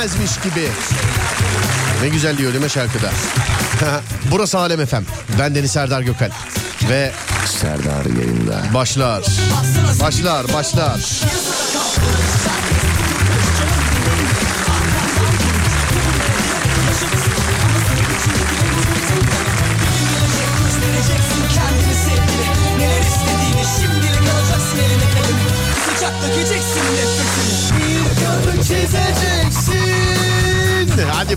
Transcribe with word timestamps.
yetmezmiş 0.00 0.40
gibi. 0.40 0.68
Ne 2.02 2.08
güzel 2.08 2.38
diyor 2.38 2.52
değil 2.52 2.64
mi 2.64 2.70
şarkıda? 2.70 3.10
Burası 4.30 4.58
Alem 4.58 4.80
Efem. 4.80 5.04
Ben 5.38 5.54
Deniz 5.54 5.70
Serdar 5.72 6.00
Gökal. 6.00 6.30
Ve 6.88 7.12
Serdar 7.46 8.04
yayında. 8.04 8.74
başlar. 8.74 9.24
Başlar, 10.00 10.52
başlar. 10.52 11.00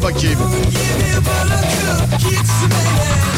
Bakayım. 0.04 0.40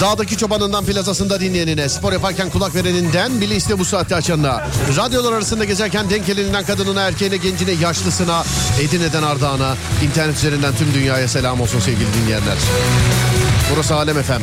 Dağdaki 0.02 0.38
çobanından 0.38 0.86
plazasında 0.86 1.40
dinleyenine, 1.40 1.90
spor 1.90 2.14
yaparken 2.14 2.50
kulak 2.50 2.76
vereninden, 2.76 3.32
iste 3.42 3.80
bu 3.80 3.86
saatte 3.86 4.16
açanına, 4.16 4.68
radyolar 4.98 5.34
arasında 5.34 5.66
gezerken 5.66 6.10
denk 6.10 6.28
geleninden 6.28 6.66
kadınına, 6.66 7.02
erkeğine, 7.02 7.38
gencine, 7.38 7.72
yaşlısına, 7.72 8.44
Edirne'den 8.82 9.24
Ardahan'a, 9.24 9.76
internet 10.04 10.36
üzerinden 10.36 10.76
tüm 10.76 10.94
dünyaya 10.94 11.28
selam 11.28 11.62
olsun 11.62 11.80
sevgili 11.80 12.14
dinleyenler. 12.14 12.58
Burası 13.74 13.96
Alem 13.96 14.18
Efem. 14.18 14.42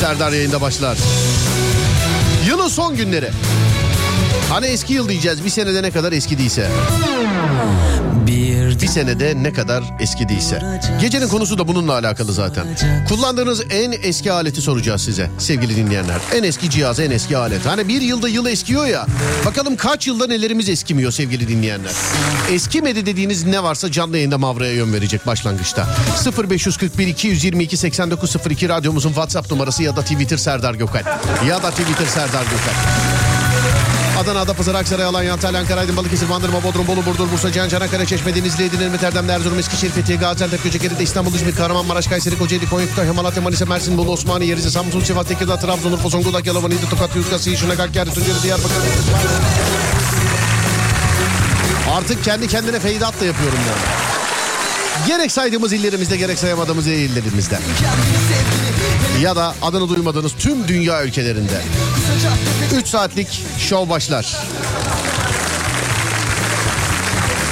Serdar 0.00 0.32
yayında 0.32 0.60
başlar. 0.60 0.98
Yılın 2.46 2.68
son 2.68 2.96
günleri. 2.96 3.30
Hani 4.50 4.66
eski 4.66 4.92
yıl 4.92 5.08
diyeceğiz 5.08 5.44
bir 5.44 5.50
senede 5.50 5.82
ne 5.82 5.90
kadar 5.90 6.12
eski 6.12 6.38
değilse. 6.38 6.70
Bir 8.28 8.86
senede 8.86 9.34
ne 9.42 9.52
kadar 9.52 9.84
eski 10.00 10.28
değilse. 10.28 10.80
Gecenin 11.00 11.28
konusu 11.28 11.58
da 11.58 11.68
bununla 11.68 11.92
alakalı 11.92 12.32
zaten. 12.32 12.66
Kullandığınız 13.08 13.62
en 13.70 13.92
eski 14.02 14.32
aleti 14.32 14.62
soracağız 14.62 15.02
size 15.02 15.30
sevgili 15.38 15.76
dinleyenler. 15.76 16.16
En 16.34 16.42
eski 16.42 16.70
cihaz, 16.70 17.00
en 17.00 17.10
eski 17.10 17.36
alet. 17.36 17.66
Hani 17.66 17.88
bir 17.88 18.00
yılda 18.00 18.28
yıl 18.28 18.46
eskiyor 18.46 18.86
ya. 18.86 19.06
Bakalım 19.46 19.76
kaç 19.76 20.06
yılda 20.06 20.26
nelerimiz 20.26 20.68
eskimiyor 20.68 21.12
sevgili 21.12 21.48
dinleyenler. 21.48 21.92
Eskimedi 22.52 23.06
dediğiniz 23.06 23.44
ne 23.44 23.62
varsa 23.62 23.92
canlı 23.92 24.16
yayında 24.16 24.38
Mavra'ya 24.38 24.72
yön 24.72 24.92
verecek 24.92 25.26
başlangıçta. 25.26 25.86
0541 26.50 27.06
222 27.06 27.76
8902 27.76 28.68
radyomuzun 28.68 29.08
WhatsApp 29.08 29.50
numarası 29.50 29.82
ya 29.82 29.96
da 29.96 30.02
Twitter 30.02 30.36
Serdar 30.36 30.74
Gökal. 30.74 31.02
Ya 31.48 31.62
da 31.62 31.70
Twitter 31.70 32.06
Serdar 32.06 32.42
Gökal. 32.42 33.07
Adana, 34.28 34.40
Adapazarı, 34.40 34.78
Aksaray, 34.78 35.04
Alanya, 35.04 35.32
Antalya, 35.32 35.60
Ankara, 35.60 35.80
Aydın, 35.80 35.96
Balıkesir, 35.96 36.30
Bandırma, 36.30 36.62
Bodrum, 36.62 36.86
Bolu, 36.86 37.06
Burdur, 37.06 37.32
Bursa, 37.32 37.52
Cihan, 37.52 37.68
Çanakkale, 37.68 38.06
Çeşme, 38.06 38.34
Denizli, 38.34 38.64
Edirne, 38.64 38.96
Erdem, 39.02 39.30
Erzurum, 39.30 39.58
Eskişehir, 39.58 39.92
Fethiye, 39.92 40.18
Gaziantep, 40.18 40.64
Göcekeri'de, 40.64 41.02
İstanbul, 41.02 41.34
İzmir, 41.34 41.54
Kahramanmaraş, 41.54 42.06
Kayseri, 42.06 42.38
Kocaeli, 42.38 42.68
Konya, 42.68 42.86
Kütahya, 42.86 43.12
Malatya, 43.12 43.42
Manisa, 43.42 43.66
Mersin, 43.66 43.98
Bolu, 43.98 44.10
Osmaniye, 44.10 44.56
Rize, 44.56 44.70
Samsun, 44.70 45.00
Sivas, 45.00 45.26
Tekirdağ, 45.26 45.56
Trabzon, 45.56 45.92
Urfa, 45.92 46.08
Zonguldak, 46.08 46.46
Yalova, 46.46 46.68
Niğde, 46.68 46.88
Tokat, 46.90 47.16
Yozgat, 47.16 47.40
Şırnak, 47.40 47.78
Hakkari, 47.78 48.10
Tunceli, 48.10 48.42
Diyarbakır. 48.42 48.76
Artık 51.96 52.24
kendi 52.24 52.48
kendine 52.48 52.80
feydat 52.80 53.20
da 53.20 53.24
yapıyorum 53.24 53.58
yani. 53.68 54.08
Gerek 55.06 55.32
saydığımız 55.32 55.72
illerimizde 55.72 56.16
gerek 56.16 56.38
sayamadığımız 56.38 56.86
illerimizde. 56.86 57.58
Ya 59.22 59.36
da 59.36 59.54
adını 59.62 59.88
duymadığınız 59.88 60.32
tüm 60.38 60.68
dünya 60.68 61.04
ülkelerinde. 61.04 61.62
3 62.74 62.86
saatlik 62.86 63.42
şov 63.58 63.88
başlar. 63.88 64.36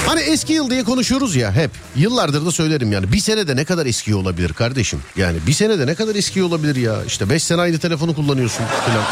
Hani 0.07 0.21
eski 0.21 0.53
yıl 0.53 0.71
diye 0.71 0.85
konuşuyoruz 0.85 1.37
ya 1.37 1.53
hep. 1.53 1.71
Yıllardır 1.97 2.47
da 2.47 2.51
söylerim 2.51 2.93
yani. 2.93 3.13
Bir 3.13 3.19
senede 3.19 3.57
ne 3.57 3.65
kadar 3.65 3.87
eski 3.87 4.15
olabilir 4.15 4.53
kardeşim? 4.53 5.01
Yani 5.17 5.39
bir 5.47 5.53
senede 5.53 5.87
ne 5.87 5.95
kadar 5.95 6.15
eski 6.15 6.43
olabilir 6.43 6.77
ya? 6.77 7.05
İşte 7.07 7.31
5 7.31 7.43
sene 7.43 7.61
aynı 7.61 7.79
telefonu 7.79 8.15
kullanıyorsun 8.15 8.65
falan. 8.87 9.05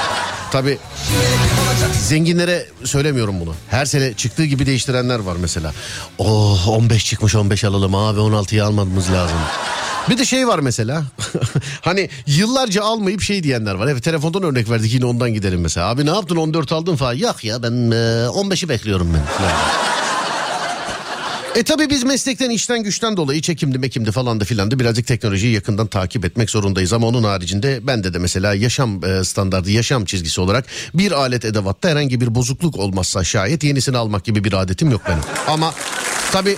Tabii 0.52 0.78
zenginlere 2.02 2.66
söylemiyorum 2.84 3.40
bunu. 3.40 3.54
Her 3.70 3.86
sene 3.86 4.14
çıktığı 4.14 4.44
gibi 4.44 4.66
değiştirenler 4.66 5.18
var 5.18 5.36
mesela. 5.40 5.72
Oh 6.18 6.68
15 6.68 7.04
çıkmış 7.04 7.34
15 7.34 7.64
alalım 7.64 7.94
abi 7.94 8.20
16'yı 8.20 8.64
almamız 8.64 9.12
lazım. 9.12 9.38
Bir 10.10 10.18
de 10.18 10.24
şey 10.24 10.48
var 10.48 10.58
mesela. 10.58 11.04
hani 11.80 12.08
yıllarca 12.26 12.82
almayıp 12.82 13.20
şey 13.22 13.42
diyenler 13.42 13.74
var. 13.74 13.88
Evet 13.88 14.02
telefondan 14.04 14.42
örnek 14.42 14.70
verdik 14.70 14.94
yine 14.94 15.04
ondan 15.04 15.34
gidelim 15.34 15.60
mesela. 15.60 15.88
Abi 15.88 16.06
ne 16.06 16.10
yaptın 16.10 16.36
14 16.36 16.72
aldın 16.72 16.96
falan. 16.96 17.14
Yok 17.14 17.44
ya 17.44 17.62
ben 17.62 17.90
e, 17.90 17.94
15'i 18.26 18.68
bekliyorum 18.68 19.14
ben. 19.14 19.22
E 21.54 21.62
tabi 21.62 21.90
biz 21.90 22.04
meslekten 22.04 22.50
işten 22.50 22.82
güçten 22.82 23.16
dolayı 23.16 23.40
çekimdi 23.40 23.78
mekimdi 23.78 24.12
falan 24.12 24.40
da 24.40 24.44
filan 24.44 24.70
da 24.70 24.78
birazcık 24.78 25.06
teknolojiyi 25.06 25.54
yakından 25.54 25.86
takip 25.86 26.24
etmek 26.24 26.50
zorundayız. 26.50 26.92
Ama 26.92 27.06
onun 27.06 27.24
haricinde 27.24 27.86
bende 27.86 28.14
de 28.14 28.18
mesela 28.18 28.54
yaşam 28.54 29.04
e, 29.04 29.24
standardı 29.24 29.70
yaşam 29.70 30.04
çizgisi 30.04 30.40
olarak 30.40 30.66
bir 30.94 31.12
alet 31.12 31.44
edevatta 31.44 31.88
herhangi 31.88 32.20
bir 32.20 32.34
bozukluk 32.34 32.76
olmazsa 32.76 33.24
şayet 33.24 33.64
yenisini 33.64 33.96
almak 33.96 34.24
gibi 34.24 34.44
bir 34.44 34.52
adetim 34.52 34.90
yok 34.90 35.02
benim. 35.08 35.22
Ama 35.48 35.74
tabi 36.32 36.56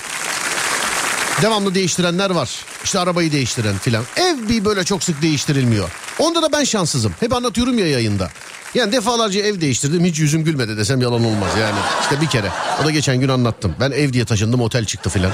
devamlı 1.43 1.75
değiştirenler 1.75 2.31
var. 2.31 2.51
İşte 2.85 2.99
arabayı 2.99 3.33
değiştiren 3.33 3.79
filan. 3.79 4.05
Ev 4.17 4.49
bir 4.49 4.65
böyle 4.65 4.85
çok 4.85 5.05
sık 5.05 5.23
değiştirilmiyor. 5.23 5.91
Onda 6.19 6.43
da 6.43 6.53
ben 6.53 6.65
şanssızım. 6.65 7.15
Hep 7.21 7.33
anlatıyorum 7.33 7.79
ya 7.79 7.87
yayında. 7.87 8.31
Yani 8.75 8.93
defalarca 8.93 9.41
ev 9.41 9.61
değiştirdim 9.61 10.05
hiç 10.05 10.19
yüzüm 10.19 10.45
gülmedi 10.45 10.77
desem 10.77 11.01
yalan 11.01 11.25
olmaz 11.25 11.51
yani. 11.61 11.79
İşte 12.03 12.21
bir 12.21 12.27
kere. 12.27 12.51
O 12.83 12.85
da 12.85 12.91
geçen 12.91 13.21
gün 13.21 13.29
anlattım. 13.29 13.75
Ben 13.81 13.91
ev 13.91 14.13
diye 14.13 14.25
taşındım 14.25 14.61
otel 14.61 14.85
çıktı 14.85 15.11
filan. 15.11 15.33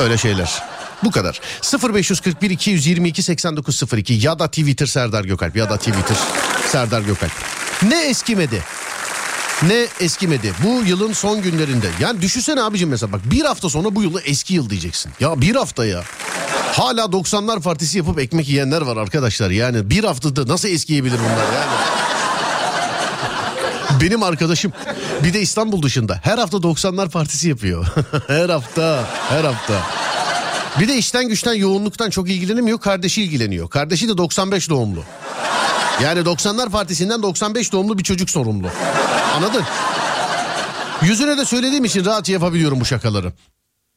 Öyle 0.00 0.18
şeyler. 0.18 0.62
Bu 1.04 1.10
kadar. 1.10 1.40
0541 1.94 2.50
222 2.50 3.22
8902 3.22 4.14
ya 4.14 4.38
da 4.38 4.48
Twitter 4.48 4.86
Serdar 4.86 5.24
Gökalp 5.24 5.56
ya 5.56 5.70
da 5.70 5.76
Twitter 5.76 6.16
Serdar 6.68 7.00
Gökalp. 7.00 7.32
Ne 7.82 8.04
eskimedi? 8.04 8.62
Ne 9.62 9.86
eskimedi 10.00 10.52
bu 10.64 10.82
yılın 10.86 11.12
son 11.12 11.42
günlerinde. 11.42 11.86
Yani 12.00 12.22
düşünsene 12.22 12.62
abicim 12.62 12.88
mesela 12.88 13.12
bak 13.12 13.20
bir 13.24 13.44
hafta 13.44 13.68
sonra 13.68 13.94
bu 13.94 14.02
yılı 14.02 14.20
eski 14.20 14.54
yıl 14.54 14.70
diyeceksin. 14.70 15.12
Ya 15.20 15.40
bir 15.40 15.54
hafta 15.54 15.86
ya. 15.86 16.02
Hala 16.72 17.00
90'lar 17.00 17.60
partisi 17.60 17.98
yapıp 17.98 18.18
ekmek 18.18 18.48
yiyenler 18.48 18.82
var 18.82 18.96
arkadaşlar. 18.96 19.50
Yani 19.50 19.90
bir 19.90 20.04
haftada 20.04 20.46
nasıl 20.46 20.68
eskiyebilir 20.68 21.18
bunlar 21.18 21.52
yani. 21.54 21.72
Benim 24.00 24.22
arkadaşım 24.22 24.72
bir 25.24 25.32
de 25.32 25.40
İstanbul 25.40 25.82
dışında 25.82 26.20
her 26.22 26.38
hafta 26.38 26.56
90'lar 26.56 27.10
partisi 27.10 27.48
yapıyor. 27.48 27.86
her 28.26 28.48
hafta, 28.48 29.04
her 29.28 29.44
hafta. 29.44 29.82
Bir 30.80 30.88
de 30.88 30.96
işten 30.96 31.28
güçten 31.28 31.54
yoğunluktan 31.54 32.10
çok 32.10 32.28
ilgilenemiyor. 32.28 32.80
Kardeşi 32.80 33.22
ilgileniyor. 33.22 33.70
Kardeşi 33.70 34.08
de 34.08 34.18
95 34.18 34.70
doğumlu. 34.70 35.04
Yani 36.02 36.20
90'lar 36.20 36.70
partisinden 36.70 37.22
95 37.22 37.72
doğumlu 37.72 37.98
bir 37.98 38.04
çocuk 38.04 38.30
sorumlu. 38.30 38.68
Anladın? 39.36 39.62
Yüzüne 41.02 41.38
de 41.38 41.44
söylediğim 41.44 41.84
için 41.84 42.04
rahat 42.04 42.28
yapabiliyorum 42.28 42.80
bu 42.80 42.84
şakaları. 42.84 43.32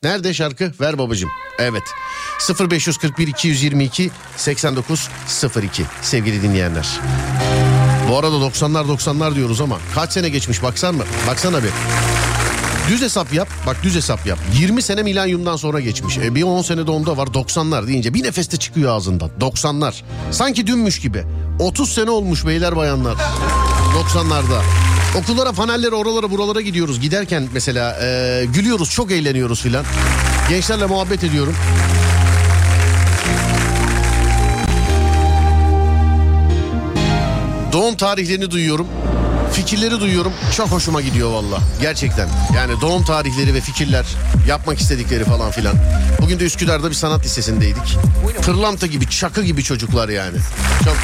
Nerede 0.03 0.33
şarkı? 0.33 0.71
Ver 0.81 0.97
babacığım. 0.97 1.29
Evet. 1.59 1.83
0541 2.71 3.27
222 3.27 4.11
8902 4.37 5.83
sevgili 6.01 6.41
dinleyenler. 6.41 6.87
Bu 8.09 8.17
arada 8.17 8.35
90'lar 8.35 8.97
90'lar 8.97 9.35
diyoruz 9.35 9.61
ama 9.61 9.77
kaç 9.95 10.11
sene 10.11 10.29
geçmiş 10.29 10.63
baksan 10.63 10.95
mı? 10.95 11.03
Baksana 11.27 11.63
bir. 11.63 11.69
Düz 12.89 13.01
hesap 13.01 13.33
yap. 13.33 13.47
Bak 13.67 13.77
düz 13.83 13.95
hesap 13.95 14.25
yap. 14.25 14.39
20 14.59 14.81
sene 14.81 15.03
milenyumdan 15.03 15.55
sonra 15.55 15.79
geçmiş. 15.79 16.17
E 16.17 16.35
bir 16.35 16.43
10 16.43 16.61
sene 16.61 16.81
onda 16.81 17.17
var. 17.17 17.27
90'lar 17.27 17.87
deyince 17.87 18.13
bir 18.13 18.23
nefeste 18.23 18.57
çıkıyor 18.57 18.95
ağzından. 18.95 19.31
90'lar. 19.39 19.93
Sanki 20.31 20.67
dünmüş 20.67 20.99
gibi. 20.99 21.23
30 21.59 21.93
sene 21.93 22.09
olmuş 22.09 22.45
beyler 22.45 22.75
bayanlar. 22.75 23.15
90'larda. 23.95 24.61
Okullara, 25.15 25.53
fanellere, 25.53 25.95
oralara, 25.95 26.31
buralara 26.31 26.61
gidiyoruz. 26.61 26.99
Giderken 26.99 27.47
mesela 27.53 27.97
e, 28.01 28.45
gülüyoruz, 28.53 28.89
çok 28.89 29.11
eğleniyoruz 29.11 29.61
filan. 29.61 29.85
Gençlerle 30.49 30.85
muhabbet 30.85 31.23
ediyorum. 31.23 31.55
Doğum 37.71 37.97
tarihlerini 37.97 38.51
duyuyorum. 38.51 38.87
Fikirleri 39.53 39.99
duyuyorum. 39.99 40.33
Çok 40.57 40.67
hoşuma 40.67 41.01
gidiyor 41.01 41.31
valla. 41.31 41.59
Gerçekten. 41.81 42.27
Yani 42.55 42.81
doğum 42.81 43.03
tarihleri 43.03 43.53
ve 43.53 43.61
fikirler, 43.61 44.05
yapmak 44.47 44.79
istedikleri 44.79 45.23
falan 45.23 45.51
filan. 45.51 45.75
Bugün 46.21 46.39
de 46.39 46.43
Üsküdar'da 46.43 46.89
bir 46.89 46.95
sanat 46.95 47.25
lisesindeydik. 47.25 47.97
Pırlanta 48.41 48.87
gibi, 48.87 49.09
çakı 49.09 49.43
gibi 49.43 49.63
çocuklar 49.63 50.09
yani. 50.09 50.37
Çok 50.85 50.95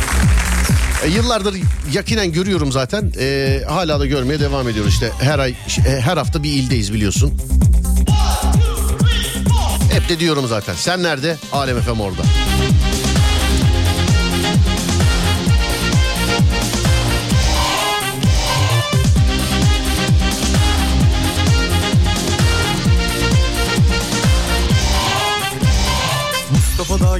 e, 1.06 1.08
yıllardır 1.10 1.56
yakinen 1.94 2.32
görüyorum 2.32 2.72
zaten. 2.72 3.14
E, 3.20 3.62
hala 3.68 4.00
da 4.00 4.06
görmeye 4.06 4.40
devam 4.40 4.70
ediyoruz 4.70 4.94
işte. 4.94 5.12
Her 5.20 5.40
ay, 5.40 5.52
e, 5.88 6.02
her 6.02 6.18
hafta 6.18 6.44
bir 6.44 6.50
ildeyiz 6.50 6.94
biliyorsun. 6.94 7.34
Hep 9.92 10.10
de 10.10 10.20
diyorum 10.20 10.48
zaten. 10.48 10.74
Sen 10.74 11.04
nerede? 11.04 11.38
Alem 11.52 11.82
FM 11.82 12.00
orada. 12.00 12.22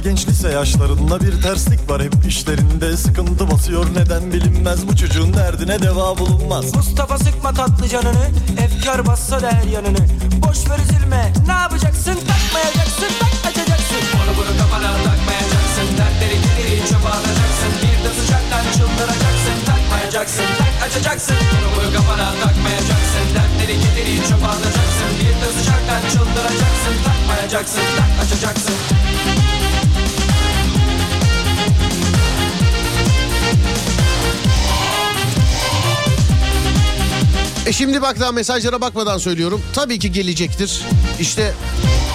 Genç 0.06 0.28
lise 0.28 0.48
yaşlarında 0.48 1.20
bir 1.20 1.42
terslik 1.42 1.90
var 1.90 2.02
hep 2.02 2.14
işlerinde. 2.28 2.96
Sıkıntı 2.96 3.50
basıyor 3.50 3.86
neden 3.94 4.32
bilinmez. 4.32 4.88
Bu 4.88 4.96
çocuğun 4.96 5.34
derdine 5.34 5.82
deva 5.82 6.18
bulunmaz. 6.18 6.74
Mustafa 6.74 7.18
sıkma 7.18 7.52
tatlı 7.52 7.88
canını 7.88 8.26
Efkar 8.64 9.06
bassa 9.06 9.42
da 9.42 9.50
her 9.52 9.68
yanını. 9.76 10.02
Boş 10.46 10.70
ver 10.70 10.78
üzülme 10.78 11.32
ne 11.46 11.52
yapacaksın? 11.52 12.16
Takmayacaksın 12.30 13.10
tak 13.20 13.34
açacaksın 13.50 14.02
Onu 14.20 14.32
bunu 14.38 14.52
kafana 14.60 14.90
takmayacaksın. 15.06 15.88
Dertleri 15.98 16.36
gideri 16.44 16.76
çöpe 16.88 17.08
atacaksın. 17.16 17.72
Bir 17.82 17.98
de 18.04 18.10
sıcaktan 18.18 18.64
çıldıracaksın. 18.76 19.56
Takmayacaksın 19.68 20.48
tak 20.60 20.74
açacaksın 20.86 21.38
Onu 21.56 21.68
bunu 21.76 21.88
kafana 21.96 22.28
takmayacaksın. 22.42 23.26
Dertleri 23.36 23.74
gideri 23.82 24.14
çöpe 24.28 24.48
atacaksın. 24.54 25.10
Bir 25.20 25.34
de 25.42 25.48
sıcaktan 25.56 26.02
çıldıracaksın. 26.12 26.94
Takmayacaksın 27.06 27.86
tak 27.98 28.10
açacaksın 28.22 28.76
E 37.66 37.72
şimdi 37.72 38.02
bak 38.02 38.20
daha 38.20 38.32
mesajlara 38.32 38.80
bakmadan 38.80 39.18
söylüyorum. 39.18 39.62
Tabii 39.74 39.98
ki 39.98 40.12
gelecektir. 40.12 40.82
İşte 41.20 41.54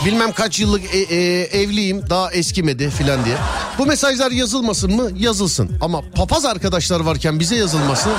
bilmem 0.06 0.32
kaç 0.32 0.60
yıllık 0.60 0.96
e- 0.96 1.16
e- 1.16 1.62
evliyim 1.62 2.10
daha 2.10 2.32
eskimedi 2.32 2.90
filan 2.90 3.26
diye. 3.26 3.38
Bu 3.78 3.86
mesajlar 3.86 4.32
yazılmasın 4.32 4.96
mı? 4.96 5.10
Yazılsın. 5.18 5.72
Ama 5.82 6.02
papaz 6.16 6.46
arkadaşlar 6.46 7.00
varken 7.00 7.40
bize 7.40 7.56
yazılmasın. 7.56 8.12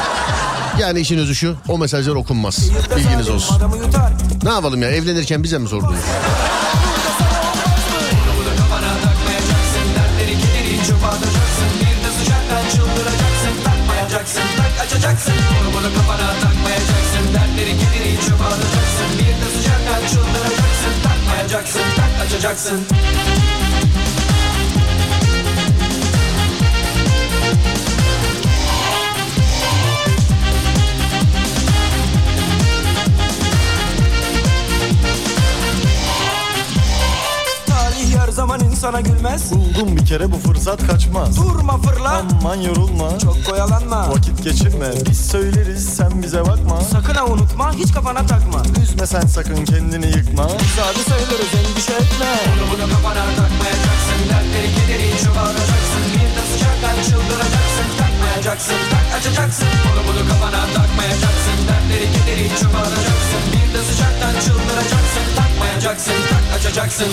Yani 0.81 1.01
işin 1.01 1.19
özü 1.19 1.35
şu 1.35 1.57
o 1.69 1.79
mesajlar 1.79 2.15
okunmaz. 2.15 2.59
Bilginiz 2.97 3.29
olsun. 3.29 3.57
Ne 4.43 4.51
yapalım 4.51 4.83
ya 4.83 4.91
evlenirken 4.91 5.43
bize 5.43 5.59
mi 5.59 5.69
sordunuz? 5.69 6.01
Tak 14.57 14.87
açacaksın 14.87 15.33
Onu 15.33 15.75
bunu 15.75 15.95
kafana 15.95 16.33
takmayacaksın 16.33 16.52
tak 22.53 23.22
insana 38.83 39.01
gülmez. 39.01 39.53
Buldum 39.53 39.97
bir 39.97 40.07
kere 40.07 40.33
bu 40.33 40.37
fırsat 40.37 40.87
kaçmaz. 40.87 41.37
Durma 41.37 41.79
fırla. 41.79 42.23
Aman 42.41 42.57
yorulma. 42.57 43.19
Çok 43.19 43.47
koyalanma 43.47 44.11
Vakit 44.11 44.45
geçirme. 44.45 44.91
Biz 45.11 45.21
söyleriz 45.31 45.85
sen 45.97 46.23
bize 46.23 46.41
bakma. 46.41 46.81
Sakın 46.81 47.15
ha 47.15 47.25
unutma 47.27 47.73
hiç 47.73 47.93
kafana 47.95 48.27
takma. 48.27 48.63
Üzme 48.83 49.07
sen 49.07 49.21
sakın 49.21 49.65
kendini 49.65 50.07
yıkma. 50.07 50.49
Sadı 50.49 51.03
sayılırız 51.09 51.53
endişe 51.59 51.93
etme. 51.93 52.31
Onu 52.53 52.65
bunu 52.73 52.87
kafana 52.95 53.25
takmayacaksın. 53.39 54.21
Dertleri 54.31 54.69
kederi 54.77 55.09
çöpe 55.23 55.41
atacaksın 55.41 56.03
Bir 56.15 56.31
de 56.37 56.43
sıcaktan 56.53 56.97
çıldıracaksın 57.09 57.89
Takmayacaksın. 57.99 58.79
Tak 58.93 59.07
açacaksın. 59.19 59.69
Onu 59.89 60.01
bunu 60.09 60.23
kafana 60.29 60.63
takmayacaksın. 60.77 61.57
Dertleri 61.69 62.07
kederi 62.15 62.45
çöpe 62.61 62.79
atacaksın 62.79 63.43
Bir 63.53 63.69
de 63.75 63.81
sıcaktan 63.89 64.35
çıldıracaksın 64.45 65.27
Takmayacaksın. 65.37 66.19
Tak 66.31 66.45
açacaksın 66.57 67.13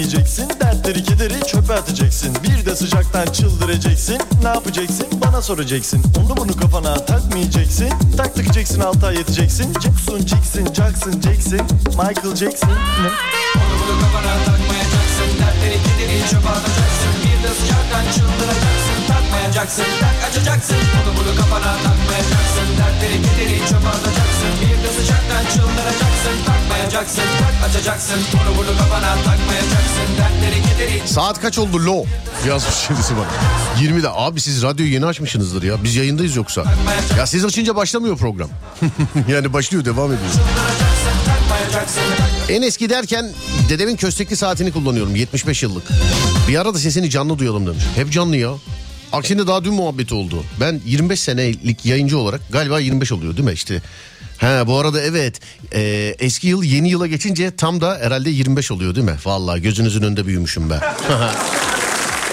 takmayacaksın 0.00 0.50
Dertleri 0.60 1.04
kederi 1.04 1.46
çöpe 1.46 1.74
atacaksın. 1.74 2.36
Bir 2.42 2.66
de 2.66 2.76
sıcaktan 2.76 3.26
çıldıracaksın 3.26 4.18
Ne 4.42 4.48
yapacaksın? 4.48 5.06
Bana 5.12 5.42
soracaksın. 5.42 6.02
Onu 6.18 6.36
bunu 6.36 6.56
kafana 6.56 6.94
takmayacaksın. 6.94 7.90
Tak 8.16 8.34
takacaksın 8.34 8.80
altı 8.80 9.06
ay 9.06 9.16
yeteceksin 9.16 9.72
Jackson 9.72 10.18
Jackson 10.18 10.64
Jackson 10.74 11.20
Jackson 11.20 11.60
Michael 11.86 12.36
Jackson? 12.36 12.70
Onu 13.56 13.74
bunu 13.82 14.00
kafana 14.00 14.44
takmayacaksın 14.44 15.30
Dertleri 15.40 15.78
kederi 15.82 16.30
çöpe 16.30 16.48
atacaksın. 16.48 17.12
Bir 17.22 17.48
de 17.48 17.54
sıcaktan 17.54 18.04
çıldıracaksın 18.12 18.79
Takmayacaksın 19.50 19.84
tak 20.00 20.30
açacaksın 20.30 20.76
Onu 20.76 21.16
bunu 21.16 21.36
kafana 21.36 21.76
takmayacaksın 21.76 22.68
Dertleri 22.78 23.22
kederi 23.22 23.58
çöpe 23.58 23.88
atacaksın 23.88 24.52
Bir 24.60 24.84
de 24.84 24.92
sıcaktan 24.92 25.44
çıldıracaksın 25.44 26.44
Takmayacaksın 26.46 27.22
tak 27.38 27.70
açacaksın 27.70 28.16
Onu 28.34 28.58
bunu 28.58 28.78
kafana 28.78 29.14
takmayacaksın 29.14 30.08
Dertleri 30.18 30.62
kederi 30.62 31.08
Saat 31.08 31.40
kaç 31.40 31.58
oldu 31.58 31.86
lo? 31.86 32.04
Yazmış 32.48 32.90
birisi 32.90 33.14
bana. 33.16 33.26
20'de. 33.80 34.08
Abi 34.10 34.40
siz 34.40 34.62
radyoyu 34.62 34.92
yeni 34.92 35.06
açmışsınızdır 35.06 35.62
ya. 35.62 35.84
Biz 35.84 35.96
yayındayız 35.96 36.36
yoksa. 36.36 36.64
Ya 37.18 37.26
siz 37.26 37.44
açınca 37.44 37.76
başlamıyor 37.76 38.16
program. 38.16 38.50
yani 39.28 39.52
başlıyor 39.52 39.84
devam 39.84 40.12
ediyor. 40.12 40.30
En 42.48 42.62
eski 42.62 42.90
derken 42.90 43.30
dedemin 43.68 43.96
köstekli 43.96 44.36
saatini 44.36 44.72
kullanıyorum 44.72 45.16
75 45.16 45.62
yıllık. 45.62 45.84
Bir 46.48 46.60
ara 46.60 46.74
da 46.74 46.78
sesini 46.78 47.10
canlı 47.10 47.38
duyalım 47.38 47.66
demiş. 47.66 47.84
Hep 47.96 48.12
canlı 48.12 48.36
ya. 48.36 48.50
Aksine 49.12 49.46
daha 49.46 49.64
dün 49.64 49.74
muhabbeti 49.74 50.14
oldu. 50.14 50.44
Ben 50.60 50.80
25 50.86 51.20
senelik 51.20 51.86
yayıncı 51.86 52.18
olarak 52.18 52.40
galiba 52.50 52.80
25 52.80 53.12
oluyor 53.12 53.36
değil 53.36 53.48
mi 53.48 53.52
işte. 53.52 53.82
Ha 54.38 54.66
bu 54.66 54.78
arada 54.78 55.00
evet 55.02 55.40
e, 55.74 56.14
eski 56.18 56.46
yıl 56.46 56.62
yeni 56.62 56.90
yıla 56.90 57.06
geçince 57.06 57.56
tam 57.56 57.80
da 57.80 57.98
herhalde 58.02 58.30
25 58.30 58.70
oluyor 58.70 58.94
değil 58.94 59.06
mi? 59.06 59.16
Vallahi 59.24 59.62
gözünüzün 59.62 60.02
önünde 60.02 60.26
büyümüşüm 60.26 60.70
ben. 60.70 60.80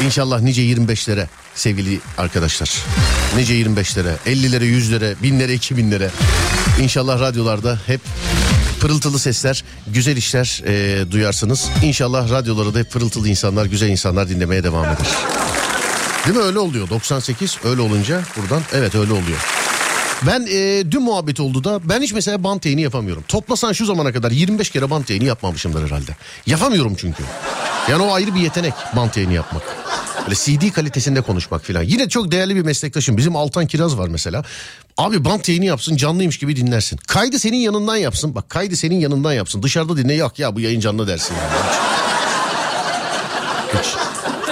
İnşallah 0.06 0.42
nice 0.42 0.62
25'lere 0.62 1.26
sevgili 1.56 2.00
arkadaşlar. 2.18 2.84
Nice 3.38 3.54
25'lere, 3.54 4.14
50'lere, 4.26 4.64
100'lere, 4.64 5.16
1000'lere, 5.24 5.58
2000'lere. 5.58 6.10
İnşallah 6.82 7.20
radyolarda 7.20 7.80
hep 7.88 8.02
pırıltılı 8.80 9.20
sesler, 9.20 9.64
güzel 9.88 10.18
işler 10.18 10.62
e, 10.66 11.12
duyarsınız. 11.12 11.70
İnşallah 11.84 12.30
radyoları 12.32 12.74
da 12.74 12.80
hep 12.80 12.92
pırıltılı 12.92 13.30
insanlar, 13.30 13.66
güzel 13.66 13.90
insanlar 13.90 14.30
dinlemeye 14.30 14.64
devam 14.64 14.86
eder. 14.86 15.08
Değil 16.28 16.40
mi 16.40 16.44
öyle 16.44 16.60
oluyor 16.60 16.90
98 16.90 17.58
öyle 17.64 17.82
olunca 17.82 18.22
buradan 18.38 18.62
evet 18.74 18.96
öyle 18.96 19.12
oluyor. 19.14 19.38
Ben 20.28 20.48
e, 20.52 20.92
dün 20.92 21.02
muhabbet 21.02 21.40
oldu 21.40 21.64
da 21.64 21.80
ben 21.84 22.02
hiç 22.02 22.14
mesela 22.14 22.44
bant 22.44 22.66
yayını 22.66 22.82
yapamıyorum. 22.82 23.24
Toplasan 23.28 23.74
şu 23.74 23.86
zamana 23.86 24.14
kadar 24.14 24.32
25 24.32 24.70
kere 24.70 24.90
bant 24.90 25.10
yayını 25.10 25.26
yapmamışımdır 25.26 25.86
herhalde. 25.86 26.16
Yapamıyorum 26.46 26.96
çünkü. 26.98 27.24
Yani 27.90 28.04
o 28.04 28.14
ayrı 28.14 28.36
bir 28.36 28.40
yetenek 28.40 28.74
bant 28.96 29.18
yayını 29.18 29.34
yapmak. 29.34 29.62
Böyle 30.26 30.36
CD 30.36 30.74
kalitesinde 30.74 31.22
konuşmak 31.22 31.64
filan. 31.66 31.84
Yine 31.84 32.10
çok 32.10 32.32
değerli 32.32 32.56
bir 32.56 32.62
meslektaşım. 32.62 33.18
Bizim 33.18 33.36
Altan 33.36 33.68
Kiraz 33.68 33.98
var 33.98 34.08
mesela. 34.08 34.44
Abi 34.98 35.26
bant 35.26 35.50
yayını 35.50 35.66
yapsın 35.66 35.96
canlıymış 35.96 36.38
gibi 36.38 36.56
dinlersin. 36.56 36.98
Kaydı 37.08 37.40
senin 37.40 37.58
yanından 37.58 37.96
yapsın. 37.96 38.36
Bak 38.36 38.50
kaydı 38.50 38.76
senin 38.76 39.00
yanından 39.00 39.34
yapsın. 39.34 39.64
Dışarıda 39.64 39.98
dinle 39.98 40.14
yok 40.14 40.40
ya 40.40 40.56
bu 40.56 40.60
yayın 40.60 40.80
canlı 40.80 41.08
dersin. 41.08 41.36
Yani. 41.36 41.74
Hiç. 43.74 44.07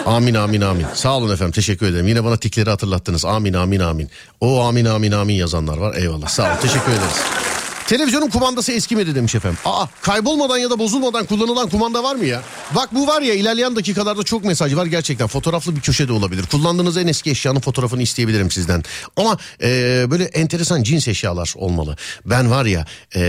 Amin 0.06 0.34
amin 0.34 0.62
amin. 0.62 0.86
Sağ 0.94 1.18
olun 1.18 1.34
efendim 1.34 1.52
teşekkür 1.52 1.86
ederim. 1.86 2.08
Yine 2.08 2.24
bana 2.24 2.38
tikleri 2.38 2.70
hatırlattınız. 2.70 3.26
Amin 3.26 3.54
amin 3.54 3.80
amin. 3.80 4.10
O 4.42 4.62
amin 4.62 4.86
amin 4.86 5.12
amin 5.12 5.34
yazanlar 5.34 5.78
var. 5.78 5.96
Eyvallah 5.96 6.28
sağ 6.28 6.44
olun 6.44 6.62
teşekkür 6.62 6.92
ederiz. 6.92 7.45
Televizyonun 7.88 8.30
kumandası 8.30 8.72
eskimedi 8.72 9.16
demiş 9.16 9.36
efendim. 9.36 9.60
Aa 9.66 9.86
kaybolmadan 10.02 10.58
ya 10.58 10.70
da 10.70 10.80
bozulmadan 10.80 11.26
kullanılan 11.26 11.70
kumanda 11.70 12.04
var 12.04 12.16
mı 12.16 12.26
ya? 12.26 12.42
Bak 12.76 12.90
bu 12.96 13.08
var 13.08 13.22
ya 13.22 13.34
ilerleyen 13.34 13.76
dakikalarda 13.76 14.24
çok 14.24 14.46
mesaj 14.46 14.76
var 14.76 14.86
gerçekten. 14.86 15.28
Fotoğraflı 15.28 15.76
bir 15.76 15.82
köşede 15.82 16.12
olabilir. 16.12 16.46
Kullandığınız 16.52 16.98
en 16.98 17.08
eski 17.08 17.32
eşyanın 17.32 17.60
fotoğrafını 17.60 18.02
isteyebilirim 18.02 18.52
sizden. 18.52 18.84
Ama 19.18 19.38
e, 19.62 19.68
böyle 20.10 20.24
enteresan 20.24 20.84
cins 20.84 21.08
eşyalar 21.08 21.54
olmalı. 21.56 21.98
Ben 22.26 22.52
var 22.52 22.66
ya 22.66 22.86
e, 23.16 23.22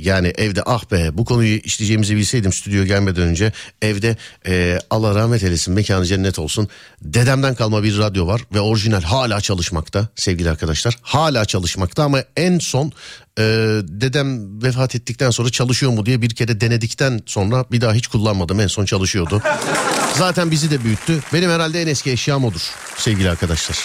yani 0.00 0.32
evde 0.38 0.62
ah 0.66 0.90
be 0.90 1.18
bu 1.18 1.24
konuyu 1.24 1.56
işleyeceğimizi 1.56 2.16
bilseydim 2.16 2.52
stüdyoya 2.52 2.86
gelmeden 2.86 3.22
önce 3.22 3.52
evde 3.82 4.16
e, 4.46 4.78
Allah 4.90 5.14
rahmet 5.14 5.42
eylesin 5.42 5.74
mekanı 5.74 6.06
cennet 6.06 6.38
olsun. 6.38 6.68
Dedemden 7.02 7.54
kalma 7.54 7.82
bir 7.82 7.98
radyo 7.98 8.26
var 8.26 8.42
ve 8.54 8.60
orijinal 8.60 9.02
hala 9.02 9.40
çalışmakta 9.40 10.08
sevgili 10.16 10.50
arkadaşlar. 10.50 10.98
Hala 11.02 11.44
çalışmakta 11.44 12.04
ama 12.04 12.22
en 12.36 12.58
son 12.58 12.92
e, 13.40 13.42
dedem 13.82 14.62
vefat 14.62 14.94
ettikten 14.94 15.30
sonra 15.30 15.50
çalışıyor 15.50 15.92
mu 15.92 16.06
diye 16.06 16.22
bir 16.22 16.30
kere 16.30 16.60
denedikten 16.60 17.20
sonra 17.26 17.64
bir 17.72 17.80
daha 17.80 17.92
hiç 17.94 18.06
kullanmadım. 18.06 18.60
En 18.60 18.66
son 18.66 18.84
çalışıyordu. 18.84 19.42
Zaten 20.14 20.50
bizi 20.50 20.70
de 20.70 20.84
büyüttü. 20.84 21.20
Benim 21.32 21.50
herhalde 21.50 21.82
en 21.82 21.86
eski 21.86 22.10
eşyam 22.10 22.44
odur 22.44 22.70
sevgili 22.96 23.30
arkadaşlar. 23.30 23.78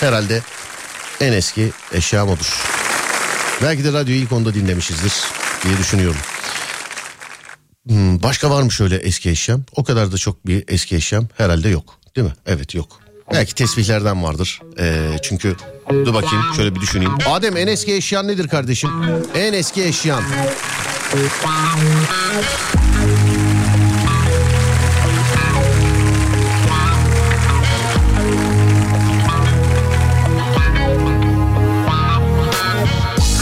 Herhalde 0.00 0.42
en 1.20 1.32
eski 1.32 1.70
eşyam 1.92 2.28
odur. 2.28 2.64
Belki 3.62 3.84
de 3.84 3.92
radyoyu 3.92 4.20
ilk 4.20 4.32
onda 4.32 4.54
dinlemişizdir 4.54 5.12
diye 5.64 5.78
düşünüyorum. 5.78 6.20
Hmm, 7.88 8.22
başka 8.22 8.50
var 8.50 8.62
mı 8.62 8.72
şöyle 8.72 8.96
eski 8.96 9.30
eşyam? 9.30 9.62
O 9.76 9.84
kadar 9.84 10.12
da 10.12 10.16
çok 10.16 10.46
bir 10.46 10.64
eski 10.68 10.96
eşyam 10.96 11.28
herhalde 11.36 11.68
yok. 11.68 11.98
Değil 12.16 12.26
mi? 12.26 12.34
Evet 12.46 12.74
yok. 12.74 13.09
Belki 13.32 13.54
tesbihlerden 13.54 14.22
vardır. 14.22 14.60
Ee, 14.78 15.16
çünkü 15.22 15.56
dur 15.90 16.14
bakayım 16.14 16.44
şöyle 16.56 16.74
bir 16.74 16.80
düşüneyim. 16.80 17.12
Adem 17.26 17.56
en 17.56 17.66
eski 17.66 17.94
eşyan 17.94 18.28
nedir 18.28 18.48
kardeşim? 18.48 18.90
En 19.34 19.52
eski 19.52 19.84
eşyan. 19.84 20.22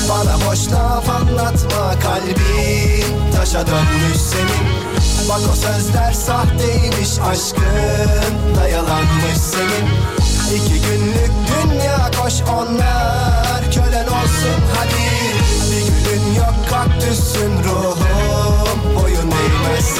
Bana 0.08 0.36
boş 0.46 0.72
laf 0.72 1.08
anlatma 1.10 1.98
kalbin 2.00 3.32
Taşa 3.36 3.66
dönmüş 3.66 4.16
senin 4.16 4.97
Bak 5.28 5.40
o 5.52 5.56
sözler 5.56 6.12
sahteymiş 6.12 7.18
aşkın. 7.30 8.56
Da 8.56 8.68
yalanmış 8.68 9.36
senin. 9.36 9.88
İki 10.56 10.80
günlük 10.80 11.30
dünya 11.48 12.10
koş 12.22 12.34
onlar. 12.42 13.62
Kölen 13.74 14.06
olsun 14.06 14.60
hadi. 14.76 15.08
Bir 15.70 15.86
gülün 15.86 16.34
yok 16.34 16.54
kaktüsün 16.70 17.64
ruhum. 17.64 18.96
Boyun 18.96 19.30
eğmez 19.30 19.94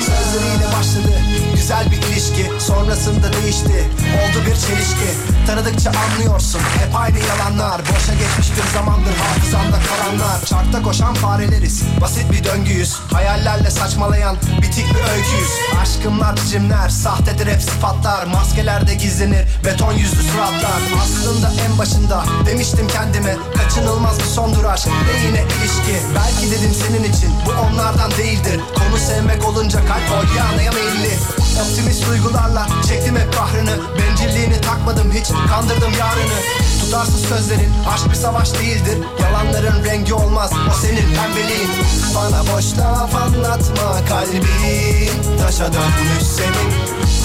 Sözleriyle 0.00 0.66
başladı. 0.78 1.18
Güzel 1.54 1.90
bir 1.90 1.96
ilişki 1.96 2.53
Sonrasında 2.58 3.32
değişti. 3.32 3.90
Oldu 4.22 4.38
bir 4.46 4.54
çelişki. 4.54 5.10
Tanıdıkça 5.46 5.90
anlıyorsun. 5.90 6.60
Hep 6.60 6.96
aynı 6.96 7.18
yalanlar. 7.18 7.80
Boşa 7.80 8.12
geçmiş 8.12 8.48
bir 8.56 8.72
zamandır 8.74 9.16
hafızamda 9.16 9.78
kalanlar. 9.88 10.44
Çarkta 10.46 10.82
koşan 10.82 11.14
fareleriz. 11.14 11.82
Basit 12.00 12.32
bir 12.32 12.44
döngüyüz. 12.44 12.94
Hayallerle 13.12 13.70
saçmalayan 13.70 14.36
bitik 14.62 14.86
bir 14.94 15.10
öyküyüz. 15.12 15.50
Aşkımlar 15.82 16.36
çizimler 16.36 16.88
sahtedir 16.88 17.46
hep 17.46 17.62
sıfatlar. 17.62 18.26
Maskelerde 18.26 18.94
gizlenir 18.94 19.46
beton 19.64 19.92
yüzlü 19.92 20.22
suratlar. 20.22 20.80
Aslında 21.04 21.52
en 21.66 21.78
başında 21.78 22.24
demiştim 22.46 22.88
kendime 22.88 23.36
Kaçınılmaz 23.56 24.18
bir 24.18 24.24
sondur 24.24 24.64
aşk 24.64 24.88
ve 24.88 25.26
yine 25.26 25.40
ilişki. 25.40 25.96
Belki 26.16 26.50
dedim 26.50 26.74
senin 26.74 27.12
için 27.12 27.30
bu 27.46 27.50
onlardan 27.50 28.10
değildir. 28.10 28.60
Konu 28.74 28.98
sevmek 28.98 29.44
olunca 29.44 29.78
kalp 29.78 30.10
oynayamaya 30.18 30.72
meyilli 30.72 31.14
Optimist 31.62 32.08
duygularla 32.44 32.66
çektim 32.88 33.16
hep 33.16 33.32
kahrını. 33.32 33.78
Bencilliğini 33.98 34.60
takmadım 34.60 35.12
hiç 35.12 35.28
kandırdım 35.50 35.92
yarını. 35.98 36.40
Tutarsız 36.80 37.28
sözlerin 37.28 37.72
aşk 37.94 38.10
bir 38.10 38.14
savaş 38.14 38.54
değildir. 38.54 38.98
Yalanların 39.22 39.84
rengi 39.84 40.14
olmaz 40.14 40.50
o 40.70 40.72
senin 40.72 41.14
pembeliğin. 41.14 41.70
Bana 42.14 42.42
boş 42.42 42.78
laf 42.78 43.14
anlatma 43.14 44.06
kalbin 44.08 45.38
Taşa 45.38 45.72
dönmüş 45.72 46.22
senin. 46.22 46.72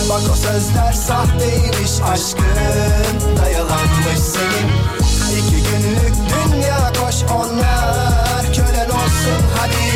Bak 0.10 0.22
o 0.34 0.36
sözler 0.36 0.94
sahteymiş 0.94 1.92
aşkın. 2.12 3.38
Da 3.38 3.50
yalanmış 3.50 4.20
senin. 4.20 4.70
İki 5.38 5.56
günlük 5.56 6.16
dünya 6.30 6.94
koş 7.04 7.16
onlar. 7.32 8.46
Kölen 8.56 8.90
olsun 8.90 9.42
hadi. 9.58 9.90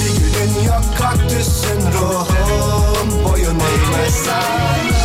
Bir 0.00 0.20
gülün 0.20 0.66
yok 0.68 0.84
kaktüsün 0.98 1.92
ruhum 1.92 2.75
Eğmezsen 3.46 4.42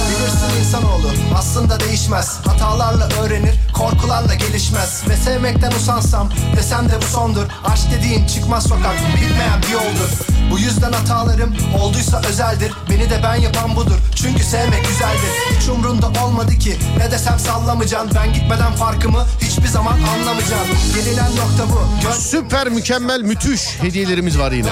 Bilirsin 0.10 0.60
insanoğlu 0.60 1.12
aslında 1.36 1.80
değişmez. 1.80 2.40
Hatalarla 2.48 3.10
öğrenir 3.22 3.56
korkularla 3.74 4.34
gelişmez. 4.36 5.04
Ve 5.10 5.16
sevmekten 5.16 5.72
usansam 5.72 6.30
desem 6.56 6.90
de 6.90 6.98
bu 7.02 7.06
sondur. 7.06 7.46
Aşk 7.64 7.92
dediğin 7.92 8.28
çıkmaz 8.28 8.64
sokak 8.64 8.96
bitmeyen 9.16 9.62
bir 9.62 9.74
yoldur 9.74 10.31
Bu 10.52 10.60
yüzden 10.60 10.92
hatalarım 10.92 11.56
olduysa 11.80 12.22
özeldir. 12.30 12.72
Beni 12.90 13.10
de 13.10 13.20
ben 13.24 13.36
yapan 13.36 13.76
budur. 13.76 13.98
Çünkü 14.16 14.44
sevmek 14.44 14.88
güzeldir. 14.88 15.60
Hiç 15.60 15.70
umrunda 15.70 16.24
olmadı 16.26 16.56
ki. 16.56 16.78
Ne 16.98 17.12
desem 17.12 17.40
sallamayacaksın 17.40 18.12
Ben 18.16 18.34
gitmeden 18.34 18.76
farkımı 18.76 19.26
hiçbir 19.42 19.68
zaman 19.68 19.94
anlamayacaksın 19.94 20.76
Gelinen 20.96 21.32
nokta 21.32 21.70
bu. 21.70 22.02
Gönlümce 22.02 22.22
Süper 22.22 22.70
mükemmel 22.70 23.22
müthiş 23.22 23.62
hediyelerimiz 23.82 24.40
var 24.40 24.52
yine. 24.52 24.70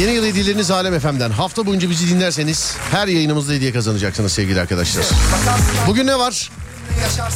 Yeni 0.00 0.10
yıl 0.10 0.24
hediyeleriniz 0.24 0.70
Alem 0.70 1.00
FM'den. 1.00 1.30
Hafta 1.30 1.66
boyunca 1.66 1.90
bizi 1.90 2.08
dinlerseniz 2.08 2.76
her 2.90 3.08
yayınımızda 3.08 3.52
hediye 3.52 3.72
kazanacaksınız 3.72 4.32
sevgili 4.32 4.60
arkadaşlar. 4.60 5.04
Bugün 5.86 6.06
ne 6.06 6.18
var? 6.18 6.50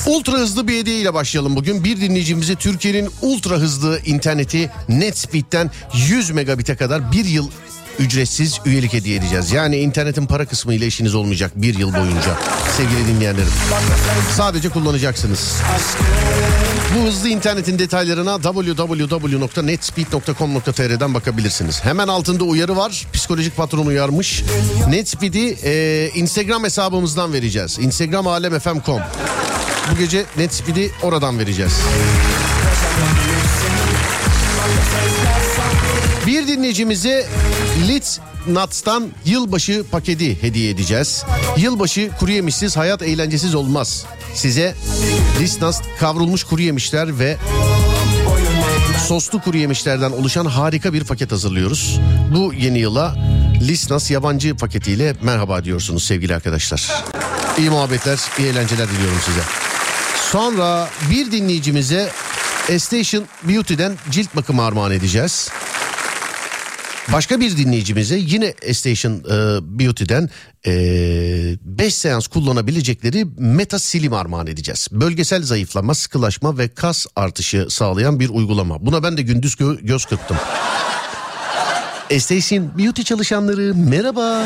Ultra 0.06 0.38
hızlı 0.38 0.68
bir 0.68 0.78
hediye 0.78 0.96
ile 0.96 1.14
başlayalım 1.14 1.56
bugün. 1.56 1.84
Bir 1.84 2.00
dinleyicimize 2.00 2.54
Türkiye'nin 2.54 3.10
ultra 3.22 3.54
hızlı 3.54 4.00
interneti 4.06 4.70
NetSpeed'den 4.88 5.70
100 5.94 6.30
megabit'e 6.30 6.76
kadar 6.76 7.12
bir 7.12 7.24
yıl 7.24 7.50
ücretsiz 8.00 8.60
üyelik 8.64 8.92
hediye 8.92 9.16
edeceğiz. 9.16 9.52
Yani 9.52 9.76
internetin 9.76 10.26
para 10.26 10.46
kısmı 10.46 10.74
ile 10.74 10.86
işiniz 10.86 11.14
olmayacak 11.14 11.52
bir 11.54 11.78
yıl 11.78 11.94
boyunca 11.94 12.36
sevgili 12.76 13.06
dinleyenlerim. 13.08 13.52
Sadece 14.36 14.68
kullanacaksınız. 14.68 15.54
Bu 16.96 17.00
hızlı 17.06 17.28
internetin 17.28 17.78
detaylarına 17.78 18.38
www.netspeed.com.tr'den 18.42 21.14
bakabilirsiniz. 21.14 21.84
Hemen 21.84 22.08
altında 22.08 22.44
uyarı 22.44 22.76
var. 22.76 23.06
Psikolojik 23.12 23.56
patron 23.56 23.86
uyarmış. 23.86 24.42
Netspeed'i 24.88 25.56
e, 25.64 26.10
Instagram 26.14 26.64
hesabımızdan 26.64 27.32
vereceğiz. 27.32 27.78
Instagram 27.78 28.26
alemfm.com. 28.26 29.00
Bu 29.92 29.96
gece 29.98 30.24
Netspeed'i 30.36 30.90
oradan 31.02 31.38
vereceğiz. 31.38 31.72
Bir 36.26 36.48
dinleyicimize 36.48 37.26
Litz 37.78 38.20
Nuts'tan 38.46 39.08
yılbaşı 39.24 39.84
paketi 39.90 40.42
hediye 40.42 40.70
edeceğiz. 40.70 41.24
Yılbaşı 41.56 42.10
kuru 42.18 42.30
yemişsiz 42.30 42.76
hayat 42.76 43.02
eğlencesiz 43.02 43.54
olmaz. 43.54 44.04
Size 44.34 44.74
Litz 45.40 45.62
Nuts 45.62 45.80
kavrulmuş 46.00 46.44
kuru 46.44 46.62
yemişler 46.62 47.18
ve 47.18 47.36
soslu 49.08 49.40
kuru 49.42 49.56
yemişlerden 49.56 50.10
oluşan 50.10 50.46
harika 50.46 50.92
bir 50.92 51.04
paket 51.04 51.32
hazırlıyoruz. 51.32 52.00
Bu 52.34 52.54
yeni 52.54 52.78
yıla 52.78 53.16
Lisnas 53.60 54.10
yabancı 54.10 54.56
paketiyle 54.56 55.14
merhaba 55.22 55.64
diyorsunuz 55.64 56.04
sevgili 56.04 56.34
arkadaşlar. 56.34 56.90
İyi 57.58 57.70
muhabbetler, 57.70 58.18
iyi 58.38 58.48
eğlenceler 58.48 58.88
diliyorum 58.88 59.18
size. 59.24 59.40
Sonra 60.32 60.88
bir 61.10 61.32
dinleyicimize 61.32 62.10
Estation 62.68 63.24
Beauty'den 63.42 63.96
cilt 64.10 64.36
bakımı 64.36 64.64
armağan 64.64 64.92
edeceğiz. 64.92 65.48
Başka 67.12 67.40
bir 67.40 67.56
dinleyicimize 67.56 68.16
yine 68.16 68.54
Station 68.72 69.12
e, 69.12 69.58
Beauty'den 69.78 70.30
5 70.66 71.94
seans 71.94 72.26
kullanabilecekleri 72.26 73.26
Meta 73.38 73.78
Silim 73.78 74.12
armağan 74.12 74.46
edeceğiz. 74.46 74.88
Bölgesel 74.92 75.42
zayıflama, 75.42 75.94
sıkılaşma 75.94 76.58
ve 76.58 76.68
kas 76.68 77.06
artışı 77.16 77.66
sağlayan 77.70 78.20
bir 78.20 78.28
uygulama. 78.28 78.86
Buna 78.86 79.02
ben 79.02 79.16
de 79.16 79.22
gündüz 79.22 79.54
gö- 79.54 79.86
göz 79.86 80.04
kırptım. 80.04 80.36
Station 82.18 82.78
Beauty 82.78 83.02
çalışanları 83.02 83.74
merhaba. 83.74 84.44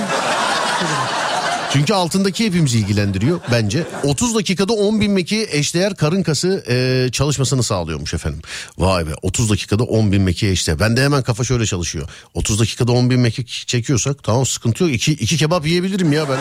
Çünkü 1.73 1.95
altındaki 1.95 2.47
hepimizi 2.47 2.79
ilgilendiriyor 2.79 3.41
bence. 3.53 3.87
30 4.03 4.35
dakikada 4.35 4.73
10 4.73 5.01
bin 5.01 5.13
meki 5.13 5.49
eşdeğer 5.51 5.95
karın 5.95 6.23
kası 6.23 6.65
e, 6.69 7.09
çalışmasını 7.13 7.63
sağlıyormuş 7.63 8.15
efendim. 8.15 8.43
Vay 8.79 9.07
be 9.07 9.11
30 9.23 9.51
dakikada 9.51 9.85
10 9.85 10.13
bin 10.13 10.23
meki 10.23 10.49
eşdeğer. 10.49 10.81
Ben 10.81 10.97
de 10.97 11.05
hemen 11.05 11.23
kafa 11.23 11.45
şöyle 11.45 11.67
çalışıyor. 11.67 12.09
30 12.35 12.61
dakikada 12.61 12.93
10 12.93 13.11
bin 13.11 13.21
meki 13.21 13.45
çekiyorsak 13.47 14.23
tamam 14.23 14.47
sıkıntı 14.47 14.85
yok. 14.85 14.93
İki, 14.93 15.13
iki 15.13 15.37
kebap 15.37 15.67
yiyebilirim 15.67 16.13
ya 16.13 16.29
ben. 16.29 16.39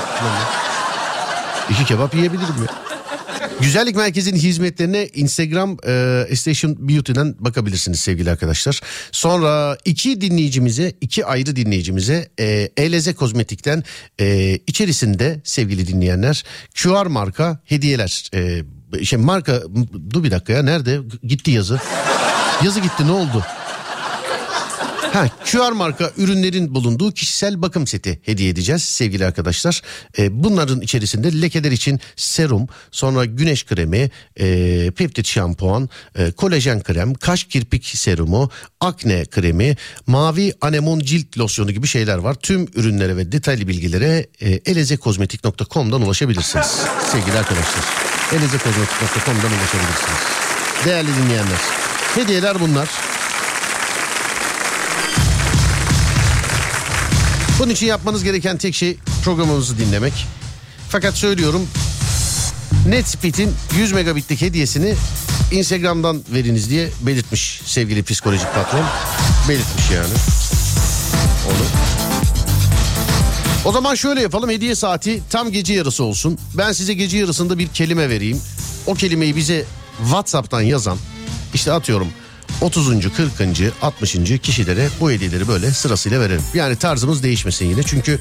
İki 1.74 1.86
kebap 1.86 2.16
yiyebilirim 2.16 2.64
ya. 2.68 2.93
Güzellik 3.62 3.96
Merkezi'nin 3.96 4.40
hizmetlerine 4.40 5.08
Instagram 5.08 5.78
e, 6.30 6.36
Station 6.36 6.76
Beauty'den 6.80 7.36
bakabilirsiniz 7.40 8.00
sevgili 8.00 8.32
arkadaşlar. 8.32 8.82
Sonra 9.12 9.78
iki 9.86 10.22
dinleyicimize, 10.22 10.94
iki 11.02 11.26
ayrı 11.26 11.56
dinleyicimize 11.56 12.30
e, 12.40 12.70
Eleze 12.78 13.14
Kozmetik'ten 13.14 13.84
e, 14.20 14.60
içerisinde 14.68 15.42
sevgili 15.44 15.88
dinleyenler 15.88 16.44
QR 16.76 17.06
marka 17.06 17.60
hediyeler. 17.66 18.30
E, 18.34 18.64
şey 19.06 19.20
marka 19.20 19.62
dur 20.10 20.24
bir 20.24 20.32
dakika 20.32 20.54
ya 20.54 20.64
nerede 20.64 21.00
gitti 21.24 21.52
yazı? 21.52 21.80
Yazı 22.64 22.80
gitti 22.80 23.08
ne 23.08 23.12
oldu? 23.12 23.46
Ha, 25.14 25.30
QR 25.46 25.72
marka 25.72 26.12
ürünlerin 26.18 26.76
bulunduğu 26.76 27.12
kişisel 27.12 27.62
bakım 27.62 27.88
seti 27.88 28.20
hediye 28.24 28.50
edeceğiz 28.50 28.84
sevgili 28.84 29.26
arkadaşlar. 29.26 29.82
Ee, 30.18 30.44
bunların 30.44 30.82
içerisinde 30.82 31.42
lekeler 31.42 31.72
için 31.72 32.00
serum, 32.16 32.68
sonra 32.92 33.26
güneş 33.26 33.66
kremi, 33.66 34.12
e, 34.40 34.92
peptit 34.92 35.28
şampuan, 35.28 35.90
e, 36.16 36.32
kolajen 36.32 36.84
krem, 36.84 37.14
kaş 37.14 37.44
kirpik 37.44 37.86
serumu, 37.86 38.50
akne 38.80 39.26
kremi, 39.26 39.78
mavi 40.08 40.54
anemon 40.62 41.00
cilt 41.00 41.38
losyonu 41.38 41.72
gibi 41.72 41.88
şeyler 41.88 42.18
var. 42.18 42.34
Tüm 42.34 42.68
ürünlere 42.76 43.18
ve 43.18 43.32
detaylı 43.32 43.68
bilgilere 43.68 44.28
e, 44.42 44.50
elezekozmetik.com'dan 44.50 46.02
ulaşabilirsiniz 46.02 46.68
sevgili 47.12 47.38
arkadaşlar. 47.38 47.84
elezekozmetik.com'dan 48.32 49.52
ulaşabilirsiniz. 49.52 50.20
Değerli 50.86 51.10
dinleyenler, 51.16 51.60
hediyeler 52.16 52.60
bunlar. 52.60 53.13
Bunun 57.64 57.74
için 57.74 57.88
yapmanız 57.88 58.24
gereken 58.24 58.58
tek 58.58 58.76
şey 58.76 58.98
programımızı 59.24 59.78
dinlemek. 59.78 60.14
Fakat 60.90 61.14
söylüyorum 61.14 61.68
NetSpeed'in 62.88 63.54
100 63.78 63.92
megabitlik 63.92 64.42
hediyesini 64.42 64.96
Instagram'dan 65.52 66.22
veriniz 66.34 66.70
diye 66.70 66.90
belirtmiş 67.02 67.62
sevgili 67.66 68.04
psikolojik 68.04 68.54
patron. 68.56 68.86
Belirtmiş 69.50 69.92
yani. 69.92 70.14
Onu. 71.48 71.66
O 73.66 73.72
zaman 73.72 73.96
şöyle 73.96 74.22
yapalım 74.22 74.50
hediye 74.50 74.76
saati 74.76 75.22
tam 75.30 75.52
gece 75.52 75.74
yarısı 75.74 76.04
olsun. 76.04 76.38
Ben 76.58 76.72
size 76.72 76.94
gece 76.94 77.18
yarısında 77.18 77.58
bir 77.58 77.68
kelime 77.68 78.10
vereyim. 78.10 78.42
O 78.86 78.94
kelimeyi 78.94 79.36
bize 79.36 79.66
WhatsApp'tan 80.02 80.62
yazan 80.62 80.98
işte 81.54 81.72
atıyorum 81.72 82.08
30. 82.64 83.16
40. 83.16 83.32
60. 83.82 84.16
kişilere 84.44 84.90
bu 85.00 85.12
hediyeleri 85.12 85.48
böyle 85.48 85.72
sırasıyla 85.72 86.20
verelim. 86.20 86.42
Yani 86.54 86.76
tarzımız 86.76 87.24
değişmesin 87.24 87.66
yine. 87.66 87.84
Çünkü 87.84 88.20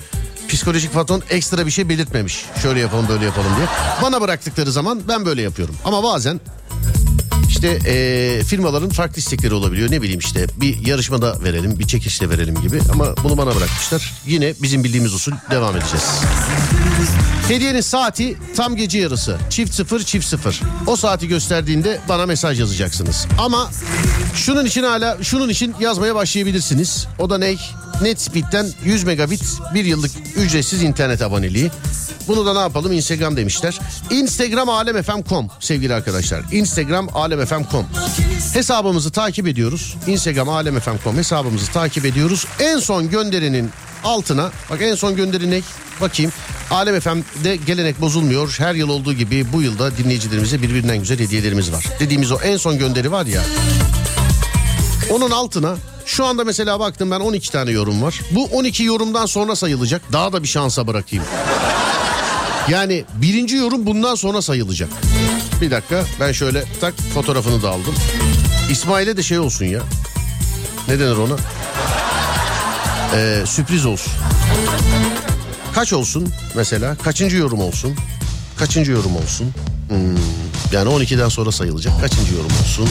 psikolojik 0.49 0.95
patron 0.95 1.23
ekstra 1.31 1.67
bir 1.67 1.71
şey 1.71 1.89
belirtmemiş. 1.89 2.45
Şöyle 2.63 2.81
yapalım 2.81 3.09
böyle 3.09 3.25
yapalım 3.25 3.57
diye. 3.57 3.67
Bana 4.03 4.21
bıraktıkları 4.21 4.73
zaman 4.73 5.03
ben 5.09 5.27
böyle 5.27 5.43
yapıyorum. 5.43 5.77
Ama 5.85 6.03
bazen 6.03 6.41
işte 7.53 7.69
e, 7.87 8.45
firmaların 8.45 8.89
farklı 8.89 9.19
istekleri 9.19 9.55
olabiliyor. 9.55 9.91
Ne 9.91 10.03
bileyim 10.03 10.21
işte 10.21 10.47
bir 10.57 10.87
yarışmada 10.87 11.45
verelim, 11.45 11.79
bir 11.79 11.87
çekişle 11.87 12.31
verelim 12.31 12.61
gibi. 12.61 12.81
Ama 12.93 13.17
bunu 13.25 13.39
bana 13.39 13.57
bırakmışlar. 13.57 14.13
Yine 14.27 14.55
bizim 14.63 14.85
bildiğimiz 14.85 15.15
usul 15.15 15.33
devam 15.51 15.77
edeceğiz. 15.77 16.05
Hediyenin 17.49 17.81
saati 17.81 18.37
tam 18.57 18.77
gece 18.77 18.99
yarısı. 18.99 19.39
Çift 19.51 19.75
sıfır 19.75 20.01
çift 20.01 20.27
sıfır. 20.27 20.61
O 20.87 20.97
saati 20.97 21.29
gösterdiğinde 21.29 22.01
bana 22.09 22.27
mesaj 22.27 22.61
yazacaksınız. 22.61 23.27
Ama 23.39 23.71
şunun 24.35 24.65
için 24.65 24.83
hala 24.83 25.19
şunun 25.23 25.49
için 25.49 25.75
yazmaya 25.81 26.15
başlayabilirsiniz. 26.15 27.07
O 27.19 27.31
da 27.31 27.39
ne? 27.39 27.57
NetSpeed'den 28.03 28.67
100 28.85 29.05
megabit 29.05 29.43
bir 29.75 29.85
yıllık 29.85 30.11
ücretsiz 30.37 30.83
internet 30.83 31.23
aboneliği. 31.23 31.71
Bunu 32.29 32.47
da 32.47 32.53
ne 32.53 32.59
yapalım 32.59 32.93
Instagram 32.93 33.37
demişler. 33.37 33.79
Instagram 34.11 34.69
alemfm.com 34.69 35.49
sevgili 35.61 35.95
arkadaşlar. 35.95 36.43
Instagram 36.53 37.09
alemfm.com. 37.17 37.87
Hesabımızı 38.55 39.11
takip 39.11 39.47
ediyoruz. 39.47 39.97
Instagram 40.07 40.49
alemfm.com 40.49 41.17
hesabımızı 41.17 41.73
takip 41.73 42.05
ediyoruz. 42.05 42.47
En 42.61 42.79
son 42.79 43.11
gönderinin 43.11 43.71
altına 44.05 44.51
bak 44.71 44.83
en 44.83 44.95
son 44.95 45.17
gönderi 45.17 45.51
ne? 45.51 45.61
Bakayım. 46.01 46.33
Alem 46.71 47.01
FM'de 47.01 47.57
gelenek 47.57 48.01
bozulmuyor. 48.01 48.55
Her 48.59 48.75
yıl 48.75 48.89
olduğu 48.89 49.13
gibi 49.13 49.53
bu 49.53 49.63
yılda 49.63 49.97
dinleyicilerimize 49.97 50.63
birbirinden 50.63 50.99
güzel 50.99 51.19
hediyelerimiz 51.19 51.73
var. 51.73 51.85
Dediğimiz 52.01 52.33
o 52.33 52.39
en 52.41 52.57
son 52.57 52.79
gönderi 52.79 53.13
var 53.13 53.27
ya. 53.27 53.43
Onun 55.11 55.31
altına 55.31 55.77
şu 56.07 56.25
anda 56.25 56.45
mesela 56.45 56.81
baktım 56.81 57.11
ben 57.11 57.21
12 57.21 57.53
tane 57.53 57.71
yorum 57.71 58.03
var. 58.03 58.21
Bu 58.31 58.45
12 58.45 58.83
yorumdan 58.85 59.27
sonra 59.27 59.57
sayılacak. 59.57 60.03
Daha 60.13 60.33
da 60.33 60.43
bir 60.43 60.49
şansa 60.49 60.87
bırakayım. 60.87 61.25
Yani 62.69 63.05
birinci 63.15 63.57
yorum 63.57 63.87
bundan 63.87 64.15
sonra 64.15 64.43
sayılacak. 64.43 64.89
Bir 65.61 65.71
dakika 65.71 66.05
ben 66.21 66.33
şöyle 66.33 66.65
tak 66.81 66.95
fotoğrafını 67.15 67.63
da 67.63 67.71
aldım. 67.71 67.95
İsmail'e 68.71 69.17
de 69.17 69.23
şey 69.23 69.39
olsun 69.39 69.65
ya. 69.65 69.81
Ne 70.89 70.99
denir 71.01 71.17
ona? 71.17 71.37
Ee, 73.15 73.43
sürpriz 73.47 73.87
olsun. 73.87 74.13
Kaç 75.75 75.93
olsun 75.93 76.29
mesela? 76.55 76.97
Kaçıncı 76.97 77.37
yorum 77.37 77.61
olsun? 77.61 77.97
Kaçıncı 78.59 78.93
yorum 78.93 79.17
olsun? 79.17 79.47
Hmm, 79.89 80.17
yani 80.73 80.89
12'den 80.89 81.29
sonra 81.29 81.53
sayılacak. 81.53 82.01
Kaçıncı 82.01 82.35
yorum 82.35 82.51
olsun? 82.63 82.89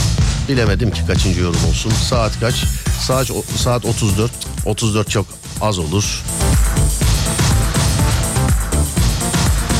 Bilemedim 0.49 0.91
ki 0.91 1.01
kaçıncı 1.07 1.39
yorum 1.39 1.65
olsun. 1.69 1.91
Saat 2.09 2.39
kaç? 2.39 2.55
Saat 3.07 3.31
saat 3.57 3.85
34. 3.85 4.31
34 4.65 5.09
çok 5.09 5.25
az 5.61 5.79
olur. 5.79 6.21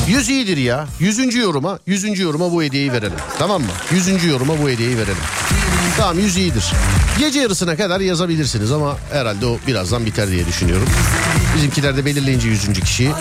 100 0.07 0.29
iyidir 0.29 0.57
ya. 0.57 0.87
100. 0.99 1.35
yoruma, 1.35 1.79
100. 1.85 2.19
yoruma 2.19 2.51
bu 2.51 2.63
hediyeyi 2.63 2.93
verelim. 2.93 3.19
Tamam 3.39 3.61
mı? 3.61 3.67
100. 3.91 4.25
yoruma 4.25 4.53
bu 4.63 4.69
hediyeyi 4.69 4.97
verelim. 4.97 5.23
Tamam 5.97 6.19
100 6.19 6.37
iyidir. 6.37 6.71
Gece 7.19 7.39
yarısına 7.39 7.75
kadar 7.75 7.99
yazabilirsiniz 7.99 8.71
ama 8.71 8.97
herhalde 9.11 9.45
o 9.45 9.57
birazdan 9.67 10.05
biter 10.05 10.27
diye 10.27 10.47
düşünüyorum. 10.47 10.87
Bizimkiler 11.55 11.97
de 11.97 12.05
belirleyince 12.05 12.47
100. 12.47 12.73
kişiyi. 12.73 13.11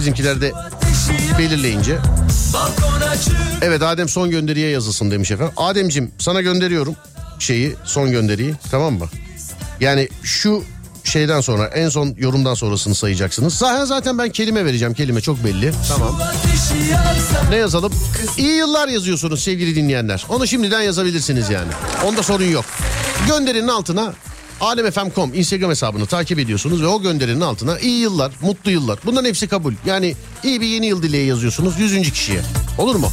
Bizimkiler 0.00 0.40
de 0.40 0.52
belirleyince. 1.38 1.98
Evet 3.62 3.82
Adem 3.82 4.08
son 4.08 4.30
gönderiye 4.30 4.70
yazılsın 4.70 5.10
demiş 5.10 5.30
efendim. 5.30 5.54
Ademcim 5.56 6.10
sana 6.18 6.40
gönderiyorum 6.40 6.96
şeyi 7.38 7.76
son 7.84 8.10
gönderiyi 8.10 8.54
tamam 8.70 8.94
mı? 8.94 9.06
Yani 9.80 10.08
şu 10.22 10.64
şeyden 11.04 11.40
sonra 11.40 11.66
en 11.66 11.88
son 11.88 12.14
yorumdan 12.18 12.54
sonrasını 12.54 12.94
sayacaksınız. 12.94 13.54
Zaten 13.54 13.84
zaten 13.84 14.18
ben 14.18 14.30
kelime 14.30 14.64
vereceğim. 14.64 14.94
Kelime 14.94 15.20
çok 15.20 15.44
belli. 15.44 15.72
Tamam. 15.88 16.20
Ne 17.50 17.56
yazalım? 17.56 17.92
İyi 18.36 18.56
yıllar 18.56 18.88
yazıyorsunuz 18.88 19.42
sevgili 19.42 19.76
dinleyenler. 19.76 20.26
Onu 20.28 20.46
şimdiden 20.46 20.82
yazabilirsiniz 20.82 21.50
yani. 21.50 21.72
Onda 22.06 22.22
sorun 22.22 22.44
yok. 22.44 22.64
Gönderinin 23.28 23.68
altına 23.68 24.12
alemfm.com 24.60 25.34
Instagram 25.34 25.70
hesabını 25.70 26.06
takip 26.06 26.38
ediyorsunuz 26.38 26.82
ve 26.82 26.86
o 26.86 27.02
gönderinin 27.02 27.40
altına 27.40 27.78
iyi 27.78 28.00
yıllar, 28.00 28.32
mutlu 28.40 28.70
yıllar. 28.70 28.98
Bunların 29.04 29.28
hepsi 29.28 29.48
kabul. 29.48 29.74
Yani 29.86 30.16
iyi 30.44 30.60
bir 30.60 30.66
yeni 30.66 30.86
yıl 30.86 31.02
dileği 31.02 31.26
yazıyorsunuz 31.26 31.78
100. 31.78 32.10
kişiye. 32.10 32.40
Olur 32.78 32.94
mu? 32.96 33.10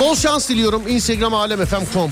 Bol 0.00 0.14
şans 0.16 0.48
diliyorum 0.48 0.82
Instagram 0.88 1.34
alemfm.com. 1.34 2.10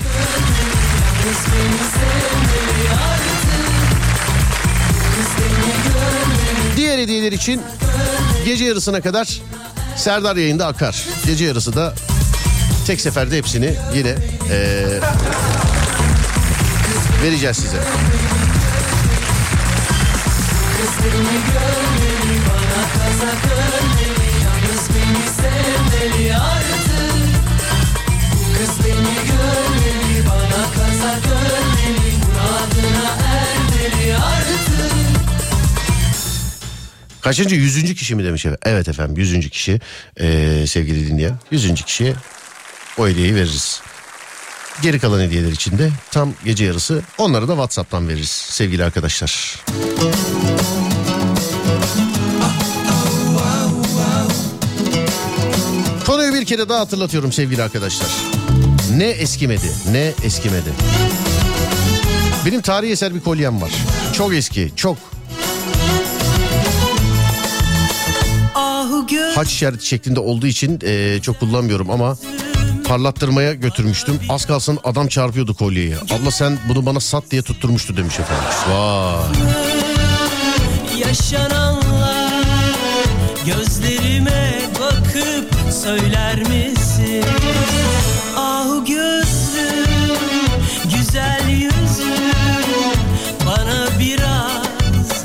Diğer 6.77 6.97
hediyeler 6.99 7.31
için 7.31 7.61
gece 8.45 8.65
yarısına 8.65 9.01
kadar 9.01 9.41
Serdar 9.95 10.35
yayında 10.35 10.67
akar. 10.67 11.05
Gece 11.25 11.45
yarısı 11.45 11.75
da 11.75 11.93
tek 12.87 13.01
seferde 13.01 13.37
hepsini 13.37 13.75
yine 13.95 14.15
ee, 14.51 14.99
vereceğiz 17.25 17.57
size. 17.57 17.77
Kız 20.77 21.05
Kaçıncı? 37.21 37.55
Yüzüncü 37.55 37.95
kişi 37.95 38.15
mi 38.15 38.23
demiş 38.23 38.45
efendim? 38.45 38.59
Evet 38.65 38.87
efendim 38.87 39.17
yüzüncü 39.17 39.49
kişi 39.49 39.79
ee, 40.19 40.65
sevgili 40.67 41.07
dinleyen. 41.07 41.39
Yüzüncü 41.51 41.83
kişiye 41.83 42.13
o 42.97 43.07
hediyeyi 43.07 43.35
veririz. 43.35 43.81
Geri 44.81 44.99
kalan 44.99 45.21
hediyeler 45.21 45.51
için 45.51 45.77
de 45.77 45.89
tam 46.11 46.33
gece 46.45 46.65
yarısı 46.65 47.01
onları 47.17 47.47
da 47.47 47.51
WhatsApp'tan 47.51 48.07
veririz 48.07 48.29
sevgili 48.29 48.83
arkadaşlar. 48.83 49.59
Konuyu 56.05 56.33
bir 56.33 56.45
kere 56.45 56.69
daha 56.69 56.79
hatırlatıyorum 56.79 57.31
sevgili 57.31 57.63
arkadaşlar. 57.63 58.09
Ne 58.97 59.05
eskimedi, 59.05 59.71
ne 59.91 60.13
eskimedi. 60.23 60.69
Benim 62.45 62.61
tarihi 62.61 62.91
eser 62.91 63.15
bir 63.15 63.19
kolyem 63.19 63.61
var. 63.61 63.71
Çok 64.13 64.33
eski, 64.33 64.71
çok. 64.75 64.97
Haç 69.35 69.47
işareti 69.47 69.87
şeklinde 69.87 70.19
olduğu 70.19 70.47
için 70.47 70.79
e, 70.83 71.19
çok 71.21 71.39
kullanmıyorum 71.39 71.89
ama 71.89 72.17
parlattırmaya 72.87 73.53
götürmüştüm. 73.53 74.19
Az 74.29 74.45
kalsın 74.45 74.79
adam 74.83 75.07
çarpıyordu 75.07 75.53
kolyeyi. 75.53 75.95
Abla 75.97 76.31
sen 76.31 76.57
bunu 76.69 76.85
bana 76.85 76.99
sat 76.99 77.31
diye 77.31 77.41
tutturmuştu 77.41 77.97
demiş 77.97 78.19
efendim. 78.19 78.45
Vay. 78.69 79.23
yaşananlar 80.99 82.45
Gözlerime 83.45 84.61
bakıp 84.79 85.73
söyler 85.83 86.39
misin? 86.39 87.23
Ahu 88.37 88.85
gözlüm, 88.85 90.17
güzel 90.97 91.47
yüzlüm 91.49 92.33
Bana 93.45 93.87
biraz 93.99 95.23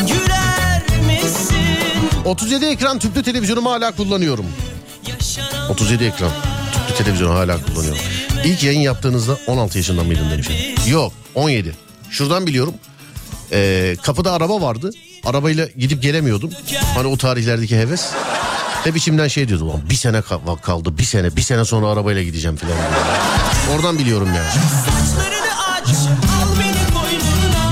güler 0.00 0.82
misin? 1.06 2.22
37 2.24 2.64
ekran 2.66 2.98
tüplü 2.98 3.22
televizyonumu 3.22 3.70
hala 3.70 3.92
kullanıyorum. 3.92 4.46
Yaşanan 5.06 5.70
37 5.70 6.04
ekran 6.04 6.30
televizyonu 6.98 7.34
hala 7.34 7.58
kullanıyorum. 7.64 8.00
İlk 8.44 8.62
yayın 8.64 8.80
yaptığınızda 8.80 9.38
16 9.46 9.78
yaşında 9.78 10.04
mıydın 10.04 10.30
demiş. 10.30 10.48
Yok 10.88 11.12
17. 11.34 11.76
Şuradan 12.10 12.46
biliyorum. 12.46 12.74
Ee, 13.52 13.96
kapıda 14.02 14.32
araba 14.32 14.60
vardı. 14.60 14.90
Arabayla 15.24 15.66
gidip 15.78 16.02
gelemiyordum. 16.02 16.50
Hani 16.94 17.06
o 17.06 17.16
tarihlerdeki 17.16 17.78
heves. 17.78 18.06
Hep 18.84 18.96
içimden 18.96 19.28
şey 19.28 19.48
diyordu. 19.48 19.64
"Ulan 19.64 19.90
Bir 19.90 19.94
sene 19.94 20.16
ka- 20.16 20.60
kaldı. 20.60 20.98
Bir 20.98 21.04
sene. 21.04 21.36
Bir 21.36 21.42
sene 21.42 21.64
sonra 21.64 21.86
arabayla 21.88 22.22
gideceğim 22.22 22.58
diye. 22.60 22.70
Oradan 23.76 23.98
biliyorum 23.98 24.28
yani. 24.36 24.48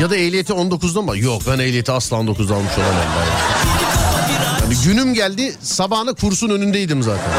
Ya 0.00 0.10
da 0.10 0.16
ehliyeti 0.16 0.52
19'da 0.52 1.02
mı? 1.02 1.18
Yok 1.18 1.42
ben 1.48 1.58
ehliyeti 1.58 1.92
asla 1.92 2.16
19'da 2.16 2.54
almış 2.54 2.72
olamam 2.78 2.94
ben. 3.16 4.64
Yani 4.64 4.74
günüm 4.84 5.14
geldi 5.14 5.54
sabahına 5.62 6.12
kursun 6.14 6.50
önündeydim 6.50 7.02
zaten. 7.02 7.32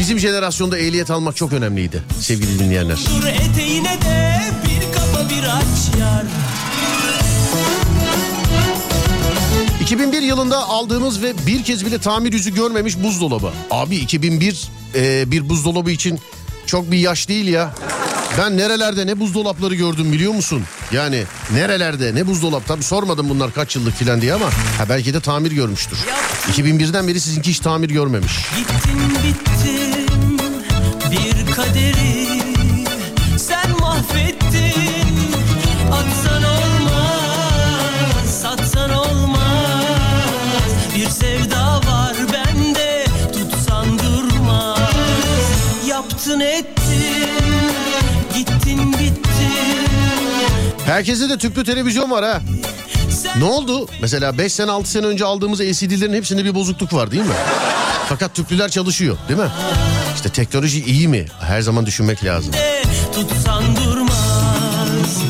Bizim 0.00 0.18
jenerasyonda 0.18 0.78
ehliyet 0.78 1.10
almak 1.10 1.36
çok 1.36 1.52
önemliydi 1.52 2.02
sevgili 2.20 2.58
dinleyenler. 2.58 2.96
Dur 2.96 3.26
eteğine 3.26 3.98
de 4.02 4.40
bir 4.64 4.92
kapa 4.92 5.30
bir 5.30 5.44
aç 5.44 6.00
yar 6.00 6.24
2001 9.80 10.22
yılında 10.22 10.58
aldığımız 10.68 11.22
ve 11.22 11.46
bir 11.46 11.64
kez 11.64 11.86
bile 11.86 11.98
tamir 11.98 12.32
yüzü 12.32 12.54
görmemiş 12.54 13.02
buzdolabı. 13.02 13.52
Abi 13.70 13.96
2001 13.96 14.68
e, 14.94 15.30
bir 15.30 15.48
buzdolabı 15.48 15.90
için 15.90 16.20
çok 16.66 16.90
bir 16.90 16.98
yaş 16.98 17.28
değil 17.28 17.48
ya. 17.48 17.74
Ben 18.38 18.56
nerelerde 18.56 19.06
ne 19.06 19.20
buzdolapları 19.20 19.74
gördüm 19.74 20.12
biliyor 20.12 20.32
musun? 20.32 20.62
Yani 20.92 21.24
nerelerde 21.52 22.14
ne 22.14 22.26
buzdolap 22.26 22.66
tabii 22.66 22.82
sormadım 22.82 23.28
bunlar 23.28 23.54
kaç 23.54 23.76
yıllık 23.76 23.94
filan 23.94 24.20
diye 24.20 24.34
ama 24.34 24.46
ha 24.46 24.88
belki 24.88 25.14
de 25.14 25.20
tamir 25.20 25.52
görmüştür. 25.52 25.98
2001'den 26.52 27.08
beri 27.08 27.20
sizinki 27.20 27.50
hiç 27.50 27.60
tamir 27.60 27.90
görmemiş. 27.90 28.32
Gittin 28.56 29.00
bittin 29.24 29.80
bir 29.84 29.89
kaderi 31.80 32.26
sen 33.38 33.70
mahvettin 33.80 35.14
Atsan 35.92 36.42
olmaz 36.44 38.40
satsan 38.42 38.90
olmaz 38.90 39.40
Bir 40.96 41.08
sevda 41.08 41.76
var 41.76 42.16
bende 42.32 43.04
tutsan 43.32 43.98
durmaz 43.98 44.78
Yaptın 45.88 46.40
ettin 46.40 47.72
gittin 48.34 48.92
bittin 48.92 49.86
Herkeste 50.86 51.28
de 51.28 51.38
tüplü 51.38 51.64
televizyon 51.64 52.10
var 52.10 52.24
ha. 52.24 52.42
Ne 53.36 53.44
oldu? 53.44 53.88
Mesela 54.00 54.38
5 54.38 54.52
sene 54.52 54.70
6 54.70 54.90
sene 54.90 55.06
önce 55.06 55.24
aldığımız 55.24 55.60
LCD'lerin 55.60 56.14
hepsinde 56.14 56.44
bir 56.44 56.54
bozukluk 56.54 56.92
var 56.92 57.10
değil 57.10 57.22
mi? 57.22 57.34
Fakat 58.08 58.34
tüplüler 58.34 58.68
çalışıyor 58.68 59.16
değil 59.28 59.40
mi? 59.40 59.48
İşte 60.20 60.32
teknoloji 60.32 60.84
iyi 60.84 61.08
mi? 61.08 61.26
Her 61.40 61.60
zaman 61.60 61.86
düşünmek 61.86 62.24
lazım. 62.24 62.54
tutsan 63.14 63.76
durmaz 63.76 65.22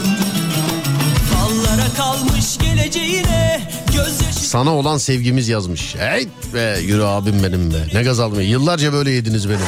Fallara 1.34 1.94
kalmış 1.96 2.58
geleceğine 2.58 3.68
gözyaşı 3.86 4.48
Sana 4.48 4.74
olan 4.76 4.98
sevgimiz 4.98 5.48
yazmış. 5.48 5.94
Hey 5.98 6.28
be 6.54 6.78
yürü 6.82 7.02
abim 7.02 7.42
benim 7.42 7.70
be. 7.70 7.76
Ne 7.94 8.02
gaz 8.02 8.20
almayı. 8.20 8.48
Yıllarca 8.48 8.92
böyle 8.92 9.10
yediniz 9.10 9.48
beni. 9.48 9.58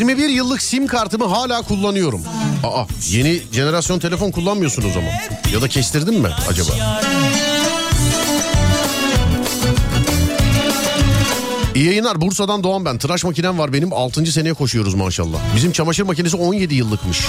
21 0.00 0.28
yıllık 0.28 0.62
sim 0.62 0.86
kartımı 0.86 1.24
hala 1.24 1.62
kullanıyorum. 1.62 2.22
Aa 2.64 2.84
yeni 3.10 3.42
jenerasyon 3.52 3.98
telefon 3.98 4.30
kullanmıyorsunuz 4.30 4.96
ama. 4.96 5.08
Ya 5.52 5.62
da 5.62 5.68
kestirdin 5.68 6.20
mi 6.20 6.28
acaba? 6.48 6.70
İyi 11.74 11.84
yayınlar 11.86 12.20
Bursa'dan 12.20 12.64
Doğan 12.64 12.84
ben. 12.84 12.98
Tıraş 12.98 13.24
makinem 13.24 13.58
var 13.58 13.72
benim 13.72 13.92
6. 13.92 14.26
seneye 14.26 14.54
koşuyoruz 14.54 14.94
maşallah. 14.94 15.38
Bizim 15.56 15.72
çamaşır 15.72 16.02
makinesi 16.02 16.36
17 16.36 16.74
yıllıkmış. 16.74 17.20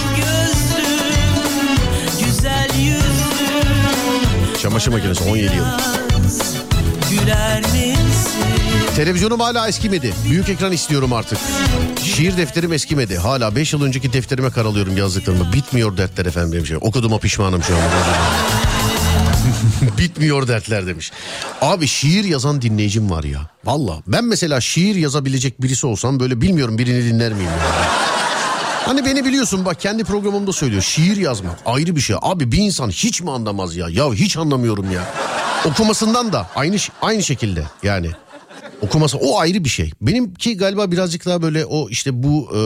Çamaşır 4.62 4.92
makinesi 4.92 5.24
17 5.24 5.44
yıl. 5.44 5.64
Güler 7.10 7.60
misin? 7.60 7.91
Televizyonum 8.96 9.40
hala 9.40 9.68
eskimedi. 9.68 10.14
Büyük 10.28 10.48
ekran 10.48 10.72
istiyorum 10.72 11.12
artık. 11.12 11.38
Şiir 12.02 12.36
defterim 12.36 12.72
eskimedi. 12.72 13.16
Hala 13.16 13.56
5 13.56 13.72
yıl 13.72 13.82
önceki 13.82 14.12
defterime 14.12 14.50
karalıyorum 14.50 14.96
yazdıklarımı. 14.96 15.52
Bitmiyor 15.52 15.96
dertler 15.96 16.26
efendim 16.26 16.66
şey. 16.66 16.76
Okuduğuma 16.80 17.18
pişmanım 17.18 17.62
şu 17.62 17.76
an. 17.76 17.82
Bitmiyor 19.98 20.48
dertler 20.48 20.86
demiş. 20.86 21.12
Abi 21.60 21.86
şiir 21.86 22.24
yazan 22.24 22.62
dinleyicim 22.62 23.10
var 23.10 23.24
ya. 23.24 23.40
Valla 23.64 23.96
ben 24.06 24.24
mesela 24.24 24.60
şiir 24.60 24.94
yazabilecek 24.94 25.62
birisi 25.62 25.86
olsam 25.86 26.20
böyle 26.20 26.40
bilmiyorum 26.40 26.78
birini 26.78 27.04
dinler 27.04 27.32
miyim 27.32 27.50
ya. 27.50 27.88
Hani 28.86 29.04
beni 29.04 29.24
biliyorsun 29.24 29.64
bak 29.64 29.80
kendi 29.80 30.04
programımda 30.04 30.52
söylüyor. 30.52 30.82
Şiir 30.82 31.16
yazmak 31.16 31.58
ayrı 31.66 31.96
bir 31.96 32.00
şey. 32.00 32.16
Abi 32.22 32.52
bir 32.52 32.58
insan 32.58 32.90
hiç 32.90 33.20
mi 33.20 33.30
anlamaz 33.30 33.76
ya? 33.76 33.88
Ya 33.88 34.12
hiç 34.12 34.36
anlamıyorum 34.36 34.90
ya. 34.90 35.02
Okumasından 35.64 36.32
da 36.32 36.46
aynı 36.56 36.76
aynı 37.02 37.22
şekilde 37.22 37.64
yani. 37.82 38.10
Okuması 38.82 39.18
o 39.18 39.38
ayrı 39.38 39.64
bir 39.64 39.68
şey. 39.68 39.90
Benimki 40.00 40.56
galiba 40.56 40.90
birazcık 40.90 41.26
daha 41.26 41.42
böyle 41.42 41.64
o 41.64 41.88
işte 41.90 42.22
bu 42.22 42.48
e, 42.56 42.60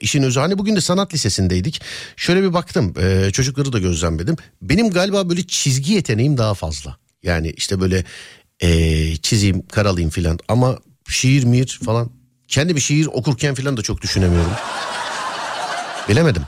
işin 0.00 0.22
özü. 0.22 0.40
Hani 0.40 0.58
bugün 0.58 0.76
de 0.76 0.80
sanat 0.80 1.14
lisesindeydik. 1.14 1.82
Şöyle 2.16 2.42
bir 2.42 2.52
baktım 2.52 2.94
e, 3.00 3.30
çocukları 3.30 3.72
da 3.72 3.78
gözlemledim. 3.78 4.36
Benim 4.62 4.90
galiba 4.90 5.28
böyle 5.28 5.46
çizgi 5.46 5.92
yeteneğim 5.92 6.38
daha 6.38 6.54
fazla. 6.54 6.96
Yani 7.22 7.52
işte 7.56 7.80
böyle 7.80 8.04
e, 8.60 9.16
çizeyim 9.16 9.66
karalayayım 9.66 10.10
filan. 10.10 10.38
Ama 10.48 10.78
şiir 11.08 11.44
mir 11.44 11.80
falan. 11.84 12.10
Kendi 12.48 12.76
bir 12.76 12.80
şiir 12.80 13.06
okurken 13.06 13.54
filan 13.54 13.76
da 13.76 13.82
çok 13.82 14.02
düşünemiyorum. 14.02 14.52
Bilemedim. 16.08 16.42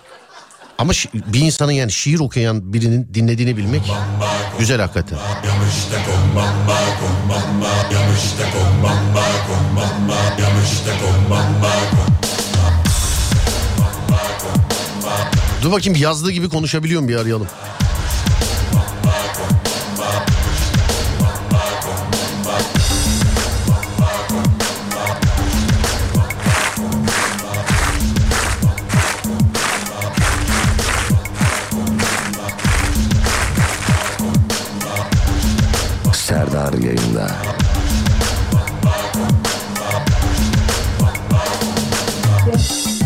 Ama 0.79 0.93
şi- 0.93 1.33
bir 1.33 1.41
insanın 1.41 1.73
yani 1.73 1.93
şiir 1.93 2.19
okuyan 2.19 2.73
birinin 2.73 3.15
dinlediğini 3.15 3.57
bilmek 3.57 3.83
güzel 4.59 4.81
hakikaten. 4.81 5.19
Dur 15.63 15.73
bakayım 15.73 15.99
yazdığı 15.99 16.31
gibi 16.31 16.49
konuşabiliyor 16.49 17.03
mu 17.03 17.09
bir 17.09 17.17
arayalım. 17.17 17.47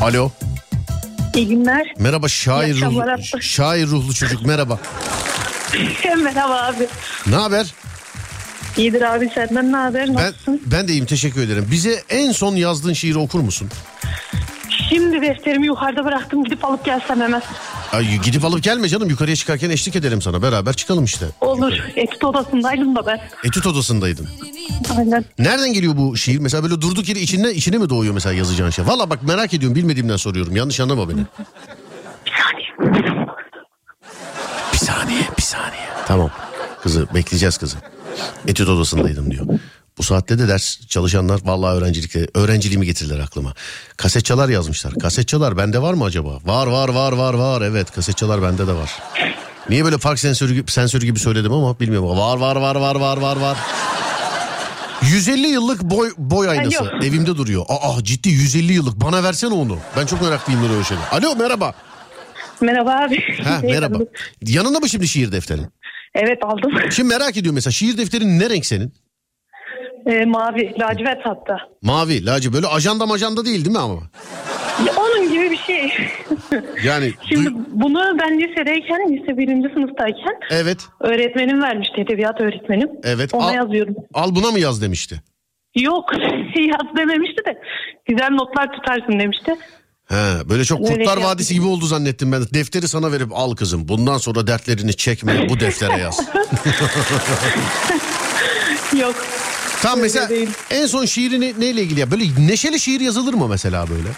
Alo. 0.09 0.31
İyi 1.35 1.49
günler. 1.49 1.93
Merhaba 1.99 2.29
şair 2.29 2.75
İyi 2.75 2.85
ruhlu, 2.85 3.43
şair 3.43 3.87
ruhlu 3.87 4.15
çocuk 4.15 4.47
merhaba. 4.47 4.79
Merhaba 6.23 6.63
abi. 6.63 6.87
Ne 7.27 7.37
haber? 7.37 7.75
İyidir 8.77 9.03
abi 9.15 9.31
senden 9.35 9.73
ne 9.73 9.77
haber? 9.77 10.09
Ben, 10.09 10.15
Nasılsın? 10.15 10.63
ben 10.67 10.89
de 10.89 10.93
iyiyim 10.93 11.07
teşekkür 11.07 11.43
ederim. 11.43 11.69
Bize 11.71 12.03
en 12.09 12.33
son 12.33 12.57
yazdığın 12.57 12.93
şiiri 12.93 13.19
okur 13.19 13.41
musun? 13.41 13.69
Şimdi 14.89 15.23
defterimi 15.23 15.67
yukarıda 15.67 16.05
bıraktım 16.05 16.45
gidip 16.45 16.65
alıp 16.65 16.85
gelsem 16.85 17.21
hemen. 17.21 17.43
Ay, 17.93 18.21
gidip 18.25 18.45
alıp 18.45 18.63
gelme 18.63 18.89
canım 18.89 19.09
yukarıya 19.11 19.37
çıkarken 19.37 19.71
eşlik 19.71 19.97
edelim 19.97 20.23
sana 20.23 20.43
beraber 20.43 20.73
çıkalım 20.73 21.05
işte. 21.05 21.27
Olur. 21.41 21.73
Etüt 21.97 22.25
odasındaydım 22.25 22.97
da 22.97 23.07
ben. 23.07 23.21
Etüt 23.45 23.67
odasındaydın. 23.67 24.29
Aynen. 24.99 25.25
Nereden 25.39 25.73
geliyor 25.73 25.97
bu 25.97 26.17
şiir? 26.17 26.39
Mesela 26.39 26.63
böyle 26.63 26.81
durduk 26.81 27.09
yere 27.09 27.21
içine, 27.21 27.51
içine 27.53 27.79
mi 27.79 27.89
doğuyor 27.91 28.15
mesela 28.15 28.33
yazacağın 28.33 28.71
şey? 28.71 28.87
Valla 28.87 29.11
bak 29.11 29.23
merak 29.23 29.55
ediyorum 29.55 29.77
bilmediğimden 29.77 30.17
soruyorum. 30.17 30.57
Yanlış 30.57 30.81
anlama 30.81 31.09
beni. 31.09 31.21
Bir 32.27 32.33
saniye. 32.43 32.99
Bir 34.73 34.79
saniye 34.79 35.23
bir 35.39 35.43
saniye. 35.43 35.89
Tamam 36.07 36.31
kızı 36.83 37.07
bekleyeceğiz 37.15 37.59
kızı. 37.59 37.77
Etüt 38.47 38.69
odasındaydım 38.69 39.31
diyor. 39.31 39.47
Bu 39.99 40.03
saatte 40.03 40.39
de 40.39 40.49
ders 40.49 40.87
çalışanlar 40.89 41.41
vallahi 41.45 41.77
öğrencilikle 41.79 42.27
öğrenciliğimi 42.35 42.87
getirdiler 42.87 43.19
aklıma. 43.19 43.55
Kaset 43.97 44.25
çalar 44.25 44.49
yazmışlar. 44.49 44.95
Kaset 44.95 45.29
çalar 45.29 45.57
bende 45.57 45.83
var 45.83 45.95
mı 45.95 46.05
acaba? 46.05 46.39
Var 46.45 46.67
var 46.67 46.89
var 46.89 47.13
var 47.13 47.35
var. 47.35 47.63
Evet 47.63 47.91
kaset 47.91 48.17
çalar 48.17 48.43
bende 48.43 48.67
de 48.67 48.73
var. 48.73 48.91
Niye 49.69 49.85
böyle 49.85 49.99
park 49.99 50.19
sensörü, 50.19 50.55
gibi- 50.55 50.71
sensörü 50.71 51.07
gibi 51.07 51.19
söyledim 51.19 51.53
ama 51.53 51.81
bilmiyorum. 51.81 52.09
Var 52.19 52.37
var 52.39 52.57
var 52.57 52.77
var 52.77 52.95
var 52.97 53.17
var 53.17 53.37
var. 53.37 53.57
150 55.03 55.47
yıllık 55.47 55.83
boy 55.83 56.11
boy 56.19 56.49
aynası 56.49 56.81
Alo. 56.81 57.05
evimde 57.05 57.37
duruyor. 57.37 57.65
Aa 57.69 58.05
ciddi 58.05 58.29
150 58.29 58.73
yıllık. 58.73 59.01
Bana 59.01 59.23
versene 59.23 59.55
onu. 59.55 59.79
Ben 59.97 60.07
çok 60.07 60.23
meraklıyım 60.23 60.63
böyle 60.63 60.85
şeyler. 60.85 61.05
Alo 61.13 61.37
merhaba. 61.37 61.75
Merhaba 62.61 62.91
abi. 62.91 63.43
Ha 63.45 63.61
merhaba. 63.63 63.99
Yanında 64.43 64.79
mı 64.81 64.89
şimdi 64.89 65.09
şiir 65.09 65.33
defterin? 65.33 65.67
Evet 66.15 66.39
aldım. 66.43 66.73
Şimdi 66.91 67.09
merak 67.09 67.37
ediyorum 67.37 67.55
mesela 67.55 67.73
şiir 67.73 67.99
defterin 67.99 68.39
ne 68.39 68.51
renk 68.51 68.67
senin? 68.67 68.93
Ee, 70.09 70.25
mavi, 70.25 70.75
lacivert 70.81 71.27
hatta. 71.27 71.57
Mavi, 71.83 72.27
laci 72.27 72.53
böyle 72.53 72.67
ajanda 72.67 73.07
majanda 73.07 73.45
değil 73.45 73.65
değil 73.65 73.77
mi 73.77 73.83
ama? 73.83 74.01
Ya, 74.87 74.93
onun 74.97 75.33
gibi 75.33 75.51
bir 75.51 75.57
şey. 75.57 75.93
Yani 76.85 77.13
Şimdi 77.29 77.49
duy- 77.49 77.55
bunu 77.73 78.17
ben 78.21 78.39
lisedeyken, 78.41 79.13
lise 79.13 79.39
birinci 79.39 79.69
sınıftayken 79.75 80.35
evet 80.51 80.79
öğretmenim 81.01 81.63
vermişti, 81.63 82.01
edebiyat 82.01 82.41
öğretmenim. 82.41 82.89
Evet, 83.05 83.35
Ona 83.35 83.45
al- 83.45 83.55
yazıyorum. 83.55 83.95
al 84.15 84.35
buna 84.35 84.51
mı 84.51 84.59
yaz 84.59 84.83
demişti. 84.83 85.23
Yok 85.77 86.05
yaz 86.57 86.97
dememişti 86.97 87.43
de 87.47 87.61
güzel 88.07 88.31
notlar 88.31 88.73
tutarsın 88.73 89.21
demişti. 89.21 89.57
He, 90.09 90.49
böyle 90.49 90.65
çok 90.65 90.81
Öyle 90.81 90.95
Kurtlar 90.95 91.17
şey 91.17 91.25
Vadisi 91.25 91.55
gibi 91.55 91.67
oldu 91.67 91.87
zannettim 91.87 92.33
ben. 92.33 92.43
Defteri 92.55 92.89
sana 92.89 93.13
verip 93.13 93.29
al 93.35 93.55
kızım. 93.55 93.89
Bundan 93.89 94.19
sonra 94.19 94.47
dertlerini 94.47 94.97
çekme 94.97 95.49
bu 95.49 95.61
deftere 95.61 95.97
yaz. 96.01 96.21
Yok. 99.01 99.15
Tam 99.83 100.01
mesela 100.01 100.29
değil. 100.29 100.49
en 100.71 100.87
son 100.87 101.05
şiirini 101.05 101.61
neyle 101.61 101.83
ilgili 101.83 102.01
ya? 102.01 102.11
Böyle 102.11 102.23
neşeli 102.49 102.81
şiir 102.81 103.01
yazılır 103.01 103.35
mı 103.35 103.49
mesela 103.49 103.85
böyle? 103.91 104.09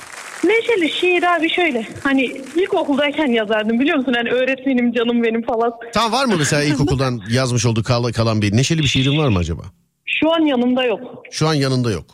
Neşeli 0.45 0.91
şiir 0.93 1.23
abi 1.37 1.51
şöyle. 1.51 1.87
Hani 2.03 2.23
ilkokuldayken 2.57 3.27
yazardım 3.27 3.81
biliyor 3.81 3.97
musun? 3.99 4.13
Hani 4.17 4.31
öğretmenim 4.31 4.93
canım 4.93 5.23
benim 5.23 5.43
falan. 5.43 5.73
Tam 5.95 6.13
var 6.13 6.25
mı 6.25 6.35
mesela 6.39 6.63
ilkokuldan 6.63 7.21
yazmış 7.31 7.67
olduğu 7.67 7.83
kal- 7.83 8.13
kalan 8.13 8.43
bir 8.43 8.57
neşeli 8.57 8.79
bir 8.83 8.87
şiirin 8.87 9.19
var 9.19 9.29
mı 9.29 9.39
acaba? 9.39 9.63
Şu 10.07 10.33
an 10.35 10.41
yanımda 10.47 10.85
yok. 10.85 11.01
Şu 11.31 11.49
an 11.49 11.55
yanında 11.55 11.91
yok. 11.91 12.05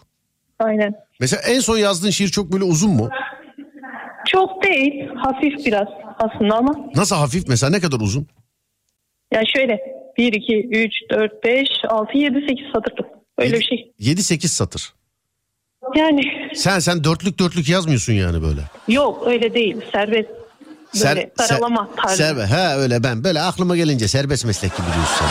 Aynen. 0.59 0.95
Mesela 1.21 1.43
en 1.43 1.61
son 1.61 1.79
yazdığın 1.79 2.11
şiir 2.11 2.29
çok 2.29 2.53
böyle 2.53 2.65
uzun 2.65 2.91
mu? 2.91 3.09
Çok 4.29 4.65
değil. 4.65 5.09
Hafif 5.17 5.67
biraz 5.67 5.87
aslında 6.19 6.55
ama. 6.57 6.75
Nasıl 6.95 7.17
hafif 7.17 7.49
mesela 7.49 7.71
ne 7.71 7.81
kadar 7.81 8.01
uzun? 8.01 8.27
Ya 9.33 9.43
şöyle. 9.57 9.79
1, 10.19 10.33
2, 10.33 10.69
3, 10.71 10.93
4, 11.11 11.45
5, 11.45 11.69
6, 11.89 12.19
7, 12.19 12.35
8 12.49 12.65
satırlık. 12.75 13.16
Öyle 13.39 13.59
bir 13.61 13.65
şey. 13.65 13.93
7-8 14.01 14.49
satır. 14.49 14.93
Yani 15.97 16.23
Sen 16.55 16.79
sen 16.79 17.05
dörtlük 17.05 17.39
dörtlük 17.39 17.69
yazmıyorsun 17.69 18.13
yani 18.13 18.43
böyle. 18.43 18.61
yok 18.89 19.23
öyle 19.27 19.55
değil. 19.55 19.77
Serbest. 19.93 20.29
Böyle 20.95 21.05
Ser- 21.37 21.47
saralama 21.49 21.89
ser- 21.97 22.03
tarzı. 22.03 22.23
serbe- 22.23 22.47
he 22.47 22.77
öyle 22.77 23.03
ben 23.03 23.25
böyle 23.25 23.41
aklıma 23.41 23.77
gelince 23.77 24.09
serbest 24.09 24.45
meslek 24.45 24.77
gibi 24.77 24.87
diyorsun. 24.87 25.27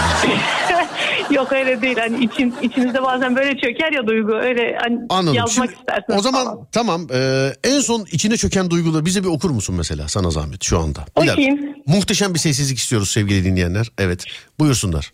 Yok 1.35 1.51
öyle 1.51 1.81
değil. 1.81 1.97
Hani 1.97 2.23
için, 2.25 2.55
içinizde 2.61 3.03
bazen 3.03 3.35
böyle 3.35 3.57
çöker 3.57 3.91
ya 3.91 4.07
duygu. 4.07 4.33
Öyle 4.33 4.77
hani 4.81 4.99
Anladım. 5.09 5.35
yazmak 5.37 5.69
Şimdi 5.69 5.79
istersiniz 5.79 6.19
o 6.19 6.21
zaman 6.21 6.45
falan. 6.45 6.67
tamam 6.71 7.07
e, 7.13 7.51
en 7.63 7.79
son 7.79 8.05
içine 8.11 8.37
çöken 8.37 8.69
duyguları 8.69 9.05
bize 9.05 9.23
bir 9.23 9.27
okur 9.27 9.49
musun 9.49 9.75
mesela 9.75 10.07
sana 10.07 10.29
zahmet 10.31 10.63
şu 10.63 10.79
anda? 10.79 11.05
Bir. 11.21 11.29
Okuyayım. 11.31 11.75
Muhteşem 11.85 12.33
bir 12.33 12.39
sessizlik 12.39 12.77
istiyoruz 12.77 13.09
sevgili 13.11 13.43
dinleyenler. 13.45 13.87
Evet 13.97 14.25
buyursunlar. 14.59 15.13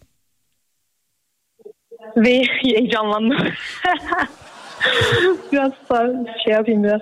Ve 2.17 2.43
heyecanlandım. 2.61 3.37
biraz 5.51 5.73
şey 6.43 6.53
yapayım 6.53 6.83
biraz. 6.83 7.01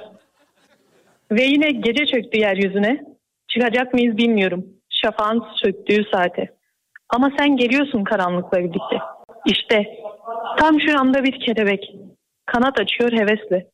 Ve 1.32 1.44
yine 1.44 1.72
gece 1.72 2.06
çöktü 2.06 2.40
yeryüzüne. 2.40 3.04
Çıkacak 3.48 3.94
mıyız 3.94 4.18
bilmiyorum. 4.18 4.66
Şafağın 4.90 5.46
söktüğü 5.56 6.04
saate. 6.14 6.50
Ama 7.10 7.32
sen 7.38 7.58
geliyorsun 7.58 8.04
karanlıkla 8.04 8.58
birlikte. 8.58 8.98
İşte 9.46 9.86
tam 10.58 10.82
şu 10.82 11.00
anda 11.00 11.24
bir 11.24 11.40
kelebek. 11.40 11.96
Kanat 12.46 12.80
açıyor 12.80 13.12
hevesle. 13.12 13.68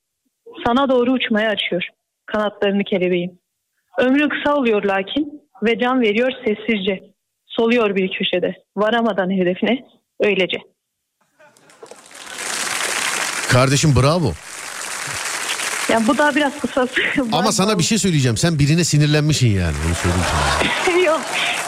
Sana 0.65 0.89
doğru 0.89 1.11
uçmaya 1.11 1.49
açıyor. 1.49 1.89
Kanatlarını 2.25 2.83
kelebeğin. 2.83 3.39
Ömrü 3.97 4.29
kısa 4.29 4.55
oluyor 4.55 4.83
lakin 4.83 5.41
ve 5.63 5.79
can 5.79 6.01
veriyor 6.01 6.31
sessizce. 6.45 7.03
Soluyor 7.45 7.95
bir 7.95 8.11
köşede. 8.11 8.55
Varamadan 8.77 9.29
hedefine 9.29 9.85
öylece. 10.19 10.57
Kardeşim 13.55 13.95
bravo. 13.95 14.33
Ya 15.89 16.07
bu 16.07 16.17
da 16.17 16.35
biraz 16.35 16.59
kısa. 16.59 16.87
Ama 17.31 17.51
sana 17.51 17.79
bir 17.79 17.83
şey 17.83 17.97
söyleyeceğim. 17.97 18.37
Sen 18.37 18.59
birine 18.59 18.83
sinirlenmişsin 18.83 19.47
yani. 19.47 19.75
Onu 19.87 19.95
söyleyeyim 19.95 20.25
sana. 20.31 20.97
Yok. 21.05 21.21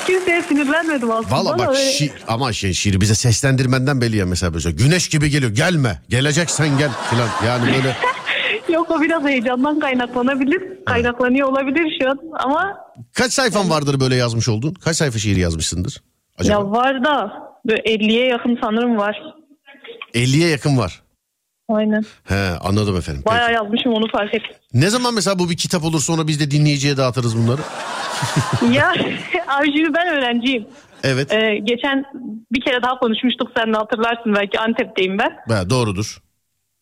Kimseye 0.08 0.41
sinirlenmedim 0.41 1.12
aslında. 1.12 1.36
Valla 1.36 1.58
bak 1.60 1.69
öyle- 1.69 1.80
şi- 1.80 2.12
ama 2.28 2.54
şey 2.54 2.73
şiiri 2.73 3.02
bize 3.02 3.15
seslendirmenden 3.15 4.02
belli 4.02 4.17
ya 4.17 4.26
mesela 4.26 4.54
böyle. 4.54 4.71
Güneş 4.71 5.10
gibi 5.10 5.30
geliyor. 5.30 5.52
Gelme. 5.52 6.02
Geleceksen 6.10 6.78
gel 6.78 6.89
filan. 7.10 7.30
Yani 7.45 7.73
böyle 7.76 7.97
Yok 8.73 8.91
o 8.91 9.02
biraz 9.02 9.23
heyecandan 9.23 9.80
kaynaklanabilir. 9.80 10.86
Kaynaklanıyor 10.86 11.47
olabilir 11.47 11.97
şu 12.02 12.10
an 12.10 12.19
ama 12.34 12.78
kaç 13.13 13.34
sayfan 13.34 13.69
vardır 13.69 14.00
böyle 14.00 14.15
yazmış 14.15 14.50
oldun? 14.50 14.73
Kaç 14.73 14.97
sayfa 14.97 15.19
şiir 15.19 15.36
yazmışsındır? 15.38 16.04
Acaba? 16.38 16.54
ya 16.54 16.71
var 16.71 17.04
da 17.04 17.32
böyle 17.65 17.82
50'ye 17.82 18.26
yakın 18.28 18.58
sanırım 18.62 18.97
var. 18.97 19.17
50'ye 20.13 20.47
yakın 20.50 20.78
var. 20.78 21.02
Aynen. 21.69 22.03
He 22.23 22.36
anladım 22.62 22.97
efendim. 22.97 23.21
Peki. 23.25 23.36
Bayağı 23.36 23.53
yazmışım 23.53 23.93
onu 23.93 24.08
fark 24.12 24.34
ettim. 24.34 24.56
Ne 24.73 24.89
zaman 24.89 25.13
mesela 25.13 25.39
bu 25.39 25.49
bir 25.49 25.58
kitap 25.58 25.84
olur 25.84 25.99
sonra 25.99 26.27
biz 26.27 26.39
de 26.39 26.51
dinleyiciye 26.51 26.97
dağıtırız 26.97 27.38
bunları? 27.38 27.62
ya 28.73 28.93
abi 29.47 29.73
şimdi 29.77 29.93
ben 29.93 30.08
öğrenciyim. 30.08 30.67
Evet. 31.03 31.32
Ee, 31.34 31.58
geçen 31.63 32.06
bir 32.51 32.62
kere 32.62 32.84
daha 32.84 32.99
konuşmuştuk 32.99 33.51
sen 33.58 33.73
de 33.73 33.77
hatırlarsın 33.77 34.36
belki 34.36 34.60
Antep'teyim 34.60 35.17
ben. 35.19 35.56
He, 35.56 35.69
doğrudur. 35.69 36.17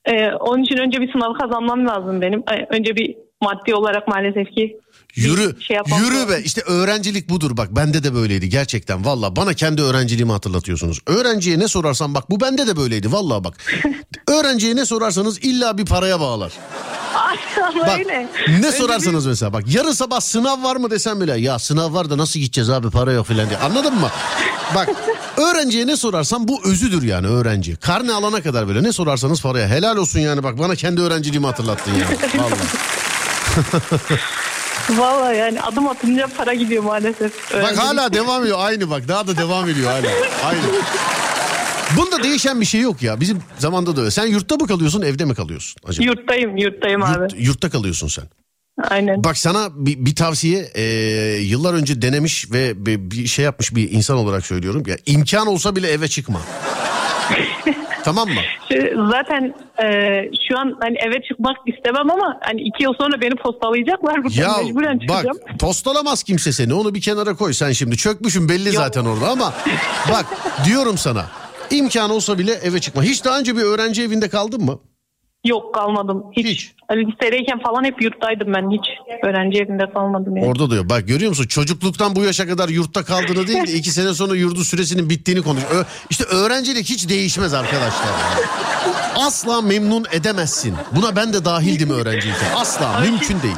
Ee, 0.06 0.30
onun 0.32 0.64
için 0.64 0.78
önce 0.78 1.02
bir 1.02 1.12
sınav 1.12 1.34
kazanmam 1.34 1.88
lazım 1.88 2.22
benim. 2.22 2.44
Ee, 2.52 2.66
Önce 2.70 2.96
bir 2.96 3.16
maddi 3.42 3.76
olarak 3.76 4.08
maalesef 4.08 4.52
ki 4.52 4.78
Yürü, 5.16 5.56
şey 5.62 5.78
yürü 6.00 6.30
be. 6.30 6.42
İşte 6.44 6.62
öğrencilik 6.62 7.30
budur 7.30 7.58
bak. 7.58 7.76
Bende 7.76 8.04
de 8.04 8.14
böyleydi 8.16 8.50
gerçekten. 8.50 9.06
Valla 9.06 9.36
bana 9.36 9.54
kendi 9.54 9.82
öğrenciliğimi 9.82 10.32
hatırlatıyorsunuz. 10.32 11.00
Öğrenciye 11.08 11.60
ne 11.60 11.68
sorarsan 11.68 12.14
bak 12.14 12.30
bu 12.30 12.42
bende 12.42 12.68
de 12.68 12.78
böyleydi. 12.78 13.12
Valla 13.12 13.44
bak. 13.44 13.58
Öğrenciye 14.28 14.76
ne 14.76 14.86
sorarsanız 14.86 15.40
illa 15.40 15.78
bir 15.78 15.86
paraya 15.86 16.20
bağlar. 16.20 16.52
Ama 17.16 17.88
Bak 17.88 18.00
öyle. 18.00 18.28
ne 18.62 18.72
sorarsanız 18.72 19.26
mesela 19.26 19.54
bak 19.54 19.64
yarın 19.68 19.92
sabah 19.92 20.20
sınav 20.20 20.64
var 20.64 20.76
mı 20.76 20.92
desem 20.92 21.22
bile 21.22 21.38
ya 21.40 21.60
sınav 21.60 21.94
var 21.94 22.10
da 22.10 22.18
nasıl 22.18 22.40
gideceğiz 22.40 22.70
abi 22.70 22.90
para 22.90 23.12
yok 23.12 23.28
filan 23.28 23.50
diye 23.50 23.60
anladın 23.60 23.96
mı? 23.96 24.10
Bak 24.76 24.90
öğrenciye 25.38 25.88
ne 25.88 25.98
sorarsan 25.98 26.48
bu 26.48 26.62
özüdür 26.66 27.04
yani 27.04 27.28
öğrenci. 27.28 27.76
Karne 27.76 28.14
alana 28.14 28.42
kadar 28.42 28.68
böyle 28.68 28.84
ne 28.84 28.92
sorarsanız 28.92 29.42
paraya 29.42 29.68
helal 29.68 29.98
olsun 29.98 30.20
yani 30.20 30.44
bak 30.44 30.60
bana 30.60 30.76
kendi 30.76 31.02
öğrenciliğimi 31.02 31.46
hatırlattın 31.48 31.92
ya. 31.94 32.08
Vallahi. 32.36 32.60
Valla 34.90 35.34
yani 35.34 35.62
adım 35.62 35.88
atınca 35.88 36.28
para 36.38 36.54
gidiyor 36.54 36.84
maalesef. 36.84 37.34
Bak 37.54 37.54
Öğrencilik. 37.54 37.80
hala 37.84 38.14
devam 38.14 38.42
ediyor 38.44 38.58
aynı 38.62 38.90
bak 38.90 39.08
daha 39.08 39.28
da 39.28 39.38
devam 39.38 39.70
ediyor 39.70 39.92
hala 39.92 40.08
aynı. 40.46 40.62
Bunda 41.98 42.24
değişen 42.24 42.62
bir 42.62 42.66
şey 42.66 42.82
yok 42.82 43.02
ya 43.02 43.20
bizim 43.20 43.40
zamanda 43.60 43.96
da 43.96 44.02
öyle. 44.02 44.12
Sen 44.12 44.26
yurtta 44.26 44.56
mı 44.56 44.68
kalıyorsun 44.68 45.02
evde 45.02 45.26
mi 45.26 45.36
kalıyorsun 45.36 45.76
acaba? 45.88 46.06
Yurttayım, 46.06 46.58
yurttayım 46.58 47.04
abi. 47.04 47.24
Yurt- 47.24 47.34
yurtta 47.38 47.70
kalıyorsun 47.70 48.08
sen. 48.08 48.24
Aynen. 48.90 49.24
Bak 49.24 49.38
sana 49.38 49.70
bir, 49.72 50.06
bir 50.06 50.16
tavsiye 50.16 50.72
e, 50.76 50.84
yıllar 51.42 51.74
önce 51.74 52.02
denemiş 52.02 52.52
ve 52.52 52.86
bir, 52.86 53.12
bir 53.12 53.28
şey 53.28 53.46
yapmış 53.46 53.76
bir 53.76 53.92
insan 53.92 54.18
olarak 54.18 54.46
söylüyorum. 54.46 54.84
Ya 54.88 54.98
imkan 55.06 55.48
olsa 55.48 55.76
bile 55.76 55.90
eve 55.92 56.08
çıkma. 56.08 56.42
tamam 58.06 58.28
mı? 58.30 58.42
Şu- 58.70 59.10
Zaten 59.12 59.54
e, 59.84 59.86
şu 60.50 60.60
an 60.60 60.78
hani 60.82 60.98
eve 60.98 61.22
çıkmak 61.30 61.58
istemem 61.66 62.12
ama 62.12 62.38
hani 62.42 62.62
iki 62.62 62.84
yıl 62.84 62.94
sonra 63.02 63.22
beni 63.22 63.36
postalayacaklar. 63.36 64.24
Buradan 64.24 64.42
Ya 64.42 64.58
mecburen 64.64 65.00
bak 65.00 65.02
çıkacağım. 65.22 65.38
postalamaz 65.60 66.24
kimse 66.24 66.52
seni 66.52 66.74
onu 66.74 66.94
bir 66.96 67.02
kenara 67.02 67.34
koy 67.36 67.54
sen 67.54 67.72
şimdi 67.72 67.98
çökmüşün 67.98 68.50
belli 68.50 68.72
zaten 68.72 69.06
orada 69.06 69.30
ama 69.30 69.54
bak 70.12 70.26
diyorum 70.66 70.98
sana 70.98 71.26
İmkanı 71.70 72.14
olsa 72.14 72.38
bile 72.38 72.52
eve 72.54 72.80
çıkma. 72.82 73.04
Hiç 73.04 73.26
daha 73.26 73.40
önce 73.40 73.58
bir 73.58 73.62
öğrenci 73.62 74.04
evinde 74.04 74.30
kaldın 74.30 74.64
mı? 74.64 74.80
Yok 75.46 75.74
kalmadım. 75.74 76.24
Hiç. 76.38 76.46
Hiç. 76.46 76.72
Lisedeyken 76.92 77.60
falan 77.60 77.84
hep 77.84 78.02
yurttaydım 78.02 78.54
ben. 78.54 78.72
Hiç 78.72 78.86
öğrenci 79.24 79.58
evinde 79.60 79.94
kalmadım 79.94 80.38
yani. 80.38 80.48
Orada 80.48 80.70
diyor. 80.72 80.90
Bak 80.90 81.08
görüyor 81.08 81.30
musun? 81.30 81.48
Çocukluktan 81.48 82.16
bu 82.16 82.24
yaşa 82.24 82.48
kadar 82.48 82.70
yurtta 82.70 83.04
kaldığını 83.04 83.48
değil 83.48 83.68
de 83.68 83.72
iki 83.74 83.92
sene 83.92 84.14
sonra 84.14 84.36
yurdu 84.36 84.64
süresinin 84.64 85.10
bittiğini 85.10 85.42
konuş. 85.42 85.64
Ö- 85.72 85.84
işte 86.10 86.24
öğrencilik 86.24 86.90
hiç 86.90 87.10
değişmez 87.10 87.54
arkadaşlar. 87.54 88.10
Asla 89.16 89.62
memnun 89.62 90.06
edemezsin. 90.12 90.74
Buna 90.92 91.16
ben 91.16 91.34
de 91.34 91.46
dahildim 91.46 91.90
öğrenciyken. 91.90 92.52
Asla 92.56 93.00
mümkün 93.00 93.42
değil. 93.42 93.56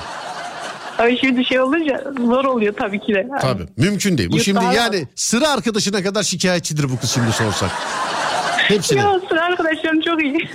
Ay 0.97 1.17
şimdi 1.21 1.45
şey 1.45 1.59
olunca 1.59 2.03
zor 2.25 2.45
oluyor 2.45 2.73
tabii 2.79 2.99
ki 2.99 3.13
de. 3.13 3.27
Tabii 3.41 3.63
mümkün 3.77 4.17
değil. 4.17 4.29
Bu 4.29 4.33
Yurtta 4.33 4.43
şimdi 4.45 4.59
hala- 4.59 4.73
yani 4.73 5.07
sıra 5.15 5.49
arkadaşına 5.49 6.03
kadar 6.03 6.23
şikayetçidir 6.23 6.89
bu 6.89 6.99
kız 6.99 7.11
şimdi 7.11 7.31
sorsak. 7.31 7.71
Hepsine. 8.57 8.99
Ya 8.99 9.19
sıra 9.29 9.41
arkadaşlarım 9.45 10.01
çok 10.01 10.23
iyi. 10.23 10.49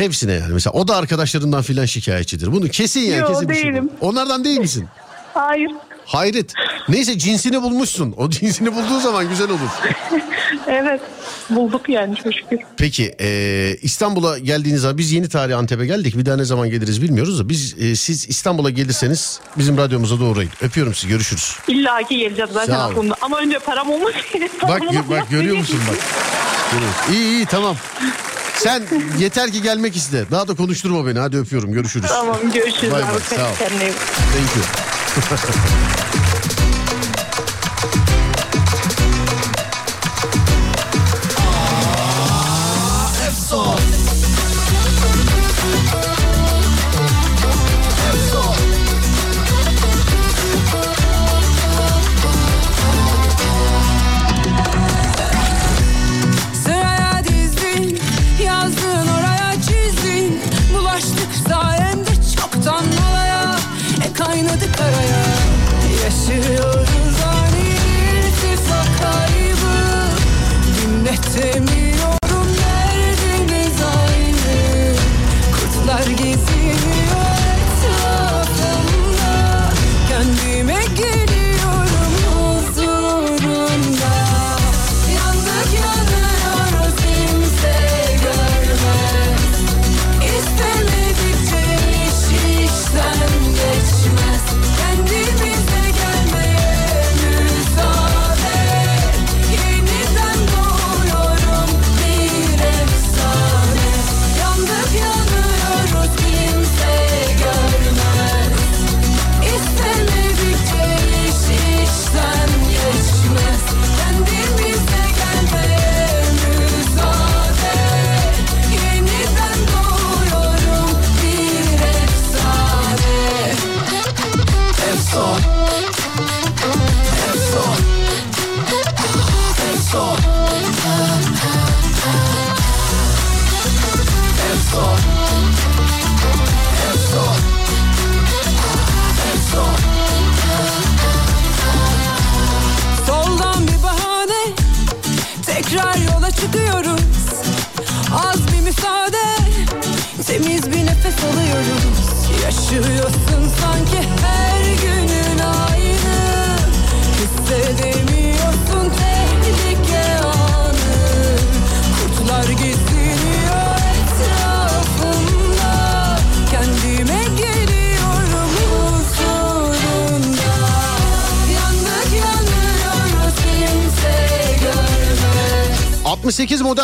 Hepsine 0.00 0.32
yani. 0.32 0.52
Mesela 0.52 0.72
o 0.72 0.88
da 0.88 0.96
arkadaşlarından 0.96 1.62
filan 1.62 1.84
şikayetçidir. 1.84 2.52
Bunu 2.52 2.68
kesin 2.68 3.00
yani 3.00 3.20
Yo, 3.20 3.28
kesin 3.28 3.48
bir 3.48 3.54
şey 3.54 3.64
değilim. 3.64 3.90
Onlardan 4.00 4.44
değil 4.44 4.60
misin? 4.60 4.88
Hayır. 5.34 5.70
Hayret. 6.04 6.52
Neyse 6.88 7.18
cinsini 7.18 7.62
bulmuşsun. 7.62 8.14
O 8.16 8.30
cinsini 8.30 8.74
bulduğu 8.74 9.00
zaman 9.00 9.28
güzel 9.28 9.50
olur. 9.50 9.60
Evet. 10.66 11.00
Bulduk 11.50 11.88
yani 11.88 12.16
çok 12.16 12.34
şükür. 12.34 12.58
Peki 12.76 13.14
e, 13.20 13.76
İstanbul'a 13.82 14.38
geldiğiniz 14.38 14.80
zaman 14.80 14.98
biz 14.98 15.12
yeni 15.12 15.28
tarih 15.28 15.58
Antep'e 15.58 15.86
geldik. 15.86 16.18
Bir 16.18 16.26
daha 16.26 16.36
ne 16.36 16.44
zaman 16.44 16.70
geliriz 16.70 17.02
bilmiyoruz 17.02 17.38
da 17.38 17.48
biz 17.48 17.74
e, 17.78 17.96
siz 17.96 18.28
İstanbul'a 18.28 18.70
gelirseniz 18.70 19.40
bizim 19.58 19.76
radyomuza 19.78 20.20
doğru 20.20 20.28
uğrayın. 20.30 20.50
Öpüyorum 20.62 20.94
sizi 20.94 21.08
görüşürüz. 21.08 21.56
İlla 21.68 22.02
ki 22.02 22.18
geleceğiz 22.18 22.50
zaten 22.54 22.74
aklımda. 22.74 23.14
Ama 23.20 23.38
önce 23.38 23.58
param 23.58 23.90
olmasın. 23.90 24.20
Bak 24.62 24.82
gö- 24.82 25.10
bak 25.10 25.30
görüyor 25.30 25.56
musun 25.56 25.80
bak. 25.90 25.98
Görüyorsun. 26.72 27.12
İyi 27.12 27.36
iyi 27.36 27.46
tamam. 27.46 27.76
Sen 28.62 28.82
yeter 29.18 29.50
ki 29.50 29.62
gelmek 29.62 29.96
iste. 29.96 30.24
Daha 30.30 30.48
da 30.48 30.54
konuşturma 30.54 31.06
beni. 31.06 31.18
Hadi 31.18 31.36
öpüyorum. 31.36 31.72
Görüşürüz. 31.72 32.08
Tamam 32.08 32.36
görüşürüz 32.54 32.92
Bay 32.92 33.02
bay, 33.02 33.08
sağ 33.36 33.50
ol. 33.50 33.54
Thank 33.54 34.56
you. 34.56 34.64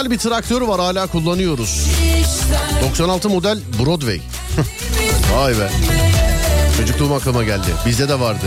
68 0.06 0.10
model 0.10 0.10
bir 0.10 0.18
traktör 0.18 0.60
var 0.60 0.80
hala 0.80 1.06
kullanıyoruz. 1.06 1.86
İşten 2.20 2.82
96 2.82 3.28
model 3.28 3.58
Broadway. 3.78 4.20
Vay 5.34 5.58
be. 5.58 5.70
Çocukluğum 6.78 7.12
aklıma 7.14 7.44
geldi. 7.44 7.74
Bizde 7.86 8.08
de 8.08 8.20
vardı. 8.20 8.46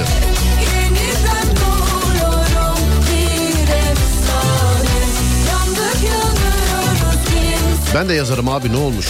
Ben 7.95 8.10
de 8.10 8.14
yazarım 8.14 8.49
abi 8.49 8.72
ne 8.74 8.78
olmuş? 8.78 9.05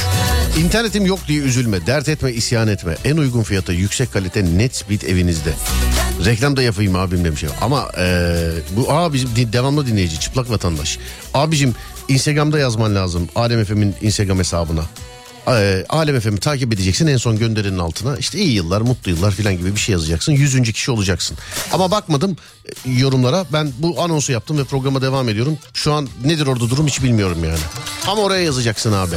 İnternetim 0.57 1.05
yok 1.05 1.19
diye 1.27 1.39
üzülme, 1.41 1.85
dert 1.87 2.09
etme, 2.09 2.31
isyan 2.31 2.67
etme. 2.67 2.95
En 3.05 3.17
uygun 3.17 3.43
fiyata, 3.43 3.73
yüksek 3.73 4.13
kalite, 4.13 4.45
net 4.57 4.85
bit 4.89 5.03
evinizde. 5.03 5.53
Reklam 6.25 6.57
da 6.57 6.61
yapayım 6.61 6.95
abim 6.95 7.25
demiş. 7.25 7.43
Ama 7.61 7.91
eee, 7.97 8.49
bu 8.75 8.87
di- 9.35 9.53
devamlı 9.53 9.87
dinleyici, 9.87 10.19
çıplak 10.19 10.49
vatandaş. 10.49 10.97
Abicim 11.33 11.75
Instagram'da 12.09 12.59
yazman 12.59 12.95
lazım. 12.95 13.29
Alem 13.35 13.65
FM'in 13.65 13.95
Instagram 14.01 14.39
hesabına. 14.39 14.81
Ee, 15.47 15.85
Alem 15.89 16.19
FM'i 16.19 16.39
takip 16.39 16.73
edeceksin 16.73 17.07
en 17.07 17.17
son 17.17 17.37
gönderinin 17.39 17.79
altına. 17.79 18.17
İşte 18.17 18.37
iyi 18.37 18.53
yıllar, 18.53 18.81
mutlu 18.81 19.11
yıllar 19.11 19.31
falan 19.31 19.57
gibi 19.57 19.75
bir 19.75 19.79
şey 19.79 19.93
yazacaksın. 19.93 20.31
Yüzüncü 20.31 20.73
kişi 20.73 20.91
olacaksın. 20.91 21.37
Ama 21.73 21.91
bakmadım 21.91 22.37
e, 22.65 22.91
yorumlara. 22.91 23.45
Ben 23.53 23.71
bu 23.79 24.01
anonsu 24.01 24.31
yaptım 24.31 24.57
ve 24.57 24.63
programa 24.63 25.01
devam 25.01 25.29
ediyorum. 25.29 25.57
Şu 25.73 25.93
an 25.93 26.09
nedir 26.25 26.47
orada 26.47 26.69
durum 26.69 26.87
hiç 26.87 27.03
bilmiyorum 27.03 27.43
yani. 27.43 27.59
Ama 28.07 28.21
oraya 28.21 28.43
yazacaksın 28.43 28.93
abi. 28.93 29.15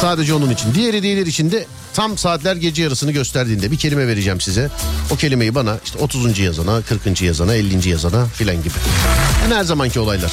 Sadece 0.00 0.34
onun 0.34 0.50
için. 0.50 0.74
Diğer 0.74 0.94
hediyeler 0.94 1.26
için 1.26 1.50
de 1.50 1.66
tam 1.94 2.18
saatler 2.18 2.56
gece 2.56 2.82
yarısını 2.82 3.12
gösterdiğinde 3.12 3.70
bir 3.70 3.76
kelime 3.76 4.06
vereceğim 4.06 4.40
size. 4.40 4.70
O 5.10 5.16
kelimeyi 5.16 5.54
bana 5.54 5.78
işte 5.84 5.98
30. 5.98 6.38
yazana, 6.38 6.82
40. 6.82 7.22
yazana, 7.22 7.54
50. 7.54 7.88
yazana 7.88 8.26
filan 8.26 8.56
gibi. 8.56 8.74
Yani 9.42 9.54
her 9.54 9.64
zamanki 9.64 10.00
olaylar. 10.00 10.32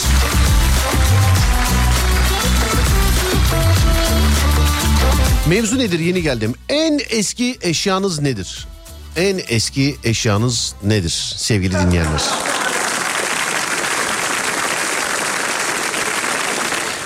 Mevzu 5.47 5.79
nedir 5.79 5.99
yeni 5.99 6.21
geldim. 6.21 6.55
En 6.69 6.99
eski 7.09 7.57
eşyanız 7.61 8.19
nedir? 8.21 8.67
En 9.15 9.41
eski 9.47 9.97
eşyanız 10.03 10.75
nedir 10.83 11.33
sevgili 11.37 11.73
dinleyenler? 11.73 12.21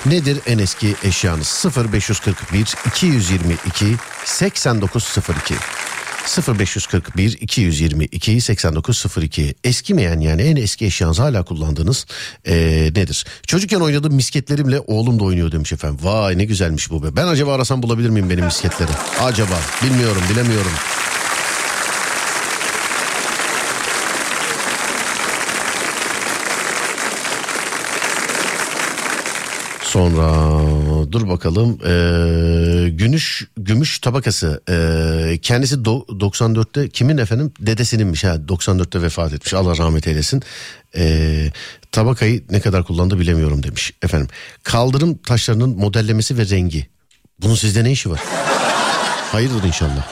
Nedir 0.06 0.40
en 0.48 0.58
eski 0.58 0.96
eşyanız? 1.04 1.66
0541 1.94 2.76
222 2.88 3.96
8902 4.26 5.56
0541 6.28 7.38
222 7.42 8.42
8902 8.42 9.56
eskimeyen 9.64 10.20
yani 10.20 10.42
en 10.42 10.56
eski 10.56 10.86
eşyanız 10.86 11.20
hala 11.20 11.44
kullandığınız 11.44 12.06
eee, 12.46 12.84
nedir? 12.84 13.26
Çocukken 13.48 13.80
oynadığım 13.80 14.14
misketlerimle 14.16 14.80
oğlum 14.88 15.20
da 15.20 15.24
oynuyor 15.24 15.52
demiş 15.52 15.74
efendim. 15.74 16.00
Vay 16.04 16.38
ne 16.38 16.46
güzelmiş 16.46 16.90
bu 16.92 17.04
be. 17.04 17.16
Ben 17.16 17.28
acaba 17.28 17.54
arasam 17.54 17.84
bulabilir 17.84 18.10
miyim 18.10 18.30
benim 18.30 18.46
misketleri? 18.46 18.92
Acaba 19.22 19.60
bilmiyorum 19.84 20.22
bilemiyorum. 20.34 20.72
Sonra. 29.98 31.12
Dur 31.12 31.30
bakalım. 31.30 31.78
Ee, 31.86 32.90
gümüş 32.90 33.48
gümüş 33.58 34.00
tabakası. 34.00 34.62
Ee, 34.70 35.38
kendisi 35.42 35.76
do- 35.76 36.20
94'te 36.20 36.90
kimin 36.90 37.18
efendim? 37.18 37.52
Dedesininmiş. 37.60 38.24
Ha 38.24 38.36
94'te 38.48 39.02
vefat 39.02 39.34
etmiş. 39.34 39.54
Allah 39.54 39.78
rahmet 39.78 40.08
eylesin. 40.08 40.44
Ee, 40.96 41.52
tabakayı 41.92 42.44
ne 42.50 42.60
kadar 42.60 42.84
kullandı 42.84 43.20
bilemiyorum 43.20 43.64
demiş 43.64 43.92
efendim. 44.02 44.28
Kaldırım 44.64 45.18
taşlarının 45.18 45.78
modellemesi 45.78 46.38
ve 46.38 46.50
rengi. 46.50 46.88
Bunun 47.42 47.56
sizde 47.56 47.84
ne 47.84 47.92
işi 47.92 48.12
var? 48.12 48.20
Hayırdır 49.32 49.64
inşallah. 49.64 50.08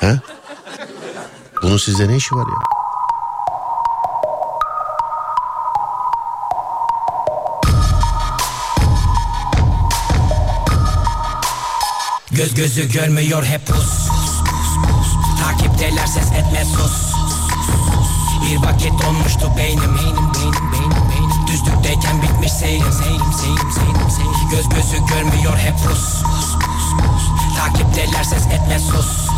He? 0.00 0.20
Bunun 1.62 1.76
sizde 1.76 2.08
ne 2.08 2.16
işi 2.16 2.34
var 2.34 2.46
ya 2.46 2.77
Göz 12.38 12.54
gözü 12.54 12.92
görmüyor 12.92 13.44
hep 13.44 13.66
pus 13.66 14.08
Takipteler 15.42 16.06
ses 16.06 16.32
etme 16.32 16.64
sus 16.64 17.14
Bir 18.42 18.56
vakit 18.56 18.92
donmuştu 19.02 19.52
beynim 19.56 19.96
Beynim 19.96 20.34
beynim 20.34 20.72
beynim 20.72 21.10
beynim 21.10 21.46
Düzlükteyken 21.46 22.22
bitmiş 22.22 22.52
seyrim 22.52 22.92
Seyrim 22.92 23.32
seyrim 23.32 23.72
seyrim 23.72 24.10
seyrim 24.10 24.50
Göz 24.50 24.68
gözü 24.68 25.06
görmüyor 25.06 25.58
hep 25.58 25.74
pus 25.78 26.22
Takipteler 27.56 28.24
ses 28.24 28.46
etme 28.46 28.78
sus 28.78 29.28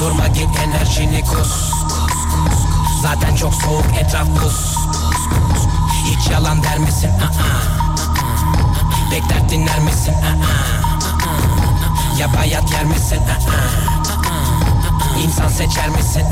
Durma 0.00 0.26
git 0.28 0.58
enerjini 0.64 1.24
kus 1.24 1.72
Zaten 3.02 3.36
çok 3.36 3.54
soğuk 3.54 3.86
etraf 4.00 4.28
buz 4.28 4.76
Hiç 6.04 6.30
yalan 6.30 6.62
der 6.62 6.78
misin? 6.78 7.10
Aa. 7.10 7.78
Bekler 9.12 9.48
dinler 9.50 9.78
misin? 9.80 10.14
Aa. 10.14 10.87
Ya 12.18 12.32
bayat 12.34 12.70
yer 12.72 12.84
misin? 12.84 13.18
Aa. 13.18 15.18
İnsan 15.24 15.48
seçer 15.48 15.88
misin? 15.88 16.24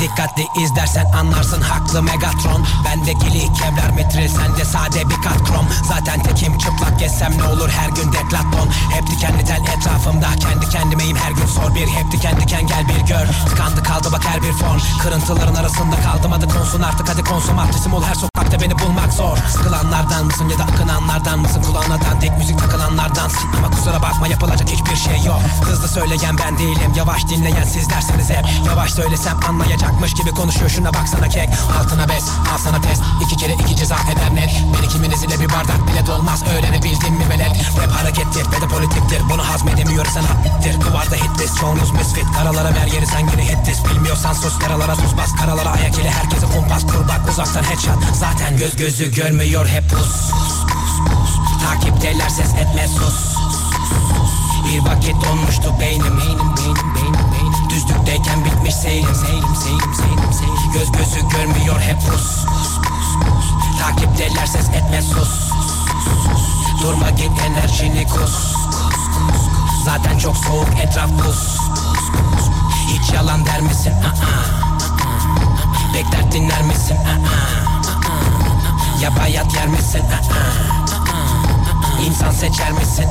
Dikkatli 0.00 0.46
izlersen 0.62 1.04
anlarsın 1.04 1.60
haklı 1.60 2.02
Megatron. 2.02 2.66
Bende 2.84 3.12
gili 3.12 3.52
kevlar 3.52 3.90
metril 3.96 4.28
sende 4.28 4.64
sade 4.64 5.08
bir 5.08 5.14
kat 5.14 5.44
krom. 5.44 5.66
Zaten 5.88 6.22
tekim 6.22 6.58
çıplak 6.58 6.98
gezsem 6.98 7.38
ne 7.38 7.44
olur 7.44 7.68
her 7.68 7.88
gün 7.88 8.12
deklaton 8.12 8.68
Hep 8.92 9.06
dikenli 9.06 9.44
tel 9.44 9.62
etrafımda 9.78 10.26
kendi 10.40 10.68
kendimeyim 10.68 11.16
her 11.16 11.32
gün 11.32 11.46
sor 11.46 11.74
bir. 11.74 11.86
Hep 11.86 12.12
diken 12.12 12.40
diken 12.40 12.66
gel 12.66 12.88
bir 12.88 13.06
gör. 13.06 13.26
Tıkandı 13.48 13.82
kaldı 13.82 14.08
bak 14.12 14.24
her 14.26 14.42
bir 14.42 14.52
fon 14.52 14.80
Kırıntıların 15.02 15.54
arasında 15.54 15.96
kaldım 15.96 16.32
hadi 16.32 16.48
konsun 16.48 16.82
artık 16.82 17.08
hadi 17.08 17.24
konsumatrisim 17.24 17.94
ol 17.94 18.02
her 18.02 18.14
sokakta 18.54 18.60
beni 18.60 18.78
bulmak 18.78 19.12
zor. 19.12 19.36
Sıkılanlardan 19.48 20.26
mısın 20.26 20.48
ya 20.48 20.58
da 20.58 20.64
akınanlardan 20.64 21.38
mısın? 21.38 21.62
Kulağına 21.62 22.00
dandik 22.00 22.38
müzik 22.38 22.58
takılanlardansın 22.58 23.48
Ama 23.58 23.70
kusura 23.70 24.02
bakma 24.02 24.26
yapılacak 24.28 24.68
hiçbir 24.68 24.96
şey 24.96 25.22
yok. 25.26 25.40
Hızlı 25.62 25.88
söyleyen 25.88 26.36
ben 26.38 26.58
değilim 26.58 26.92
yavaş 26.96 27.28
dinleyen 27.28 27.64
sizlersiniz 27.64 28.30
hep. 28.30 28.46
Yavaş 28.66 28.90
söylesem 28.92 29.36
anlayacakmış 29.48 30.14
gibi 30.14 30.30
konuşuyor. 30.30 30.70
Şuna 30.70 30.94
baksana 30.94 31.28
kek. 31.28 31.48
Altına 31.80 32.08
bes 32.08 32.24
al 32.54 32.58
sana 32.58 32.80
test. 32.80 33.02
İki 33.24 33.36
kere 33.36 33.52
iki 33.52 33.76
ceza 33.76 33.96
eder 34.12 34.34
net. 34.34 34.50
Beni 34.74 34.88
kiminiz 34.88 35.22
ile 35.22 35.40
bir 35.40 35.48
bardak 35.48 35.88
bile 35.88 36.06
dolmaz. 36.06 36.42
Öğrenebildin 36.58 37.12
mi 37.12 37.28
velet? 37.30 37.54
Rap 37.82 37.92
harekettir 37.92 38.46
ve 38.52 38.60
de 38.60 38.68
politiktir. 38.68 39.22
Bunu 39.30 39.48
hazmedemiyorsan 39.48 40.22
hattir 40.22 40.80
Kıvarda 40.80 41.16
hitlist 41.16 41.60
çoğunuz 41.60 41.90
misfit. 41.90 42.26
Karalara 42.38 42.74
ver 42.74 42.86
yeri 42.86 43.06
sen 43.06 43.20
yine 43.20 43.44
hitlist 43.44 43.90
Bilmiyorsan 43.90 44.32
sus 44.32 44.58
karalara 44.58 44.94
tuz 44.94 45.16
bas. 45.16 45.32
Karalara 45.40 45.70
ayak 45.70 45.98
ile 45.98 46.10
herkese 46.10 46.46
kumpas. 46.46 46.82
Kur 46.86 47.08
bak 47.08 47.20
uzaktan 47.30 47.62
headshot. 47.62 47.98
Zaten 48.14 48.43
göz 48.50 48.76
gözü 48.76 49.14
görmüyor 49.14 49.66
hep 49.66 49.90
pus 49.90 50.30
Takipteler 51.64 52.28
ses 52.28 52.54
etme 52.54 52.88
sus 52.88 53.34
bir 54.64 54.80
vakit 54.80 55.24
donmuştu 55.24 55.80
beynim 55.80 56.18
Beynim 56.18 56.56
beynim 56.56 56.94
beynim 56.94 57.32
beynim 57.32 57.70
Düzlükteyken 57.70 58.44
bitmiş 58.44 58.74
seyrim 58.74 59.14
Seyrim 59.14 59.56
seyrim 59.56 59.94
seyrim 59.94 60.32
seyrim 60.32 60.72
Göz 60.72 60.92
gözü 60.92 61.28
görmüyor 61.28 61.80
hep 61.80 61.96
pus 62.00 62.44
Takipteler 63.80 64.46
ses 64.46 64.68
etme 64.68 65.02
sus 65.02 65.50
Durma 66.82 67.10
git 67.10 67.30
enerjini 67.46 68.06
kus 68.06 68.54
Zaten 69.84 70.18
çok 70.18 70.36
soğuk 70.36 70.68
etraf 70.82 71.10
buz 71.10 71.58
Hiç 72.88 73.12
yalan 73.12 73.46
der 73.46 73.60
misin? 73.60 73.92
Aa. 73.92 74.34
Bekler 75.94 76.32
dinler 76.32 76.62
misin? 76.62 76.96
Aa. 76.96 77.73
Ya 79.02 79.16
bayat 79.16 79.54
yer 79.54 79.68
misin? 79.68 80.00
Aa. 80.00 82.02
İnsan 82.06 82.30
seçer 82.30 82.72
misin? 82.72 83.08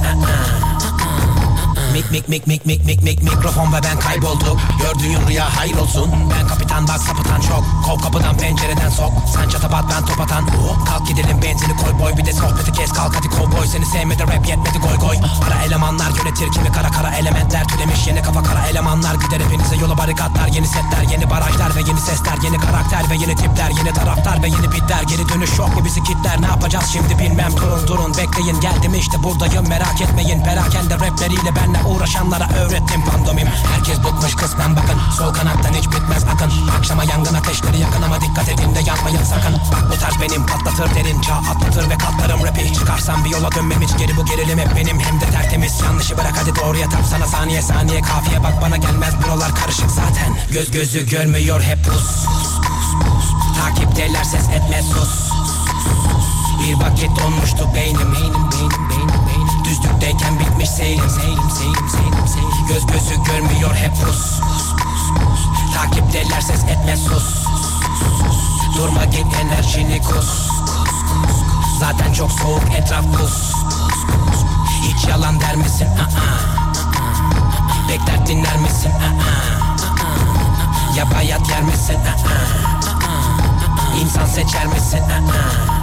Mik 1.94 2.12
mik 2.12 2.28
mik 2.28 2.48
mik 2.48 2.66
mik 2.66 2.86
mik 2.86 3.04
mik 3.04 3.24
mikrofon 3.24 3.74
ve 3.74 3.78
ben 3.84 4.00
kaybolduk 4.00 4.58
Gördüğün 4.80 5.28
rüya 5.28 5.58
hayır 5.58 5.78
olsun. 5.78 6.12
Ben 6.32 6.48
kapitan 6.48 6.88
bak 6.88 7.00
sapıtan 7.00 7.42
çok. 7.42 7.64
Kov 7.86 8.00
kapıdan 8.04 8.38
pencereden 8.38 8.90
sok. 8.90 9.12
Sen 9.34 9.50
çatapat 9.50 9.86
ben 9.92 10.06
top 10.06 10.22
atan. 10.22 10.44
Oh, 10.44 10.86
Kalk 10.86 11.08
gidelim 11.08 11.42
benzini 11.42 11.76
koy 11.78 12.00
boy. 12.00 12.18
Bir 12.18 12.26
de 12.26 12.34
sohbeti 12.34 12.72
kes 12.72 12.92
kalk 12.92 13.16
hadi 13.16 13.30
kovboy. 13.30 13.68
Seni 13.68 13.86
sevmedi 13.86 14.24
rap 14.24 14.48
yetmedi 14.48 14.78
goy 14.78 14.98
goy. 14.98 15.18
Para 15.42 15.64
elemanlar 15.66 16.12
yönetir 16.18 16.52
kimi 16.52 16.72
kara 16.72 16.92
kara 16.92 17.16
elementler 17.16 17.68
Türemiş 17.68 18.08
yeni 18.08 18.22
kafa 18.22 18.44
kara 18.44 18.68
elemanlar 18.68 19.16
Gider 19.16 19.40
hepinize. 19.46 19.76
Yola 19.76 19.98
barikatlar 19.98 20.48
Yeni 20.48 20.68
setler 20.68 21.04
yeni 21.12 21.30
barajlar 21.30 21.76
ve 21.76 21.80
yeni 21.80 22.02
sesler 22.02 22.38
Yeni 22.44 22.58
karakter 22.58 23.10
ve 23.10 23.16
yeni 23.16 23.36
tipler 23.36 23.70
Yeni 23.70 23.94
taraftar 23.94 24.44
ve 24.44 24.48
yeni 24.48 24.72
bitler. 24.72 25.04
Geri 25.04 25.30
dönüş 25.30 25.60
yok 25.60 25.76
mu 25.76 25.86
bizi 25.86 26.04
kitler? 26.04 26.42
Ne 26.42 26.46
yapacağız 26.46 26.86
şimdi 26.94 27.20
bilmem. 27.20 27.52
Durun 27.58 27.88
durun 27.88 28.12
bekleyin. 28.18 28.60
Geldim 28.60 28.94
işte 28.96 29.24
buradayım. 29.24 29.70
Merak 29.70 30.02
etmeyin. 30.02 30.44
Perakende 30.44 30.96
rapleriyle 30.96 31.56
benle 31.56 31.83
uğraşanlara 31.86 32.50
öğrettim 32.50 33.06
pandomim. 33.06 33.48
Herkes 33.48 34.00
bıkmış 34.00 34.36
kısmen 34.36 34.76
bakın. 34.76 35.00
Sol 35.18 35.34
kanattan 35.34 35.74
hiç 35.74 35.88
bitmez 35.88 36.24
akın 36.24 36.52
Akşama 36.78 37.04
yangın 37.04 37.34
ateşleri 37.34 37.80
yakın 37.80 38.02
ama 38.02 38.22
dikkat 38.22 38.50
edin 38.50 38.76
de 38.76 38.80
yanmayın 38.88 39.24
sakın. 39.24 39.54
Bak 39.54 39.92
bu 39.92 40.00
tarz 40.00 40.22
benim 40.22 40.46
patlatır 40.46 40.96
derin. 40.96 41.22
Çağ 41.22 41.36
atlatır 41.36 41.90
ve 41.90 41.98
katlarım 41.98 42.46
rapi 42.46 42.74
Çıkarsam 42.74 43.26
bir 43.26 43.30
yola 43.30 43.52
dönmem 43.52 43.82
hiç 43.82 43.98
geri 43.98 44.18
bu 44.18 44.26
gerilim 44.26 44.60
hep 44.60 44.76
benim. 44.76 45.00
Hem 45.00 45.22
de 45.22 45.26
tertemiz 45.26 45.82
yanlışı 45.82 46.18
bırak 46.18 46.34
hadi 46.42 46.56
doğruya 46.56 46.90
tap 46.90 47.06
sana. 47.12 47.28
Saniye 47.28 47.62
saniye 47.62 48.02
Kafiye 48.02 48.44
bak 48.44 48.62
bana 48.62 48.78
gelmez. 48.78 49.14
Buralar 49.26 49.56
karışık 49.56 49.92
zaten. 49.92 50.38
Göz 50.52 50.72
gözü 50.72 51.10
görmüyor 51.10 51.62
hep 51.62 51.86
pus. 51.86 52.26
Takipteler 53.58 54.24
ses 54.24 54.50
etme 54.50 54.82
sus. 54.82 55.34
Bir 56.60 56.74
vakit 56.74 57.20
donmuştu 57.20 57.70
beynim 57.76 58.14
Beynim 58.14 58.52
beynim 58.52 58.90
beynim 58.90 59.10
beynim 59.28 59.33
Düzlükteyken 59.74 60.40
bitmiş 60.40 60.70
seyrim 60.70 61.10
Seyrim 61.10 61.50
seyrim 61.50 61.90
seyrim 61.90 62.28
seyrim 62.28 62.68
Göz 62.68 62.86
gözü 62.86 63.24
görmüyor 63.24 63.76
hep 63.76 64.02
pus 64.02 64.40
Takipteler 65.76 66.42
ses 66.42 66.64
etme 66.64 66.98
sus 66.98 67.46
Durma 68.78 69.06
git 69.06 69.26
enerjini 69.42 70.02
kus 70.02 70.50
Zaten 71.80 72.14
çok 72.14 72.32
soğuk 72.32 72.64
etraf 72.78 73.06
buz 73.06 73.52
Hiç 74.82 75.08
yalan 75.08 75.42
der 75.42 75.56
misin? 75.56 75.88
Aa. 75.88 76.10
Bekler 77.90 78.28
dinler 78.28 78.58
misin? 78.58 78.92
Aa. 78.92 79.24
Ya 80.98 81.12
bayat 81.12 81.50
yer 81.50 81.62
misin? 81.62 81.96
Aa. 81.96 83.98
İnsan 84.02 84.26
seçer 84.26 84.66
misin? 84.66 85.00
Aa. 85.00 85.83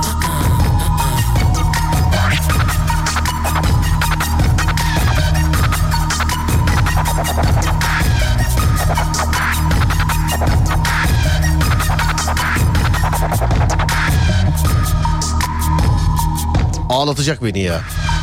Ağlatacak 16.88 17.44
beni 17.44 17.60
ya. 17.60 17.80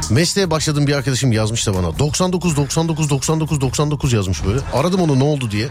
Mesleğe 0.09 0.51
başladığım 0.51 0.87
bir 0.87 0.93
arkadaşım 0.93 1.31
yazmış 1.31 1.67
da 1.67 1.73
bana. 1.75 1.99
99 1.99 2.55
99 2.55 3.09
99 3.09 3.61
99 3.61 4.13
yazmış 4.13 4.45
böyle. 4.45 4.59
Aradım 4.73 5.01
onu 5.01 5.19
ne 5.19 5.23
oldu 5.23 5.51
diye. 5.51 5.67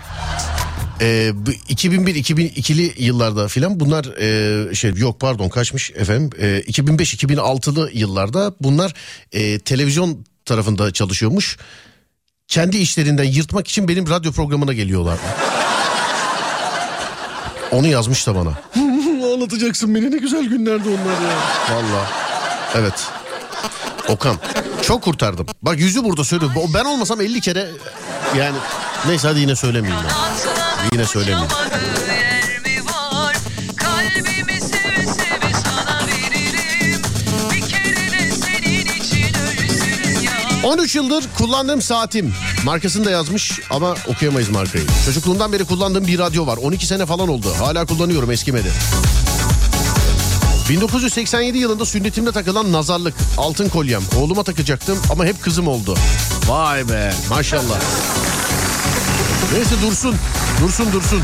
Ee, 1.00 1.32
2001-2002'li 1.68 2.94
yıllarda 3.04 3.48
filan 3.48 3.80
bunlar 3.80 4.04
e, 4.70 4.74
şey 4.74 4.94
yok 4.94 5.20
pardon 5.20 5.48
kaçmış 5.48 5.90
efendim 5.90 6.30
e, 6.40 6.60
2005-2006'lı 6.60 7.90
yıllarda 7.92 8.54
bunlar 8.60 8.94
e, 9.32 9.58
televizyon 9.58 10.24
tarafında 10.44 10.92
çalışıyormuş. 10.92 11.58
Kendi 12.48 12.76
işlerinden 12.78 13.24
yırtmak 13.24 13.68
için 13.68 13.88
benim 13.88 14.10
radyo 14.10 14.32
programına 14.32 14.72
geliyorlar. 14.72 15.18
Onu 17.70 17.86
yazmış 17.86 18.26
da 18.26 18.34
bana. 18.34 18.52
Anlatacaksın 19.34 19.94
beni 19.94 20.10
ne 20.10 20.16
güzel 20.16 20.44
günlerdi 20.44 20.88
onlar 20.88 21.20
ya. 21.30 21.36
Valla. 21.76 22.06
Evet. 22.74 22.94
Okan 24.08 24.36
çok 24.82 25.02
kurtardım. 25.02 25.46
Bak 25.62 25.78
yüzü 25.78 26.04
burada 26.04 26.24
söylüyor. 26.24 26.50
Ben 26.74 26.84
olmasam 26.84 27.20
50 27.20 27.40
kere 27.40 27.68
yani 28.38 28.56
neyse 29.06 29.28
hadi 29.28 29.40
yine 29.40 29.56
söylemeyeyim 29.56 30.02
ben. 30.08 30.14
Yine 30.92 31.04
söylemeyeyim. 31.06 31.50
13 40.66 40.96
yıldır 40.96 41.24
kullandığım 41.38 41.82
saatim. 41.82 42.34
Markasını 42.64 43.04
da 43.04 43.10
yazmış 43.10 43.60
ama 43.70 43.94
okuyamayız 44.06 44.48
markayı. 44.48 44.84
Çocukluğumdan 45.04 45.52
beri 45.52 45.64
kullandığım 45.64 46.06
bir 46.06 46.18
radyo 46.18 46.46
var. 46.46 46.56
12 46.56 46.86
sene 46.86 47.06
falan 47.06 47.28
oldu. 47.28 47.52
Hala 47.58 47.86
kullanıyorum 47.86 48.30
eskimedi. 48.30 48.68
1987 50.68 51.58
yılında 51.58 51.86
sünnetimde 51.86 52.32
takılan 52.32 52.72
nazarlık, 52.72 53.14
altın 53.38 53.68
kolyem. 53.68 54.02
Oğluma 54.16 54.42
takacaktım 54.42 54.98
ama 55.10 55.24
hep 55.24 55.42
kızım 55.42 55.68
oldu. 55.68 55.96
Vay 56.48 56.88
be 56.88 57.14
maşallah. 57.30 57.80
Neyse 59.52 59.74
dursun, 59.82 60.14
dursun 60.60 60.92
dursun. 60.92 61.22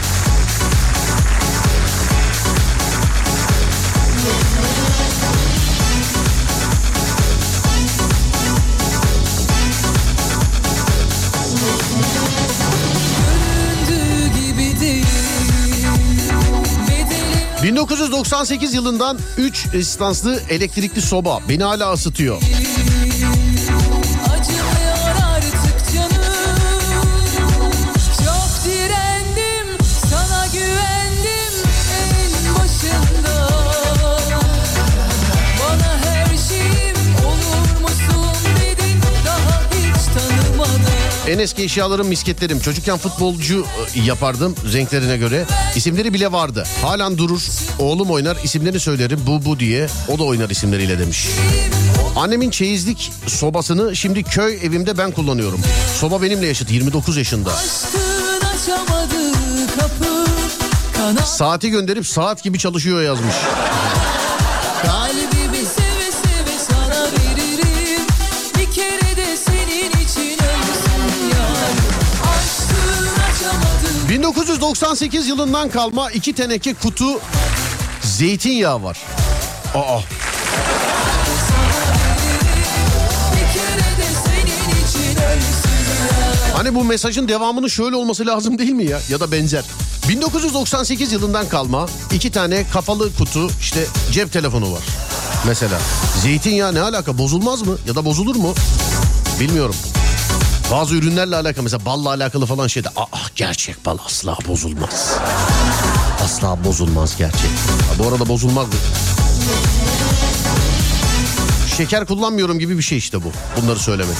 1998 17.73 18.75
yılından 18.75 19.19
3 19.39 19.67
instanslı 19.75 20.41
elektrikli 20.51 21.03
soba 21.03 21.41
beni 21.49 21.63
hala 21.65 21.93
ısıtıyor. 21.93 22.43
En 41.29 41.39
eski 41.39 41.63
eşyalarım 41.63 42.09
misketlerim. 42.09 42.61
Çocukken 42.61 42.99
futbolcu 42.99 43.67
e, 43.95 44.01
yapardım 44.01 44.55
renklerine 44.73 45.17
göre. 45.17 45.47
İsimleri 45.77 46.15
bile 46.15 46.33
vardı. 46.33 46.65
Halen 46.83 47.19
durur. 47.19 47.43
Oğlum 47.79 48.11
oynar 48.11 48.37
isimlerini 48.45 48.81
söylerim 48.81 49.21
bu 49.27 49.45
bu 49.45 49.61
diye. 49.61 49.87
O 50.09 50.19
da 50.19 50.23
oynar 50.25 50.51
isimleriyle 50.51 50.99
demiş. 50.99 51.29
Annemin 52.17 52.51
çeyizlik 52.51 53.13
sobasını 53.27 53.97
şimdi 53.97 54.23
köy 54.23 54.55
evimde 54.55 54.99
ben 54.99 55.11
kullanıyorum. 55.11 55.61
Soba 56.01 56.23
benimle 56.23 56.47
yaşıt 56.47 56.71
29 56.71 57.17
yaşında. 57.17 57.51
Kapı, 59.79 61.27
Saati 61.27 61.71
gönderip 61.71 62.07
saat 62.07 62.43
gibi 62.43 62.59
çalışıyor 62.59 63.03
yazmış. 63.03 63.35
1998 74.33 75.29
yılından 75.29 75.69
kalma 75.69 76.11
iki 76.11 76.33
teneke 76.33 76.75
kutu 76.75 77.21
zeytinyağı 78.03 78.83
var. 78.83 78.99
Aa 79.75 80.01
Hani 86.57 86.75
bu 86.75 86.85
mesajın 86.85 87.29
devamının 87.29 87.69
şöyle 87.69 87.97
olması 87.97 88.27
lazım 88.27 88.59
değil 88.59 88.73
mi 88.73 88.85
ya? 88.85 89.01
Ya 89.09 89.21
da 89.21 89.33
benzer. 89.33 89.65
1998 90.09 91.13
yılından 91.13 91.49
kalma 91.49 91.87
iki 92.13 92.31
tane 92.31 92.65
kapalı 92.73 93.15
kutu 93.19 93.49
işte 93.61 93.87
cep 94.13 94.33
telefonu 94.33 94.73
var. 94.73 94.83
Mesela 95.47 95.79
zeytinyağı 96.23 96.75
ne 96.75 96.81
alaka 96.81 97.19
bozulmaz 97.19 97.63
mı 97.63 97.77
ya 97.89 97.95
da 97.95 98.05
bozulur 98.05 98.37
mu? 98.37 98.55
Bilmiyorum. 99.41 99.75
Bazı 100.73 100.95
ürünlerle 100.95 101.37
alakalı 101.37 101.63
mesela 101.63 101.87
balla 101.87 102.09
alakalı 102.09 102.47
falan 102.47 102.67
şeyde 102.67 102.89
ah 102.97 103.29
gerçek 103.37 103.87
bal 103.87 103.99
asla 104.07 104.37
bozulmaz. 104.49 105.19
Asla 106.25 106.65
bozulmaz 106.65 107.17
gerçek. 107.19 107.51
Ha, 107.89 107.99
bu 107.99 108.09
arada 108.09 108.29
bozulmaz 108.29 108.67
mı? 108.67 108.75
Şeker 111.77 112.07
kullanmıyorum 112.07 112.59
gibi 112.59 112.79
bir 112.79 112.83
şey 112.83 112.99
işte 112.99 113.19
bu. 113.25 113.33
Bunları 113.63 113.79
söylemek. 113.79 114.17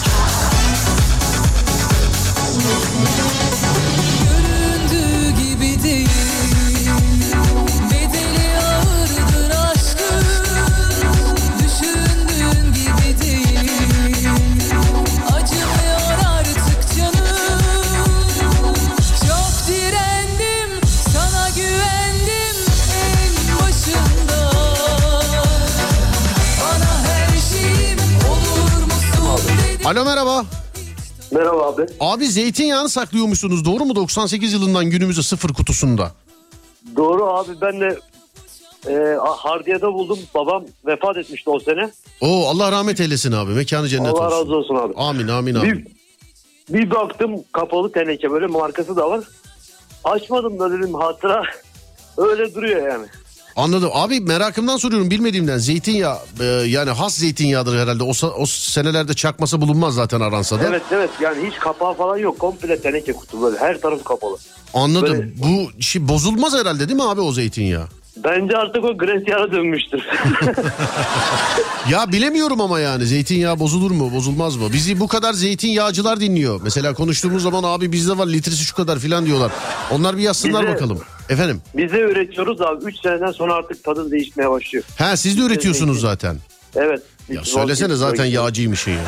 Alo 29.93 30.05
merhaba. 30.05 30.45
Merhaba 31.33 31.67
abi. 31.67 31.87
Abi 32.01 32.27
zeytinyağını 32.27 32.89
saklıyormuşsunuz 32.89 33.65
doğru 33.65 33.85
mu 33.85 33.97
98 33.97 34.53
yılından 34.53 34.91
günümüze 34.91 35.23
sıfır 35.23 35.49
kutusunda? 35.53 36.13
Doğru 36.97 37.25
abi 37.27 37.51
ben 37.61 37.81
de 37.81 37.99
e, 38.89 39.17
Hardiye'de 39.37 39.87
buldum. 39.87 40.19
Babam 40.35 40.65
vefat 40.87 41.17
etmişti 41.17 41.51
o 41.51 41.61
sene. 41.61 41.91
Oo 42.21 42.47
Allah 42.49 42.73
rahmet 42.73 43.01
eylesin 43.01 43.33
abi 43.33 43.53
mekanı 43.53 43.89
cennet 43.89 44.15
Allah 44.15 44.27
olsun. 44.27 44.41
razı 44.41 44.57
olsun 44.57 44.75
abi. 44.75 44.95
Amin 44.97 45.29
amin 45.29 45.55
abi. 45.55 45.67
Bir, 45.73 45.87
bir 46.69 46.91
baktım 46.91 47.45
kapalı 47.53 47.93
teneke 47.93 48.31
böyle 48.31 48.47
markası 48.47 48.97
da 48.97 49.11
var. 49.11 49.25
Açmadım 50.05 50.59
da 50.59 50.71
dedim 50.71 50.95
hatıra 50.95 51.45
öyle 52.17 52.55
duruyor 52.55 52.89
yani. 52.89 53.07
Anladım. 53.57 53.91
Abi 53.95 54.21
merakımdan 54.21 54.77
soruyorum 54.77 55.11
bilmediğimden 55.11 55.59
zeytinyağı 55.59 56.19
e, 56.41 56.45
yani 56.45 56.91
has 56.91 57.15
zeytinyağıdır 57.15 57.79
herhalde. 57.79 58.03
O, 58.03 58.13
o 58.39 58.47
senelerde 58.47 59.15
çakması 59.15 59.61
bulunmaz 59.61 59.95
zaten 59.95 60.21
aransa 60.21 60.61
da. 60.61 60.65
Evet 60.69 60.83
evet 60.93 61.11
yani 61.21 61.49
hiç 61.51 61.59
kapağı 61.59 61.95
falan 61.95 62.17
yok. 62.17 62.39
Komple 62.39 62.81
teneke 62.81 63.13
kutu 63.13 63.43
böyle 63.43 63.59
her 63.59 63.81
tarafı 63.81 64.05
kapalı. 64.05 64.37
Anladım. 64.75 65.13
Böyle- 65.13 65.33
Bu 65.37 65.83
şey 65.83 66.09
bozulmaz 66.09 66.55
herhalde 66.55 66.89
değil 66.89 66.97
mi 67.01 67.09
abi 67.09 67.21
o 67.21 67.33
zeytinyağı? 67.33 67.87
Bence 68.17 68.57
artık 68.57 68.85
o 68.85 68.99
Gresya'ya 68.99 69.53
dönmüştür. 69.53 70.03
Ya 71.91 72.13
bilemiyorum 72.13 72.61
ama 72.61 72.81
yani 72.81 73.07
zeytinyağı 73.07 73.59
bozulur 73.59 73.91
mu 73.91 74.13
bozulmaz 74.15 74.57
mı? 74.57 74.73
Bizi 74.73 75.01
bu 75.01 75.09
kadar 75.09 75.33
zeytinyağcılar 75.33 76.21
dinliyor. 76.21 76.61
Mesela 76.65 76.95
konuştuğumuz 76.95 77.43
zaman 77.43 77.63
abi 77.65 77.93
bizde 77.93 78.19
var 78.19 78.27
litresi 78.27 78.65
şu 78.65 78.75
kadar 78.75 78.99
filan 78.99 79.27
diyorlar. 79.27 79.53
Onlar 79.91 80.17
bir 80.17 80.23
yazsınlar 80.23 80.63
Bize- 80.63 80.75
bakalım. 80.75 80.99
Efendim? 81.29 81.63
Biz 81.77 81.93
de 81.93 82.01
üretiyoruz 82.01 82.61
abi. 82.61 82.85
3 82.85 83.01
seneden 83.03 83.33
sonra 83.33 83.55
artık 83.55 83.85
tadı 83.85 84.11
değişmeye 84.11 84.51
başlıyor. 84.51 84.85
Ha 84.99 85.17
siz 85.17 85.39
de 85.39 85.43
üretiyorsunuz 85.43 86.01
zaten. 86.01 86.37
Evet. 86.77 87.03
Ya 87.29 87.45
söylesene 87.45 87.95
zaten 87.95 88.25
yağcıymış 88.25 88.87
ya. 88.87 88.95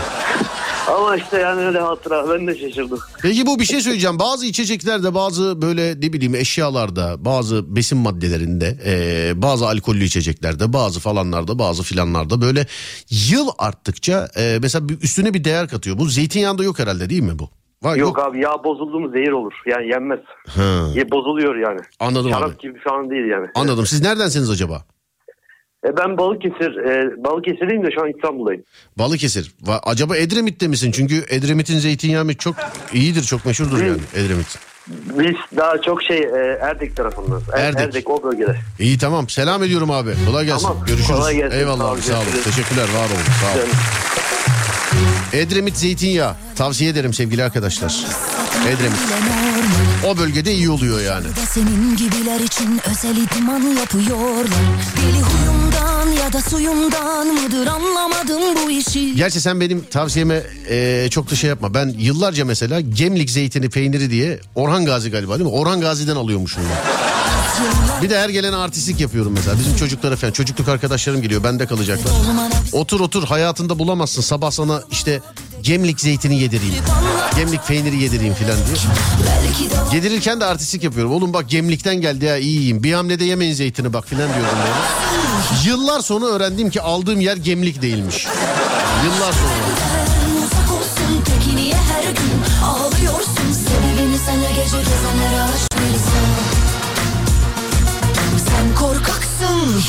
Ama 0.88 1.16
işte 1.16 1.38
yani 1.38 1.66
öyle 1.66 1.78
hatıra. 1.78 2.30
Ben 2.30 2.46
de 2.46 2.58
şaşırdım. 2.58 2.98
Peki 3.22 3.46
bu 3.46 3.60
bir 3.60 3.64
şey 3.64 3.80
söyleyeceğim. 3.80 4.18
Bazı 4.18 4.46
içeceklerde 4.46 5.14
bazı 5.14 5.62
böyle 5.62 5.90
ne 6.00 6.12
bileyim 6.12 6.34
eşyalarda 6.34 7.24
bazı 7.24 7.76
besin 7.76 7.98
maddelerinde 7.98 8.78
e, 8.86 9.32
bazı 9.42 9.66
alkollü 9.68 10.04
içeceklerde 10.04 10.72
bazı 10.72 11.00
falanlarda 11.00 11.58
bazı 11.58 11.82
filanlarda 11.82 12.40
böyle 12.40 12.66
yıl 13.10 13.48
arttıkça 13.58 14.28
e, 14.36 14.58
mesela 14.62 14.86
üstüne 15.02 15.34
bir 15.34 15.44
değer 15.44 15.68
katıyor. 15.68 15.98
Bu 15.98 16.06
zeytinyağında 16.06 16.64
yok 16.64 16.78
herhalde 16.78 17.10
değil 17.10 17.22
mi 17.22 17.38
bu? 17.38 17.50
Var, 17.84 17.96
Yok, 17.96 18.18
abi 18.18 18.40
yağ 18.40 18.64
bozuldu 18.64 19.00
mu 19.00 19.08
zehir 19.08 19.30
olur. 19.32 19.52
Yani 19.66 19.88
yenmez. 19.88 20.20
Ha, 20.48 20.88
Ye, 20.94 21.10
bozuluyor 21.10 21.56
yani. 21.56 21.80
anladım 22.00 22.30
Şarap 22.30 22.48
abi. 22.50 22.58
gibi 22.58 22.78
falan 22.78 23.10
değil 23.10 23.24
yani. 23.30 23.46
Anladım. 23.54 23.86
Siz 23.86 24.02
neredensiniz 24.02 24.50
acaba? 24.50 24.82
E, 25.86 25.96
ben 25.96 26.18
Balıkesir, 26.18 26.76
e, 26.76 27.24
Balıkesir'liyim 27.24 27.86
de 27.86 27.90
şu 27.94 28.02
an 28.02 28.10
İstanbul'dayım. 28.16 28.62
Balıkesir. 28.98 29.52
Va- 29.64 29.80
Acaba 29.82 30.16
Edremit'te 30.16 30.68
misin? 30.68 30.90
Çünkü 30.92 31.24
Edremit'in 31.28 31.78
zeytinyağı 31.78 32.34
çok 32.34 32.54
iyidir, 32.92 33.22
çok 33.22 33.46
meşhurdur 33.46 33.82
yani 33.82 33.98
Edremit. 34.14 34.58
Biz 35.18 35.36
daha 35.56 35.80
çok 35.80 36.02
şey 36.02 36.18
e, 36.18 36.58
Erdek 36.60 36.96
tarafından. 36.96 37.40
Er- 37.52 37.64
Erdek. 37.64 37.80
Erdek 37.80 38.10
o 38.10 38.22
bölgede. 38.22 38.56
İyi 38.80 38.98
tamam. 38.98 39.28
Selam 39.28 39.62
ediyorum 39.62 39.90
abi. 39.90 40.10
Kolay 40.26 40.44
gelsin. 40.46 40.68
Tamam. 40.68 40.84
Görüşürüz. 40.86 41.08
Kolay 41.18 41.36
gelsin. 41.36 41.58
Eyvallah 41.58 41.96
Sağ 41.96 42.02
Sağ 42.02 42.18
olun. 42.18 42.26
Teşekkürler. 42.44 42.82
Var 42.94 43.06
olun. 43.06 43.24
Sağ 43.40 43.46
olun. 43.52 43.58
Yani 43.58 44.23
Edremit 45.32 45.76
zeytinyağı 45.76 46.34
tavsiye 46.56 46.90
ederim 46.90 47.14
sevgili 47.14 47.44
arkadaşlar. 47.44 48.04
Edremit. 48.68 48.98
O 50.06 50.18
bölgede 50.18 50.54
iyi 50.54 50.70
oluyor 50.70 51.00
yani. 51.00 51.26
Senin 51.50 51.96
gibiler 51.96 52.40
için 52.40 52.80
özel 52.90 53.16
idman 53.16 53.60
yapıyorlar. 53.60 54.46
Deli 54.96 55.22
huyumdan 55.22 56.24
ya 56.24 56.32
da 56.32 56.40
suyumdan 56.40 57.26
mıdır 57.26 57.66
anlamadım 57.66 58.42
bu 58.66 58.70
işi. 58.70 59.14
Gerçi 59.16 59.40
sen 59.40 59.60
benim 59.60 59.84
tavsiyeme 59.90 60.42
e, 60.70 61.08
çok 61.10 61.30
da 61.30 61.34
şey 61.36 61.50
yapma. 61.50 61.74
Ben 61.74 61.94
yıllarca 61.98 62.44
mesela 62.44 62.80
Gemlik 62.80 63.30
zeytini 63.30 63.70
peyniri 63.70 64.10
diye 64.10 64.40
Orhan 64.54 64.84
Gazi 64.84 65.10
galiba 65.10 65.38
değil 65.38 65.50
mi? 65.50 65.56
Orhan 65.56 65.80
Gazi'den 65.80 66.16
alıyormuşum 66.16 66.62
ben. 66.70 67.13
Bir 68.02 68.10
de 68.10 68.18
her 68.18 68.28
gelene 68.28 68.56
artistlik 68.56 69.00
yapıyorum 69.00 69.32
mesela. 69.32 69.58
Bizim 69.58 69.76
çocuklara 69.76 70.16
falan. 70.16 70.32
Çocukluk 70.32 70.68
arkadaşlarım 70.68 71.22
geliyor. 71.22 71.44
Bende 71.44 71.66
kalacaklar. 71.66 72.12
Otur 72.72 73.00
otur 73.00 73.24
hayatında 73.24 73.78
bulamazsın. 73.78 74.22
Sabah 74.22 74.50
sana 74.50 74.82
işte 74.90 75.20
Gemlik 75.62 76.00
zeytini 76.00 76.40
yedireyim. 76.40 76.84
Gemlik 77.36 77.66
peyniri 77.66 78.02
yedireyim 78.02 78.34
filan 78.34 78.56
diye. 78.56 78.76
Yedirirken 79.94 80.40
de 80.40 80.44
artistlik 80.44 80.84
yapıyorum. 80.84 81.12
Oğlum 81.12 81.32
bak 81.32 81.48
Gemlik'ten 81.48 82.00
geldi 82.00 82.24
ya 82.24 82.36
iyi 82.36 82.52
yiyeyim. 82.52 82.82
Bir 82.82 82.92
hamlede 82.92 83.24
yemeyin 83.24 83.54
zeytini 83.54 83.92
bak 83.92 84.08
filan 84.08 84.28
diyordum 84.28 84.58
böyle. 84.58 85.68
Yıllar 85.68 86.00
sonra 86.00 86.24
öğrendim 86.24 86.70
ki 86.70 86.80
aldığım 86.80 87.20
yer 87.20 87.36
Gemlik 87.36 87.82
değilmiş. 87.82 88.26
Yıllar 89.04 89.32
sonra. 89.32 89.73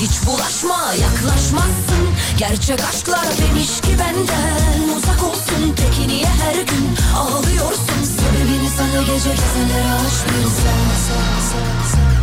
Hiç 0.01 0.25
bulaşma 0.25 0.93
yaklaşmazsın. 0.93 2.05
Gerçek 2.37 2.83
aşklar 2.83 3.25
demiş 3.37 3.81
ki 3.81 3.99
benden 3.99 4.95
Uzak 4.97 5.23
olsun. 5.23 5.75
Peki 5.75 6.07
niye 6.07 6.25
her 6.25 6.55
gün 6.55 6.97
ağlıyorsun? 7.15 8.03
Sebebini 8.03 8.69
sana 8.77 9.01
gece 9.01 9.29
gezenlere 9.29 9.93
aşk 9.93 10.27
bilsem 10.29 12.14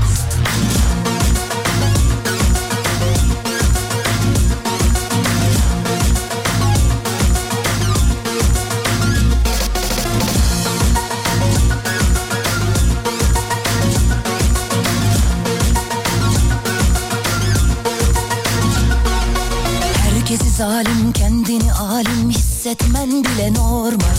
Herkesi 20.33 20.57
zalim 20.57 21.13
kendini 21.13 21.73
alim 21.73 22.31
hissetmen 22.31 23.11
bile 23.11 23.55
normal. 23.55 24.17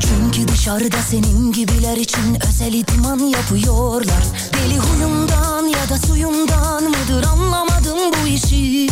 Çünkü 0.00 0.48
dışarıda 0.48 0.96
senin 1.10 1.52
gibiler 1.52 1.96
için 1.96 2.38
özel 2.48 2.72
idman 2.72 3.18
yapıyorlar. 3.18 4.24
Deli 4.52 4.78
huyumdan 4.78 5.64
ya 5.64 5.88
da 5.88 5.98
suyumdan 6.06 6.84
mıdır 6.84 7.24
anlamadım 7.24 7.98
bu 8.12 8.26
işi. 8.28 8.88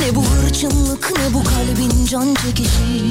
Ne 0.00 0.16
bu 0.16 0.24
hırçınlık 0.24 1.12
ne 1.18 1.34
bu 1.34 1.44
kalbin 1.44 2.06
can 2.06 2.34
çekişi. 2.34 3.08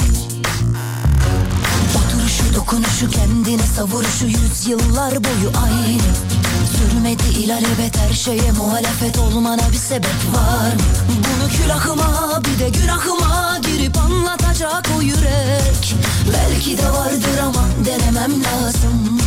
Oturuşu 1.97 2.55
dokunuşu 2.55 3.09
kendine 3.09 3.63
savuruşu 3.77 4.25
yüzyıllar 4.25 5.11
boyu 5.23 5.51
aynı 5.63 6.50
Sürmedi 6.65 7.39
ilalebet 7.39 7.97
her 7.97 8.13
şeye 8.13 8.51
muhalefet 8.51 9.17
olmana 9.19 9.69
bir 9.71 9.77
sebep 9.77 10.19
var 10.35 10.73
mı? 10.73 10.81
Bunu 11.09 11.49
külahıma 11.49 12.41
bir 12.45 12.59
de 12.59 12.69
günahıma 12.69 13.59
girip 13.65 13.97
anlatacak 13.97 14.87
o 14.97 15.01
yürek. 15.01 15.95
Belki 16.33 16.77
de 16.77 16.91
vardır 16.91 17.37
ama 17.43 17.63
denemem 17.85 18.31
lazım. 18.43 19.19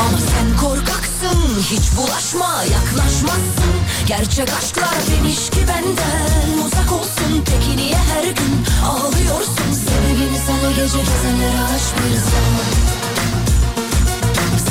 Ama 0.00 0.18
sen 0.18 0.56
korkaksın 0.60 1.40
hiç 1.70 1.96
bulaşma 1.96 2.62
yaklaşmazsın. 2.62 3.74
Gerçek 4.06 4.48
aşklar 4.58 4.94
demiş 5.10 5.50
ki 5.50 5.60
benden 5.68 6.64
uzak 6.66 6.92
olsun. 6.92 7.44
Peki 7.44 7.76
niye 7.76 7.96
her 7.96 8.24
gün 8.24 8.64
ağlıyorsun? 8.86 9.72
Sebebini 9.72 10.38
sana 10.46 10.70
gece 10.70 10.98
gezenlere 10.98 11.62
aşk 11.74 11.94
bilsem 12.04 12.93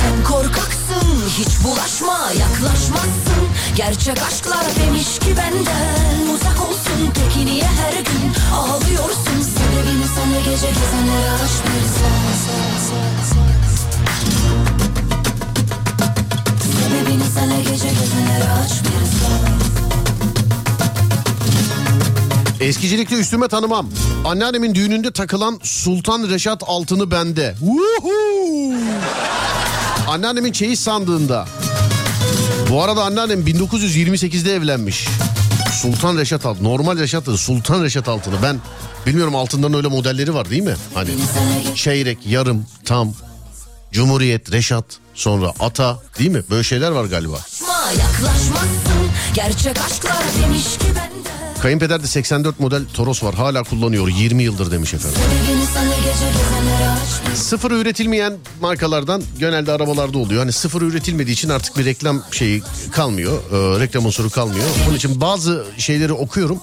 Sen 0.04 0.24
korkaksın 0.24 1.24
hiç 1.38 1.64
bulaşma 1.64 2.18
yaklaşmazsın 2.40 3.44
Gerçek 3.76 4.22
aşklar 4.28 4.66
demiş 4.76 5.20
ki 5.20 5.38
benden 5.38 6.34
uzak 6.34 6.62
olsun 6.70 7.14
Peki 7.14 7.46
niye 7.46 7.64
her 7.64 7.94
gün 7.94 8.34
ağlıyorsun 8.56 9.42
Sebebini 9.42 10.08
sana 10.16 10.38
gece 10.38 10.68
gezenlere 10.68 11.32
aşk 11.32 11.64
bilsem 11.66 12.24
Sebebini 16.64 17.24
sana 17.34 17.58
gece 17.58 17.90
gezenlere 17.90 18.52
aç 18.64 18.72
bir 18.84 18.94
Eskicilikte 22.66 23.16
üstüme 23.16 23.48
tanımam. 23.48 23.90
Anneannemin 24.26 24.76
düğününde 24.76 25.12
takılan 25.12 25.60
Sultan 25.64 26.30
Reşat 26.30 26.64
altını 26.66 27.12
bende. 27.12 27.56
Woohoo! 27.60 28.33
Anneannemin 30.14 30.52
çeyiz 30.52 30.80
sandığında. 30.80 31.48
Bu 32.70 32.84
arada 32.84 33.04
anneannem 33.04 33.40
1928'de 33.40 34.54
evlenmiş. 34.54 35.08
Sultan 35.82 36.18
Reşat 36.18 36.46
altın. 36.46 36.64
Normal 36.64 37.00
Reşat 37.00 37.24
Sultan 37.40 37.84
Reşat 37.84 38.08
altını. 38.08 38.36
Ben 38.44 38.60
bilmiyorum 39.06 39.36
altından 39.36 39.74
öyle 39.74 39.88
modelleri 39.88 40.34
var 40.34 40.50
değil 40.50 40.62
mi? 40.64 40.76
Hani 40.94 41.10
çeyrek, 41.76 42.18
yarım, 42.26 42.66
tam, 42.86 43.14
Cumhuriyet, 43.92 44.52
Reşat, 44.52 44.86
sonra 45.14 45.54
ata 45.60 46.00
değil 46.20 46.32
mi? 46.32 46.44
Böyle 46.50 46.64
şeyler 46.64 46.92
var 46.92 47.06
galiba. 47.06 47.38
Gerçek 49.34 49.78
aşklar 49.82 50.24
demiş 50.44 50.64
ki 50.64 50.86
benden 50.88 51.34
Kayınpeder 51.62 52.04
de 52.04 52.08
84 52.08 52.60
model 52.60 52.82
Toros 52.94 53.24
var. 53.24 53.36
Hala 53.36 53.64
kullanıyor 53.64 54.08
20 54.08 54.44
yıldır 54.44 54.72
demiş 54.72 54.94
efendim. 54.94 55.20
Sıfır 57.36 57.72
üretilmeyen 57.72 58.34
markalardan 58.62 59.24
genelde 59.40 59.72
arabalarda 59.72 60.18
oluyor. 60.18 60.40
Hani 60.42 60.52
sıfır 60.52 60.82
üretilmediği 60.82 61.34
için 61.34 61.50
artık 61.50 61.78
bir 61.78 61.86
reklam 61.86 62.24
şeyi 62.32 62.62
kalmıyor. 62.92 63.34
Ee, 63.52 63.80
reklam 63.80 64.06
unsuru 64.06 64.30
kalmıyor. 64.30 64.66
Onun 64.88 64.96
için 64.96 65.22
bazı 65.22 65.66
şeyleri 65.78 66.14
okuyorum. 66.14 66.60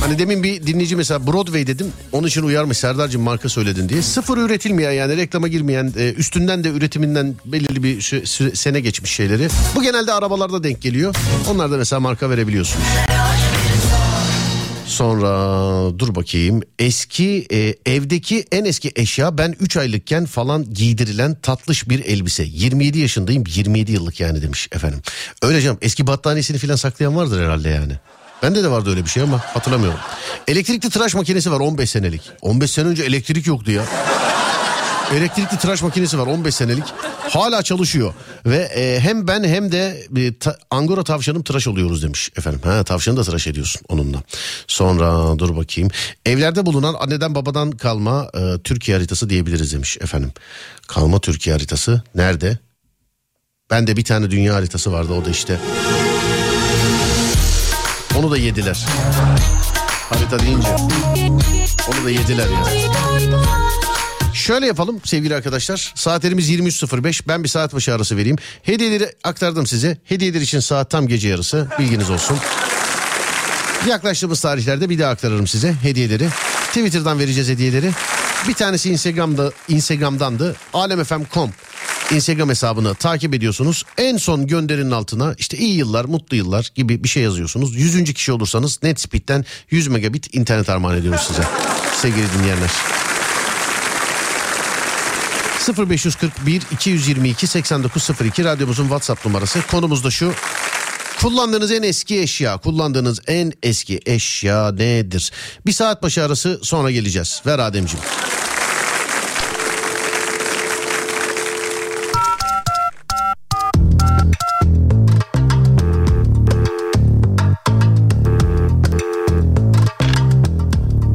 Hani 0.00 0.18
demin 0.18 0.42
bir 0.42 0.66
dinleyici 0.66 0.96
mesela 0.96 1.26
Broadway 1.26 1.66
dedim. 1.66 1.92
Onun 2.12 2.26
için 2.28 2.42
uyarmış 2.42 2.78
Serdar'cığım 2.78 3.22
marka 3.22 3.48
söyledin 3.48 3.88
diye. 3.88 4.02
Sıfır 4.02 4.38
üretilmeyen 4.38 4.92
yani 4.92 5.16
reklama 5.16 5.48
girmeyen 5.48 5.92
e, 5.98 6.12
üstünden 6.12 6.64
de 6.64 6.68
üretiminden 6.68 7.34
belirli 7.44 7.82
bir 7.82 8.00
sü- 8.00 8.22
sü- 8.22 8.56
sene 8.56 8.80
geçmiş 8.80 9.10
şeyleri. 9.10 9.48
Bu 9.74 9.82
genelde 9.82 10.12
arabalarda 10.12 10.62
denk 10.64 10.82
geliyor. 10.82 11.14
Onlarda 11.50 11.76
mesela 11.76 12.00
marka 12.00 12.30
verebiliyorsunuz. 12.30 12.84
Sonra 15.00 15.98
dur 15.98 16.14
bakayım 16.14 16.60
eski 16.78 17.46
e, 17.52 17.74
evdeki 17.86 18.44
en 18.52 18.64
eski 18.64 18.92
eşya 18.96 19.38
ben 19.38 19.54
3 19.60 19.76
aylıkken 19.76 20.26
falan 20.26 20.74
giydirilen 20.74 21.34
tatlış 21.34 21.88
bir 21.88 22.04
elbise. 22.04 22.42
27 22.42 22.98
yaşındayım 22.98 23.44
27 23.48 23.92
yıllık 23.92 24.20
yani 24.20 24.42
demiş 24.42 24.68
efendim. 24.72 25.00
Öyle 25.42 25.60
canım 25.60 25.78
eski 25.82 26.06
battaniyesini 26.06 26.58
falan 26.58 26.76
saklayan 26.76 27.16
vardır 27.16 27.44
herhalde 27.44 27.68
yani. 27.68 27.92
Bende 28.42 28.62
de 28.62 28.70
vardı 28.70 28.90
öyle 28.90 29.04
bir 29.04 29.10
şey 29.10 29.22
ama 29.22 29.38
hatırlamıyorum. 29.38 30.00
Elektrikli 30.48 30.90
tıraş 30.90 31.14
makinesi 31.14 31.50
var 31.50 31.60
15 31.60 31.90
senelik. 31.90 32.22
15 32.42 32.70
sene 32.70 32.88
önce 32.88 33.02
elektrik 33.02 33.46
yoktu 33.46 33.70
ya. 33.70 33.84
Elektrikli 35.14 35.58
tıraş 35.58 35.82
makinesi 35.82 36.18
var 36.18 36.26
15 36.26 36.54
senelik. 36.54 36.84
Hala 37.30 37.62
çalışıyor. 37.62 38.14
Ve 38.46 38.56
e, 38.56 39.00
hem 39.00 39.28
ben 39.28 39.44
hem 39.44 39.72
de 39.72 40.06
e, 40.16 40.38
ta- 40.38 40.56
Angora 40.70 41.04
tavşanım 41.04 41.42
tıraş 41.42 41.66
oluyoruz 41.68 42.02
demiş 42.02 42.30
efendim. 42.36 42.60
Ha 42.64 42.84
tavşanı 42.84 43.16
da 43.16 43.22
tıraş 43.24 43.46
ediyorsun 43.46 43.82
onunla. 43.88 44.22
Sonra 44.66 45.38
dur 45.38 45.56
bakayım. 45.56 45.90
Evlerde 46.26 46.66
bulunan 46.66 46.94
anneden 46.94 47.34
babadan 47.34 47.70
kalma 47.70 48.30
e, 48.34 48.62
Türkiye 48.64 48.96
haritası 48.96 49.30
diyebiliriz 49.30 49.72
demiş 49.72 49.98
efendim. 50.00 50.32
Kalma 50.88 51.18
Türkiye 51.20 51.54
haritası 51.56 52.02
nerede? 52.14 52.58
Ben 53.70 53.86
de 53.86 53.96
bir 53.96 54.04
tane 54.04 54.30
dünya 54.30 54.54
haritası 54.54 54.92
vardı 54.92 55.12
o 55.12 55.24
da 55.24 55.30
işte. 55.30 55.58
Onu 58.18 58.30
da 58.30 58.36
yediler. 58.36 58.86
Harita 60.10 60.38
deyince. 60.38 60.68
Onu 61.88 62.04
da 62.04 62.10
yediler 62.10 62.46
yani. 62.50 62.82
Şöyle 64.34 64.66
yapalım 64.66 65.00
sevgili 65.04 65.34
arkadaşlar. 65.34 65.92
Saatlerimiz 65.96 66.50
23.05. 66.50 67.22
Ben 67.28 67.44
bir 67.44 67.48
saat 67.48 67.74
başı 67.74 67.94
arası 67.94 68.16
vereyim. 68.16 68.36
Hediyeleri 68.62 69.12
aktardım 69.24 69.66
size. 69.66 69.98
Hediyeler 70.04 70.40
için 70.40 70.60
saat 70.60 70.90
tam 70.90 71.08
gece 71.08 71.28
yarısı. 71.28 71.68
Bilginiz 71.78 72.10
olsun. 72.10 72.38
Yaklaştığımız 73.88 74.40
tarihlerde 74.40 74.90
bir 74.90 74.98
daha 74.98 75.10
aktarırım 75.10 75.46
size 75.46 75.72
hediyeleri. 75.72 76.28
Twitter'dan 76.66 77.18
vereceğiz 77.18 77.48
hediyeleri. 77.48 77.90
Bir 78.48 78.54
tanesi 78.54 78.90
Instagram'da 78.90 79.52
Instagram'dandı. 79.68 80.56
alemfm.com 80.72 81.50
Instagram 82.12 82.48
hesabını 82.48 82.94
takip 82.94 83.34
ediyorsunuz. 83.34 83.84
En 83.98 84.16
son 84.16 84.46
gönderinin 84.46 84.90
altına 84.90 85.34
işte 85.38 85.56
iyi 85.56 85.76
yıllar, 85.76 86.04
mutlu 86.04 86.36
yıllar 86.36 86.70
gibi 86.74 87.04
bir 87.04 87.08
şey 87.08 87.22
yazıyorsunuz. 87.22 87.76
Yüzüncü 87.76 88.14
kişi 88.14 88.32
olursanız 88.32 88.82
NetSpeed'den 88.82 89.44
100 89.70 89.88
megabit 89.88 90.34
internet 90.34 90.68
armağan 90.68 90.96
ediyoruz 90.96 91.20
size. 91.20 91.42
sevgili 92.02 92.26
dinleyenler. 92.38 92.70
0541 95.68 96.62
222 96.72 97.46
8902 97.46 98.44
radyomuzun 98.44 98.82
WhatsApp 98.82 99.26
numarası. 99.26 99.62
Konumuz 99.70 100.04
da 100.04 100.10
şu. 100.10 100.32
Kullandığınız 101.20 101.72
en 101.72 101.82
eski 101.82 102.20
eşya, 102.20 102.56
kullandığınız 102.56 103.20
en 103.26 103.52
eski 103.62 104.00
eşya 104.06 104.72
nedir? 104.72 105.32
Bir 105.66 105.72
saat 105.72 106.02
başı 106.02 106.24
arası 106.24 106.60
sonra 106.62 106.90
geleceğiz. 106.90 107.42
Ver 107.46 107.58
Ademciğim. 107.58 108.04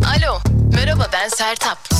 Alo, 0.04 0.40
merhaba 0.74 1.10
ben 1.14 1.30
Sertap. 1.30 1.95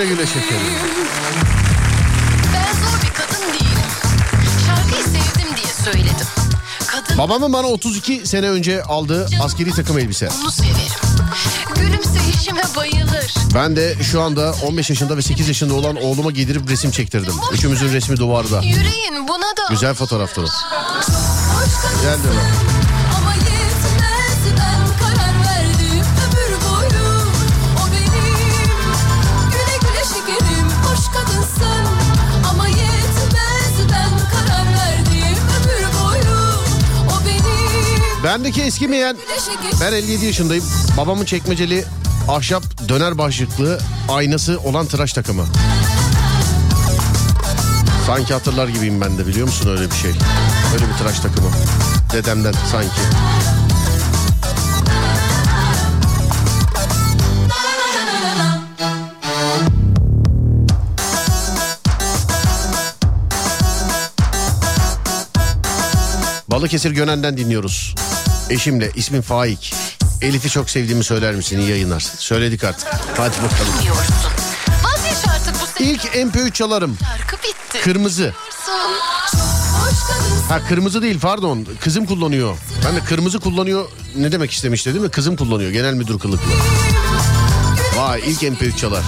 Güle 0.00 0.08
güle 0.14 0.26
şekerim. 0.26 0.60
Ben 2.54 2.72
zor 2.72 3.02
bir 3.02 3.14
kadın 3.14 3.52
değilim. 3.52 3.90
Şarkıyı 4.66 5.02
sevdim 5.04 5.56
diye 5.56 5.72
söyledim. 5.84 6.26
Kadın 6.86 7.18
Babamın 7.18 7.52
bana 7.52 7.66
32 7.66 8.26
sene 8.26 8.48
önce 8.50 8.82
aldığı 8.82 9.28
askeri 9.42 9.70
takım 9.70 9.98
elbise. 9.98 10.28
onu 10.42 10.50
severim. 10.50 10.74
Gülümseyişime 11.76 12.62
bayılır. 12.76 13.34
Ben 13.54 13.76
de 13.76 13.96
şu 14.02 14.22
anda 14.22 14.54
15 14.66 14.90
yaşında 14.90 15.16
ve 15.16 15.22
8 15.22 15.48
yaşında 15.48 15.74
olan 15.74 15.96
oğluma 15.96 16.30
giydirip 16.30 16.70
resim 16.70 16.90
çektirdim. 16.90 17.34
Üçümüzün 17.52 17.92
resmi 17.92 18.16
duvarda. 18.16 18.60
Yüreğin 18.60 19.28
buna 19.28 19.46
da... 19.56 19.62
Güzel 19.70 19.94
fotoğraftır 19.94 20.42
o. 20.42 20.46
hoş 20.46 20.50
Bendeki 38.24 38.62
eskimeyen 38.62 39.16
ben 39.80 39.92
57 39.92 40.24
yaşındayım. 40.26 40.64
Babamın 40.96 41.24
çekmeceli 41.24 41.84
ahşap 42.28 42.62
döner 42.88 43.18
başlıklı 43.18 43.78
aynası 44.08 44.58
olan 44.60 44.86
tıraş 44.86 45.12
takımı. 45.12 45.46
Sanki 48.06 48.34
hatırlar 48.34 48.68
gibiyim 48.68 49.00
ben 49.00 49.18
de 49.18 49.26
biliyor 49.26 49.46
musun 49.46 49.70
öyle 49.70 49.90
bir 49.90 49.96
şey. 49.96 50.10
Öyle 50.74 50.84
bir 50.92 50.98
tıraş 50.98 51.20
takımı. 51.20 51.50
Dedemden 52.12 52.54
sanki. 52.72 53.00
Balıkesir 66.48 66.90
Gönen'den 66.90 67.36
dinliyoruz. 67.36 67.94
Eşimle 68.50 68.90
ismim 68.94 69.22
Faik. 69.22 69.74
Elif'i 70.22 70.50
çok 70.50 70.70
sevdiğimi 70.70 71.04
söyler 71.04 71.34
misin? 71.34 71.58
İyi 71.58 71.70
yayınlar. 71.70 72.00
Söyledik 72.00 72.64
artık. 72.64 72.88
Hadi 73.16 73.36
bakalım. 73.36 73.72
Bilmiyorsun. 73.78 74.14
Vazgeç 74.84 75.28
artık 75.28 75.54
bu 75.62 75.66
senin 75.78 75.88
İlk 75.94 76.04
MP3 76.04 76.52
çalarım. 76.52 76.96
şarkı 77.18 77.36
bitti. 77.36 77.80
Kırmızı. 77.84 78.32
Ha 80.48 80.60
kırmızı 80.68 81.02
değil 81.02 81.20
pardon. 81.20 81.66
Kızım 81.80 82.06
kullanıyor. 82.06 82.56
Ben 82.86 82.96
de 82.96 83.00
kırmızı 83.04 83.40
kullanıyor 83.40 83.88
ne 84.16 84.32
demek 84.32 84.50
istemişti 84.50 84.94
değil 84.94 85.04
mi? 85.04 85.10
Kızım 85.10 85.36
kullanıyor. 85.36 85.70
Genel 85.70 85.94
müdür 85.94 86.18
kılıklı. 86.18 86.50
Vay 87.96 88.20
ilk 88.26 88.42
MP3 88.42 88.76
çalar. 88.76 89.02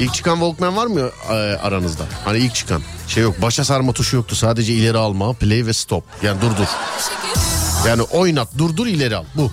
İlk 0.00 0.14
çıkan 0.14 0.34
Walkman 0.34 0.76
var 0.76 0.86
mı 0.86 1.10
e, 1.30 1.32
aranızda? 1.62 2.02
Hani 2.24 2.38
ilk 2.38 2.54
çıkan. 2.54 2.82
Şey 3.08 3.22
yok 3.22 3.42
başa 3.42 3.64
sarma 3.64 3.92
tuşu 3.92 4.16
yoktu. 4.16 4.36
Sadece 4.36 4.72
ileri 4.72 4.98
alma, 4.98 5.32
play 5.32 5.66
ve 5.66 5.72
stop. 5.72 6.04
Yani 6.22 6.40
dur 6.40 6.50
dur. 6.56 6.66
Yani 7.86 8.02
oynat, 8.02 8.48
durdur, 8.58 8.86
ileri 8.86 9.16
al. 9.16 9.24
Bu. 9.34 9.50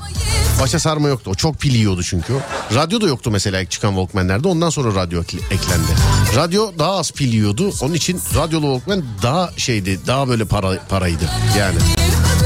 Başa 0.62 0.80
sarma 0.80 1.08
yoktu. 1.08 1.32
O 1.32 1.36
çok 1.36 1.60
pil 1.60 1.76
yiyordu 1.76 2.04
çünkü. 2.04 2.34
Radyo 2.76 3.02
da 3.02 3.08
yoktu 3.08 3.32
mesela 3.32 3.62
ilk 3.62 3.72
çıkan 3.72 3.90
Walkman'lerde. 3.90 4.48
Ondan 4.48 4.70
sonra 4.70 4.96
radyo 5.02 5.22
ekle- 5.22 5.54
eklendi. 5.54 5.92
Radyo 6.36 6.72
daha 6.80 6.98
az 6.98 7.12
pil 7.12 7.34
yiyordu. 7.34 7.72
Onun 7.82 7.94
için 7.94 8.22
radyolu 8.36 8.66
Walkman 8.66 9.06
daha 9.24 9.50
şeydi. 9.58 10.00
Daha 10.08 10.28
böyle 10.30 10.46
para, 10.46 10.80
paraydı. 10.90 11.30
Yani. 11.58 11.78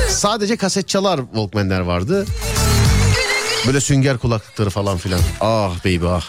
Sadece 0.10 0.58
kaset 0.58 0.88
çalar 0.88 1.20
Walkman'ler 1.34 1.80
vardı. 1.80 2.26
Böyle 3.68 3.82
sünger 3.82 4.18
kulaklıkları 4.18 4.70
falan 4.70 4.98
filan. 4.98 5.20
Ah 5.42 5.72
baby 5.86 6.06
ah. 6.08 6.22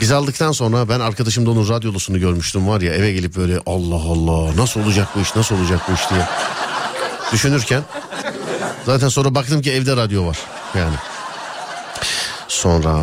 Biz 0.00 0.12
aldıktan 0.12 0.52
sonra 0.52 0.88
ben 0.88 1.00
arkadaşımda 1.00 1.50
onun 1.50 1.68
radyolusunu 1.68 2.20
görmüştüm 2.20 2.68
var 2.68 2.80
ya 2.80 2.94
eve 2.94 3.12
gelip 3.12 3.36
böyle 3.36 3.58
Allah 3.66 3.94
Allah 4.12 4.56
nasıl 4.56 4.80
olacak 4.80 5.08
bu 5.16 5.20
iş 5.20 5.36
nasıl 5.36 5.58
olacak 5.58 5.80
bu 5.88 5.92
iş 5.94 6.10
diye 6.10 6.20
düşünürken 7.32 7.82
zaten 8.86 9.08
sonra 9.08 9.34
baktım 9.34 9.62
ki 9.62 9.72
evde 9.72 9.96
radyo 9.96 10.26
var 10.26 10.38
yani. 10.74 10.94
Sonra 12.48 12.94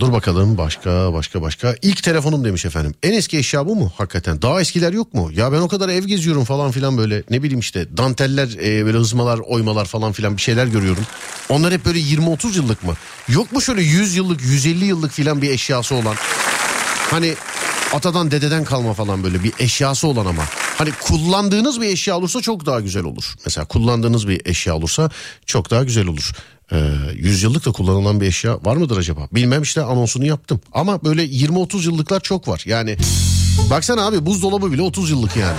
dur 0.00 0.12
bakalım 0.12 0.58
başka 0.58 1.12
başka 1.12 1.42
başka. 1.42 1.74
İlk 1.82 2.02
telefonum 2.02 2.44
demiş 2.44 2.64
efendim. 2.64 2.94
En 3.02 3.12
eski 3.12 3.38
eşya 3.38 3.66
bu 3.66 3.76
mu 3.76 3.92
hakikaten? 3.98 4.42
Daha 4.42 4.60
eskiler 4.60 4.92
yok 4.92 5.14
mu? 5.14 5.30
Ya 5.32 5.52
ben 5.52 5.60
o 5.60 5.68
kadar 5.68 5.88
ev 5.88 6.04
geziyorum 6.04 6.44
falan 6.44 6.70
filan 6.70 6.98
böyle 6.98 7.22
ne 7.30 7.42
bileyim 7.42 7.60
işte 7.60 7.96
danteller 7.96 8.48
e, 8.62 8.84
böyle 8.86 8.98
hızmalar 8.98 9.38
oymalar 9.38 9.84
falan 9.84 10.12
filan 10.12 10.36
bir 10.36 10.42
şeyler 10.42 10.66
görüyorum. 10.66 11.04
Onlar 11.48 11.72
hep 11.72 11.84
böyle 11.84 11.98
20-30 11.98 12.56
yıllık 12.56 12.84
mı? 12.84 12.94
Yok 13.28 13.52
mu 13.52 13.60
şöyle 13.60 13.82
100 13.82 14.16
yıllık 14.16 14.42
150 14.42 14.84
yıllık 14.84 15.12
filan 15.12 15.42
bir 15.42 15.50
eşyası 15.50 15.94
olan? 15.94 16.16
Hani 17.10 17.34
atadan 17.92 18.30
dededen 18.30 18.64
kalma 18.64 18.94
falan 18.94 19.24
böyle 19.24 19.44
bir 19.44 19.52
eşyası 19.58 20.08
olan 20.08 20.26
ama. 20.26 20.42
Hani 20.78 20.90
kullandığınız 21.02 21.80
bir 21.80 21.86
eşya 21.86 22.16
olursa 22.16 22.40
çok 22.40 22.66
daha 22.66 22.80
güzel 22.80 23.04
olur. 23.04 23.34
Mesela 23.44 23.64
kullandığınız 23.64 24.28
bir 24.28 24.40
eşya 24.44 24.74
olursa 24.76 25.10
çok 25.46 25.70
daha 25.70 25.84
güzel 25.84 26.06
olur. 26.06 26.32
Ee, 26.72 26.76
100 27.14 27.42
yıllık 27.42 27.66
da 27.66 27.72
kullanılan 27.72 28.20
bir 28.20 28.26
eşya 28.26 28.58
var 28.64 28.76
mıdır 28.76 28.96
acaba? 28.96 29.28
Bilmem 29.32 29.62
işte 29.62 29.82
anonsunu 29.82 30.26
yaptım. 30.26 30.60
Ama 30.72 31.04
böyle 31.04 31.24
20-30 31.24 31.84
yıllıklar 31.84 32.20
çok 32.20 32.48
var. 32.48 32.62
Yani 32.66 32.96
baksana 33.70 34.06
abi 34.06 34.26
buzdolabı 34.26 34.72
bile 34.72 34.82
30 34.82 35.10
yıllık 35.10 35.36
yani. 35.36 35.58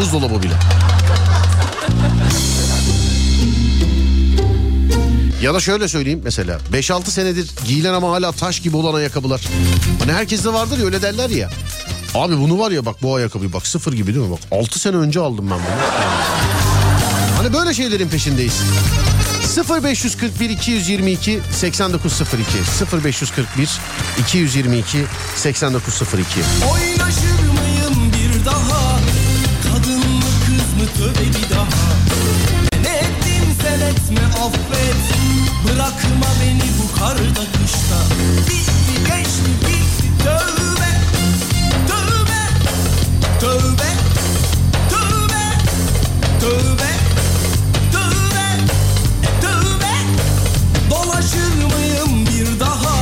Buzdolabı 0.00 0.42
bile. 0.42 0.54
Ya 5.42 5.54
da 5.54 5.60
şöyle 5.60 5.88
söyleyeyim 5.88 6.20
mesela 6.24 6.58
5-6 6.72 7.10
senedir 7.10 7.50
giyilen 7.66 7.94
ama 7.94 8.10
hala 8.12 8.32
taş 8.32 8.60
gibi 8.60 8.76
olan 8.76 8.94
ayakkabılar. 8.94 9.40
Hani 9.98 10.12
herkeste 10.12 10.52
vardır 10.52 10.78
ya 10.78 10.84
öyle 10.84 11.02
derler 11.02 11.30
ya. 11.30 11.50
Abi 12.14 12.36
bunu 12.36 12.58
var 12.58 12.70
ya 12.70 12.86
bak 12.86 13.02
bu 13.02 13.14
ayakkabı 13.14 13.52
bak 13.52 13.66
sıfır 13.66 13.92
gibi 13.92 14.14
değil 14.14 14.26
mi? 14.26 14.32
Bak 14.32 14.60
6 14.60 14.78
sene 14.78 14.96
önce 14.96 15.20
aldım 15.20 15.50
ben 15.50 15.58
bunu. 15.58 15.64
Hani 17.36 17.52
böyle 17.52 17.74
şeylerin 17.74 18.08
peşindeyiz. 18.08 18.60
0541 19.84 20.50
222 20.50 21.40
8902 21.52 22.46
0541 23.04 23.70
222 24.20 25.04
8902 25.36 26.40
Oynaşır 26.72 27.40
mıyım 27.40 28.12
bir 28.12 28.44
daha? 28.46 28.98
Kadın 29.62 29.98
mı 29.98 30.22
kız 30.46 30.82
mı 30.82 30.88
tövbe 30.98 31.28
bir 31.28 31.54
daha? 31.54 31.66
Ne 32.82 32.96
ettim 32.96 33.56
sen 33.62 33.80
etme 33.80 34.26
affet 34.26 35.21
Bırakma 35.64 36.26
beni 36.40 36.62
bu 36.78 36.98
karda 36.98 37.44
kışta. 37.52 37.98
Bitti 38.48 38.94
geçti 39.06 39.50
bitti. 39.60 40.08
Tövbe 40.24 40.90
Tövbe 41.88 42.40
Tövbe 43.40 43.90
Tövbe 44.90 45.44
Tövbe 46.40 46.84
Tövbe 47.92 48.46
Tövbe. 49.40 49.94
Dolaşır 50.90 51.54
mıyım 51.74 52.26
bir 52.26 52.60
daha? 52.60 52.96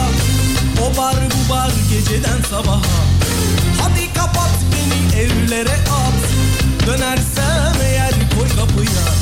O 0.83 0.97
bar 0.97 1.15
bu 1.15 1.53
bar 1.53 1.71
geceden 1.91 2.43
sabaha. 2.51 3.01
Hadi 3.81 4.13
kapat 4.15 4.51
beni 4.73 5.21
evlere 5.21 5.75
at. 5.75 6.21
Dönersem 6.87 7.75
eğer 7.83 8.13
koy 8.39 8.49
kapıya. 8.57 9.20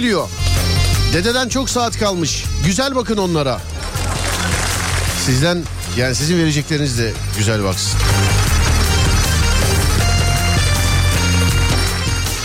Geliyor. 0.00 0.28
Dededen 1.12 1.48
çok 1.48 1.70
saat 1.70 1.98
kalmış. 1.98 2.44
Güzel 2.66 2.94
bakın 2.94 3.16
onlara. 3.16 3.60
Sizden 5.26 5.62
yani 5.96 6.14
sizin 6.14 6.38
verecekleriniz 6.38 6.98
de 6.98 7.12
güzel 7.38 7.64
baksın. 7.64 8.00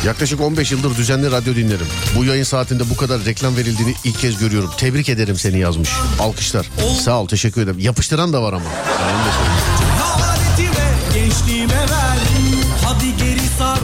Yaklaşık 0.05 0.41
15 0.41 0.71
yıldır 0.71 0.97
düzenli 0.97 1.31
radyo 1.31 1.55
dinlerim. 1.55 1.87
Bu 2.15 2.25
yayın 2.25 2.43
saatinde 2.43 2.89
bu 2.89 2.97
kadar 2.97 3.25
reklam 3.25 3.57
verildiğini 3.57 3.95
ilk 4.03 4.19
kez 4.19 4.37
görüyorum. 4.37 4.71
Tebrik 4.77 5.09
ederim 5.09 5.35
seni 5.35 5.59
yazmış. 5.59 5.89
Alkışlar. 6.19 6.69
Sağ 7.03 7.21
ol 7.21 7.27
teşekkür 7.27 7.61
ederim. 7.61 7.79
Yapıştıran 7.79 8.33
da 8.33 8.41
var 8.41 8.53
ama. 8.53 8.65
Yani. 9.01 9.23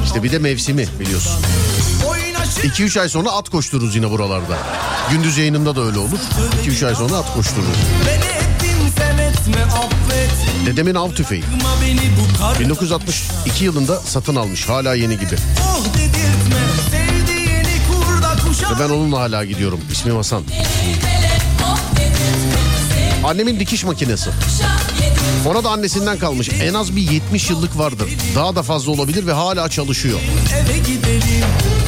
İşte 0.06 0.24
bir 0.24 0.32
de 0.32 0.40
mevsimi 0.40 0.88
biliyorsun. 1.00 1.34
Oynaşır 2.64 2.84
2-3 2.84 3.02
ay 3.02 3.10
sonra 3.10 3.32
at 3.32 3.50
koştururuz 3.50 3.96
yine 3.96 4.10
buralarda. 4.12 4.58
Gündüz 5.12 5.38
yayınında 5.38 5.76
da 5.76 5.82
öyle 5.82 6.00
olur. 6.00 6.20
2-3 6.66 6.88
ay 6.88 6.96
sonra 6.96 7.16
at 7.16 7.34
koştururuz. 7.34 7.78
Dedemin 10.66 10.96
av 10.96 11.12
tüfeği. 11.12 11.42
Kırma 11.42 11.70
beni 11.82 12.00
bu 12.00 12.38
kar. 12.38 12.60
1962 12.60 13.66
yılında 13.66 14.00
satın 14.00 14.36
almış. 14.36 14.70
Hala 14.70 14.96
yeni 14.96 15.20
gibi. 15.20 15.36
Ve 18.72 18.80
ben 18.80 18.90
onunla 18.90 19.20
hala 19.20 19.46
gidiyorum. 19.46 19.80
İsmim 19.92 20.16
Hasan. 20.16 20.44
Annemin 23.24 23.60
dikiş 23.60 23.84
makinesi. 23.84 24.30
Ona 25.46 25.64
da 25.64 25.70
annesinden 25.70 26.20
kalmış. 26.20 26.50
En 26.50 26.74
az 26.74 26.96
bir 26.96 27.12
70 27.12 27.50
yıllık 27.50 27.78
vardır. 27.78 28.10
Daha 28.36 28.56
da 28.56 28.64
fazla 28.64 28.92
olabilir 28.92 29.28
ve 29.28 29.34
hala 29.34 29.70
çalışıyor. 29.70 30.20
Eve 30.56 30.78
gidelim. 30.78 31.79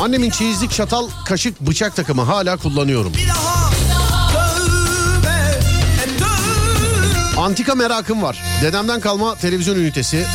Annemin 0.00 0.30
çeyizlik 0.30 0.70
çatal, 0.70 1.08
kaşık, 1.24 1.60
bıçak 1.60 1.96
takımı 1.96 2.22
hala 2.22 2.56
kullanıyorum. 2.56 3.12
Antika 7.38 7.74
merakım 7.74 8.22
var. 8.22 8.42
Dedemden 8.62 9.00
kalma 9.00 9.34
televizyon 9.36 9.76
ünitesi. 9.76 10.26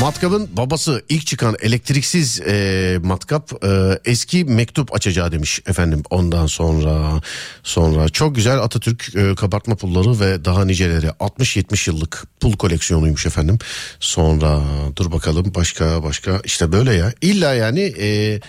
Matkap'ın 0.00 0.48
babası 0.56 1.02
ilk 1.08 1.26
çıkan 1.26 1.56
elektriksiz 1.62 2.40
e, 2.40 2.98
matkap 3.02 3.64
e, 3.64 3.98
eski 4.04 4.44
mektup 4.44 4.94
açacağı 4.94 5.32
demiş 5.32 5.60
efendim 5.66 6.02
ondan 6.10 6.46
sonra. 6.46 7.20
Sonra 7.62 8.08
çok 8.08 8.34
güzel 8.34 8.58
Atatürk 8.58 9.16
e, 9.16 9.34
kabartma 9.34 9.76
pulları 9.76 10.20
ve 10.20 10.44
daha 10.44 10.64
niceleri. 10.64 11.06
60-70 11.06 11.90
yıllık 11.90 12.24
pul 12.40 12.56
koleksiyonuymuş 12.56 13.26
efendim. 13.26 13.58
Sonra 14.00 14.60
dur 14.96 15.12
bakalım 15.12 15.52
başka 15.54 16.02
başka. 16.02 16.40
İşte 16.44 16.72
böyle 16.72 16.94
ya. 16.94 17.12
İlla 17.20 17.54
yani 17.54 17.94
e, 17.98 18.40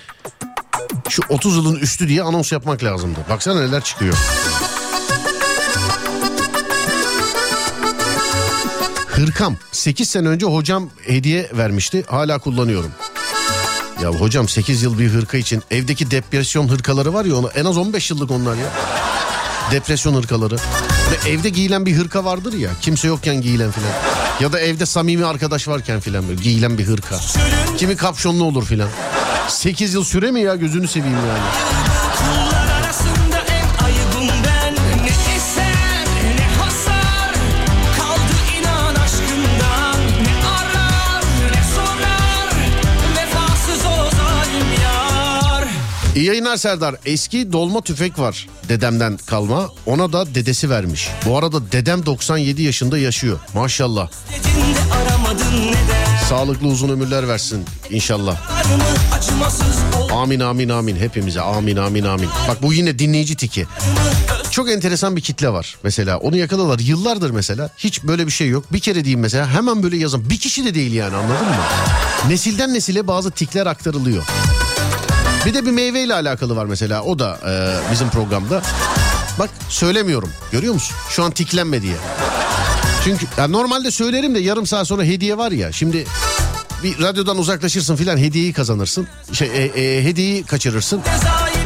şu 1.10 1.22
30 1.30 1.56
yılın 1.56 1.76
üstü 1.76 2.08
diye 2.08 2.24
anons 2.24 2.52
yapmak 2.52 2.84
lazımdı. 2.84 3.20
Baksana 3.30 3.62
neler 3.62 3.84
çıkıyor. 3.84 4.18
Hırkam 9.20 9.56
8 9.72 10.10
sene 10.10 10.28
önce 10.28 10.46
hocam 10.46 10.90
hediye 11.08 11.50
vermişti 11.54 12.04
hala 12.08 12.40
kullanıyorum. 12.40 12.92
Ya 14.04 14.10
hocam 14.10 14.50
8 14.50 14.84
yıl 14.84 15.00
bir 15.00 15.08
hırka 15.10 15.38
için 15.38 15.64
evdeki 15.72 16.12
depresyon 16.12 16.68
hırkaları 16.68 17.14
var 17.14 17.26
ya 17.26 17.36
ona 17.36 17.48
en 17.48 17.66
az 17.66 17.78
15 17.78 18.12
yıllık 18.12 18.32
onlar 18.32 18.56
ya. 18.56 18.72
Depresyon 19.72 20.14
hırkaları. 20.14 20.56
Ve 21.12 21.30
evde 21.30 21.50
giyilen 21.50 21.86
bir 21.86 21.96
hırka 21.96 22.26
vardır 22.26 22.54
ya 22.54 22.70
kimse 22.82 23.08
yokken 23.08 23.42
giyilen 23.42 23.72
filan. 23.72 23.92
Ya 24.42 24.54
da 24.54 24.60
evde 24.60 24.86
samimi 24.86 25.26
arkadaş 25.26 25.68
varken 25.68 26.00
filan 26.00 26.28
böyle 26.28 26.42
giyilen 26.42 26.78
bir 26.78 26.88
hırka. 26.88 27.20
Kimi 27.78 27.96
kapşonlu 27.96 28.44
olur 28.44 28.66
filan. 28.66 28.90
8 29.48 29.94
yıl 29.94 30.04
süre 30.04 30.32
mi 30.32 30.42
ya 30.42 30.56
gözünü 30.56 30.88
seveyim 30.88 31.18
yani. 31.28 31.89
İyi 46.20 46.28
yayınlar 46.28 46.58
Serdar. 46.58 46.96
Eski 47.06 47.52
dolma 47.52 47.82
tüfek 47.82 48.20
var 48.20 48.48
dedemden 48.70 49.18
kalma. 49.18 49.70
Ona 49.86 50.14
da 50.14 50.36
dedesi 50.36 50.70
vermiş. 50.70 51.10
Bu 51.26 51.38
arada 51.38 51.72
dedem 51.72 52.06
97 52.06 52.62
yaşında 52.62 52.98
yaşıyor. 52.98 53.40
Maşallah. 53.54 54.10
Sağlıklı 56.30 56.68
uzun 56.68 56.90
ömürler 56.90 57.28
versin 57.28 57.66
inşallah. 57.90 58.38
Amin 60.12 60.40
amin 60.40 60.70
amin 60.70 60.96
hepimize 60.96 61.42
amin 61.42 61.78
amin 61.78 62.04
amin. 62.04 62.30
Bak 62.48 62.64
bu 62.64 62.74
yine 62.74 63.00
dinleyici 63.00 63.36
tiki. 63.36 63.68
Çok 64.52 64.70
enteresan 64.70 65.16
bir 65.16 65.22
kitle 65.22 65.50
var 65.50 65.78
mesela. 65.84 66.18
Onu 66.18 66.38
yakaladılar 66.38 66.80
yıllardır 66.80 67.32
mesela. 67.32 67.70
Hiç 67.78 68.04
böyle 68.04 68.28
bir 68.28 68.32
şey 68.32 68.50
yok. 68.50 68.74
Bir 68.74 68.80
kere 68.80 69.04
diyeyim 69.04 69.20
mesela 69.20 69.50
hemen 69.54 69.84
böyle 69.84 69.98
yazın. 69.98 70.30
Bir 70.30 70.38
kişi 70.40 70.66
de 70.66 70.76
değil 70.76 70.94
yani 70.94 71.16
anladın 71.16 71.48
mı? 71.48 71.64
Nesilden 72.28 72.74
nesile 72.74 73.08
bazı 73.08 73.32
tikler 73.32 73.66
aktarılıyor. 73.66 74.24
Bir 75.46 75.54
de 75.54 75.66
bir 75.66 75.72
meyveyle 75.72 76.14
alakalı 76.14 76.56
var 76.56 76.66
mesela. 76.66 77.04
O 77.04 77.20
da 77.20 77.40
e, 77.48 77.92
bizim 77.92 78.10
programda. 78.10 78.62
Bak 79.40 79.50
söylemiyorum. 79.70 80.30
Görüyor 80.52 80.74
musun? 80.74 80.96
Şu 81.10 81.24
an 81.24 81.32
tiklenme 81.32 81.82
diye. 81.82 81.96
Çünkü 83.04 83.26
ya 83.38 83.48
normalde 83.48 83.92
söylerim 83.92 84.36
de 84.36 84.40
yarım 84.40 84.66
saat 84.68 84.88
sonra 84.88 85.04
hediye 85.04 85.38
var 85.38 85.52
ya. 85.52 85.72
Şimdi 85.72 86.06
bir 86.84 87.02
radyodan 87.02 87.38
uzaklaşırsın 87.38 87.96
filan 87.96 88.18
hediyeyi 88.18 88.54
kazanırsın. 88.54 89.08
Şey 89.34 89.48
e, 89.48 89.82
e, 89.82 90.04
hediyeyi 90.04 90.44
kaçırırsın. 90.44 91.02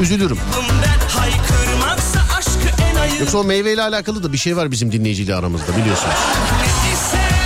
Üzülürüm. 0.02 0.38
Yoksa 3.20 3.38
o 3.38 3.44
meyveyle 3.44 3.82
alakalı 3.82 4.24
da 4.24 4.34
bir 4.34 4.38
şey 4.38 4.58
var 4.58 4.72
bizim 4.72 4.92
dinleyiciyle 4.92 5.36
aramızda 5.36 5.78
biliyorsunuz. 5.78 6.16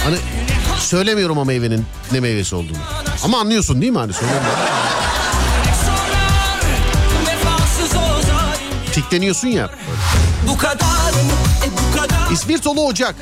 Hani 0.03 0.17
söylemiyorum 0.79 1.37
o 1.37 1.45
meyvenin 1.45 1.85
ne 2.11 2.19
meyvesi 2.19 2.55
olduğunu. 2.55 2.77
Ama 3.23 3.39
anlıyorsun 3.39 3.81
değil 3.81 3.91
mi 3.91 3.97
hani 3.97 4.13
söylemiyorum. 4.13 4.59
Tikleniyorsun 8.97 9.47
ya. 9.47 9.69
Bu 10.47 10.57
kadar? 10.57 11.11
E 11.65 11.69
bu 11.71 11.97
kadar 11.97 12.31
İspirtolu 12.31 12.81
Ocak. 12.85 13.15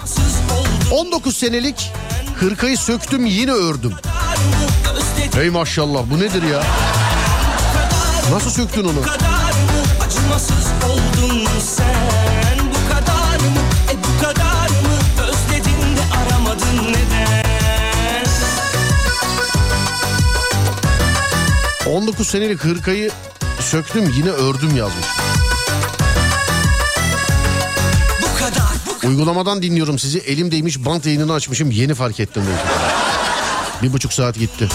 19 0.92 1.38
senelik 1.38 1.92
hırkayı 2.40 2.78
söktüm 2.78 3.26
yine 3.26 3.52
ördüm. 3.52 3.94
Hey 5.34 5.50
maşallah 5.50 6.00
bu 6.12 6.20
nedir 6.20 6.44
ya? 6.44 6.64
Nasıl 8.32 8.50
söktün 8.50 8.84
onu? 8.84 9.00
Acımasız 10.06 10.66
oldun 10.90 11.48
sen 11.62 12.60
Bu 12.60 12.94
kadar 12.94 13.36
mı? 13.40 13.62
E 13.92 13.96
bu 13.98 14.24
kadar 14.24 14.70
mı? 14.70 15.24
Özledin 15.28 15.82
de 15.98 16.02
aramadın 16.18 16.94
neden? 16.94 17.46
19 21.92 22.28
senelik 22.28 22.60
hırkayı 22.64 23.12
söktüm 23.60 24.14
yine 24.18 24.30
ördüm 24.30 24.76
yazmış. 24.76 25.25
Uygulamadan 29.08 29.62
dinliyorum 29.62 30.00
sizi. 30.00 30.20
Elimdeymiş 30.20 30.86
bant 30.86 31.06
yayınını 31.06 31.34
açmışım 31.34 31.72
yeni 31.72 31.94
fark 31.94 32.20
ettim. 32.20 32.44
demiş. 32.48 32.62
Bir 33.84 33.94
buçuk 33.94 34.14
saat 34.14 34.36
gitti. 34.40 34.66
E 34.66 34.68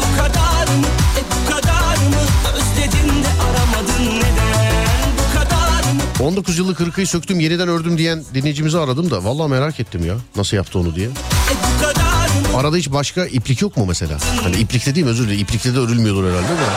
bu 0.00 1.50
kadar 1.50 1.96
mı? 1.96 2.16
Özledin 2.54 3.08
de 3.22 3.28
aramadın 3.42 4.16
neden? 4.16 5.08
Bu 5.18 5.38
kadar 5.38 5.92
mı? 5.92 6.28
19 6.28 6.58
yıllık 6.58 6.80
hırkayı 6.80 7.06
söktüm 7.06 7.40
yeniden 7.40 7.68
ördüm 7.68 7.98
diyen 7.98 8.24
dinleyicimizi 8.34 8.78
aradım 8.78 9.10
da. 9.10 9.24
Vallahi 9.24 9.50
merak 9.50 9.80
ettim 9.80 10.06
ya. 10.06 10.14
Nasıl 10.36 10.56
yaptı 10.56 10.78
onu 10.78 10.94
diye. 10.94 11.08
E? 11.08 12.56
Arada 12.56 12.76
hiç 12.76 12.92
başka 12.92 13.24
iplik 13.26 13.62
yok 13.62 13.76
mu 13.76 13.84
mesela? 13.88 14.18
Hani 14.42 14.56
iplikte 14.56 14.94
değil 14.94 15.04
mi 15.06 15.10
özür 15.10 15.24
dilerim. 15.26 15.40
İplikte 15.40 15.74
de 15.74 15.78
örülmüyordur 15.78 16.24
herhalde 16.30 16.48
de. 16.48 16.68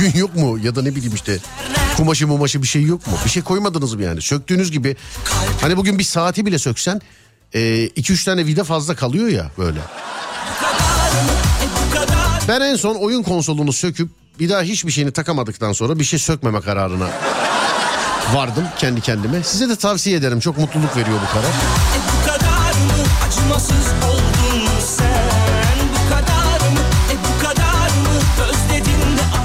Yün 0.02 0.14
yok 0.20 0.36
mu? 0.36 0.58
Ya 0.62 0.74
da 0.74 0.82
ne 0.82 0.94
bileyim 0.94 1.14
işte 1.14 1.38
kumaşı 1.96 2.26
mumaşı 2.26 2.62
bir 2.62 2.66
şey 2.66 2.82
yok 2.82 3.06
mu? 3.06 3.12
Bir 3.24 3.30
şey 3.30 3.42
koymadınız 3.42 3.94
mı 3.94 4.02
yani? 4.02 4.22
Söktüğünüz 4.22 4.70
gibi 4.70 4.96
hani 5.60 5.76
bugün 5.76 5.98
bir 5.98 6.04
saati 6.04 6.46
bile 6.46 6.58
söksen 6.58 7.00
2-3 7.54 8.24
tane 8.24 8.46
vida 8.46 8.64
fazla 8.64 8.94
kalıyor 8.94 9.28
ya 9.28 9.50
böyle. 9.58 9.80
Ben 12.48 12.60
en 12.60 12.76
son 12.76 12.94
oyun 12.94 13.22
konsolunu 13.22 13.72
söküp 13.72 14.10
bir 14.40 14.48
daha 14.48 14.62
hiçbir 14.62 14.92
şeyini 14.92 15.12
takamadıktan 15.12 15.72
sonra 15.72 15.98
bir 15.98 16.04
şey 16.04 16.18
sökmeme 16.18 16.60
kararına 16.60 17.08
vardım 18.34 18.64
kendi 18.78 19.00
kendime. 19.00 19.42
Size 19.42 19.68
de 19.68 19.76
tavsiye 19.76 20.16
ederim. 20.16 20.40
Çok 20.40 20.58
mutluluk 20.58 20.96
veriyor 20.96 21.18
bu 21.28 21.32
karar. 21.32 21.44
E 21.48 21.98
bu 22.12 22.26
kadar 22.26 22.72
mı? 22.72 23.04
Acımasız 23.28 24.03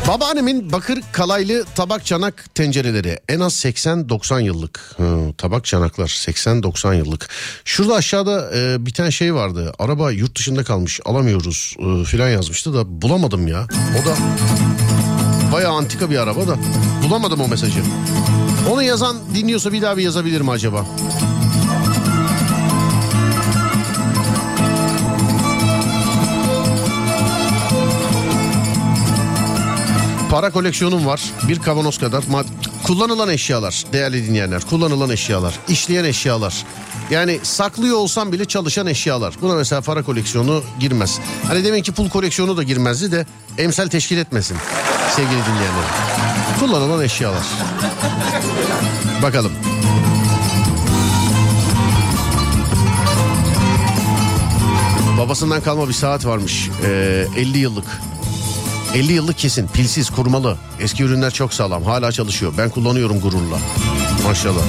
Babaannemin 0.09 0.71
bakır 0.71 0.99
kalaylı 1.11 1.65
tabak 1.75 2.05
çanak 2.05 2.55
tencereleri 2.55 3.19
en 3.29 3.39
az 3.39 3.53
80-90 3.53 4.41
yıllık. 4.41 4.95
Hı, 4.97 5.33
tabak 5.37 5.65
çanaklar 5.65 6.07
80-90 6.07 6.97
yıllık. 6.97 7.29
Şurada 7.65 7.95
aşağıda 7.95 8.51
e, 8.57 8.85
bir 8.85 8.93
tane 8.93 9.11
şey 9.11 9.33
vardı. 9.33 9.73
Araba 9.79 10.11
yurt 10.11 10.37
dışında 10.37 10.63
kalmış 10.63 10.99
alamıyoruz 11.05 11.75
e, 11.79 12.03
filan 12.03 12.29
yazmıştı 12.29 12.73
da 12.73 13.01
bulamadım 13.01 13.47
ya. 13.47 13.67
O 14.01 14.05
da 14.05 14.15
bayağı 15.53 15.73
antika 15.73 16.09
bir 16.09 16.17
araba 16.17 16.47
da 16.47 16.57
bulamadım 17.03 17.41
o 17.41 17.47
mesajı. 17.47 17.81
Onu 18.71 18.83
yazan 18.83 19.17
dinliyorsa 19.35 19.73
bir 19.73 19.81
daha 19.81 19.97
bir 19.97 20.03
yazabilir 20.03 20.41
mi 20.41 20.51
acaba? 20.51 20.85
Para 30.29 30.51
koleksiyonum 30.51 31.05
var. 31.05 31.21
Bir 31.47 31.59
kavanoz 31.59 31.97
kadar. 31.97 32.23
Kullanılan 32.83 33.29
eşyalar 33.29 33.83
değerli 33.93 34.27
dinleyenler. 34.27 34.61
Kullanılan 34.61 35.09
eşyalar. 35.09 35.53
işleyen 35.69 36.03
eşyalar. 36.03 36.65
Yani 37.11 37.39
saklıyor 37.43 37.97
olsam 37.97 38.31
bile 38.31 38.45
çalışan 38.45 38.87
eşyalar. 38.87 39.33
Buna 39.41 39.55
mesela 39.55 39.81
para 39.81 40.03
koleksiyonu 40.03 40.63
girmez. 40.79 41.19
Hani 41.47 41.65
demek 41.65 41.85
ki 41.85 41.91
pul 41.91 42.09
koleksiyonu 42.09 42.57
da 42.57 42.63
girmezdi 42.63 43.11
de 43.11 43.25
emsal 43.57 43.87
teşkil 43.87 44.17
etmesin 44.17 44.57
sevgili 45.15 45.31
dinleyenler. 45.31 45.85
Kullanılan 46.59 47.03
eşyalar. 47.03 47.45
Bakalım. 49.23 49.51
Babasından 55.17 55.61
kalma 55.61 55.87
bir 55.87 55.93
saat 55.93 56.25
varmış. 56.25 56.69
Ee, 56.85 57.25
50 57.37 57.57
yıllık. 57.57 57.85
50 58.95 59.13
yıllık 59.13 59.37
kesin. 59.37 59.67
Pilsiz, 59.67 60.09
kurmalı. 60.09 60.57
Eski 60.79 61.03
ürünler 61.03 61.31
çok 61.31 61.53
sağlam. 61.53 61.83
Hala 61.83 62.11
çalışıyor. 62.11 62.53
Ben 62.57 62.69
kullanıyorum 62.69 63.19
gururla. 63.19 63.57
Maşallah. 64.27 64.63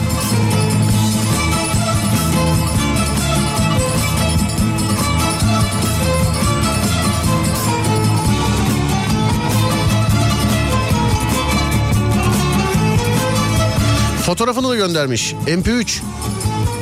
Fotoğrafını 14.27 14.69
da 14.69 14.77
göndermiş. 14.77 15.35
MP3 15.47 16.01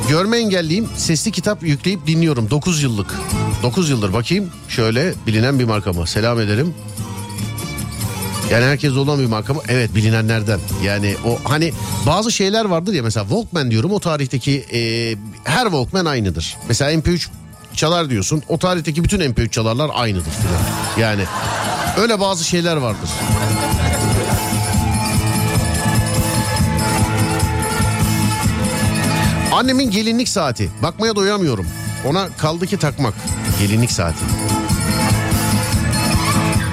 Görme 0.09 0.37
engelliyim. 0.37 0.89
Sesli 0.95 1.31
kitap 1.31 1.63
yükleyip 1.63 2.07
dinliyorum. 2.07 2.49
9 2.49 2.83
yıllık. 2.83 3.15
9 3.63 3.89
yıldır 3.89 4.13
bakayım. 4.13 4.49
Şöyle 4.67 5.13
bilinen 5.27 5.59
bir 5.59 5.63
marka 5.65 5.93
mı? 5.93 6.07
Selam 6.07 6.39
ederim. 6.39 6.73
Yani 8.51 8.65
herkes 8.65 8.97
olan 8.97 9.19
bir 9.19 9.25
marka 9.25 9.53
mı? 9.53 9.61
Evet 9.67 9.95
bilinenlerden. 9.95 10.59
Yani 10.83 11.15
o 11.25 11.39
hani 11.43 11.73
bazı 12.05 12.31
şeyler 12.31 12.65
vardır 12.65 12.93
ya 12.93 13.03
mesela 13.03 13.23
Walkman 13.23 13.71
diyorum 13.71 13.91
o 13.91 13.99
tarihteki 13.99 14.65
e, 14.73 14.79
her 15.43 15.63
Walkman 15.63 16.05
aynıdır. 16.05 16.57
Mesela 16.67 16.93
MP3 16.93 17.27
çalar 17.73 18.09
diyorsun 18.09 18.43
o 18.47 18.57
tarihteki 18.57 19.03
bütün 19.03 19.19
MP3 19.19 19.49
çalarlar 19.49 19.91
aynıdır 19.93 20.31
filan. 20.31 21.07
Yani 21.07 21.23
öyle 21.97 22.19
bazı 22.19 22.43
şeyler 22.43 22.77
vardır. 22.77 23.09
Annemin 29.53 29.91
gelinlik 29.91 30.29
saati. 30.29 30.69
Bakmaya 30.83 31.15
doyamıyorum. 31.15 31.67
Ona 32.05 32.27
kaldı 32.37 32.67
ki 32.67 32.77
takmak. 32.77 33.13
Gelinlik 33.59 33.91
saati. 33.91 34.25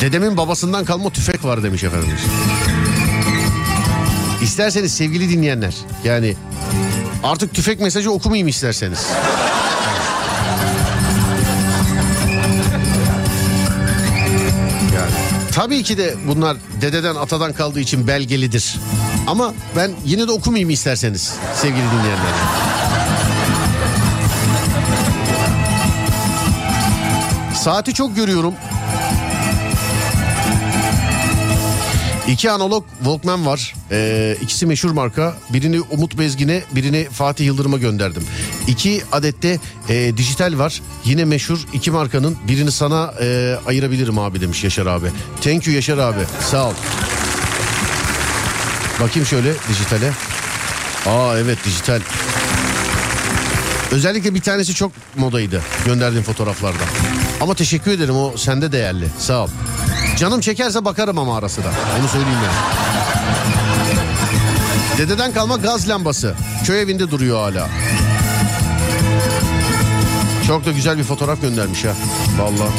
Dedemin 0.01 0.37
babasından 0.37 0.85
kalma 0.85 1.11
tüfek 1.11 1.45
var 1.45 1.63
demiş 1.63 1.85
efendimiz. 1.85 2.21
İsterseniz 4.43 4.95
sevgili 4.95 5.31
dinleyenler 5.31 5.75
yani 6.05 6.35
artık 7.23 7.55
tüfek 7.55 7.81
mesajı 7.81 8.11
okumayayım 8.11 8.49
isterseniz. 8.49 9.07
Yani 14.95 15.11
tabii 15.53 15.83
ki 15.83 15.99
de 15.99 16.15
bunlar 16.27 16.57
dededen 16.81 17.15
atadan 17.15 17.53
kaldığı 17.53 17.81
için 17.81 18.07
belgelidir. 18.07 18.77
Ama 19.27 19.55
ben 19.77 19.91
yine 20.05 20.29
de 20.29 20.33
okumayayım 20.33 20.71
isterseniz 20.71 21.35
sevgili 21.55 21.85
dinleyenler. 21.85 22.33
Saati 27.55 27.95
çok 27.95 28.17
görüyorum. 28.17 28.55
İki 32.29 32.51
analog 32.51 32.85
Walkman 32.99 33.47
var. 33.47 33.75
Ee, 33.91 34.37
ikisi 34.43 34.67
meşhur 34.67 34.91
marka. 34.91 35.35
Birini 35.51 35.81
Umut 35.81 36.19
Bezgin'e, 36.19 36.63
birini 36.73 37.09
Fatih 37.13 37.47
Yıldırım'a 37.47 37.79
gönderdim. 37.79 38.23
İki 38.67 39.03
adette 39.13 39.59
e, 39.89 40.17
dijital 40.17 40.59
var. 40.59 40.83
Yine 41.05 41.25
meşhur 41.25 41.59
iki 41.73 41.91
markanın. 41.91 42.37
Birini 42.49 42.73
sana 42.73 43.15
e, 43.21 43.57
ayırabilirim 43.67 44.19
abi 44.19 44.41
demiş 44.41 44.65
Yaşar 44.65 44.87
abi. 44.87 45.07
Thank 45.41 45.67
you 45.67 45.77
Yaşar 45.77 45.99
abi. 45.99 46.21
Sağ 46.51 46.69
ol. 46.69 46.75
Bakayım 49.01 49.27
şöyle 49.27 49.53
dijitale. 49.69 50.13
Aa 51.07 51.39
evet 51.39 51.59
dijital. 51.65 52.01
Özellikle 53.91 54.35
bir 54.35 54.41
tanesi 54.41 54.75
çok 54.75 54.93
modaydı 55.17 55.63
gönderdiğim 55.87 56.25
fotoğraflarda. 56.25 56.83
Ama 57.41 57.55
teşekkür 57.55 57.91
ederim 57.91 58.17
o 58.17 58.37
sende 58.37 58.73
değerli. 58.73 59.07
Sağ 59.19 59.45
ol. 59.45 59.49
Canım 60.17 60.41
çekerse 60.41 60.85
bakarım 60.85 61.19
ama 61.19 61.37
ara 61.37 61.49
sıra. 61.49 61.67
Onu 62.01 62.09
söyleyeyim 62.09 62.39
yani. 62.45 62.57
Dededen 64.99 65.33
kalma 65.33 65.57
gaz 65.57 65.89
lambası. 65.89 66.35
Köy 66.67 66.83
evinde 66.83 67.11
duruyor 67.11 67.39
hala. 67.41 67.69
Çok 70.47 70.67
da 70.67 70.71
güzel 70.73 70.99
bir 70.99 71.05
fotoğraf 71.05 71.43
göndermiş 71.43 71.85
ha. 71.85 71.93
Vallahi. 72.39 72.71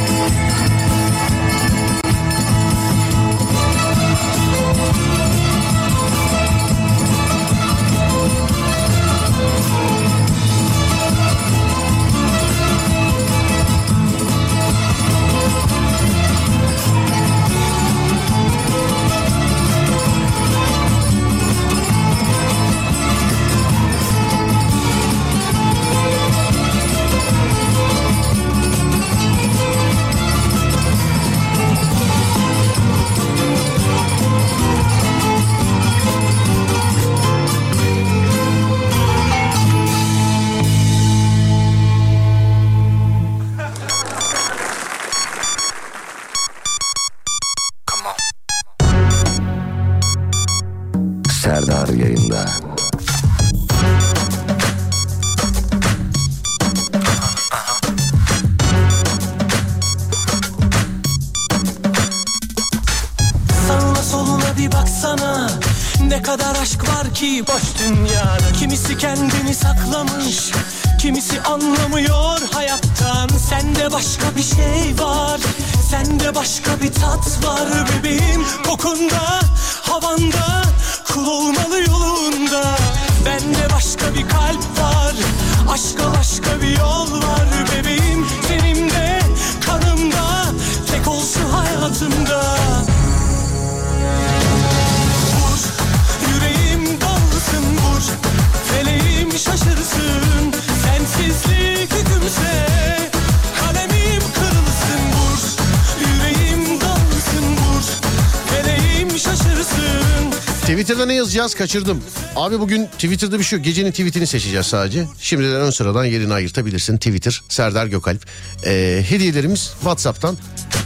Twitter'da 110.68 111.06
ne 111.06 111.14
yazacağız 111.14 111.56
kaçırdım. 111.56 112.04
Abi 112.36 112.60
bugün 112.60 112.86
Twitter'da 112.86 113.40
bir 113.40 113.44
şey 113.44 113.60
yok. 113.60 113.66
Gecenin 113.66 113.92
tweetini 113.92 114.28
seçeceğiz 114.28 114.66
sadece. 114.66 115.08
Şimdiden 115.20 115.62
ön 115.62 115.70
sıradan 115.70 116.06
yerini 116.06 116.34
ayırtabilirsin. 116.34 116.98
Twitter 116.98 117.42
Serdar 117.50 117.86
Gökalp. 117.86 118.26
Ee, 118.66 119.04
hediyelerimiz 119.10 119.72
WhatsApp'tan. 119.80 120.38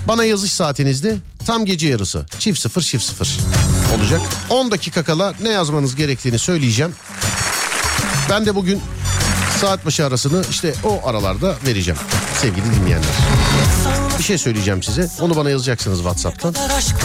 Bana 0.07 0.23
yazış 0.23 0.51
saatinizde 0.51 1.17
tam 1.45 1.65
gece 1.65 1.87
yarısı. 1.87 2.25
Çift 2.39 2.59
sıfır 2.59 2.81
çift 2.81 3.03
sıfır 3.03 3.37
olacak. 3.97 4.21
10 4.49 4.71
dakika 4.71 5.03
kala 5.03 5.33
ne 5.41 5.49
yazmanız 5.49 5.95
gerektiğini 5.95 6.39
söyleyeceğim. 6.39 6.93
Ben 8.29 8.45
de 8.45 8.55
bugün 8.55 8.81
saat 9.61 9.85
başı 9.85 10.05
arasını 10.05 10.43
işte 10.49 10.73
o 10.83 11.07
aralarda 11.07 11.55
vereceğim 11.67 11.99
sevgili 12.41 12.65
dinleyenler. 12.65 13.09
Bir 14.21 14.25
şey 14.25 14.37
söyleyeceğim 14.37 14.83
size. 14.83 15.09
Onu 15.21 15.35
bana 15.35 15.49
yazacaksınız 15.49 15.97
WhatsApp'tan. 15.97 16.55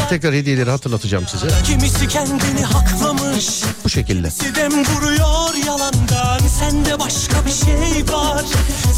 Tekrar 0.09 0.35
hediyeleri 0.35 0.71
hatırlatacağım 0.71 1.29
size. 1.29 1.49
Kimisi 1.65 2.09
kendini 2.09 2.63
haklamış 2.63 3.63
Bu 3.85 3.89
şekilde. 3.89 4.31
Sidem 4.31 4.85
vuruyor 4.85 5.55
yalandan 5.67 6.39
Sende 6.59 7.01
başka 7.01 7.47
bir 7.47 7.51
şey 7.51 8.15
var 8.15 8.45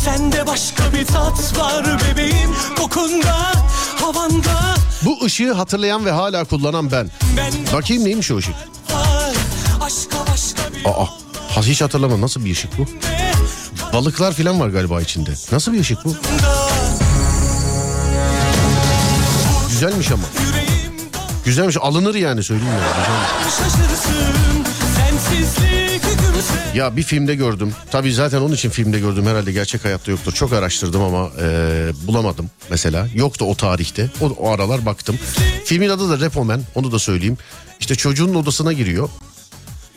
Sende 0.05 0.47
başka 0.47 0.93
bir 0.93 1.07
tat 1.07 1.59
var 1.59 1.85
bebeğim 1.85 2.55
Kokunda, 2.79 3.53
havanda 4.01 4.75
Bu 5.05 5.25
ışığı 5.25 5.53
hatırlayan 5.53 6.05
ve 6.05 6.11
hala 6.11 6.45
kullanan 6.45 6.91
ben. 6.91 7.11
Bakayım 7.73 8.05
neymiş 8.05 8.31
o 8.31 8.37
ışık? 8.37 8.55
Aa, 10.85 11.07
hiç 11.62 11.83
hatırlamadım. 11.83 12.21
Nasıl 12.21 12.45
bir 12.45 12.53
ışık 12.53 12.79
bu? 12.79 12.87
Balıklar 13.93 14.33
falan 14.33 14.61
var 14.61 14.69
galiba 14.69 15.03
içinde. 15.03 15.31
Nasıl 15.53 15.73
bir 15.73 15.81
ışık 15.81 16.05
bu? 16.05 16.16
Güzelmiş 19.81 20.11
ama. 20.11 20.22
Güzelmiş. 21.45 21.76
Alınır 21.81 22.14
yani 22.14 22.43
söyleyeyim 22.43 22.72
ya. 22.72 22.79
Güzel. 22.79 23.51
şaşırsın 23.51 24.64
Sensizlik 24.97 26.05
hükümse 26.05 26.79
Ya 26.79 26.97
bir 26.97 27.03
filmde 27.03 27.35
gördüm. 27.35 27.74
Tabii 27.91 28.12
zaten 28.12 28.41
onun 28.41 28.55
için 28.55 28.70
filmde 28.70 29.01
gördüm. 29.01 29.26
Herhalde 29.26 29.53
gerçek 29.53 29.85
hayatta 29.85 30.11
yoktur. 30.11 30.33
Çok 30.33 30.53
araştırdım 30.53 31.03
ama 31.03 31.30
e, 31.41 31.46
bulamadım 32.07 32.50
mesela. 32.71 33.09
Yoktu 33.14 33.45
o 33.45 33.55
tarihte. 33.55 34.11
O, 34.21 34.26
o 34.26 34.50
aralar 34.50 34.87
baktım. 34.87 35.18
Filmin 35.64 35.88
adı 35.88 36.11
da 36.11 36.25
Repo 36.25 36.45
Man. 36.45 36.63
Onu 36.75 36.92
da 36.92 36.99
söyleyeyim. 36.99 37.38
İşte 37.80 37.95
çocuğun 37.95 38.34
odasına 38.34 38.72
giriyor. 38.72 39.09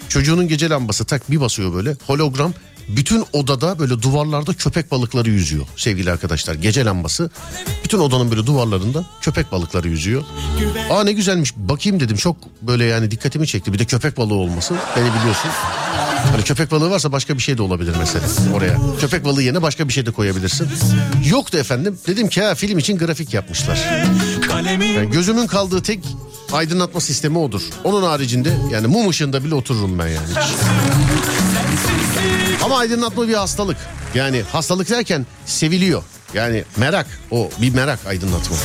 Çocuğunun 0.09 0.47
gece 0.47 0.69
lambası 0.69 1.05
tak 1.05 1.31
bir 1.31 1.41
basıyor 1.41 1.73
böyle. 1.73 1.95
Hologram 2.07 2.53
bütün 2.87 3.25
odada 3.33 3.79
böyle 3.79 4.01
duvarlarda 4.01 4.53
köpek 4.53 4.91
balıkları 4.91 5.29
yüzüyor 5.29 5.65
sevgili 5.75 6.11
arkadaşlar. 6.11 6.55
Gece 6.55 6.85
lambası 6.85 7.29
bütün 7.83 7.99
odanın 7.99 8.31
böyle 8.31 8.45
duvarlarında 8.45 9.05
köpek 9.21 9.51
balıkları 9.51 9.87
yüzüyor. 9.87 10.23
Aa 10.89 11.03
ne 11.03 11.11
güzelmiş 11.11 11.53
bakayım 11.55 11.99
dedim 11.99 12.17
çok 12.17 12.37
böyle 12.61 12.85
yani 12.85 13.11
dikkatimi 13.11 13.47
çekti. 13.47 13.73
Bir 13.73 13.79
de 13.79 13.85
köpek 13.85 14.17
balığı 14.17 14.35
olması 14.35 14.73
beni 14.97 15.13
biliyorsun. 15.19 15.51
Hani 16.31 16.43
köpek 16.43 16.71
balığı 16.71 16.89
varsa 16.89 17.11
başka 17.11 17.37
bir 17.37 17.41
şey 17.41 17.57
de 17.57 17.61
olabilir 17.61 17.93
mesela 17.99 18.25
oraya. 18.55 18.77
Köpek 18.99 19.25
balığı 19.25 19.43
yerine 19.43 19.61
başka 19.61 19.87
bir 19.87 19.93
şey 19.93 20.05
de 20.05 20.11
koyabilirsin. 20.11 20.67
Yoktu 21.29 21.57
efendim. 21.57 21.99
Dedim 22.07 22.29
ki 22.29 22.41
ha 22.41 22.55
film 22.55 22.77
için 22.77 22.97
grafik 22.97 23.33
yapmışlar. 23.33 23.79
Yani 24.95 25.11
gözümün 25.11 25.47
kaldığı 25.47 25.83
tek 25.83 25.99
aydınlatma 26.53 27.01
sistemi 27.01 27.37
odur. 27.37 27.61
Onun 27.83 28.03
haricinde 28.03 28.53
yani 28.71 28.87
mum 28.87 29.09
ışığında 29.09 29.43
bile 29.43 29.55
otururum 29.55 29.99
ben 29.99 30.07
yani. 30.07 30.27
Ama 32.63 32.77
aydınlatma 32.77 33.27
bir 33.27 33.33
hastalık. 33.33 33.77
Yani 34.15 34.41
hastalık 34.51 34.89
derken 34.89 35.25
seviliyor. 35.45 36.03
Yani 36.33 36.63
merak 36.77 37.07
o 37.31 37.49
bir 37.61 37.73
merak 37.73 37.99
aydınlatma. 38.07 38.55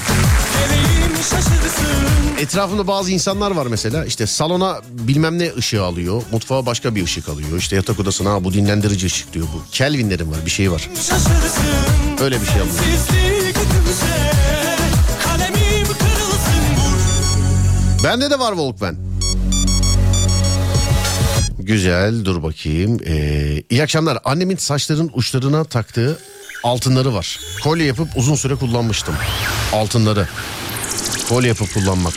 Etrafımda 2.40 2.86
bazı 2.86 3.10
insanlar 3.12 3.51
var 3.51 3.66
mesela 3.66 4.05
işte 4.05 4.27
salona 4.27 4.81
bilmem 4.90 5.39
ne 5.39 5.52
ışığı 5.59 5.85
alıyor. 5.85 6.23
Mutfağa 6.32 6.66
başka 6.66 6.94
bir 6.94 7.05
ışık 7.05 7.28
alıyor. 7.28 7.59
İşte 7.59 7.77
yatak 7.77 8.01
odasına 8.01 8.32
"Ha, 8.32 8.44
bu 8.44 8.52
dinlendirici 8.52 9.06
ışık 9.06 9.32
diyor 9.32 9.47
bu. 9.55 9.62
Kelvinlerin 9.73 10.31
var 10.32 10.39
bir 10.47 10.51
şey 10.51 10.70
var. 10.73 10.90
Öyle 12.20 12.40
bir 12.40 12.47
şey 12.47 12.60
alıyor. 12.60 12.74
Bende 18.05 18.31
de 18.31 18.39
var 18.39 18.52
Walkman. 18.52 18.97
Güzel 21.66 22.24
dur 22.24 22.43
bakayım. 22.43 22.98
Ee, 23.06 23.62
iyi 23.70 23.82
akşamlar. 23.82 24.18
Annemin 24.24 24.56
saçların 24.56 25.10
uçlarına 25.14 25.64
taktığı 25.64 26.18
altınları 26.62 27.14
var. 27.14 27.40
Kolye 27.62 27.84
yapıp 27.84 28.09
uzun 28.16 28.34
süre 28.34 28.55
kullanmıştım. 28.55 29.14
Altınları. 29.72 30.28
Kolye 31.28 31.48
yapıp 31.48 31.74
kullanmak. 31.74 32.12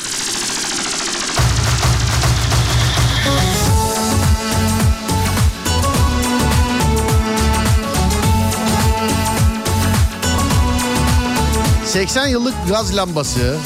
...80 11.93 12.29
yıllık 12.29 12.53
gaz 12.69 12.97
lambası... 12.97 13.57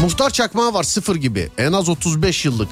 Muhtar 0.00 0.30
çakmağı 0.30 0.74
var 0.74 0.82
sıfır 0.82 1.16
gibi. 1.16 1.48
En 1.58 1.72
az 1.72 1.88
35 1.88 2.44
yıllık. 2.44 2.68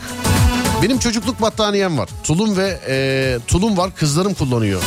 Benim 0.83 0.99
çocukluk 0.99 1.41
battaniyem 1.41 1.99
var. 1.99 2.09
Tulum 2.25 2.57
ve 2.57 2.81
e, 2.89 3.39
tulum 3.47 3.77
var 3.77 3.95
kızlarım 3.97 4.35
kullanıyor. 4.35 4.83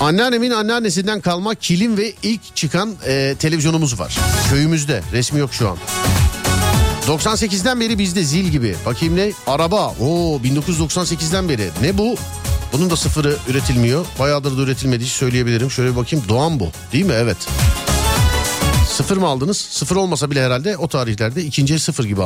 Anneannemin 0.00 0.50
anneannesinden 0.50 1.20
kalma 1.20 1.54
kilim 1.54 1.96
ve 1.96 2.12
ilk 2.22 2.56
çıkan 2.56 2.94
e, 3.06 3.34
televizyonumuz 3.38 4.00
var. 4.00 4.18
Köyümüzde 4.50 5.02
resmi 5.12 5.40
yok 5.40 5.54
şu 5.54 5.68
an. 5.68 5.76
98'den 7.06 7.80
beri 7.80 7.98
bizde 7.98 8.22
zil 8.24 8.44
gibi. 8.44 8.76
Bakayım 8.86 9.16
ne? 9.16 9.32
Araba. 9.46 9.88
Oo 10.00 10.38
1998'den 10.44 11.48
beri. 11.48 11.70
Ne 11.82 11.98
bu? 11.98 12.16
Bunun 12.72 12.90
da 12.90 12.96
sıfırı 12.96 13.36
üretilmiyor. 13.48 14.06
Bayağıdır 14.18 14.58
da 14.58 14.62
üretilmediği 14.62 15.08
söyleyebilirim. 15.08 15.70
Şöyle 15.70 15.90
bir 15.90 15.96
bakayım. 15.96 16.24
Doğan 16.28 16.60
bu. 16.60 16.68
Değil 16.92 17.04
mi? 17.04 17.12
Evet. 17.16 17.36
Sıfır 18.90 19.16
mı 19.16 19.26
aldınız? 19.26 19.56
Sıfır 19.56 19.96
olmasa 19.96 20.30
bile 20.30 20.44
herhalde 20.44 20.76
o 20.76 20.88
tarihlerde 20.88 21.44
ikinci 21.44 21.78
sıfır 21.78 22.04
gibi 22.04 22.22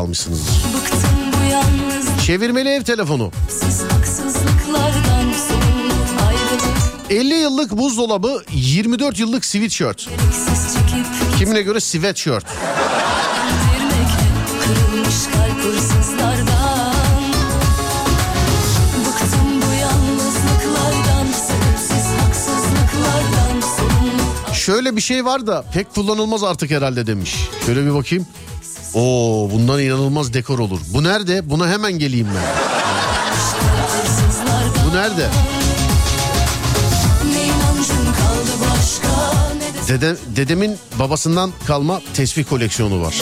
yalnız 1.51 2.25
Çevirmeli 2.27 2.69
ev 2.69 2.83
telefonu. 2.83 3.33
haksızlıklardan 3.93 5.33
sorumlu 5.49 5.93
ayrılık 6.29 6.63
50 7.11 7.35
yıllık 7.35 7.73
buzdolabı, 7.73 8.43
24 8.53 9.19
yıllık 9.19 9.45
sweatshirt. 9.45 10.09
Kimine 11.39 11.63
göre 11.63 11.81
sweatshirt. 11.81 12.45
Şöyle 24.67 24.97
bir 24.97 25.01
şey 25.01 25.25
var 25.25 25.47
da 25.47 25.65
pek 25.73 25.95
kullanılmaz 25.95 26.43
artık 26.43 26.71
herhalde 26.71 27.07
demiş. 27.07 27.37
Şöyle 27.67 27.87
bir 27.87 27.95
bakayım. 27.95 28.27
Oo 28.95 29.49
bundan 29.53 29.83
inanılmaz 29.83 30.35
dekor 30.35 30.59
olur. 30.59 30.81
Bu 30.95 31.05
nerede? 31.05 31.51
Buna 31.51 31.69
hemen 31.69 31.93
geleyim 31.93 32.29
ben. 32.35 32.43
Bu 34.87 34.97
nerede? 34.97 35.29
Dede, 39.89 40.17
dedemin 40.37 40.77
babasından 40.99 41.53
kalma 41.67 42.01
tesbih 42.15 42.45
koleksiyonu 42.45 43.03
var. 43.03 43.15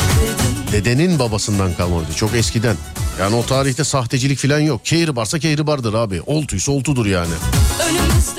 Dedenin 0.73 1.19
babasından 1.19 1.75
kalma. 1.75 2.01
Çok 2.17 2.35
eskiden. 2.35 2.77
Yani 3.21 3.37
o 3.37 3.47
tarihte 3.47 3.85
sahtecilik 3.85 4.39
falan 4.39 4.59
yok. 4.61 4.85
Kehribarsa 4.85 5.39
kehribardır 5.39 5.95
abi. 5.95 6.23
Oltuysa 6.27 6.73
oltudur 6.73 7.07
yani. 7.07 7.35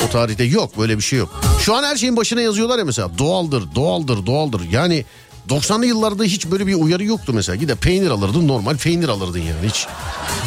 O 0.08 0.12
tarihte 0.12 0.44
yok 0.44 0.78
böyle 0.78 0.98
bir 0.98 1.04
şey 1.04 1.20
yok. 1.20 1.42
Şu 1.62 1.76
an 1.76 1.84
her 1.84 1.96
şeyin 1.96 2.18
başına 2.18 2.42
yazıyorlar 2.42 2.80
ya 2.80 2.86
mesela 2.86 3.18
doğaldır, 3.18 3.64
doğaldır, 3.76 4.26
doğaldır. 4.26 4.62
Yani 4.72 5.06
90'lı 5.50 5.86
yıllarda 5.86 6.24
hiç 6.24 6.46
böyle 6.48 6.68
bir 6.68 6.74
uyarı 6.74 7.04
yoktu 7.04 7.32
mesela. 7.36 7.56
Gide 7.56 7.76
peynir 7.76 8.10
alırdın 8.10 8.48
normal 8.48 8.78
peynir 8.78 9.08
alırdın 9.08 9.40
yani 9.40 9.70
hiç. 9.70 9.88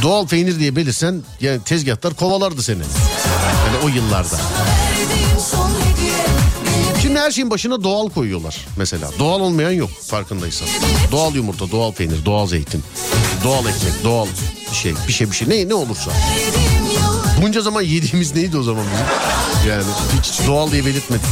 Doğal 0.02 0.26
peynir 0.26 0.58
diye 0.58 0.76
belirsen 0.76 1.22
yani 1.40 1.60
tezgahlar 1.62 2.14
kovalardı 2.14 2.62
seni. 2.62 2.78
Yani 3.66 3.84
o 3.84 3.88
yıllarda. 3.88 4.36
Şimdi 7.18 7.26
her 7.26 7.32
şeyin 7.32 7.50
başına 7.50 7.82
doğal 7.82 8.08
koyuyorlar 8.08 8.66
mesela. 8.76 9.10
Doğal 9.18 9.40
olmayan 9.40 9.70
yok 9.70 9.90
farkındaysan. 9.90 10.68
Doğal 11.12 11.34
yumurta, 11.34 11.70
doğal 11.70 11.92
peynir, 11.92 12.24
doğal 12.24 12.46
zeytin, 12.46 12.84
doğal 13.44 13.66
ekmek, 13.66 14.04
doğal 14.04 14.26
bir 14.70 14.76
şey, 14.76 14.94
bir 15.08 15.12
şey 15.12 15.30
bir 15.30 15.36
şey 15.36 15.48
ne 15.48 15.68
ne 15.68 15.74
olursa. 15.74 16.10
Bunca 17.42 17.60
zaman 17.60 17.82
yediğimiz 17.82 18.34
neydi 18.34 18.58
o 18.58 18.62
zaman 18.62 18.84
bizim? 18.92 19.06
Yani 19.70 19.84
hiç 20.18 20.46
doğal 20.46 20.70
diye 20.70 20.86
belirtmedik. 20.86 21.26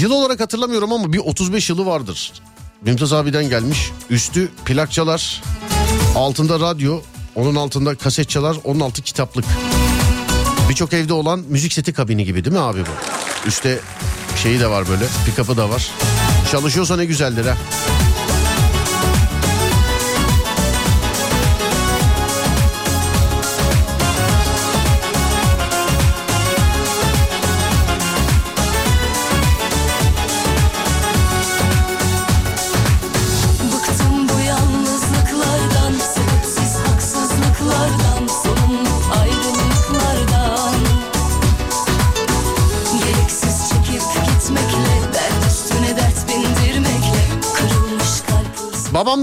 Yıl 0.00 0.10
olarak 0.10 0.40
hatırlamıyorum 0.40 0.92
ama 0.92 1.12
bir 1.12 1.18
35 1.18 1.70
yılı 1.70 1.86
vardır. 1.86 2.32
Mümtaz 2.82 3.12
abiden 3.12 3.48
gelmiş. 3.48 3.90
Üstü 4.10 4.48
plakçalar, 4.64 5.42
altında 6.16 6.60
radyo, 6.60 7.00
onun 7.34 7.54
altında 7.54 7.94
kaset 7.94 8.28
çalar, 8.28 8.56
onun 8.64 8.80
altı 8.80 9.02
kitaplık. 9.02 9.44
Birçok 10.68 10.92
evde 10.92 11.12
olan 11.12 11.44
müzik 11.48 11.72
seti 11.72 11.92
kabini 11.92 12.24
gibi 12.24 12.44
değil 12.44 12.56
mi 12.56 12.62
abi 12.62 12.80
bu? 12.80 13.48
Üste 13.48 13.80
şeyi 14.42 14.60
de 14.60 14.70
var 14.70 14.88
böyle, 14.88 15.04
pick-up'ı 15.26 15.56
da 15.56 15.70
var. 15.70 15.90
Çalışıyorsa 16.50 16.96
ne 16.96 17.04
güzeldir 17.04 17.46
ha. 17.46 17.56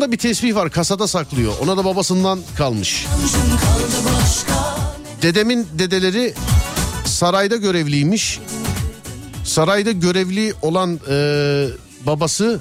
Babamda 0.02 0.12
bir 0.12 0.18
tesbih 0.18 0.56
var 0.56 0.70
kasada 0.70 1.08
saklıyor. 1.08 1.54
Ona 1.62 1.78
da 1.78 1.86
babasından 1.86 2.40
kalmış. 2.58 3.06
Dedemin 5.22 5.68
dedeleri 5.74 6.34
sarayda 7.06 7.56
görevliymiş. 7.56 8.40
Sarayda 9.44 9.92
görevli 9.92 10.54
olan 10.62 11.00
e, 11.10 11.16
babası 12.06 12.60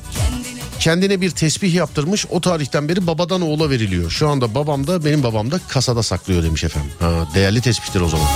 kendine 0.81 1.21
bir 1.21 1.31
tesbih 1.31 1.75
yaptırmış. 1.75 2.27
O 2.31 2.41
tarihten 2.41 2.89
beri 2.89 3.07
babadan 3.07 3.41
oğula 3.41 3.71
veriliyor. 3.71 4.11
Şu 4.11 4.29
anda 4.29 4.55
babam 4.55 4.87
da 4.87 5.05
benim 5.05 5.23
babam 5.23 5.51
da 5.51 5.61
kasada 5.69 6.03
saklıyor 6.03 6.43
demiş 6.43 6.65
efendim. 6.65 6.91
Ha, 7.01 7.29
değerli 7.35 7.61
tespihtir 7.61 8.01
o 8.01 8.09
zaman. 8.09 8.29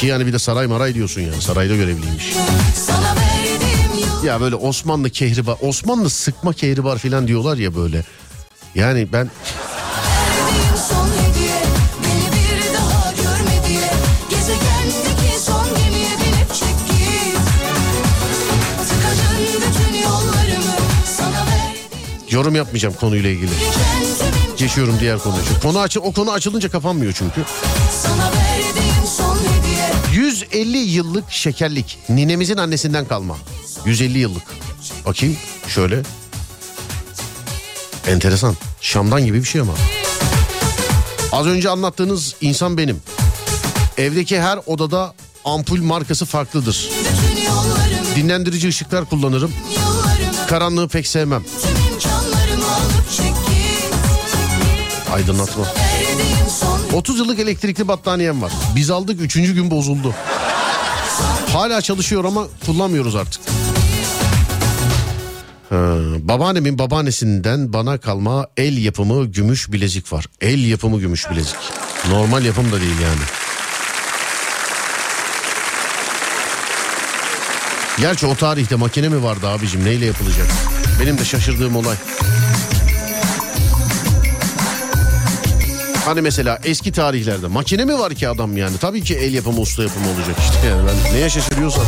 Ki 0.00 0.06
yani 0.06 0.26
bir 0.26 0.32
de 0.32 0.38
saray 0.38 0.66
maray 0.66 0.94
diyorsun 0.94 1.20
yani 1.20 1.42
sarayda 1.42 1.76
görevliymiş. 1.76 2.32
Sana 2.86 3.33
Ya 4.24 4.40
böyle 4.40 4.56
Osmanlı 4.56 5.10
kehribar, 5.10 5.56
Osmanlı 5.60 6.10
sıkma 6.10 6.52
kehribar 6.52 6.98
falan 6.98 7.28
diyorlar 7.28 7.56
ya 7.56 7.76
böyle. 7.76 8.04
Yani 8.74 9.08
ben 9.12 9.30
yorum 22.30 22.54
yapmayacağım 22.54 22.94
konuyla 22.94 23.30
ilgili. 23.30 23.50
Geçiyorum 24.56 24.96
diğer 25.00 25.18
konuya. 25.18 25.42
Konu 25.62 25.78
açı, 25.78 26.00
o 26.00 26.12
konu 26.12 26.30
açılınca 26.30 26.70
kapanmıyor 26.70 27.12
çünkü. 27.12 27.40
Sana 28.02 28.30
verdiğim 28.32 29.06
son 29.16 29.36
hediye 29.36 29.73
150 30.34 30.76
yıllık 30.76 31.30
şekerlik. 31.30 31.98
Ninemizin 32.08 32.56
annesinden 32.56 33.04
kalma. 33.04 33.36
150 33.84 34.18
yıllık. 34.18 34.42
Bakayım 35.06 35.36
şöyle. 35.68 36.02
Enteresan. 38.06 38.56
Şam'dan 38.80 39.24
gibi 39.24 39.38
bir 39.38 39.44
şey 39.44 39.60
ama. 39.60 39.74
Az 41.32 41.46
önce 41.46 41.70
anlattığınız 41.70 42.34
insan 42.40 42.78
benim. 42.78 43.02
Evdeki 43.98 44.40
her 44.40 44.58
odada 44.66 45.14
ampul 45.44 45.82
markası 45.82 46.24
farklıdır. 46.26 46.90
Dinlendirici 48.16 48.68
ışıklar 48.68 49.04
kullanırım. 49.04 49.52
Karanlığı 50.48 50.88
pek 50.88 51.06
sevmem. 51.06 51.44
Aydınlatma. 55.12 55.83
Verdiğim 56.94 57.06
son 57.06 57.14
30 57.14 57.18
yıllık 57.18 57.38
elektrikli 57.38 57.88
battaniyem 57.88 58.42
var. 58.42 58.52
Biz 58.76 58.90
aldık 58.90 59.20
3. 59.20 59.34
gün 59.34 59.70
bozuldu. 59.70 60.14
Hala 61.52 61.80
çalışıyor 61.80 62.24
ama 62.24 62.46
kullanmıyoruz 62.66 63.16
artık. 63.16 63.40
Ha, 65.70 65.76
babaannemin 66.20 66.78
babaannesinden 66.78 67.72
bana 67.72 67.98
kalma 67.98 68.46
el 68.56 68.76
yapımı 68.84 69.24
gümüş 69.24 69.72
bilezik 69.72 70.12
var. 70.12 70.26
El 70.40 70.64
yapımı 70.64 71.00
gümüş 71.00 71.30
bilezik. 71.30 71.56
Normal 72.10 72.44
yapım 72.44 72.72
da 72.72 72.80
değil 72.80 73.00
yani. 73.02 73.24
Gerçi 77.98 78.26
o 78.26 78.34
tarihte 78.34 78.76
makine 78.76 79.08
mi 79.08 79.22
vardı 79.22 79.48
abicim 79.48 79.84
neyle 79.84 80.06
yapılacak? 80.06 80.46
Benim 81.00 81.18
de 81.18 81.24
şaşırdığım 81.24 81.76
olay. 81.76 81.96
Hani 86.04 86.20
mesela 86.20 86.58
eski 86.64 86.92
tarihlerde 86.92 87.46
makine 87.46 87.84
mi 87.84 87.98
var 87.98 88.14
ki 88.14 88.28
adam 88.28 88.56
yani? 88.56 88.78
Tabii 88.78 89.02
ki 89.02 89.14
el 89.14 89.34
yapımı 89.34 89.60
usta 89.60 89.82
yapımı 89.82 90.06
olacak 90.06 90.36
işte 90.40 90.68
yani 90.68 90.88
ben 90.88 91.14
neye 91.14 91.30
şaşırıyorsam. 91.30 91.84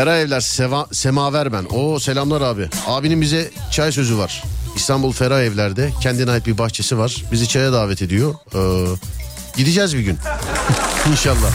Ferah 0.00 0.16
Evler 0.16 0.40
Seva, 0.40 0.86
Semaver 0.92 1.52
ben. 1.52 1.64
Oo 1.64 2.00
selamlar 2.00 2.40
abi. 2.40 2.68
Abinin 2.86 3.20
bize 3.20 3.50
çay 3.70 3.92
sözü 3.92 4.18
var. 4.18 4.42
İstanbul 4.76 5.12
Ferah 5.12 5.40
Evler'de 5.40 5.90
kendine 6.00 6.30
ait 6.30 6.46
bir 6.46 6.58
bahçesi 6.58 6.98
var. 6.98 7.24
Bizi 7.32 7.48
çaya 7.48 7.72
davet 7.72 8.02
ediyor. 8.02 8.34
Ee, 8.54 8.58
gideceğiz 9.56 9.96
bir 9.96 10.00
gün. 10.00 10.18
İnşallah. 11.10 11.50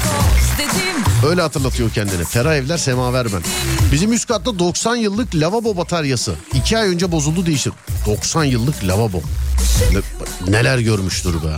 Öyle 1.27 1.41
hatırlatıyor 1.41 1.89
kendini. 1.91 2.23
Ferah 2.23 2.55
Evler 2.55 2.77
Semaver 2.77 3.27
ben. 3.33 3.41
Bizim 3.91 4.13
üst 4.13 4.27
katta 4.27 4.59
90 4.59 4.95
yıllık 4.95 5.35
lavabo 5.35 5.77
bataryası. 5.77 6.35
2 6.53 6.77
ay 6.77 6.89
önce 6.89 7.11
bozuldu 7.11 7.45
değişir. 7.45 7.73
90 8.05 8.43
yıllık 8.43 8.83
lavabo. 8.83 9.21
Ne- 9.91 10.51
neler 10.51 10.79
görmüştür 10.79 11.33
be. 11.33 11.57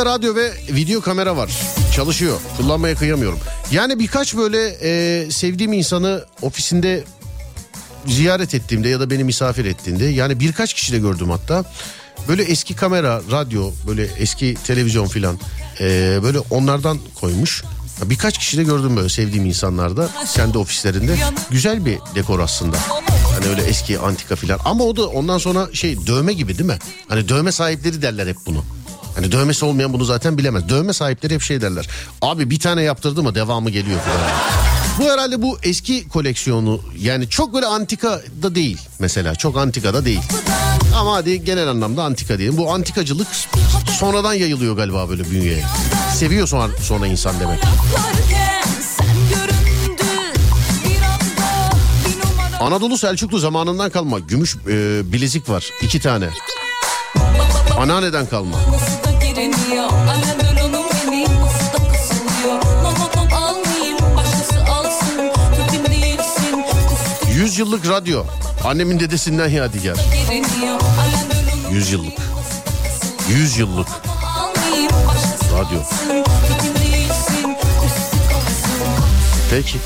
Antika 0.00 0.14
radyo 0.14 0.34
ve 0.34 0.52
video 0.70 1.00
kamera 1.00 1.36
var. 1.36 1.50
Çalışıyor. 1.96 2.40
Kullanmaya 2.56 2.94
kıyamıyorum. 2.94 3.38
Yani 3.70 3.98
birkaç 3.98 4.36
böyle 4.36 4.68
e, 4.68 5.30
sevdiğim 5.30 5.72
insanı 5.72 6.24
ofisinde 6.42 7.04
ziyaret 8.06 8.54
ettiğimde 8.54 8.88
ya 8.88 9.00
da 9.00 9.10
beni 9.10 9.24
misafir 9.24 9.64
ettiğinde 9.64 10.04
yani 10.04 10.40
birkaç 10.40 10.74
kişi 10.74 10.92
de 10.92 10.98
gördüm 10.98 11.30
hatta. 11.30 11.64
Böyle 12.28 12.42
eski 12.42 12.76
kamera, 12.76 13.22
radyo, 13.30 13.70
böyle 13.86 14.04
eski 14.18 14.56
televizyon 14.66 15.06
filan 15.06 15.38
e, 15.80 16.18
böyle 16.22 16.38
onlardan 16.38 16.98
koymuş. 17.20 17.64
Birkaç 18.04 18.38
kişi 18.38 18.58
de 18.58 18.62
gördüm 18.62 18.96
böyle 18.96 19.08
sevdiğim 19.08 19.46
insanlarda 19.46 20.08
kendi 20.34 20.58
ofislerinde. 20.58 21.16
Güzel 21.50 21.86
bir 21.86 21.98
dekor 22.14 22.40
aslında. 22.40 22.76
Hani 23.34 23.46
öyle 23.46 23.62
eski 23.62 23.98
antika 23.98 24.36
filan. 24.36 24.60
Ama 24.64 24.84
o 24.84 24.96
da 24.96 25.08
ondan 25.08 25.38
sonra 25.38 25.68
şey 25.72 26.06
dövme 26.06 26.32
gibi 26.32 26.58
değil 26.58 26.70
mi? 26.70 26.78
Hani 27.08 27.28
dövme 27.28 27.52
sahipleri 27.52 28.02
derler 28.02 28.26
hep 28.26 28.36
bunu. 28.46 28.64
Hani 29.14 29.32
dövmesi 29.32 29.64
olmayan 29.64 29.92
bunu 29.92 30.04
zaten 30.04 30.38
bilemez. 30.38 30.68
Dövme 30.68 30.92
sahipleri 30.92 31.34
hep 31.34 31.42
şey 31.42 31.60
derler. 31.60 31.88
Abi 32.22 32.50
bir 32.50 32.60
tane 32.60 32.82
yaptırdı 32.82 33.22
mı 33.22 33.34
devamı 33.34 33.70
geliyor 33.70 34.00
falan. 34.00 34.30
Bu 34.98 35.12
herhalde 35.12 35.42
bu 35.42 35.58
eski 35.62 36.08
koleksiyonu 36.08 36.80
yani 36.98 37.28
çok 37.28 37.54
böyle 37.54 37.66
antika 37.66 38.20
da 38.42 38.54
değil 38.54 38.78
mesela 38.98 39.34
çok 39.34 39.58
antika 39.58 39.94
da 39.94 40.04
değil. 40.04 40.22
Ama 40.96 41.12
hadi 41.14 41.44
genel 41.44 41.68
anlamda 41.68 42.04
antika 42.04 42.38
diyelim. 42.38 42.56
Bu 42.56 42.72
antikacılık 42.72 43.28
sonradan 43.98 44.34
yayılıyor 44.34 44.76
galiba 44.76 45.08
böyle 45.08 45.30
bünyeye. 45.30 45.64
Seviyor 46.14 46.46
sonra, 46.46 46.68
sonra 46.82 47.06
insan 47.06 47.40
demek. 47.40 47.58
Anadolu 52.60 52.98
Selçuklu 52.98 53.38
zamanından 53.38 53.90
kalma 53.90 54.18
gümüş 54.18 54.56
e, 54.56 55.12
bilezik 55.12 55.48
var 55.48 55.70
iki 55.82 56.00
tane. 56.00 56.28
Anneanneden 57.78 58.26
kalma. 58.26 58.56
Nasıl 58.56 59.04
da 59.04 59.24
giremiyor 59.26 59.84
Annem 59.84 60.64
onun 60.68 60.84
beni 61.06 61.24
nasıl 61.24 61.72
da 61.72 61.92
kısılıyor 61.92 62.62
No 62.82 62.92
no 62.94 63.10
no 63.16 63.36
almayayım 63.36 63.98
başkası 64.16 64.64
alsın 64.72 65.32
Türk'üm 65.56 65.92
değilsin 65.92 66.64
100 67.32 67.58
yıllık 67.58 67.88
radyo. 67.88 68.24
Annemin 68.64 69.00
dedesinden 69.00 69.48
yadigar. 69.48 69.96
giremiyor 69.96 70.80
Annem 71.00 71.30
onun 71.68 71.74
100 71.74 71.92
yıllık. 71.92 72.12
100 73.28 73.58
yıllık 73.58 73.88
almayayım 74.36 74.92
başkası 75.08 75.54
radyo. 75.54 75.78
Peki. 79.50 79.78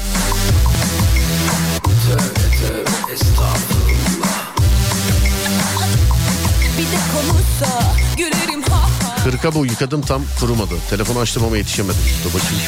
Kırka 9.24 9.54
bu 9.54 9.66
yıkadım 9.66 10.02
tam 10.02 10.22
kurumadı. 10.40 10.74
Telefonu 10.90 11.18
açtım 11.18 11.44
ama 11.44 11.56
yetişemedim. 11.56 12.00
Dur 12.24 12.30
bakayım. 12.40 12.62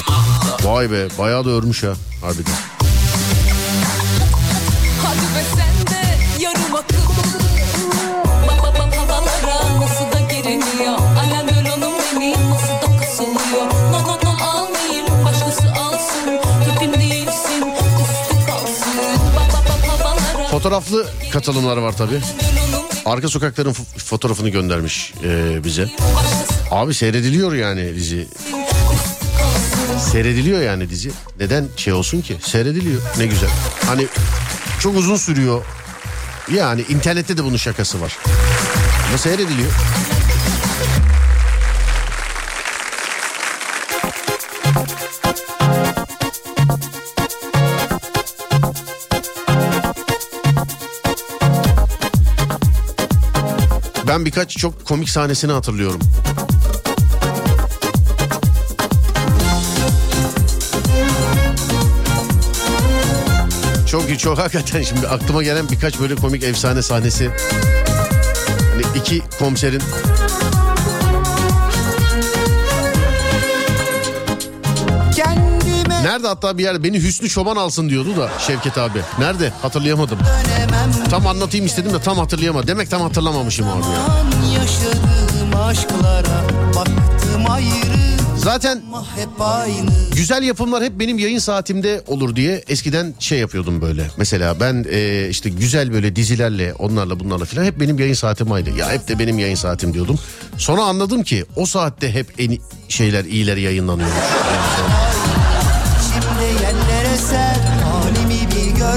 Vay 0.65 0.91
be 0.91 1.09
bayağı 1.19 1.45
da 1.45 1.51
örmüş 1.51 1.83
ha 1.83 1.93
harbiden. 2.23 2.55
Fotoğraflı 20.51 21.07
katılımlar 21.33 21.77
var 21.77 21.97
tabii. 21.97 22.21
Arka 23.07 23.29
sokakların 23.29 23.73
fo- 23.73 23.99
fotoğrafını 23.99 24.49
göndermiş 24.49 25.13
e, 25.25 25.65
bize. 25.65 25.89
Abi 26.71 26.95
seyrediliyor 26.95 27.55
yani 27.55 27.95
dizi. 27.95 28.27
Seyrediliyor 30.13 30.63
yani 30.63 30.91
dizi. 30.91 31.11
Neden 31.41 31.69
şey 31.77 31.93
olsun 31.93 32.21
ki? 32.21 32.37
Seyrediliyor. 32.43 33.03
Ne 33.19 33.27
güzel. 33.27 33.51
Hani 33.87 34.07
çok 34.81 34.97
uzun 34.97 35.17
sürüyor. 35.17 35.65
Yani 36.55 36.85
internette 36.89 37.37
de 37.37 37.45
bunun 37.45 37.57
şakası 37.57 38.01
var. 38.01 38.17
Ama 39.09 39.19
seyrediliyor. 39.19 39.71
Ben 54.17 54.25
birkaç 54.25 54.57
çok 54.57 54.85
komik 54.85 55.11
sahnesini 55.11 55.53
hatırlıyorum. 55.53 56.01
Çok 63.87 64.19
çok 64.19 64.39
hakikaten 64.39 64.83
şimdi 64.83 65.09
aklıma 65.09 65.43
gelen 65.43 65.69
birkaç 65.69 66.01
böyle 66.01 66.15
komik 66.15 66.45
efsane 66.45 66.83
sahnesi. 66.83 67.31
Hani 68.73 68.99
iki 68.99 69.23
komiserin 69.39 69.83
Nerede 76.07 76.27
hatta 76.29 76.59
bir 76.59 76.63
yer 76.63 76.83
beni 76.83 77.03
Hüsnü 77.03 77.29
Çoban 77.29 77.57
alsın 77.57 77.89
diyordu 77.89 78.17
da 78.17 78.31
Şevket 78.47 78.79
abi. 78.79 78.99
Nerede? 79.19 79.53
Hatırlayamadım. 79.63 80.19
Tam 81.11 81.27
anlatayım 81.27 81.67
istedim 81.67 81.93
de 81.93 82.01
tam 82.01 82.19
hatırlayamadım. 82.19 82.69
Demek 82.69 82.91
tam 82.91 83.03
hatırlamamışım 83.03 83.69
abi 83.69 83.83
ya. 83.83 84.07
Zaten 88.37 88.83
güzel 90.17 90.43
yapımlar 90.43 90.85
hep 90.85 91.01
benim 91.01 91.19
yayın 91.19 91.39
saatimde 91.39 92.03
olur 92.07 92.37
diye 92.37 92.65
eskiden 92.69 93.15
şey 93.19 93.39
yapıyordum 93.39 93.83
böyle. 93.83 94.11
Mesela 94.17 94.61
ben 94.61 94.85
e, 94.91 95.29
işte 95.31 95.51
güzel 95.51 95.93
böyle 95.93 96.17
dizilerle 96.17 96.75
onlarla 96.75 97.21
bunlarla 97.21 97.45
filan 97.45 97.65
hep 97.65 97.81
benim 97.81 97.99
yayın 97.99 98.15
saatim 98.15 98.53
aynı. 98.53 98.71
Ya 98.71 98.93
hep 98.93 99.09
de 99.09 99.19
benim 99.19 99.39
yayın 99.39 99.55
saatim 99.55 99.95
diyordum. 99.95 100.19
Sonra 100.59 100.83
anladım 100.83 101.23
ki 101.23 101.45
o 101.57 101.67
saatte 101.67 102.15
hep 102.15 102.27
en 102.39 102.59
şeyler 102.89 103.25
iyileri 103.25 103.61
yayınlanıyormuş. 103.61 104.17
Yani 104.17 104.76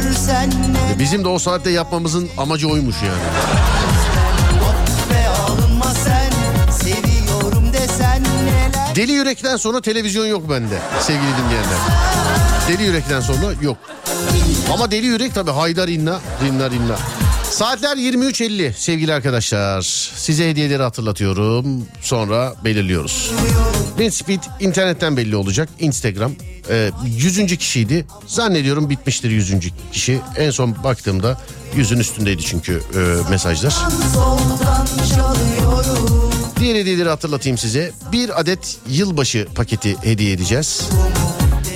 görsen 0.02 0.50
ne 0.50 1.00
Bizim 1.00 1.24
de 1.24 1.28
o 1.28 1.40
saatte 1.40 1.70
yapmamızın 1.70 2.30
amacı 2.38 2.70
oymuş 2.70 2.96
yani. 3.04 3.22
Deli 8.96 9.12
Yürek'ten 9.12 9.58
sonra 9.58 9.82
televizyon 9.82 10.26
yok 10.26 10.50
bende 10.50 10.78
sevgili 11.02 11.24
dinleyenler. 11.24 11.80
Deli 12.68 12.84
Yürek'ten 12.84 13.22
sonra 13.22 13.54
yok. 13.62 13.78
Ama 14.74 14.92
Deli 14.92 15.06
Yürek 15.06 15.36
tabii 15.36 15.52
Haydar 15.52 15.88
İnna, 15.88 16.20
Dinler 16.44 16.72
İnna. 16.72 16.96
Saatler 17.60 17.98
23.50 17.98 18.74
sevgili 18.74 19.14
arkadaşlar. 19.14 19.82
Size 20.16 20.50
hediyeleri 20.50 20.84
hatırlatıyorum. 20.84 21.88
Sonra 22.02 22.56
belirliyoruz. 22.66 23.32
Speed 24.12 24.44
internetten 24.60 25.18
belli 25.18 25.36
olacak. 25.36 25.70
Instagram. 25.80 26.32
Ee, 26.70 26.92
100. 27.06 27.58
kişiydi. 27.58 28.06
Zannediyorum 28.28 28.90
bitmiştir 28.90 29.32
100. 29.32 29.54
kişi. 29.92 30.20
En 30.38 30.52
son 30.52 30.84
baktığımda 30.84 31.42
yüzün 31.76 32.00
üstündeydi 32.00 32.42
çünkü 32.42 32.82
e, 32.96 33.30
mesajlar. 33.30 33.76
Diğer 36.60 36.76
hediyeleri 36.76 37.10
hatırlatayım 37.10 37.58
size. 37.58 37.92
Bir 38.12 38.40
adet 38.40 38.78
yılbaşı 38.90 39.48
paketi 39.56 39.98
hediye 40.04 40.32
edeceğiz. 40.32 40.90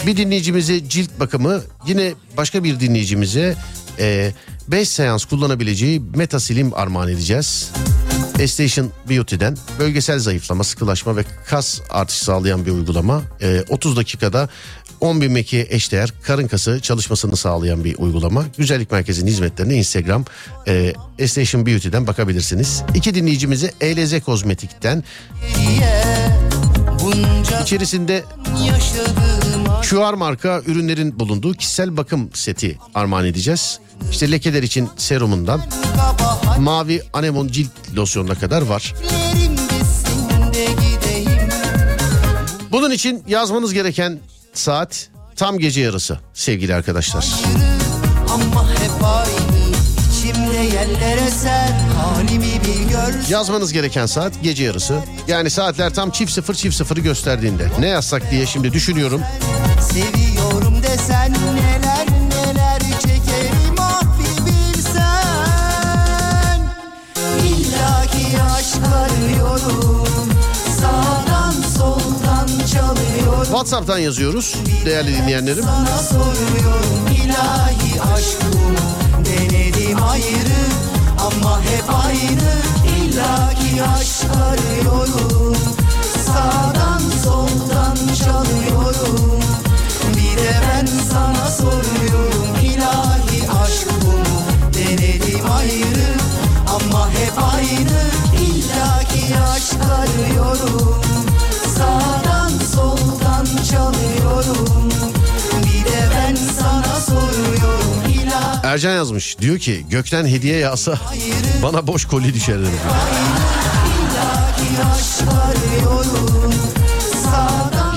Bir 0.07 0.17
dinleyicimize 0.17 0.89
cilt 0.89 1.19
bakımı, 1.19 1.61
yine 1.87 2.13
başka 2.37 2.63
bir 2.63 2.79
dinleyicimize 2.79 3.55
5 4.67 4.89
seans 4.89 5.25
kullanabileceği 5.25 6.01
Metasilim 6.15 6.73
armağan 6.73 7.09
edeceğiz. 7.09 7.71
Estation 8.39 8.91
Beauty'den 9.09 9.57
bölgesel 9.79 10.19
zayıflama, 10.19 10.63
sıkılaşma 10.63 11.15
ve 11.15 11.23
kas 11.47 11.79
artışı 11.89 12.25
sağlayan 12.25 12.65
bir 12.65 12.71
uygulama. 12.71 13.21
Ee, 13.41 13.63
30 13.69 13.97
dakikada 13.97 14.49
10 14.99 15.21
bin 15.21 15.31
mekiğe 15.31 15.67
eşdeğer 15.69 16.13
karın 16.23 16.47
kası 16.47 16.79
çalışmasını 16.81 17.37
sağlayan 17.37 17.83
bir 17.83 17.97
uygulama. 17.97 18.45
Güzellik 18.57 18.91
Merkezi'nin 18.91 19.31
hizmetlerine 19.31 19.75
Instagram 19.75 20.25
e, 20.67 20.93
Estation 21.19 21.65
Beauty'den 21.65 22.07
bakabilirsiniz. 22.07 22.83
İki 22.95 23.15
dinleyicimize 23.15 23.71
ELZ 23.81 24.23
Kozmetik'ten 24.23 25.03
içerisinde 27.63 28.23
QR 29.89 30.13
marka 30.13 30.61
ürünlerin 30.65 31.19
bulunduğu 31.19 31.53
kişisel 31.53 31.97
bakım 31.97 32.29
seti 32.33 32.79
armağan 32.95 33.25
edeceğiz. 33.25 33.79
İşte 34.11 34.31
lekeler 34.31 34.63
için 34.63 34.89
serumundan 34.97 35.61
mavi 36.59 37.01
anemon 37.13 37.47
cilt 37.47 37.69
losyonuna 37.95 38.35
kadar 38.35 38.61
var. 38.61 38.93
Bunun 42.71 42.91
için 42.91 43.23
yazmanız 43.27 43.73
gereken 43.73 44.19
saat 44.53 45.09
tam 45.35 45.59
gece 45.59 45.81
yarısı 45.81 46.19
sevgili 46.33 46.75
arkadaşlar. 46.75 47.25
Ama 48.29 48.69
hep 48.69 49.03
aynı 49.03 49.52
içimde 50.23 50.75
yerlere 50.75 51.31
ser 51.31 51.69
Halimi 51.97 52.43
bir 52.43 52.89
gör 52.89 53.29
Yazmanız 53.29 53.73
gereken 53.73 54.05
saat 54.05 54.33
gece 54.43 54.63
yarısı. 54.63 54.99
Yani 55.27 55.49
saatler 55.49 55.93
tam 55.93 56.11
çift 56.11 56.31
sıfır 56.31 56.53
çift 56.53 56.75
sıfırı 56.75 56.99
gösterdiğinde. 56.99 57.67
Ne 57.79 57.87
yazsak 57.87 58.31
diye 58.31 58.45
şimdi 58.45 58.73
düşünüyorum. 58.73 59.21
Seviyorum 59.81 60.83
desen 60.83 61.31
neler 61.31 62.07
neler 62.29 62.79
çekerim 62.79 63.75
ah 63.79 64.01
bir 64.03 64.45
bilsen 64.45 65.01
İllaki 67.45 68.41
aşk 68.57 68.77
arıyorum 68.95 70.29
Sağdan 70.81 71.51
soldan 71.77 72.47
çalıyorum 72.73 73.43
WhatsApp'tan 73.43 73.99
yazıyoruz 73.99 74.55
değerli 74.85 75.17
dinleyenlerim. 75.17 75.63
Sana 75.63 75.97
soruyorum 75.97 77.07
ilahi 77.23 78.01
aşk 78.15 78.37
bu 78.53 78.63
Denedim 79.93 80.09
ayrı 80.09 80.63
ama 81.19 81.61
hep 81.61 81.83
aynı 82.05 82.53
İllaki 82.97 83.83
aşk 83.83 84.25
arıyorum. 84.43 85.55
Sağdan 86.25 87.01
soldan 87.23 88.15
çalıyorum. 88.15 89.39
Bir 90.09 90.37
de 90.37 90.55
ben 90.69 90.85
sana 90.85 91.49
soruyorum. 91.49 92.55
İlahi 92.63 93.49
aşk 93.63 93.87
bu 94.01 94.07
mu? 94.07 94.23
Denedim 94.73 95.45
ayrı 95.57 96.13
ama 96.67 97.09
hep 97.09 97.43
aynı 97.53 98.01
İllaki 98.45 99.39
aşk 99.55 99.79
arıyorum. 99.99 101.01
Sağdan 101.77 102.51
soldan 102.75 103.63
çalıyorum 103.71 104.93
Ercan 108.63 108.95
yazmış. 108.95 109.39
Diyor 109.39 109.59
ki 109.59 109.85
gökten 109.89 110.25
hediye 110.27 110.57
yağsa 110.57 110.99
bana 111.63 111.87
boş 111.87 112.05
koli 112.05 112.33
düşer. 112.33 112.55
demiş. 112.57 112.69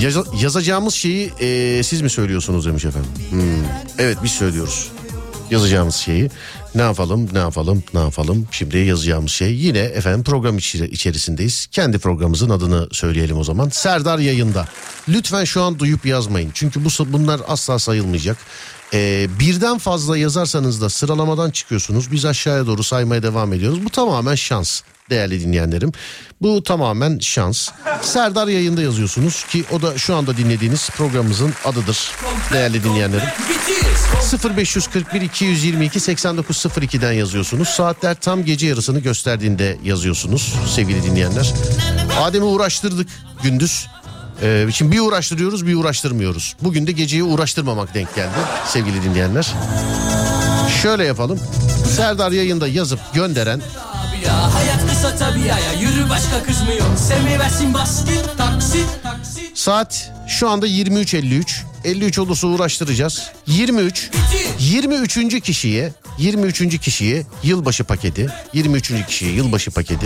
Yaza- 0.01 0.25
yazacağımız 0.41 0.93
şeyi 0.93 1.31
e, 1.41 1.83
siz 1.83 2.01
mi 2.01 2.09
söylüyorsunuz 2.09 2.65
demiş 2.65 2.85
efendim. 2.85 3.09
Hmm, 3.29 3.41
Evet 3.99 4.17
biz 4.23 4.31
söylüyoruz. 4.31 4.87
Yazacağımız 5.51 5.95
şeyi. 5.95 6.29
Ne 6.75 6.81
yapalım 6.81 7.29
ne 7.33 7.39
yapalım 7.39 7.83
ne 7.93 7.99
yapalım? 7.99 8.47
Şimdi 8.51 8.77
yazacağımız 8.77 9.31
şey 9.31 9.53
yine 9.55 9.79
efendim 9.79 10.23
program 10.23 10.57
içerisindeyiz. 10.91 11.67
Kendi 11.71 11.99
programımızın 11.99 12.49
adını 12.49 12.87
söyleyelim 12.91 13.37
o 13.37 13.43
zaman. 13.43 13.69
Serdar 13.69 14.19
yayında. 14.19 14.67
Lütfen 15.09 15.43
şu 15.43 15.61
an 15.63 15.79
duyup 15.79 16.05
yazmayın. 16.05 16.51
Çünkü 16.53 16.85
bu 16.85 16.89
bunlar 17.13 17.41
asla 17.47 17.79
sayılmayacak 17.79 18.37
Ee, 18.93 19.27
birden 19.39 19.77
fazla 19.77 20.17
yazarsanız 20.17 20.81
da 20.81 20.89
sıralamadan 20.89 21.51
çıkıyorsunuz 21.51 22.11
biz 22.11 22.25
aşağıya 22.25 22.67
doğru 22.67 22.83
saymaya 22.83 23.23
devam 23.23 23.53
ediyoruz 23.53 23.85
bu 23.85 23.89
tamamen 23.89 24.35
şans 24.35 24.81
değerli 25.09 25.41
dinleyenlerim. 25.41 25.91
Bu 26.41 26.63
tamamen 26.63 27.19
şans. 27.19 27.69
Serdar 28.01 28.47
yayında 28.47 28.81
yazıyorsunuz 28.81 29.43
ki 29.43 29.63
o 29.71 29.81
da 29.81 29.97
şu 29.97 30.15
anda 30.15 30.37
dinlediğiniz 30.37 30.89
programımızın 30.89 31.53
adıdır 31.65 32.11
değerli 32.53 32.83
dinleyenlerim. 32.83 33.27
0541 34.57 35.21
222 35.21 35.99
8902'den 35.99 37.11
yazıyorsunuz. 37.11 37.67
Saatler 37.67 38.15
tam 38.15 38.45
gece 38.45 38.67
yarısını 38.67 38.99
gösterdiğinde 38.99 39.77
yazıyorsunuz 39.83 40.55
sevgili 40.75 41.03
dinleyenler. 41.03 41.53
Adem'i 42.19 42.45
uğraştırdık 42.45 43.09
gündüz. 43.43 43.87
Ee, 44.41 44.67
şimdi 44.73 44.91
bir 44.91 44.99
uğraştırıyoruz 44.99 45.67
bir 45.67 45.75
uğraştırmıyoruz. 45.75 46.55
Bugün 46.61 46.87
de 46.87 46.91
geceyi 46.91 47.23
uğraştırmamak 47.23 47.93
denk 47.93 48.15
geldi 48.15 48.37
sevgili 48.67 49.03
dinleyenler. 49.03 49.53
Şöyle 50.81 51.05
yapalım. 51.05 51.39
Serdar 51.95 52.31
yayında 52.31 52.67
yazıp 52.67 52.99
gönderen 53.13 53.61
Ya 54.25 54.53
hayat 54.53 54.87
kısa 54.89 55.15
tabii 55.15 55.39
ya 55.39 55.57
Yürü 55.81 56.09
başka 56.09 56.43
kız 56.43 56.61
mı 56.61 56.73
yok 56.73 56.91
Seviversin 56.97 57.73
bas 57.73 58.05
git 58.05 58.37
taksi 58.37 58.79
taksi 59.03 59.51
Saat 59.53 60.11
şu 60.27 60.49
anda 60.49 60.67
23.53. 60.67 61.67
53 61.83 62.19
olursa 62.19 62.47
uğraştıracağız. 62.47 63.31
23 63.47 64.09
23. 64.59 65.41
kişiye 65.41 65.93
23. 66.17 66.79
kişiye 66.79 67.25
yılbaşı 67.43 67.83
paketi. 67.83 68.27
23. 68.53 69.05
kişiye 69.07 69.31
yılbaşı 69.31 69.71
paketi. 69.71 70.05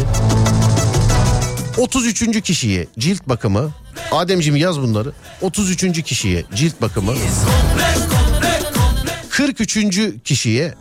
33. 1.81 2.41
kişiye 2.41 2.87
cilt 2.99 3.29
bakımı. 3.29 3.71
Ademciğim 4.11 4.55
yaz 4.55 4.79
bunları. 4.79 5.11
33. 5.41 6.03
kişiye 6.03 6.45
cilt 6.55 6.81
bakımı. 6.81 7.13
43. 9.29 9.99
kişiye 10.23 10.73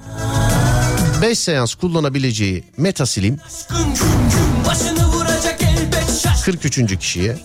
5 1.22 1.38
seans 1.38 1.74
kullanabileceği 1.74 2.64
Metasilim. 2.76 3.38
Başını 4.66 5.06
vuracak 5.06 5.62
elbet 5.62 6.20
şaş 6.22 6.42
43. 6.42 6.98
kişiye 6.98 7.36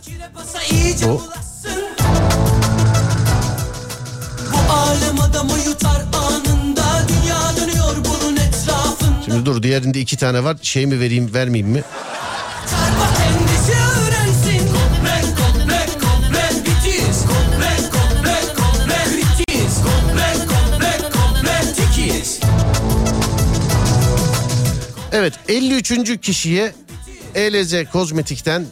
Bu 1.03 1.22
Şimdi 9.26 9.45
dur 9.45 9.64
diğerinde 9.64 9.99
iki 9.99 10.18
tane 10.18 10.44
var. 10.44 10.57
Şey 10.61 10.86
mi 10.86 10.99
vereyim 10.99 11.34
vermeyeyim 11.34 11.73
mi? 11.73 11.84
Evet 25.26 25.40
53. 25.50 26.22
kişiye 26.22 26.74
ELZ 27.36 27.74
Kozmetik'ten 27.92 28.66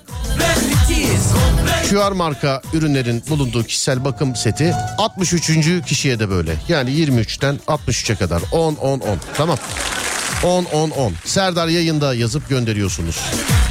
QR 1.89 2.11
marka 2.11 2.61
ürünlerin 2.73 3.23
bulunduğu 3.29 3.63
kişisel 3.63 4.05
bakım 4.05 4.35
seti 4.35 4.73
63. 4.97 5.85
kişiye 5.85 6.19
de 6.19 6.29
böyle. 6.29 6.55
Yani 6.67 6.89
23'ten 6.89 7.59
63'e 7.67 8.15
kadar 8.15 8.41
10 8.51 8.75
10 8.75 8.99
10 8.99 9.17
tamam. 9.33 9.57
10 10.43 10.65
10 10.65 10.89
10. 10.89 11.13
Serdar 11.25 11.67
yayında 11.67 12.13
yazıp 12.13 12.49
gönderiyorsunuz. 12.49 13.19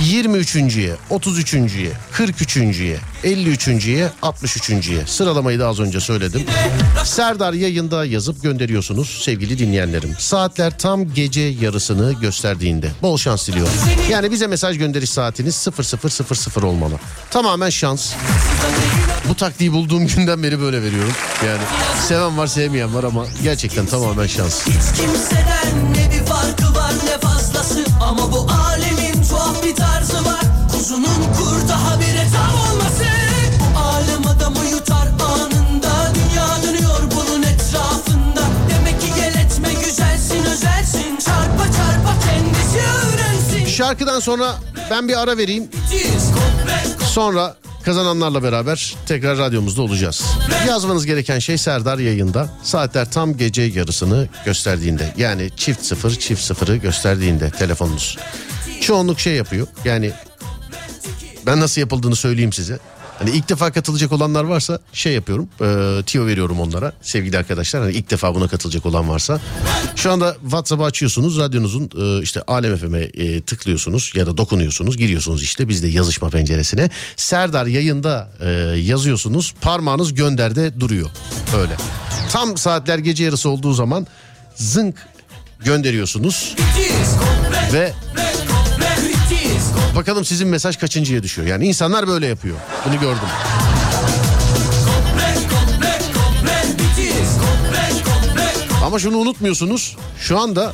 23.ye, 0.01 0.97
33.ye, 1.11 1.93
43.ye, 2.13 2.99
53.ye, 3.25 4.11
63.ye. 4.23 5.07
Sıralamayı 5.07 5.59
da 5.59 5.69
az 5.69 5.81
önce 5.81 6.01
söyledim. 6.01 6.43
Serdar 7.05 7.53
yayında 7.53 8.05
yazıp 8.05 8.43
gönderiyorsunuz 8.43 9.23
sevgili 9.25 9.59
dinleyenlerim. 9.59 10.15
Saatler 10.19 10.79
tam 10.79 11.15
gece 11.15 11.41
yarısını 11.41 12.13
gösterdiğinde. 12.13 12.91
Bol 13.03 13.17
şans 13.17 13.49
diliyorum. 13.49 13.73
Yani 14.11 14.31
bize 14.31 14.47
mesaj 14.47 14.79
gönderiş 14.79 15.11
saatiniz 15.11 15.69
0000 16.57 16.63
olmalı. 16.63 16.95
Tamamen 17.31 17.71
şans. 17.71 18.13
Bu 19.29 19.35
taktiği 19.35 19.73
bulduğum 19.73 20.07
günden 20.07 20.43
beri 20.43 20.61
böyle 20.61 20.83
veriyorum. 20.83 21.13
Yani 21.47 21.63
seven 22.09 22.39
var 22.39 22.47
sevmeyen 22.47 22.95
var 22.95 23.05
ama 23.05 23.27
gerçekten 23.43 23.87
tamamen 23.87 24.27
şans. 24.27 24.67
Hiç 24.67 25.01
kimseden 25.01 25.93
ne 25.95 26.11
bir 26.13 26.27
farkı 26.27 26.75
var 26.75 26.93
ne 27.05 27.19
fazlası. 27.19 27.85
Ama 28.01 28.33
bu 28.33 28.47
alemin 28.69 29.23
tuhaf 29.29 29.65
bir 29.65 29.77
tarzı 29.77 30.25
var. 30.25 30.41
Kuzunun 30.73 31.33
kurda 31.39 31.85
habire 31.91 32.27
tam 32.33 32.55
olması. 32.55 33.05
Bu 33.75 33.79
alem 33.81 34.27
adamı 34.37 34.67
yutar 34.71 35.09
anında. 35.21 36.13
Dünya 36.15 36.49
dönüyor 36.63 37.01
bunun 37.17 37.43
etrafında. 37.43 38.43
Demek 38.71 39.01
ki 39.01 39.07
gel 39.17 39.35
etme 39.35 39.75
güzelsin 39.85 40.45
özelsin. 40.45 41.17
Çarpa 41.25 41.65
çarpa 41.65 42.15
kendisi 42.27 42.79
öğrensin. 42.79 43.67
Şarkıdan 43.67 44.21
sonra 44.21 44.55
ben 44.91 45.09
bir 45.09 45.21
ara 45.23 45.37
vereyim. 45.39 45.69
Sonra 47.07 47.57
kazananlarla 47.83 48.43
beraber 48.43 48.97
tekrar 49.07 49.39
radyomuzda 49.39 49.83
olacağız. 49.83 50.23
Yazmanız 50.69 51.07
gereken 51.07 51.39
şey 51.39 51.59
Serdar 51.59 51.99
yayında. 51.99 52.51
Saatler 52.63 53.11
tam 53.11 53.37
gece 53.37 53.63
yarısını 53.63 54.29
gösterdiğinde. 54.45 55.15
Yani 55.17 55.51
çift 55.57 55.85
sıfır 55.85 56.11
çift 56.11 56.43
sıfırı 56.43 56.77
gösterdiğinde 56.77 57.51
telefonunuz. 57.51 58.19
Çoğunluk 58.81 59.21
şey 59.21 59.35
yapıyor. 59.35 59.67
Yani 59.85 60.13
ben 61.47 61.61
nasıl 61.61 61.81
yapıldığını 61.81 62.17
söyleyeyim 62.17 62.53
size. 62.53 62.79
Hani 63.19 63.31
ilk 63.31 63.49
defa 63.49 63.73
katılacak 63.73 64.13
olanlar 64.13 64.45
varsa 64.45 64.79
şey 64.93 65.13
yapıyorum. 65.13 65.49
E, 65.61 66.03
tiyo 66.03 66.27
veriyorum 66.27 66.61
onlara 66.61 66.93
sevgili 67.03 67.39
arkadaşlar. 67.39 67.83
Hani 67.83 67.93
ilk 67.93 68.11
defa 68.11 68.35
buna 68.35 68.49
katılacak 68.49 68.87
olan 68.87 69.09
varsa. 69.09 69.41
Şu 69.97 70.13
anda 70.13 70.37
WhatsApp'ı 70.43 70.85
açıyorsunuz. 70.85 71.39
Radyonuzun 71.39 71.91
e, 71.99 72.23
işte 72.23 72.43
Alem 72.47 72.77
FM'e 72.77 73.01
e, 73.01 73.41
tıklıyorsunuz 73.41 74.13
ya 74.15 74.27
da 74.27 74.37
dokunuyorsunuz. 74.37 74.97
Giriyorsunuz 74.97 75.43
işte 75.43 75.69
bizde 75.69 75.89
yazışma 75.89 76.29
penceresine. 76.29 76.91
Serdar 77.17 77.67
yayında 77.67 78.31
e, 78.41 78.51
yazıyorsunuz. 78.81 79.55
Parmağınız 79.61 80.15
gönderde 80.15 80.81
duruyor. 80.81 81.11
Öyle. 81.57 81.73
Tam 82.31 82.57
saatler 82.57 82.99
gece 82.99 83.25
yarısı 83.25 83.49
olduğu 83.49 83.73
zaman 83.73 84.07
zınk 84.55 84.97
gönderiyorsunuz. 85.65 86.55
Ve 87.73 87.93
bakalım 89.97 90.25
sizin 90.25 90.49
mesaj 90.49 90.77
kaçıncıya 90.77 91.23
düşüyor. 91.23 91.49
Yani 91.49 91.67
insanlar 91.67 92.07
böyle 92.09 92.27
yapıyor. 92.27 92.57
Bunu 92.87 93.01
gördüm. 93.01 93.29
Ama 98.85 98.99
şunu 98.99 99.17
unutmuyorsunuz. 99.17 99.97
Şu 100.19 100.39
anda 100.39 100.73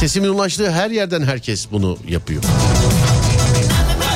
Sesimin 0.00 0.28
ulaştığı 0.28 0.70
her 0.70 0.90
yerden 0.90 1.22
herkes 1.22 1.66
bunu 1.72 1.98
yapıyor. 2.08 2.42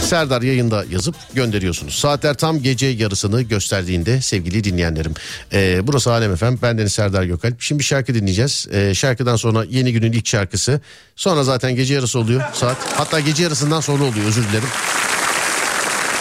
Serdar 0.08 0.42
yayında 0.42 0.84
yazıp 0.90 1.14
gönderiyorsunuz. 1.34 1.94
Saatler 1.94 2.34
tam 2.34 2.62
gece 2.62 2.86
yarısını 2.86 3.42
gösterdiğinde 3.42 4.20
sevgili 4.20 4.64
dinleyenlerim. 4.64 5.14
Ee, 5.52 5.80
burası 5.86 6.12
Alem 6.12 6.32
Efem. 6.32 6.58
Ben 6.62 6.78
Deniz 6.78 6.92
Serdar 6.92 7.24
Gökalp. 7.24 7.62
Şimdi 7.62 7.78
bir 7.78 7.84
şarkı 7.84 8.14
dinleyeceğiz. 8.14 8.66
Ee, 8.72 8.94
şarkıdan 8.94 9.36
sonra 9.36 9.64
yeni 9.64 9.92
günün 9.92 10.12
ilk 10.12 10.26
şarkısı. 10.26 10.80
Sonra 11.16 11.44
zaten 11.44 11.74
gece 11.74 11.94
yarısı 11.94 12.18
oluyor 12.18 12.42
saat. 12.52 12.76
Hatta 12.96 13.20
gece 13.20 13.42
yarısından 13.42 13.80
sonra 13.80 14.04
oluyor 14.04 14.26
özür 14.26 14.48
dilerim. 14.48 14.68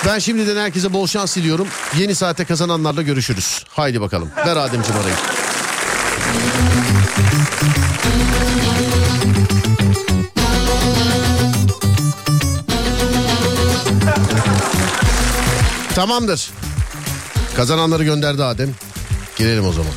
Ben 0.05 0.19
şimdiden 0.19 0.57
herkese 0.57 0.93
bol 0.93 1.07
şans 1.07 1.35
diliyorum. 1.35 1.67
Yeni 1.99 2.15
saate 2.15 2.45
kazananlarla 2.45 3.01
görüşürüz. 3.01 3.63
Haydi 3.69 4.01
bakalım. 4.01 4.29
Ver 4.45 4.57
Ademciğim 4.57 5.01
arayı. 5.01 5.15
Tamamdır. 15.97 16.49
Kazananları 17.55 18.03
gönderdi 18.03 18.43
Adem. 18.43 18.69
Girelim 19.37 19.67
o 19.67 19.73
zaman. 19.73 19.91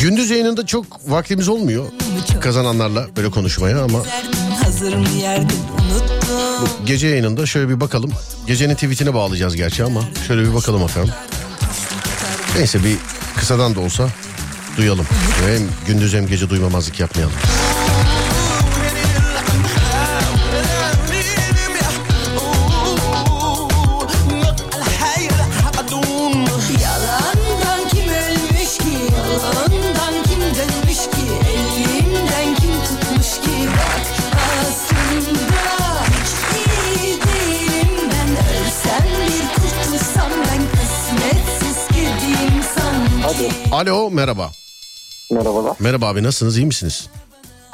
Gündüz 0.00 0.30
yayınında 0.30 0.66
çok 0.66 1.10
vaktimiz 1.10 1.48
olmuyor 1.48 1.84
kazananlarla 2.40 3.06
böyle 3.16 3.30
konuşmaya 3.30 3.84
ama 3.84 3.98
unuttum 6.60 6.86
gece 6.86 7.08
yayınında 7.08 7.46
şöyle 7.46 7.68
bir 7.68 7.80
bakalım. 7.80 8.10
Gecenin 8.46 8.74
tweetine 8.74 9.14
bağlayacağız 9.14 9.56
gerçi 9.56 9.84
ama 9.84 10.00
şöyle 10.26 10.42
bir 10.42 10.54
bakalım 10.54 10.82
efendim. 10.82 11.14
Neyse 12.56 12.84
bir 12.84 12.96
kısadan 13.36 13.74
da 13.74 13.80
olsa 13.80 14.08
duyalım. 14.76 15.06
Hem 15.46 15.68
gündüz 15.86 16.14
hem 16.14 16.26
gece 16.26 16.50
duymamazlık 16.50 17.00
yapmayalım. 17.00 17.34
Alo 43.82 44.10
merhaba. 44.10 44.52
Merhabalar. 45.32 45.76
Merhaba 45.80 46.06
abi 46.08 46.22
nasılsınız 46.22 46.56
iyi 46.58 46.66
misiniz? 46.66 47.08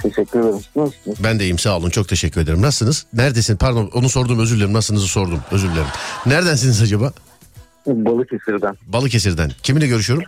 Teşekkür 0.03 0.41
ederim. 0.41 0.55
Nasılsınız? 0.77 1.17
Ben 1.25 1.39
de 1.39 1.45
iyiyim 1.45 1.59
sağ 1.59 1.77
olun 1.77 1.91
çok 1.91 2.09
teşekkür 2.09 2.41
ederim. 2.41 2.63
Nasılsınız? 2.63 3.07
Neredesin? 3.13 3.57
Pardon 3.57 3.91
onu 3.95 4.09
sordum 4.09 4.39
özür 4.41 4.57
dilerim. 4.57 4.73
Nasılsınızı 4.73 5.07
sordum 5.09 5.41
özür 5.51 5.69
dilerim. 5.71 5.87
Neredensiniz 6.27 6.83
acaba? 6.83 7.13
Balıkesir'den. 7.87 8.77
Balıkesir'den. 8.87 9.53
Kiminle 9.63 9.87
görüşüyorum? 9.87 10.25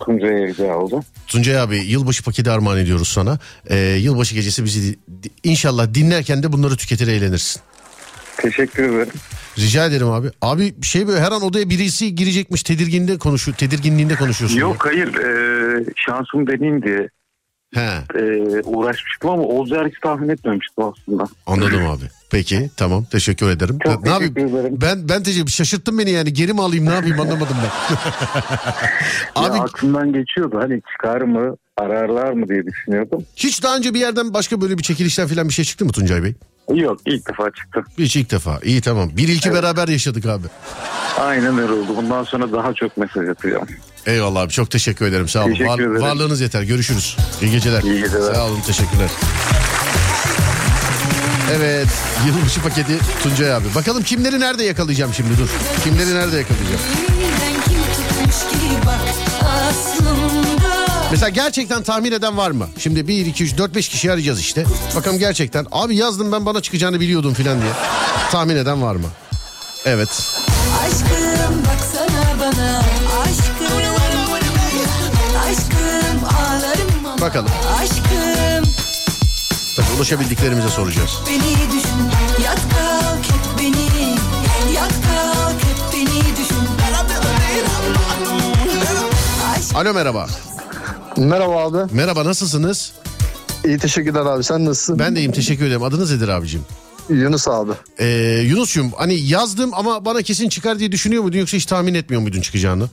Tuncay 0.00 0.44
Evci 0.44 0.62
oldu. 0.64 1.02
Tuncay 1.26 1.60
abi 1.60 1.76
yılbaşı 1.76 2.24
paketi 2.24 2.50
armağan 2.50 2.78
ediyoruz 2.78 3.08
sana. 3.08 3.38
Ee, 3.66 3.76
yılbaşı 3.78 4.34
gecesi 4.34 4.64
bizi 4.64 4.92
di- 5.22 5.30
inşallah 5.44 5.94
dinlerken 5.94 6.42
de 6.42 6.52
bunları 6.52 6.76
tüketir 6.76 7.08
eğlenirsin. 7.08 7.62
Teşekkür 8.36 8.82
ederim. 8.82 9.12
Rica 9.58 9.86
ederim 9.86 10.10
abi. 10.10 10.28
Abi 10.42 10.74
şey 10.82 11.08
böyle 11.08 11.20
her 11.20 11.32
an 11.32 11.42
odaya 11.42 11.70
birisi 11.70 12.14
girecekmiş 12.14 12.62
tedirginde 12.62 13.18
konuşuyor. 13.18 13.56
Tedirginliğinde 13.56 14.14
konuşuyorsun. 14.14 14.58
Yok 14.58 14.86
hayır 14.86 15.14
e, 15.14 15.84
şansım 15.96 16.46
deneyim 16.46 16.82
diye 16.82 17.08
He. 17.74 18.20
e, 18.20 18.22
uğraşmıştım 18.64 19.30
ama 19.30 19.42
olacağı 19.42 19.88
hiç 19.88 19.94
tahmin 20.02 20.28
etmemiştim 20.28 20.84
aslında. 20.84 21.24
Anladım 21.46 21.86
abi. 21.86 22.04
Peki 22.30 22.70
tamam 22.76 23.04
teşekkür 23.04 23.50
ederim. 23.50 23.78
Çok 23.84 24.04
ne 24.04 24.10
yapayım? 24.10 24.34
teşekkür 24.34 24.58
ederim. 24.58 24.78
Ben 24.80 25.08
ben 25.08 25.22
teşekkür 25.22 25.50
şaşırttın 25.50 25.98
beni 25.98 26.10
yani 26.10 26.32
geri 26.32 26.52
mi 26.52 26.62
alayım 26.62 26.86
ne 26.86 26.94
yapayım 26.94 27.20
anlamadım 27.20 27.56
ben. 27.62 27.96
Abi 29.42 29.58
aklımdan 29.58 30.12
geçiyordu 30.12 30.58
hani 30.62 30.80
çıkar 30.92 31.20
mı 31.20 31.56
ararlar 31.76 32.32
mı 32.32 32.48
diye 32.48 32.66
düşünüyordum. 32.66 33.24
Hiç 33.36 33.62
daha 33.62 33.76
önce 33.76 33.94
bir 33.94 34.00
yerden 34.00 34.34
başka 34.34 34.60
böyle 34.60 34.78
bir 34.78 34.82
çekilişten 34.82 35.26
falan 35.28 35.48
bir 35.48 35.54
şey 35.54 35.64
çıktı 35.64 35.84
mı 35.84 35.92
Tuncay 35.92 36.22
Bey? 36.22 36.34
Yok 36.74 37.00
ilk 37.06 37.28
defa 37.28 37.50
çıktı. 37.50 37.84
Hiç 37.98 38.16
ilk 38.16 38.30
defa. 38.30 38.60
İyi 38.64 38.80
tamam. 38.80 39.10
Bir 39.16 39.28
ilki 39.28 39.52
beraber 39.54 39.88
yaşadık 39.88 40.26
abi. 40.26 40.46
Aynen 41.20 41.58
öyle 41.58 41.72
oldu. 41.72 41.96
Bundan 41.96 42.24
sonra 42.24 42.52
daha 42.52 42.74
çok 42.74 42.96
mesaj 42.96 43.28
atacağım. 43.28 43.66
Eyvallah 44.06 44.40
abi 44.40 44.50
çok 44.52 44.70
teşekkür 44.70 45.06
ederim 45.06 45.28
sağ 45.28 45.40
olun. 45.40 45.50
Teşekkür 45.50 45.68
Var- 45.70 45.78
ederim. 45.78 46.00
varlığınız 46.02 46.40
yeter 46.40 46.62
görüşürüz. 46.62 47.16
İyi 47.42 47.50
geceler. 47.50 47.82
İyi 47.82 48.00
geceler. 48.02 48.34
Sağ 48.34 48.44
olun 48.46 48.60
teşekkürler. 48.66 49.10
Evet 51.52 51.88
yılbaşı 52.26 52.62
paketi 52.62 52.98
Tuncay 53.22 53.54
abi. 53.54 53.64
Bakalım 53.74 54.02
kimleri 54.02 54.40
nerede 54.40 54.64
yakalayacağım 54.64 55.14
şimdi 55.14 55.30
dur. 55.38 55.48
Kimleri 55.84 56.14
nerede 56.14 56.36
yakalayacağım? 56.36 56.80
Elimden 57.08 57.62
kim 57.64 57.82
tutmuş 57.94 58.40
ki 58.52 58.68
Bak 58.86 59.00
aslında 59.68 60.10
Mesela 61.12 61.28
gerçekten 61.28 61.82
tahmin 61.82 62.12
eden 62.12 62.36
var 62.36 62.50
mı? 62.50 62.68
Şimdi 62.78 63.08
1, 63.08 63.26
2, 63.26 63.44
3, 63.44 63.58
4, 63.58 63.74
5 63.74 63.88
kişi 63.88 64.12
arayacağız 64.12 64.40
işte. 64.40 64.64
Bakalım 64.96 65.18
gerçekten. 65.18 65.66
Abi 65.72 65.96
yazdım 65.96 66.32
ben 66.32 66.46
bana 66.46 66.60
çıkacağını 66.60 67.00
biliyordum 67.00 67.34
filan 67.34 67.62
diye. 67.62 67.72
Tahmin 68.30 68.56
eden 68.56 68.82
var 68.82 68.94
mı? 68.96 69.06
Evet. 69.84 70.08
Aşkım 70.84 71.62
baksana 71.64 72.40
bana 72.40 72.78
Aşkım 73.22 73.94
Aşkım 75.48 76.24
ağlarım 76.24 77.06
ama 77.06 77.20
Bakalım. 77.20 77.50
Aşkım 77.82 78.72
Tabii 79.76 79.96
ulaşabildiklerimize 79.96 80.68
soracağız. 80.68 81.10
beni 81.26 81.72
düşün 81.72 82.10
Yat 82.44 82.60
kalk 82.70 83.24
hep 83.24 83.58
beni 83.58 84.16
Yat 84.74 84.92
kalk 84.92 85.52
hep 85.52 85.92
beni 85.92 86.36
düşün 86.36 86.56
Alo 89.74 89.94
merhaba. 89.94 90.26
Merhaba 91.28 91.56
abi. 91.56 91.94
Merhaba 91.94 92.24
nasılsınız? 92.24 92.92
İyi 93.64 93.78
teşekkürler 93.78 94.20
abi 94.20 94.44
sen 94.44 94.64
nasılsın? 94.64 94.98
Ben 94.98 95.16
de 95.16 95.20
iyiyim 95.20 95.32
teşekkür 95.32 95.66
ederim. 95.66 95.82
Adınız 95.82 96.12
nedir 96.12 96.28
abicim? 96.28 96.62
Yunus 97.08 97.48
abi. 97.48 97.72
Ee, 97.98 98.06
Yunus'cum 98.46 98.92
hani 98.96 99.14
yazdım 99.14 99.70
ama 99.74 100.04
bana 100.04 100.22
kesin 100.22 100.48
çıkar 100.48 100.78
diye 100.78 100.92
düşünüyor 100.92 101.22
muydun 101.22 101.38
yoksa 101.38 101.56
hiç 101.56 101.66
tahmin 101.66 101.94
etmiyor 101.94 102.22
muydun 102.22 102.40
çıkacağını? 102.40 102.88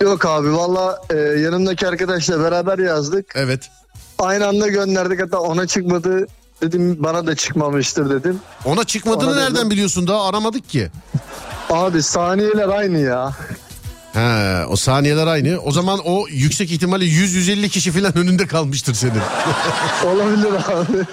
Yok 0.00 0.26
abi 0.26 0.52
valla 0.52 1.02
e, 1.10 1.16
yanımdaki 1.16 1.88
arkadaşla 1.88 2.40
beraber 2.40 2.78
yazdık. 2.78 3.32
Evet. 3.34 3.70
Aynı 4.18 4.46
anda 4.46 4.68
gönderdik 4.68 5.20
hatta 5.22 5.38
ona 5.40 5.66
çıkmadı 5.66 6.26
dedim 6.62 6.96
bana 7.02 7.26
da 7.26 7.34
çıkmamıştır 7.36 8.10
dedim. 8.10 8.38
Ona 8.64 8.84
çıkmadığını 8.84 9.30
Ona 9.30 9.36
dedim. 9.36 9.44
nereden 9.54 9.70
biliyorsun 9.70 10.06
daha 10.06 10.28
aramadık 10.28 10.68
ki. 10.68 10.88
Abi 11.70 12.02
saniyeler 12.02 12.68
aynı 12.68 12.98
ya. 12.98 13.32
He, 14.12 14.64
o 14.66 14.76
saniyeler 14.76 15.26
aynı. 15.26 15.58
O 15.58 15.72
zaman 15.72 16.00
o 16.04 16.26
yüksek 16.28 16.72
ihtimalle 16.72 17.04
100-150 17.04 17.68
kişi 17.68 17.92
falan 17.92 18.18
önünde 18.18 18.46
kalmıştır 18.46 18.94
senin. 18.94 19.12
Olabilir 20.06 20.48
abi. 20.68 21.04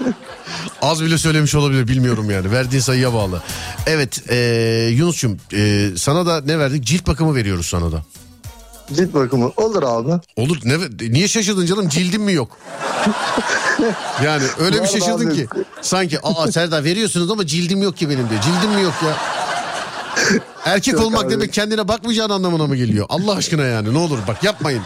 Az 0.82 1.03
bile 1.03 1.18
söylemiş 1.18 1.56
olabilir 1.56 1.88
bilmiyorum 1.88 2.30
yani. 2.32 2.52
Verdiğin 2.52 2.82
sayıya 2.82 3.14
bağlı. 3.14 3.41
Evet 3.86 4.30
ee, 4.30 4.90
Yunus'cum 4.94 5.38
ee, 5.53 5.90
sana 5.98 6.26
da 6.26 6.41
ne 6.41 6.60
verdik? 6.60 6.84
Cilt 6.84 7.07
bakımı 7.07 7.36
veriyoruz 7.36 7.65
sana 7.65 7.91
da. 7.91 8.02
Cilt 8.95 9.14
bakımı 9.14 9.52
olur 9.57 9.84
abi. 9.84 10.22
Olur. 10.36 10.57
Ne, 10.64 10.76
niye 11.14 11.28
şaşırdın 11.28 11.65
canım? 11.65 11.90
Cildin 11.90 12.22
mi 12.22 12.34
yok? 12.34 12.57
Yani 14.24 14.44
öyle 14.60 14.84
bir 14.84 14.88
şaşırdın 14.88 15.36
ki. 15.36 15.48
Sanki 15.82 16.19
aa 16.24 16.52
Serdar 16.52 16.84
veriyorsunuz 16.84 17.32
ama 17.32 17.45
cildim 17.45 17.82
yok 17.82 17.98
ki 17.98 18.10
benim 18.10 18.30
diyor. 18.30 18.41
Cildim 18.41 18.72
mi 18.72 18.82
yok 18.82 18.94
ya? 19.06 19.18
Erkek 20.65 20.94
Yok 20.94 21.03
olmak 21.03 21.23
abi. 21.26 21.31
demek 21.31 21.53
kendine 21.53 21.88
bakmayacağın 21.88 22.30
anlamına 22.30 22.68
mı 22.68 22.76
geliyor? 22.76 23.06
Allah 23.10 23.35
aşkına 23.35 23.64
yani 23.65 23.94
ne 23.94 23.98
olur 23.98 24.19
bak 24.27 24.44
yapmayın. 24.44 24.81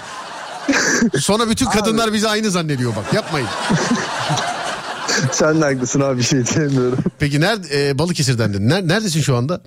Sonra 1.19 1.49
bütün 1.49 1.65
kadınlar 1.65 2.13
bizi 2.13 2.27
aynı 2.27 2.51
zannediyor 2.51 2.95
bak 2.95 3.13
yapmayın. 3.13 3.47
Sen 5.31 5.61
de 5.61 5.65
haklısın 5.65 6.01
abi 6.01 6.17
bir 6.17 6.23
şey 6.23 6.45
diyemiyorum. 6.45 6.97
Peki 7.19 7.41
nerede 7.41 7.89
e, 7.89 7.97
Balıkesir'den 7.97 8.53
dedin. 8.53 8.69
Ner- 8.69 8.87
neredesin 8.87 9.21
şu 9.21 9.35
anda? 9.35 9.61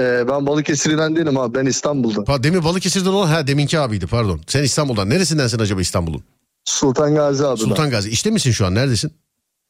E, 0.00 0.28
ben 0.28 0.46
Balıkesir'den 0.46 1.16
değilim 1.16 1.38
abi 1.38 1.54
ben 1.54 1.66
İstanbul'da. 1.66 2.32
Ha, 2.32 2.42
demin 2.42 2.64
Balıkesir'den 2.64 3.10
olan 3.10 3.26
ha 3.28 3.46
deminki 3.46 3.78
abiydi 3.78 4.06
pardon. 4.06 4.40
Sen 4.46 4.62
İstanbul'dan. 4.62 5.10
Neresindensin 5.10 5.58
acaba 5.58 5.80
İstanbul'un? 5.80 6.22
Sultan 6.64 7.14
Gazi 7.14 7.46
abi. 7.46 7.60
Sultan 7.60 7.90
Gazi. 7.90 8.10
İşte 8.10 8.30
misin 8.30 8.50
şu 8.52 8.66
an? 8.66 8.74
Neredesin? 8.74 9.12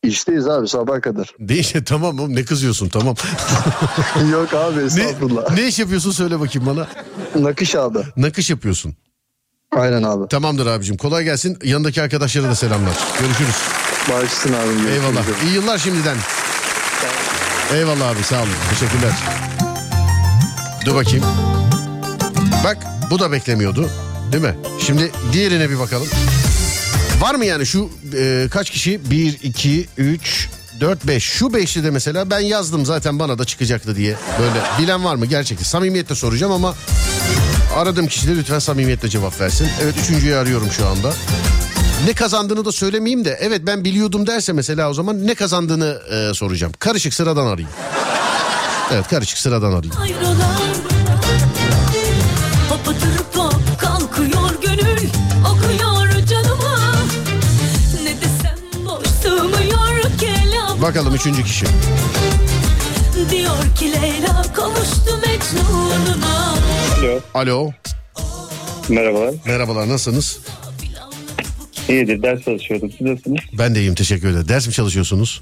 İşteyiz 0.02 0.48
abi 0.48 0.68
sabah 0.68 1.02
kadar. 1.02 1.34
Değil 1.38 1.74
tamam 1.86 2.18
oğlum 2.20 2.34
ne 2.36 2.44
kızıyorsun 2.44 2.88
tamam. 2.88 3.14
Yok 4.32 4.54
abi 4.54 4.78
ne, 4.78 4.82
estağfurullah. 4.84 5.50
ne 5.54 5.68
iş 5.68 5.78
yapıyorsun 5.78 6.10
söyle 6.10 6.40
bakayım 6.40 6.68
bana. 6.68 6.86
Nakış 7.44 7.74
abi. 7.74 7.98
Nakış 8.16 8.50
yapıyorsun. 8.50 8.94
Aynen 9.76 10.02
abi. 10.02 10.28
Tamamdır 10.28 10.66
abicim 10.66 10.96
kolay 10.96 11.24
gelsin. 11.24 11.58
Yanındaki 11.64 12.02
arkadaşlara 12.02 12.48
da 12.48 12.54
selamlar. 12.54 12.94
Görüşürüz. 13.20 13.54
Bağışsın 14.10 14.52
abi. 14.52 14.68
görüşmek 14.68 14.92
Eyvallah. 14.94 15.24
İyi 15.44 15.54
yıllar 15.54 15.78
şimdiden. 15.78 16.16
Eyvallah 17.74 18.08
abi 18.08 18.22
sağ 18.22 18.38
olun. 18.38 18.48
Teşekkürler. 18.70 19.12
Dur 20.86 20.94
bakayım. 20.94 21.24
Bak 22.64 22.76
bu 23.10 23.18
da 23.18 23.32
beklemiyordu. 23.32 23.90
Değil 24.32 24.44
mi? 24.44 24.54
Şimdi 24.86 25.12
diğerine 25.32 25.70
bir 25.70 25.78
bakalım. 25.78 26.08
Var 27.22 27.34
mı 27.34 27.44
yani 27.44 27.66
şu 27.66 27.90
e, 28.16 28.48
kaç 28.50 28.70
kişi? 28.70 29.10
1, 29.10 29.38
2, 29.42 29.86
3, 29.96 30.48
4, 30.80 31.06
5. 31.06 31.22
Şu 31.24 31.54
beşli 31.54 31.84
de 31.84 31.90
mesela 31.90 32.30
ben 32.30 32.40
yazdım 32.40 32.86
zaten 32.86 33.18
bana 33.18 33.38
da 33.38 33.44
çıkacaktı 33.44 33.96
diye. 33.96 34.16
Böyle 34.38 34.60
bilen 34.78 35.04
var 35.04 35.14
mı 35.14 35.26
gerçekten? 35.26 35.64
Samimiyetle 35.64 36.14
soracağım 36.14 36.52
ama 36.52 36.74
aradığım 37.76 38.06
kişi 38.06 38.28
de 38.28 38.36
lütfen 38.36 38.58
samimiyetle 38.58 39.08
cevap 39.08 39.40
versin. 39.40 39.68
Evet 39.82 39.94
üçüncüyü 40.02 40.36
arıyorum 40.36 40.70
şu 40.70 40.86
anda. 40.86 41.14
Ne 42.06 42.12
kazandığını 42.12 42.64
da 42.64 42.72
söylemeyeyim 42.72 43.24
de 43.24 43.38
evet 43.40 43.60
ben 43.66 43.84
biliyordum 43.84 44.26
derse 44.26 44.52
mesela 44.52 44.90
o 44.90 44.94
zaman 44.94 45.26
ne 45.26 45.34
kazandığını 45.34 45.98
e, 46.10 46.34
soracağım. 46.34 46.72
Karışık 46.78 47.14
sıradan 47.14 47.46
arayayım. 47.46 47.70
Evet 48.92 49.08
karışık 49.08 49.38
sıradan 49.38 49.72
arayayım. 49.72 49.94
Bakalım 60.82 61.14
üçüncü 61.14 61.44
kişi. 61.44 61.66
Diyor 63.30 63.74
ki 63.78 63.92
Leyla 63.92 64.42
kavuştu 64.54 65.20
Mecnun'una 65.26 66.54
Alo. 66.98 67.20
Alo. 67.34 67.70
Merhabalar. 68.88 69.34
Merhabalar 69.46 69.88
nasılsınız? 69.88 70.38
İyidir 71.88 72.22
ders 72.22 72.44
çalışıyordum. 72.44 72.90
Siz 72.90 73.00
nasılsınız? 73.00 73.40
Ben 73.58 73.74
de 73.74 73.80
iyiyim 73.80 73.94
teşekkür 73.94 74.28
ederim. 74.28 74.48
Ders 74.48 74.66
mi 74.66 74.72
çalışıyorsunuz? 74.72 75.40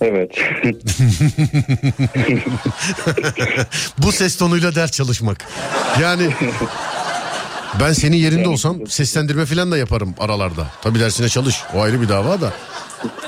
Evet. 0.00 0.30
Bu 3.98 4.12
ses 4.12 4.36
tonuyla 4.36 4.74
ders 4.74 4.92
çalışmak. 4.92 5.44
Yani 6.00 6.30
ben 7.80 7.92
senin 7.92 8.16
yerinde 8.16 8.48
olsam 8.48 8.86
seslendirme 8.86 9.46
falan 9.46 9.70
da 9.70 9.76
yaparım 9.76 10.14
aralarda. 10.18 10.66
Tabii 10.82 11.00
dersine 11.00 11.28
çalış. 11.28 11.56
O 11.74 11.80
ayrı 11.80 12.00
bir 12.00 12.08
dava 12.08 12.40
da. 12.40 12.52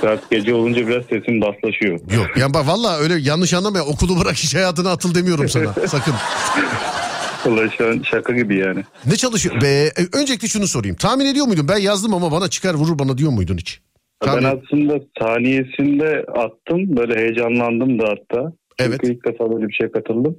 Saat 0.01 0.31
gece 0.31 0.55
olunca 0.55 0.89
biraz 0.89 1.05
sesim 1.05 1.41
baslaşıyor. 1.41 2.01
Yok 2.17 2.27
yani 2.37 2.55
bak 2.55 2.67
valla 2.67 2.97
öyle 2.99 3.15
yanlış 3.21 3.55
anlama 3.55 3.79
ya, 3.79 3.85
okulu 3.85 4.21
bırak 4.21 4.35
iş 4.35 4.55
hayatına 4.55 4.91
atıl 4.91 5.15
demiyorum 5.15 5.49
sana 5.49 5.73
sakın. 5.87 6.15
Vallahi 7.47 7.77
şu 7.79 7.89
an 7.89 8.03
şaka 8.11 8.33
gibi 8.33 8.57
yani. 8.59 8.85
Ne 9.07 9.17
çalışıyor? 9.17 9.61
Be, 9.63 9.67
e, 9.67 9.93
öncelikle 10.21 10.49
şunu 10.49 10.67
sorayım. 10.67 10.97
Tahmin 10.97 11.27
ediyor 11.27 11.47
muydun? 11.47 11.69
Ben 11.69 11.79
yazdım 11.79 12.15
ama 12.15 12.33
bana 12.33 12.49
çıkar 12.49 12.75
vurur 12.75 12.99
bana 12.99 13.19
diyor 13.19 13.31
muydun 13.31 13.57
hiç? 13.57 13.81
Ben 14.23 14.29
Tahmin- 14.29 14.45
aslında 14.65 15.01
saniyesinde 15.21 16.25
attım. 16.37 16.97
Böyle 16.97 17.17
heyecanlandım 17.21 17.99
da 17.99 18.05
hatta. 18.09 18.53
Evet. 18.79 18.99
Çünkü 19.03 19.15
ilk 19.15 19.27
defa 19.27 19.53
böyle 19.53 19.69
bir 19.69 19.73
şey 19.73 19.91
katıldım. 19.91 20.37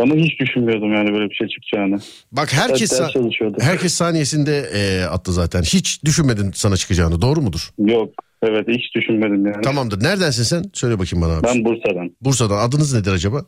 Ama 0.00 0.14
hiç 0.14 0.40
düşünmüyordum 0.40 0.94
yani 0.94 1.12
böyle 1.12 1.30
bir 1.30 1.34
şey 1.34 1.48
çıkacağını. 1.48 1.98
Bak 2.32 2.52
herkes 2.52 2.90
Ders 2.90 3.00
sa- 3.00 3.62
herkes 3.62 3.94
saniyesinde 3.94 4.58
e, 4.74 5.04
attı 5.04 5.32
zaten. 5.32 5.62
Hiç 5.62 6.04
düşünmedin 6.04 6.50
sana 6.54 6.76
çıkacağını. 6.76 7.22
Doğru 7.22 7.40
mudur? 7.40 7.70
Yok. 7.78 8.10
Evet 8.42 8.68
hiç 8.68 8.94
düşünmedim 8.94 9.46
yani. 9.46 9.62
Tamamdır. 9.62 10.02
Neredensin 10.04 10.42
sen? 10.42 10.64
Söyle 10.72 10.98
bakayım 10.98 11.26
bana 11.26 11.36
abi. 11.36 11.44
Ben 11.44 11.64
Bursa'dan. 11.64 12.10
Bursa'dan. 12.20 12.56
Adınız 12.68 12.94
nedir 12.94 13.12
acaba? 13.12 13.44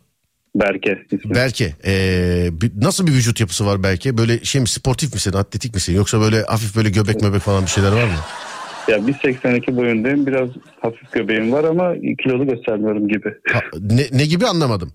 Berke. 0.54 0.98
ismi. 1.12 1.34
Berke. 1.34 1.72
Ee, 1.86 2.48
nasıl 2.76 3.06
bir 3.06 3.12
vücut 3.12 3.40
yapısı 3.40 3.66
var 3.66 3.82
Berke? 3.82 4.18
Böyle 4.18 4.44
şey 4.44 4.60
mi 4.60 4.68
sportif 4.68 5.14
misin? 5.14 5.32
Atletik 5.32 5.74
misin? 5.74 5.94
Yoksa 5.94 6.20
böyle 6.20 6.42
hafif 6.42 6.76
böyle 6.76 6.90
göbek 6.90 7.22
möbek 7.22 7.40
falan 7.40 7.62
bir 7.62 7.68
şeyler 7.70 7.92
var 7.92 8.04
mı? 8.04 8.12
Ya 8.88 8.96
1.82 8.98 9.76
boyundayım. 9.76 10.26
Biraz 10.26 10.48
hafif 10.80 11.12
göbeğim 11.12 11.52
var 11.52 11.64
ama 11.64 11.94
kilolu 12.22 12.46
göstermiyorum 12.46 13.08
gibi. 13.08 13.28
Ha, 13.52 13.60
ne, 13.80 14.06
ne 14.12 14.24
gibi 14.26 14.46
anlamadım. 14.46 14.92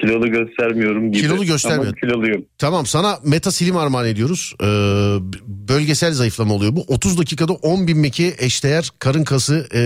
Kilolu 0.00 0.30
göstermiyorum 0.30 1.12
gibi. 1.12 1.22
Kilolu 1.22 1.44
göstermiyor. 1.44 1.86
Ama 1.86 1.94
kiloluyum. 2.00 2.44
Tamam 2.58 2.86
sana 2.86 3.18
metasilim 3.24 3.76
armağan 3.76 4.06
ediyoruz. 4.06 4.54
Ee, 4.62 4.66
bölgesel 5.46 6.12
zayıflama 6.12 6.54
oluyor 6.54 6.76
bu. 6.76 6.84
30 6.88 7.18
dakikada 7.18 7.52
10 7.52 7.86
bin 7.88 7.98
meki 7.98 8.34
eşdeğer 8.38 8.90
karın 8.98 9.24
kası 9.24 9.68
e, 9.74 9.80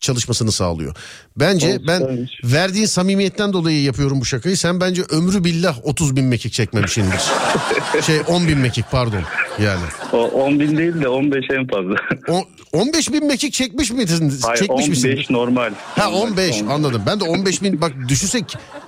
çalışmasını 0.00 0.52
sağlıyor. 0.52 0.94
Bence 1.36 1.68
Olsun, 1.68 1.84
ben 1.86 1.98
güzelmiş. 1.98 2.40
verdiğin 2.44 2.86
samimiyetten 2.86 3.52
dolayı 3.52 3.82
yapıyorum 3.82 4.20
bu 4.20 4.24
şakayı. 4.24 4.56
Sen 4.56 4.80
bence 4.80 5.02
ömrü 5.02 5.44
billah 5.44 5.76
30 5.82 6.16
bin 6.16 6.24
mekik 6.24 6.52
çekmemişsindir. 6.52 7.20
şey 8.06 8.20
10 8.26 8.48
bin 8.48 8.58
mekik 8.58 8.90
pardon 8.90 9.22
yani. 9.62 9.80
O 10.12 10.16
10 10.18 10.60
bin 10.60 10.76
değil 10.78 11.00
de 11.02 11.08
15 11.08 11.44
en 11.50 11.66
fazla. 11.66 11.94
O, 12.28 12.44
15 12.72 13.12
bin 13.12 13.26
mekik 13.26 13.52
çekmiş 13.52 13.90
miydin? 13.90 14.32
Hayır 14.42 14.58
çekmiş 14.58 14.70
15 14.70 14.88
misin? 14.88 15.24
normal. 15.30 15.72
Ha 15.96 16.04
Normal, 16.10 16.22
15 16.30 16.60
normal. 16.60 16.74
anladım. 16.74 17.02
Ben 17.06 17.20
de 17.20 17.24
15 17.24 17.62
bin 17.62 17.80
bak 17.80 17.92
düşünsek 18.08 18.44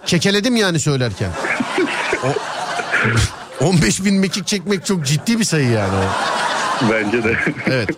kekeledim 0.07 0.57
yani 0.57 0.81
söylerken. 0.81 1.31
O, 2.25 3.65
15 3.65 4.05
bin 4.05 4.15
mekik 4.15 4.47
çekmek 4.47 4.87
çok 4.87 5.07
ciddi 5.07 5.39
bir 5.39 5.45
sayı 5.45 5.69
yani 5.71 5.93
o. 5.95 6.03
Bence 6.93 7.25
de. 7.25 7.37
Evet. 7.67 7.89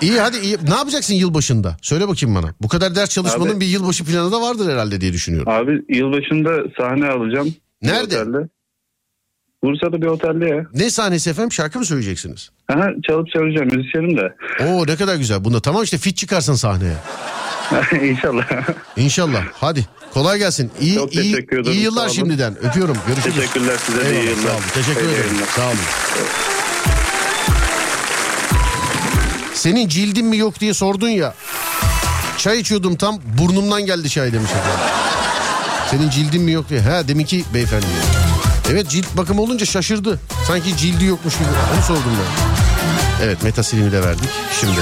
İyi 0.00 0.20
hadi 0.20 0.36
iyi. 0.38 0.56
Ne 0.68 0.74
yapacaksın 0.74 1.14
yılbaşında? 1.14 1.76
Söyle 1.82 2.08
bakayım 2.08 2.34
bana. 2.36 2.54
Bu 2.62 2.68
kadar 2.68 2.94
ders 2.94 3.10
çalışmanın 3.10 3.50
Abi- 3.52 3.60
bir 3.60 3.66
yılbaşı 3.66 4.04
planı 4.04 4.32
da 4.32 4.40
vardır 4.40 4.72
herhalde 4.72 5.00
diye 5.00 5.12
düşünüyorum. 5.12 5.52
Abi 5.52 5.82
yılbaşında 5.88 6.50
sahne 6.78 7.06
alacağım. 7.08 7.54
Nerede? 7.82 8.20
Otelde. 8.22 8.48
Bursa'da 9.64 10.02
bir 10.02 10.06
otelde 10.06 10.46
ya. 10.48 10.66
Ne 10.74 10.90
sahnesi 10.90 11.30
efendim? 11.30 11.52
Şarkı 11.52 11.78
mı 11.78 11.84
söyleyeceksiniz? 11.84 12.50
Aha, 12.72 12.88
çalıp 13.06 13.28
söyleyeceğim 13.30 13.68
müzisyenim 13.76 14.16
de. 14.16 14.34
Oo 14.64 14.86
ne 14.86 14.96
kadar 14.96 15.16
güzel. 15.16 15.44
Bunda 15.44 15.60
tamam 15.60 15.82
işte 15.82 15.98
fit 15.98 16.16
çıkarsın 16.16 16.54
sahneye. 16.54 16.96
İnşallah. 18.10 18.46
İnşallah. 18.96 19.44
Hadi. 19.52 19.86
Kolay 20.14 20.38
gelsin. 20.38 20.70
İyi 20.80 20.94
Çok 20.94 21.14
iyi 21.14 21.32
teşekkür 21.32 21.58
ederim, 21.58 21.72
iyi 21.76 21.82
yıllar 21.82 22.08
şimdiden. 22.08 22.56
Öpüyorum. 22.68 22.96
Görüşürüz. 23.08 23.34
Teşekkürler 23.36 23.76
size 23.86 24.04
de 24.04 24.10
iyi 24.10 24.18
Eyvallah, 24.20 24.36
yıllar. 24.36 24.50
Sağ 24.50 24.54
olun. 24.56 24.64
Teşekkür 24.74 25.00
İyi 25.00 25.14
ederim. 25.14 25.24
yayınlar. 25.26 25.46
Sağ 25.46 25.66
olun. 25.66 25.76
Senin 29.60 29.88
cildin 29.88 30.26
mi 30.26 30.36
yok 30.36 30.60
diye 30.60 30.74
sordun 30.74 31.08
ya. 31.08 31.34
Çay 32.38 32.60
içiyordum 32.60 32.96
tam 32.96 33.18
burnumdan 33.38 33.86
geldi 33.86 34.10
çay 34.10 34.32
demiş 34.32 34.50
efendim. 34.50 34.80
Senin 35.90 36.10
cildin 36.10 36.42
mi 36.42 36.52
yok 36.52 36.68
diye. 36.68 36.80
Ha 36.80 37.08
deminki 37.08 37.44
beyefendi. 37.54 37.86
Evet 38.70 38.88
cilt 38.88 39.16
bakımı 39.16 39.42
olunca 39.42 39.66
şaşırdı. 39.66 40.20
Sanki 40.46 40.76
cildi 40.76 41.04
yokmuş 41.04 41.34
gibi. 41.34 41.48
Onu 41.74 41.82
sordum 41.82 42.12
ben. 42.20 43.26
Evet 43.26 43.42
metasilimi 43.42 43.92
de 43.92 44.02
verdik. 44.02 44.30
Şimdi. 44.60 44.80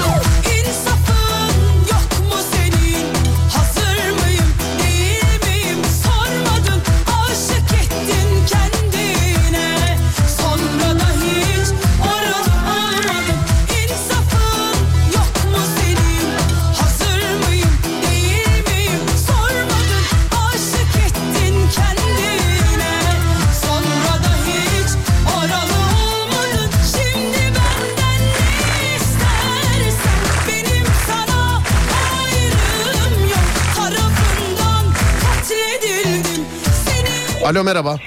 Alo 37.49 37.63
merhaba. 37.63 37.97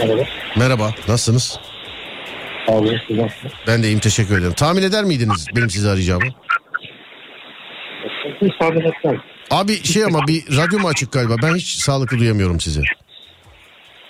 Merhaba. 0.00 0.22
Merhaba. 0.56 0.94
Nasılsınız? 1.08 1.58
Abi 2.68 2.88
siz 3.08 3.16
nasılsınız? 3.16 3.52
Ben 3.66 3.82
de 3.82 3.86
iyiyim 3.86 3.98
teşekkür 3.98 4.38
ederim. 4.38 4.52
Tahmin 4.52 4.82
eder 4.82 5.04
miydiniz 5.04 5.46
benim 5.56 5.70
sizi 5.70 5.88
arayacağımı? 5.88 6.24
Hiç 8.42 8.52
tahmin 8.60 8.80
etmem. 8.80 9.22
Abi 9.50 9.84
şey 9.84 10.04
ama 10.04 10.26
bir 10.26 10.56
radyo 10.56 10.78
mu 10.78 10.88
açık 10.88 11.12
galiba? 11.12 11.36
Ben 11.42 11.54
hiç 11.54 11.68
sağlıklı 11.74 12.18
duyamıyorum 12.18 12.60
sizi. 12.60 12.82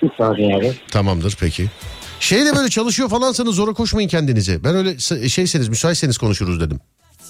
Bir 0.03 0.11
saniye 0.19 0.57
abi. 0.57 0.73
Tamamdır 0.91 1.37
peki. 1.41 1.66
Şeyde 2.21 2.57
böyle 2.57 2.69
çalışıyor 2.71 3.09
falansanız 3.09 3.57
zora 3.57 3.73
koşmayın 3.73 4.09
kendinize. 4.09 4.65
Ben 4.65 4.75
öyle 4.77 4.99
şeyseniz 5.29 5.69
müsaitseniz 5.69 6.19
konuşuruz 6.19 6.61
dedim. 6.61 6.81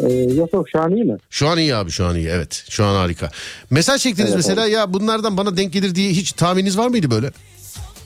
Ee, 0.01 0.13
yok 0.15 0.53
yok 0.53 0.69
şu 0.69 0.81
an 0.81 0.91
iyi 0.91 1.05
mi? 1.05 1.17
Şu 1.31 1.49
an 1.49 1.59
iyi 1.59 1.75
abi 1.77 1.91
şu 1.91 2.07
an 2.07 2.17
iyi 2.17 2.29
evet. 2.29 2.65
Şu 2.71 2.85
an 2.85 2.95
harika. 2.95 3.31
Mesaj 3.71 4.03
çektiniz 4.03 4.29
Evet, 4.29 4.37
mesela 4.37 4.67
ya 4.67 4.93
bunlardan 4.93 5.37
bana 5.37 5.57
denk 5.57 5.73
gelir 5.73 5.95
diye 5.95 6.11
hiç 6.11 6.33
tahmininiz 6.33 6.79
var 6.79 6.89
mıydı 6.89 7.11
böyle? 7.11 7.31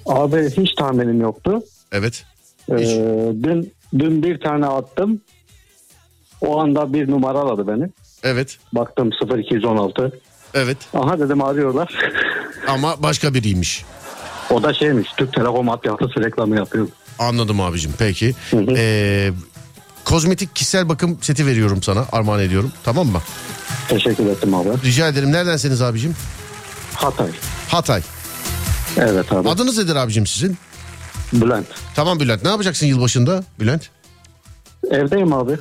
Abi 0.07 0.51
hiç 0.51 0.75
tahminim 0.75 1.21
yoktu. 1.21 1.59
Evet. 1.93 2.25
Ee, 2.71 2.77
dün 3.43 3.73
dün 3.99 4.23
bir 4.23 4.41
tane 4.41 4.67
attım. 4.67 5.21
O 6.41 6.61
anda 6.61 6.93
bir 6.93 7.11
numara 7.11 7.39
aradı 7.39 7.67
beni. 7.69 7.89
Evet. 8.23 8.59
Baktım 8.73 9.11
0216. 9.39 10.21
Evet. 10.55 10.77
Aha 10.95 11.19
dedim 11.21 11.43
arıyorlar. 11.45 11.95
Ama 12.69 13.03
başka 13.03 13.35
biriymiş. 13.35 13.85
o 14.51 14.63
da 14.63 14.75
şeymiş 14.75 15.09
Türk 15.17 15.33
Telekom 15.33 15.69
altyapısı 15.69 16.25
reklamı 16.25 16.57
yapıyor. 16.57 16.89
Anladım 17.19 17.61
abicim 17.61 17.93
peki. 17.99 18.35
Ee, 18.55 19.31
kozmetik 20.13 20.55
kişisel 20.57 20.89
bakım 20.89 21.19
seti 21.21 21.47
veriyorum 21.47 21.83
sana 21.83 22.05
armağan 22.13 22.41
ediyorum 22.41 22.73
tamam 22.85 23.07
mı? 23.07 23.21
Teşekkür 23.89 24.27
ettim 24.27 24.55
abi. 24.55 24.69
Rica 24.85 25.09
ederim 25.09 25.33
neredensiniz 25.33 25.83
abicim? 25.83 26.15
Hatay. 26.95 27.31
Hatay. 27.69 28.03
Evet 28.97 29.33
abi. 29.33 29.49
Adınız 29.49 29.79
nedir 29.79 29.97
abicim 29.97 30.27
sizin? 30.27 30.57
Bülent. 31.33 31.67
Tamam 31.95 32.21
Bülent 32.21 32.43
ne 32.45 32.49
yapacaksın 32.51 32.87
yılbaşında 32.87 33.45
Bülent? 33.61 33.91
Evdeyim 34.91 35.33
abi. 35.33 35.53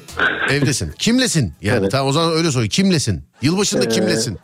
Evdesin. 0.49 0.91
Kimlesin? 0.91 1.53
Yani 1.61 1.79
Evet. 1.79 1.91
tamam 1.91 2.07
o 2.07 2.11
zaman 2.11 2.31
öyle 2.33 2.51
soruyor. 2.51 2.69
Kimlesin? 2.69 3.23
Yılbaşında 3.41 3.83
Ee, 3.83 3.87
kimlesin? 3.89 4.37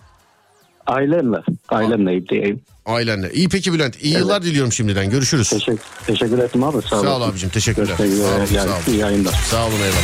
Ailemle. 0.87 1.37
Ailemle 1.69 2.13
evdeyim. 2.15 2.61
Ailenle. 2.85 3.31
İyi 3.33 3.49
peki 3.49 3.73
Bülent. 3.73 3.95
İyi 4.01 4.13
yıllar 4.13 4.43
diliyorum 4.43 4.71
şimdiden. 4.71 5.09
Görüşürüz. 5.09 5.49
Teşekkür, 5.49 5.79
teşekkür 6.07 6.37
ederim 6.39 6.63
abi. 6.63 6.81
Sağ, 6.89 7.01
Sağ 7.01 7.17
ol 7.17 7.21
abicim. 7.21 7.49
Teşekkürler. 7.49 7.93
Üzere. 7.99 8.17
Sağ 8.17 8.35
olun, 8.35 8.47
Yani 8.53 8.69
sağ 8.69 8.75
olun. 8.75 8.83
iyi 8.87 8.97
yayınlar. 8.97 9.33
Sağ 9.51 9.65
olun 9.65 9.75
eyvallah. 9.75 10.03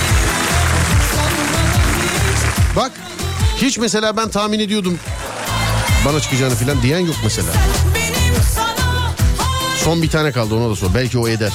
Bak 2.76 2.92
hiç 3.58 3.78
mesela 3.78 4.18
ben 4.18 4.30
tahmin 4.30 4.60
ediyordum 4.60 5.00
bana 6.06 6.20
çıkacağını 6.20 6.56
falan 6.56 6.82
diyen 6.82 7.00
yok 7.00 7.16
mesela. 7.24 7.48
Son 9.84 10.02
bir 10.02 10.10
tane 10.10 10.32
kaldı 10.32 10.56
ona 10.56 10.70
da 10.70 10.76
sor. 10.76 10.94
Belki 10.96 11.18
o 11.18 11.28
eder. 11.28 11.54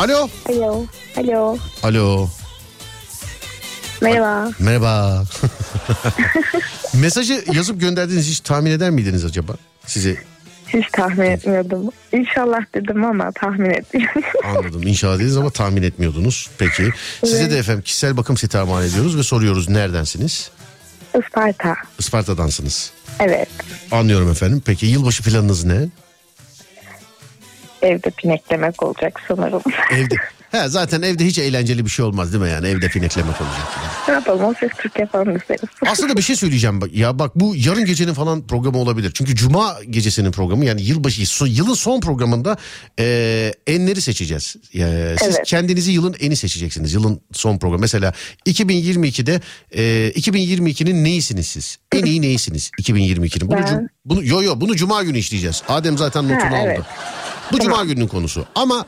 Alo. 0.00 0.30
Alo. 0.48 0.86
Alo. 1.16 1.58
Alo. 1.82 2.28
Merhaba. 4.00 4.50
Merhaba. 4.58 5.24
Mesajı 6.94 7.44
yazıp 7.52 7.80
gönderdiğiniz 7.80 8.28
hiç 8.30 8.40
tahmin 8.40 8.70
eder 8.70 8.90
miydiniz 8.90 9.24
acaba? 9.24 9.52
Size 9.86 10.16
Hiç 10.68 10.84
tahmin 10.92 11.24
etmiyordum. 11.30 11.90
İnşallah 12.12 12.58
dedim 12.74 13.04
ama 13.04 13.32
tahmin 13.32 13.70
etmiyorum. 13.70 14.22
anladım. 14.44 14.82
İnşallah 14.86 15.18
dediniz 15.18 15.36
ama 15.36 15.50
tahmin 15.50 15.82
etmiyordunuz. 15.82 16.50
Peki. 16.58 16.90
Size 17.24 17.42
Evet. 17.42 17.50
de 17.50 17.58
efendim 17.58 17.82
kişisel 17.82 18.16
bakım 18.16 18.36
seti 18.36 18.58
armağan 18.58 18.84
ediyoruz 18.84 19.16
ve 19.16 19.22
soruyoruz 19.22 19.68
neredensiniz? 19.68 20.50
Isparta. 21.24 21.74
Isparta'dansınız. 21.98 22.90
Evet. 23.18 23.48
Anlıyorum 23.92 24.30
efendim. 24.30 24.62
Peki 24.66 24.86
yılbaşı 24.86 25.22
planınız 25.22 25.64
ne? 25.64 25.88
Evde 27.82 28.10
pineklemek 28.10 28.82
olacak 28.82 29.20
sanırım. 29.28 29.62
Evde. 29.92 30.14
He, 30.50 30.68
zaten 30.68 31.02
evde 31.02 31.26
hiç 31.26 31.38
eğlenceli 31.38 31.84
bir 31.84 31.90
şey 31.90 32.04
olmaz 32.04 32.32
değil 32.32 32.44
mi 32.44 32.50
yani? 32.50 32.68
Evde 32.68 32.88
pineklemek 32.88 33.40
olacak. 33.40 33.68
ne 34.08 34.14
yapalım? 34.14 34.44
O 34.44 34.54
ses 34.60 34.70
Türk 34.78 34.98
yapalım 34.98 35.36
isteriz. 35.36 35.60
Aslında 35.86 36.16
bir 36.16 36.22
şey 36.22 36.36
söyleyeceğim 36.36 36.80
bak. 36.80 36.92
Ya 36.94 37.18
bak 37.18 37.32
bu 37.36 37.54
yarın 37.56 37.84
gecenin 37.84 38.14
falan 38.14 38.46
programı 38.46 38.78
olabilir. 38.78 39.10
Çünkü 39.14 39.34
cuma 39.34 39.76
gecesinin 39.90 40.32
programı 40.32 40.64
yani 40.64 40.82
yılbaşı 40.82 41.22
so- 41.22 41.48
yılın 41.48 41.74
son 41.74 42.00
programında 42.00 42.56
e, 42.98 43.54
enleri 43.66 44.00
seçeceğiz. 44.02 44.56
E, 44.74 45.14
siz 45.18 45.36
Evet. 45.36 45.46
kendinizi 45.46 45.92
yılın 45.92 46.16
eni 46.20 46.36
seçeceksiniz. 46.36 46.92
Yılın 46.94 47.20
son 47.32 47.58
programı. 47.58 47.80
Mesela 47.80 48.12
2022'de 48.46 49.40
e, 49.72 50.10
2022'nin 50.20 51.04
neyisiniz 51.04 51.46
siz? 51.46 51.78
En 51.92 52.04
iyi 52.04 52.22
neyisiniz 52.22 52.70
2022'nin? 52.82 53.48
Bunu, 53.48 53.56
Ben- 53.56 53.88
bunu 54.04 54.24
yo 54.24 54.42
yo 54.42 54.60
bunu 54.60 54.76
cuma 54.76 55.02
günü 55.02 55.18
işleyeceğiz. 55.18 55.62
Adem 55.68 55.98
zaten 55.98 56.24
notunu 56.24 56.50
Ha, 56.58 56.62
evet. 56.64 56.78
aldı. 56.78 56.86
Bu 57.52 57.58
cuma 57.58 57.84
gününün 57.84 58.06
konusu. 58.06 58.46
Ama 58.54 58.86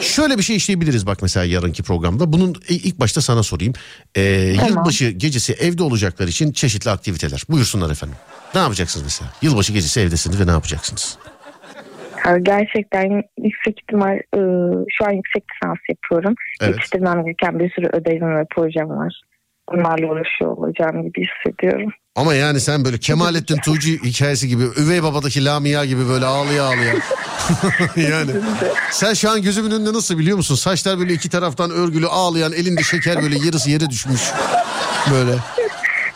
şöyle 0.00 0.38
bir 0.38 0.42
şey 0.42 0.56
işleyebiliriz 0.56 1.06
bak 1.06 1.22
mesela 1.22 1.46
yarınki 1.46 1.82
programda. 1.82 2.32
Bunun 2.32 2.54
ilk 2.68 3.00
başta 3.00 3.20
sana 3.20 3.42
sorayım. 3.42 3.72
Ee, 4.16 4.54
Tamam. 4.56 4.70
Yılbaşı 4.70 5.10
gecesi 5.10 5.52
evde 5.52 5.82
olacaklar 5.82 6.28
için 6.28 6.52
çeşitli 6.52 6.90
aktiviteler. 6.90 7.42
Buyursunlar 7.48 7.90
efendim. 7.90 8.16
Ne 8.54 8.60
yapacaksınız 8.60 9.04
mesela? 9.04 9.30
Yılbaşı 9.42 9.72
gecesi 9.72 10.00
evdesiniz 10.00 10.40
ve 10.40 10.46
ne 10.46 10.50
yapacaksınız? 10.50 11.18
Ya 12.26 12.38
gerçekten 12.38 13.22
yüksek 13.42 13.80
ihtimal 13.82 14.16
e, 14.16 14.40
şu 14.90 15.04
an 15.06 15.10
yüksek 15.12 15.44
lisans 15.52 15.78
yapıyorum. 15.88 16.34
Evet. 16.60 16.74
Yetiştirmem 16.74 17.24
gereken 17.24 17.58
bir 17.58 17.70
sürü 17.70 17.86
ödevim 17.92 18.36
ve 18.36 18.44
projem 18.54 18.88
var. 18.88 19.22
Bunlarla 19.72 20.06
uğraşıyor 20.06 20.56
olacağım 20.56 21.02
gibi 21.02 21.26
hissediyorum. 21.26 21.92
Ama 22.16 22.34
yani 22.34 22.60
sen 22.60 22.84
böyle 22.84 22.98
Kemalettin 22.98 23.56
Tuğcu 23.56 23.88
hikayesi 23.88 24.48
gibi 24.48 24.62
üvey 24.76 25.02
babadaki 25.02 25.44
Lamia 25.44 25.84
gibi 25.84 26.08
böyle 26.08 26.26
ağlaya 26.26 26.64
ağlaya. 26.64 26.94
yani 27.96 28.30
sen 28.90 29.14
şu 29.14 29.30
an 29.30 29.42
gözümün 29.42 29.70
önünde 29.70 29.92
nasıl 29.92 30.18
biliyor 30.18 30.36
musun? 30.36 30.54
Saçlar 30.54 30.98
böyle 30.98 31.12
iki 31.12 31.30
taraftan 31.30 31.70
örgülü 31.70 32.06
ağlayan 32.06 32.52
elinde 32.52 32.82
şeker 32.82 33.22
böyle 33.22 33.38
yarısı 33.46 33.70
yere 33.70 33.90
düşmüş. 33.90 34.20
Böyle. 35.10 35.34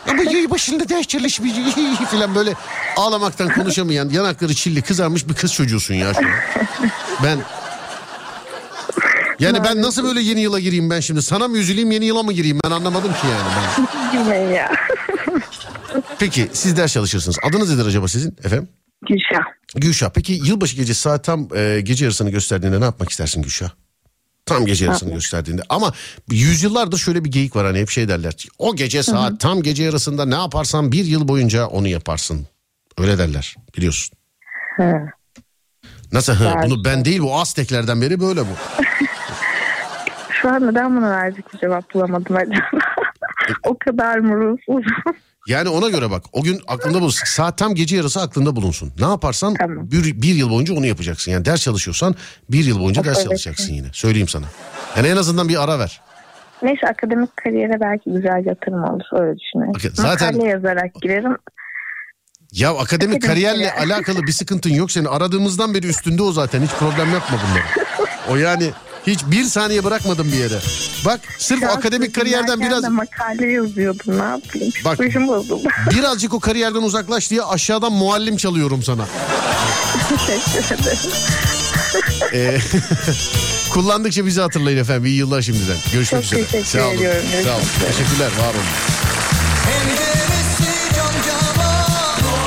Ama 0.07 0.23
yayı 0.23 0.49
başında 0.49 0.89
ders 0.89 1.07
çalışmış 1.07 1.39
falan 2.11 2.35
böyle 2.35 2.53
ağlamaktan 2.97 3.49
konuşamayan 3.49 4.09
yanakları 4.09 4.53
çilli 4.53 4.81
kızarmış 4.81 5.29
bir 5.29 5.33
kız 5.33 5.53
çocuğusun 5.53 5.93
ya 5.93 6.13
şu 6.13 6.19
an. 6.19 6.31
Ben 7.23 7.39
yani 9.39 9.63
ben 9.63 9.81
nasıl 9.81 10.03
böyle 10.03 10.21
yeni 10.21 10.41
yıla 10.41 10.59
gireyim 10.59 10.89
ben 10.89 10.99
şimdi? 10.99 11.21
Sana 11.21 11.47
mı 11.47 11.57
üzüleyim 11.57 11.91
yeni 11.91 12.05
yıla 12.05 12.23
mı 12.23 12.33
gireyim? 12.33 12.59
Ben 12.65 12.71
anlamadım 12.71 13.11
ki 13.11 13.27
yani. 13.27 13.49
Ben. 13.77 13.87
Gülmeyin 14.11 14.49
ya. 14.49 14.71
Peki 16.19 16.49
siz 16.53 16.77
ders 16.77 16.93
çalışırsınız. 16.93 17.37
Adınız 17.43 17.73
nedir 17.73 17.85
acaba 17.85 18.07
sizin 18.07 18.37
efendim? 18.43 18.69
Gülşah. 19.09 19.43
Gülşah. 19.75 20.09
Peki 20.09 20.33
yılbaşı 20.33 20.75
gecesi 20.75 21.01
saat 21.01 21.23
tam 21.23 21.47
e, 21.55 21.81
gece 21.83 22.05
yarısını 22.05 22.29
gösterdiğinde 22.29 22.79
ne 22.79 22.83
yapmak 22.83 23.09
istersin 23.09 23.41
Gülşah? 23.41 23.69
Tam 24.45 24.65
gece 24.65 24.85
yarısını 24.85 25.13
gösterdiğinde. 25.13 25.61
Ama 25.69 25.93
yüzyıllardır 26.31 26.97
şöyle 26.97 27.25
bir 27.25 27.31
geyik 27.31 27.55
var 27.55 27.65
hani 27.65 27.79
hep 27.79 27.89
şey 27.89 28.07
derler. 28.07 28.33
O 28.57 28.75
gece 28.75 29.03
saat 29.03 29.39
tam 29.39 29.63
gece 29.63 29.83
yarısında 29.83 30.25
ne 30.25 30.35
yaparsan 30.35 30.91
bir 30.91 31.05
yıl 31.05 31.27
boyunca 31.27 31.67
onu 31.67 31.87
yaparsın. 31.87 32.47
Öyle 32.97 33.17
derler 33.17 33.55
biliyorsun. 33.77 34.17
Hı. 34.75 34.93
Nasıl? 36.11 36.33
Hı, 36.33 36.53
bunu 36.65 36.85
ben 36.85 37.05
değil 37.05 37.21
bu 37.21 37.39
Azteklerden 37.39 38.01
beri 38.01 38.19
böyle 38.19 38.41
bu. 38.41 38.53
Şu 40.41 40.49
an 40.49 40.67
neden 40.67 40.97
buna 40.97 41.09
verecek 41.11 41.53
bir 41.53 41.59
cevap 41.59 41.93
bulamadım 41.93 42.35
acaba? 42.35 42.55
o 43.65 43.77
kadar 43.77 44.17
mı 44.17 44.35
ruhsuz? 44.35 44.85
Yani 45.47 45.69
ona 45.69 45.89
göre 45.89 46.11
bak 46.11 46.23
o 46.33 46.43
gün 46.43 46.61
aklında 46.67 47.01
bulunsun. 47.01 47.25
Saat 47.25 47.57
tam 47.57 47.75
gece 47.75 47.95
yarısı 47.95 48.21
aklında 48.21 48.55
bulunsun. 48.55 48.93
Ne 48.99 49.05
yaparsan 49.05 49.55
bir, 49.91 50.21
bir 50.21 50.35
yıl 50.35 50.49
boyunca 50.49 50.73
onu 50.73 50.85
yapacaksın. 50.85 51.31
Yani 51.31 51.45
ders 51.45 51.61
çalışıyorsan 51.61 52.15
bir 52.49 52.65
yıl 52.65 52.79
boyunca 52.79 53.03
ders 53.03 53.23
çalışacaksın 53.23 53.73
yine. 53.73 53.87
Söyleyeyim 53.93 54.27
sana. 54.27 54.45
Yani 54.97 55.07
en 55.07 55.17
azından 55.17 55.49
bir 55.49 55.63
ara 55.63 55.79
ver. 55.79 56.01
Neyse 56.63 56.87
akademik 56.87 57.37
kariyere 57.37 57.79
belki 57.81 58.11
güzel 58.11 58.45
yatırım 58.45 58.83
olur 58.83 59.21
öyle 59.21 59.39
düşünüyorum. 59.39 59.81
Zaten- 59.93 60.35
Makale 60.35 60.49
yazarak 60.49 60.93
girerim. 61.01 61.37
Ya 62.51 62.69
akademik 62.69 62.85
Akademik 62.93 63.23
kariyerle 63.23 63.69
kariyer. 63.69 63.95
alakalı 63.95 64.23
bir 64.23 64.31
sıkıntın 64.31 64.69
yok 64.69 64.91
senin. 64.91 65.05
Aradığımızdan 65.05 65.73
beri 65.73 65.87
üstünde 65.87 66.21
o 66.23 66.31
zaten. 66.31 66.61
Hiç 66.61 66.71
problem 66.71 67.11
yapma 67.13 67.37
bunları. 67.47 67.87
O 68.29 68.35
yani 68.35 68.71
hiç 69.07 69.19
bir 69.25 69.43
saniye 69.43 69.83
bırakmadım 69.83 70.31
bir 70.31 70.37
yere. 70.37 70.59
Bak 71.05 71.19
sırf 71.37 71.59
Şans 71.59 71.77
akademik 71.77 72.15
kariyerden 72.15 72.59
biraz 72.59 72.83
makale 72.89 73.51
yazıyordum 73.51 74.17
ne 74.19 74.23
yapayım. 74.23 74.73
Bak- 74.85 74.99
birazcık 75.91 76.33
o 76.33 76.39
kariyerden 76.39 76.81
uzaklaş 76.81 77.29
diye 77.29 77.43
aşağıdan 77.43 77.91
muallim 77.93 78.37
çalıyorum 78.37 78.83
sana. 78.83 79.05
Teşekkür 80.27 80.75
ederim. 80.81 80.97
Ee, 82.33 82.59
kullandıkça 83.73 84.25
bizi 84.25 84.41
hatırlayın 84.41 84.77
efendim. 84.77 85.05
İyi 85.05 85.15
yıllar 85.15 85.41
şimdiden. 85.41 85.77
Görüşmek 85.93 86.23
Çok 86.23 86.33
üzere. 86.33 86.45
teşekkür 86.45 86.79
Sağ 86.79 86.85
olun. 86.87 86.95
ediyorum. 86.95 87.21
Sağ 87.43 87.55
olun. 87.55 87.63
Teşekkürler. 87.91 88.27
Var 88.39 88.53
olun. 88.53 88.65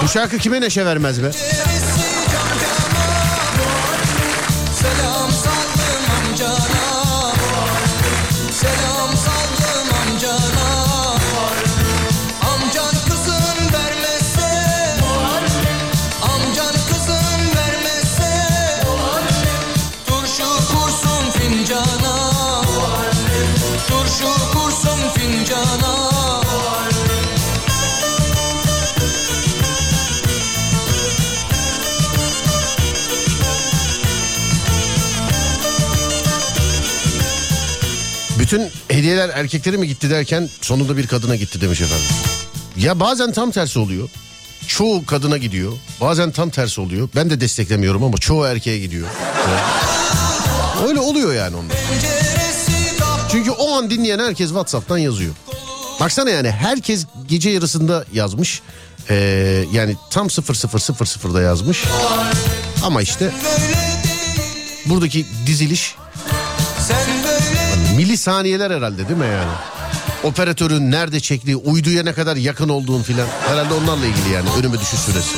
Bu 0.02 0.08
şarkı 0.08 0.38
kime 0.38 0.60
neşe 0.60 0.86
vermez 0.86 1.22
be? 1.22 1.30
Bütün 38.52 38.70
hediyeler 38.88 39.28
erkeklere 39.28 39.76
mi 39.76 39.88
gitti 39.88 40.10
derken 40.10 40.48
sonunda 40.60 40.96
bir 40.96 41.06
kadına 41.06 41.36
gitti 41.36 41.60
demiş 41.60 41.80
efendim. 41.80 42.06
Ya 42.76 43.00
bazen 43.00 43.32
tam 43.32 43.50
tersi 43.50 43.78
oluyor. 43.78 44.08
Çoğu 44.66 45.06
kadına 45.06 45.36
gidiyor. 45.36 45.72
Bazen 46.00 46.30
tam 46.30 46.50
tersi 46.50 46.80
oluyor. 46.80 47.08
Ben 47.16 47.30
de 47.30 47.40
desteklemiyorum 47.40 48.04
ama 48.04 48.18
çoğu 48.18 48.46
erkeğe 48.46 48.78
gidiyor. 48.78 49.08
Öyle 50.88 51.00
oluyor 51.00 51.34
yani 51.34 51.56
onda. 51.56 51.74
Çünkü 53.30 53.50
o 53.50 53.76
an 53.76 53.90
dinleyen 53.90 54.18
herkes 54.18 54.48
WhatsApp'tan 54.48 54.98
yazıyor. 54.98 55.34
Baksana 56.00 56.30
yani 56.30 56.50
herkes 56.50 57.06
gece 57.28 57.50
yarısında 57.50 58.04
yazmış. 58.12 58.62
Ee, 59.10 59.64
yani 59.72 59.96
tam 60.10 60.26
0000'da 60.26 61.40
yazmış. 61.40 61.84
Ama 62.84 63.02
işte 63.02 63.30
buradaki 64.86 65.26
diziliş 65.46 65.94
milisaniyeler 67.97 68.70
herhalde 68.70 69.09
değil 69.09 69.19
mi 69.19 69.27
yani? 69.27 69.52
Operatörün 70.23 70.90
nerede 70.90 71.20
çektiği, 71.20 71.56
uyduya 71.56 72.02
ne 72.02 72.12
kadar 72.12 72.36
yakın 72.36 72.69
olduğun 72.69 73.02
filan. 73.02 73.27
Herhalde 73.48 73.74
onlarla 73.74 74.06
ilgili 74.06 74.31
yani 74.35 74.48
önüme 74.59 74.81
düşüş 74.81 74.98
süresi. 74.98 75.36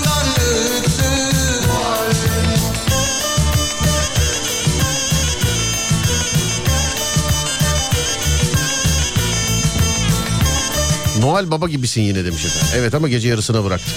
Noel 11.21 11.51
Baba 11.51 11.69
gibisin 11.69 12.03
yine 12.03 12.25
demiş 12.25 12.45
efendim. 12.45 12.69
Evet 12.77 12.95
ama 12.95 13.09
gece 13.09 13.29
yarısına 13.29 13.65
bıraktık. 13.65 13.95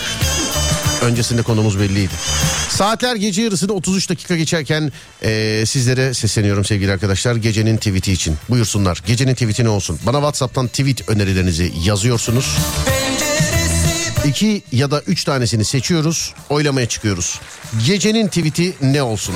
Öncesinde 1.02 1.42
konumuz 1.42 1.80
belliydi. 1.80 2.14
Saatler 2.78 3.16
gece 3.16 3.42
yarısını 3.42 3.74
33 3.74 4.10
dakika 4.10 4.36
geçerken 4.36 4.92
eee, 5.24 5.66
sizlere 5.66 6.14
sesleniyorum 6.14 6.66
sevgili 6.66 6.92
arkadaşlar. 6.92 7.36
Gecenin 7.36 7.78
tweet'i 7.78 8.12
için. 8.12 8.36
Buyursunlar. 8.50 9.04
Gecenin 9.06 9.34
tweet'i 9.34 9.64
ne 9.64 9.70
olsun? 9.70 10.00
Bana 10.06 10.18
WhatsApp'tan 10.18 10.68
tweet 10.68 11.10
önerilerinizi 11.10 11.74
yazıyorsunuz. 11.84 12.58
İki 14.26 14.64
ya 14.72 14.92
da 14.92 15.02
üç 15.02 15.24
tanesini 15.24 15.66
seçiyoruz. 15.66 16.34
Oylamaya 16.50 16.88
çıkıyoruz. 16.88 17.40
Gecenin 17.86 18.28
tweet'i 18.28 18.74
ne 18.82 19.02
olsun? 19.04 19.36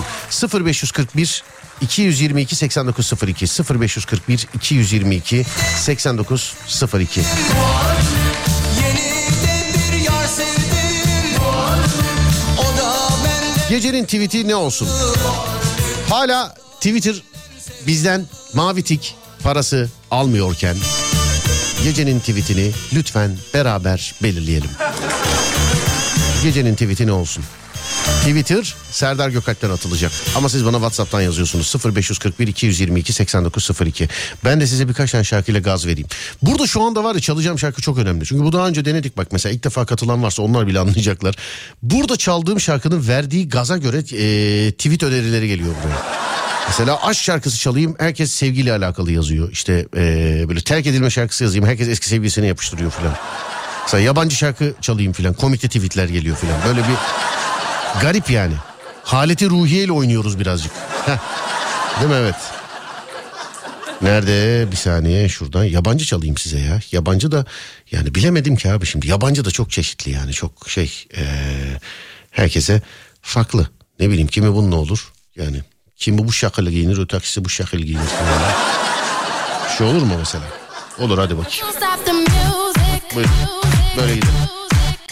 0541 0.65 1.43
222 1.81 2.55
8902 2.55 3.45
0541 3.79 4.47
222 4.53 5.45
8902 5.77 7.21
Gecenin 13.71 14.05
tweet'i 14.05 14.47
ne 14.47 14.55
olsun? 14.55 14.87
Hala 16.09 16.55
Twitter 16.81 17.15
bizden 17.87 18.25
mavi 18.53 18.83
tik 18.83 19.15
parası 19.43 19.89
almıyorken 20.11 20.77
gecenin 21.83 22.19
tweetini 22.19 22.71
lütfen 22.93 23.37
beraber 23.53 24.15
belirleyelim. 24.23 24.69
Gecenin 26.43 26.75
tweet'i 26.75 27.07
ne 27.07 27.11
olsun? 27.11 27.43
Twitter 28.21 28.75
Serdar 28.91 29.29
Gökalp'ten 29.29 29.69
atılacak. 29.69 30.11
Ama 30.35 30.49
siz 30.49 30.65
bana 30.65 30.75
WhatsApp'tan 30.75 31.21
yazıyorsunuz. 31.21 31.75
0541 31.95 32.47
222 32.47 33.13
8902. 33.13 34.09
Ben 34.45 34.61
de 34.61 34.67
size 34.67 34.89
birkaç 34.89 35.11
tane 35.11 35.23
şarkıyla 35.23 35.59
gaz 35.59 35.87
vereyim. 35.87 36.07
Burada 36.41 36.67
şu 36.67 36.81
anda 36.81 37.03
var 37.03 37.15
ya 37.15 37.21
çalacağım 37.21 37.59
şarkı 37.59 37.81
çok 37.81 37.97
önemli. 37.97 38.25
Çünkü 38.25 38.43
bu 38.43 38.53
daha 38.53 38.67
önce 38.67 38.85
denedik 38.85 39.17
bak 39.17 39.27
mesela 39.31 39.53
ilk 39.53 39.63
defa 39.63 39.85
katılan 39.85 40.23
varsa 40.23 40.41
onlar 40.43 40.67
bile 40.67 40.79
anlayacaklar. 40.79 41.35
Burada 41.83 42.17
çaldığım 42.17 42.59
şarkının 42.59 43.07
verdiği 43.07 43.49
gaza 43.49 43.77
göre 43.77 43.97
e, 43.97 44.71
tweet 44.71 45.03
önerileri 45.03 45.47
geliyor 45.47 45.75
buraya. 45.83 46.31
Mesela 46.67 47.05
aşk 47.05 47.21
şarkısı 47.23 47.57
çalayım 47.59 47.95
herkes 47.99 48.31
sevgiyle 48.31 48.73
alakalı 48.73 49.11
yazıyor. 49.11 49.51
İşte 49.51 49.85
e, 49.95 50.45
böyle 50.47 50.61
terk 50.61 50.87
edilme 50.87 51.09
şarkısı 51.09 51.43
yazayım 51.43 51.65
herkes 51.65 51.87
eski 51.87 52.07
sevgilisine 52.07 52.47
yapıştırıyor 52.47 52.91
filan. 52.91 53.15
Mesela 53.83 54.03
yabancı 54.03 54.35
şarkı 54.35 54.73
çalayım 54.81 55.13
filan 55.13 55.33
komikte 55.33 55.67
tweetler 55.67 56.09
geliyor 56.09 56.37
filan. 56.37 56.55
Böyle 56.67 56.79
bir 56.79 56.95
garip 58.01 58.29
yani. 58.29 58.53
Haleti 59.03 59.49
ruhiyeyle 59.49 59.91
oynuyoruz 59.91 60.39
birazcık. 60.39 60.71
Heh. 61.05 61.17
Değil 61.99 62.11
mi 62.11 62.17
evet. 62.17 62.35
Nerede 64.01 64.67
bir 64.71 64.75
saniye 64.77 65.29
şuradan 65.29 65.63
yabancı 65.63 66.05
çalayım 66.05 66.37
size 66.37 66.59
ya. 66.59 66.79
Yabancı 66.91 67.31
da 67.31 67.45
yani 67.91 68.15
bilemedim 68.15 68.55
ki 68.55 68.71
abi 68.71 68.85
şimdi 68.85 69.07
yabancı 69.07 69.45
da 69.45 69.51
çok 69.51 69.71
çeşitli 69.71 70.11
yani 70.11 70.33
çok 70.33 70.69
şey 70.69 71.05
eee, 71.17 71.23
herkese 72.31 72.81
farklı. 73.21 73.67
Ne 73.99 74.09
bileyim 74.09 74.27
kimi 74.27 74.53
bununla 74.53 74.75
olur 74.75 75.11
yani 75.35 75.61
kimi 75.97 76.17
bu 76.27 76.33
şakalı 76.33 76.71
giyinir 76.71 76.97
ötekisi 76.97 77.45
bu 77.45 77.49
şakalı 77.49 77.81
giyinir. 77.81 78.05
falan. 78.07 78.51
Şey 79.77 79.87
olur 79.87 80.01
mu 80.01 80.13
mesela? 80.19 80.43
Olur 80.99 81.17
hadi 81.17 81.37
bakayım. 81.37 81.65
Buyurun 83.15 83.31
böyle 83.97 84.15
gidelim. 84.15 84.33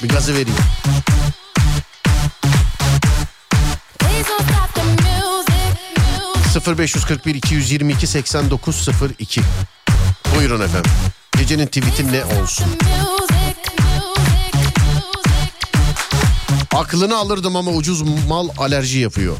Bir 0.04 0.10
gazı 0.10 0.34
vereyim. 0.34 0.58
0541 6.60 7.36
222 7.36 8.08
8902 8.08 9.42
Buyurun 10.36 10.62
efendim. 10.62 10.92
Gecenin 11.38 11.66
tweet'i 11.66 12.12
ne 12.12 12.26
olsun? 12.26 12.68
Aklını 16.76 17.18
alırdım 17.18 17.56
ama 17.56 17.72
ucuz 17.72 18.02
mal 18.28 18.50
alerji 18.58 19.00
yapıyor. 19.00 19.38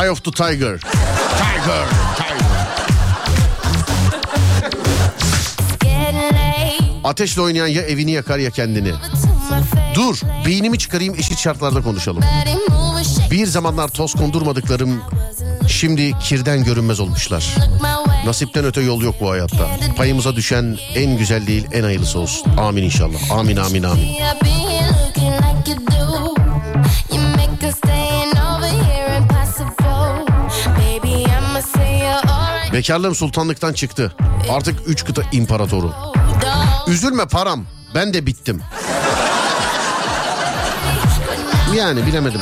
Eye 0.00 0.10
of 0.10 0.24
the 0.24 0.30
Tiger. 0.30 0.80
Tiger. 0.80 1.86
Tiger. 2.16 2.46
Ateşle 7.04 7.40
oynayan 7.42 7.66
ya 7.66 7.82
evini 7.82 8.10
yakar 8.10 8.38
ya 8.38 8.50
kendini. 8.50 8.92
Dur 9.94 10.20
beynimi 10.46 10.78
çıkarayım 10.78 11.14
eşit 11.14 11.38
şartlarda 11.38 11.82
konuşalım. 11.82 12.22
Bir 13.36 13.46
zamanlar 13.46 13.88
toz 13.88 14.14
kondurmadıklarım 14.14 15.02
şimdi 15.68 16.18
kirden 16.18 16.64
görünmez 16.64 17.00
olmuşlar. 17.00 17.54
Nasipten 18.26 18.64
öte 18.64 18.80
yol 18.80 19.02
yok 19.02 19.14
bu 19.20 19.30
hayatta. 19.30 19.68
Payımıza 19.96 20.36
düşen 20.36 20.78
en 20.94 21.18
güzel 21.18 21.46
değil 21.46 21.66
en 21.72 21.82
hayırlısı 21.82 22.18
olsun. 22.18 22.52
Amin 22.58 22.82
inşallah. 22.82 23.30
Amin 23.30 23.56
amin 23.56 23.82
amin. 23.82 24.08
Bekarlığım 32.72 33.14
sultanlıktan 33.14 33.72
çıktı. 33.72 34.14
Artık 34.50 34.74
üç 34.86 35.04
kıta 35.04 35.22
imparatoru. 35.32 35.92
Üzülme 36.86 37.26
param. 37.26 37.64
Ben 37.94 38.14
de 38.14 38.26
bittim. 38.26 38.62
Yani 41.76 42.06
bilemedim. 42.06 42.40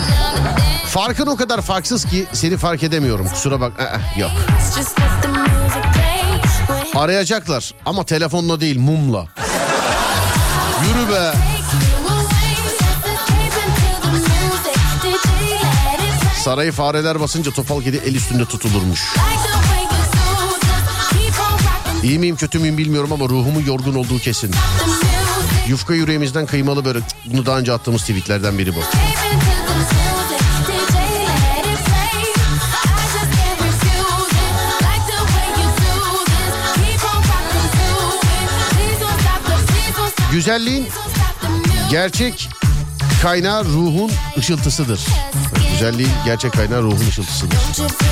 Farkın 0.94 1.26
o 1.26 1.36
kadar 1.36 1.60
farksız 1.60 2.04
ki 2.04 2.26
seni 2.32 2.56
fark 2.56 2.82
edemiyorum. 2.82 3.28
Kusura 3.28 3.60
bak. 3.60 3.72
Ee, 3.78 4.20
yok. 4.20 4.30
Arayacaklar 6.94 7.74
ama 7.86 8.04
telefonla 8.04 8.60
değil 8.60 8.78
mumla. 8.78 9.26
Yürü 10.88 11.12
be. 11.12 11.32
Sarayı 16.44 16.72
fareler 16.72 17.20
basınca 17.20 17.50
topal 17.50 17.82
kedi 17.82 17.96
el 18.06 18.14
üstünde 18.14 18.44
tutulurmuş. 18.44 19.00
İyi 22.02 22.18
miyim 22.18 22.36
kötü 22.36 22.58
müyüm 22.58 22.78
bilmiyorum 22.78 23.12
ama 23.12 23.24
ruhumun 23.24 23.64
yorgun 23.66 23.94
olduğu 23.94 24.18
kesin. 24.18 24.50
Yufka 25.68 25.94
yüreğimizden 25.94 26.46
kıymalı 26.46 26.84
börek. 26.84 27.04
Bunu 27.26 27.46
daha 27.46 27.58
önce 27.58 27.72
attığımız 27.72 28.00
tweetlerden 28.00 28.58
biri 28.58 28.74
bu. 28.74 28.80
Güzelliğin 40.34 40.88
gerçek 41.90 42.48
kaynağı 43.22 43.64
ruhun 43.64 44.10
ışıltısıdır. 44.38 45.06
Güzelliğin 45.72 46.12
gerçek 46.24 46.52
kaynağı 46.52 46.82
ruhun 46.82 47.08
ışıltısıdır. 47.08 47.56
Just 47.76 48.04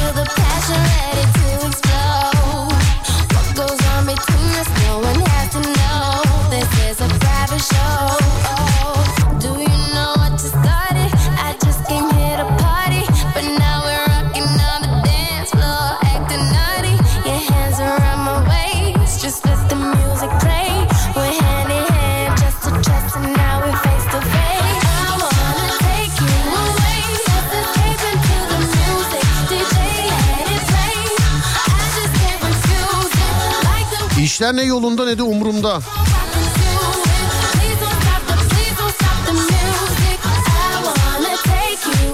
İşler 34.42 34.56
ne 34.56 34.62
yolunda 34.62 35.04
ne 35.04 35.18
de 35.18 35.22
umurumda. 35.22 35.80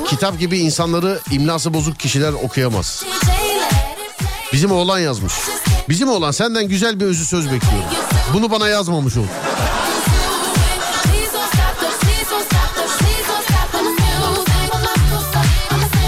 Kitap 0.06 0.38
gibi 0.38 0.58
insanları 0.58 1.20
imlası 1.30 1.74
bozuk 1.74 1.98
kişiler 1.98 2.32
okuyamaz. 2.32 3.04
Bizim 4.52 4.72
oğlan 4.72 4.98
yazmış. 4.98 5.32
Bizim 5.88 6.08
oğlan 6.08 6.30
senden 6.30 6.68
güzel 6.68 7.00
bir 7.00 7.04
özü 7.04 7.24
söz 7.24 7.44
bekliyorum. 7.44 7.88
Bunu 8.34 8.50
bana 8.50 8.68
yazmamış 8.68 9.16
ol. 9.16 9.26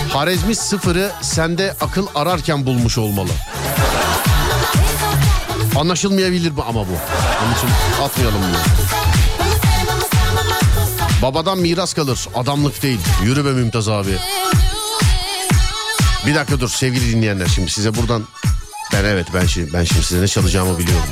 Harezmi 0.09 0.55
sıfırı 0.55 1.13
sende 1.21 1.77
akıl 1.81 2.07
ararken 2.15 2.67
bulmuş 2.67 2.99
olmalı. 2.99 3.31
Anlaşılmayabilir 5.77 6.57
bu 6.57 6.63
ama 6.63 6.81
bu. 6.81 6.93
Onun 7.45 7.55
için 7.55 7.69
atmayalım 8.05 8.39
bunu. 8.43 8.57
Babadan 11.23 11.59
miras 11.59 11.95
kalır. 11.95 12.29
Adamlık 12.35 12.83
değil. 12.83 13.01
Yürü 13.25 13.45
be 13.45 13.53
Mümtaz 13.53 13.89
abi. 13.89 14.19
Bir 16.27 16.35
dakika 16.35 16.61
dur 16.61 16.69
sevgili 16.69 17.13
dinleyenler 17.13 17.47
şimdi 17.47 17.71
size 17.71 17.95
buradan 17.97 18.25
ben 18.93 19.05
evet 19.05 19.27
ben 19.35 19.47
şimdi 19.47 19.73
ben 19.73 19.85
şimdi 19.85 20.03
size 20.03 20.23
ne 20.23 20.29
çalacağımı 20.29 20.79
biliyorum. 20.79 21.05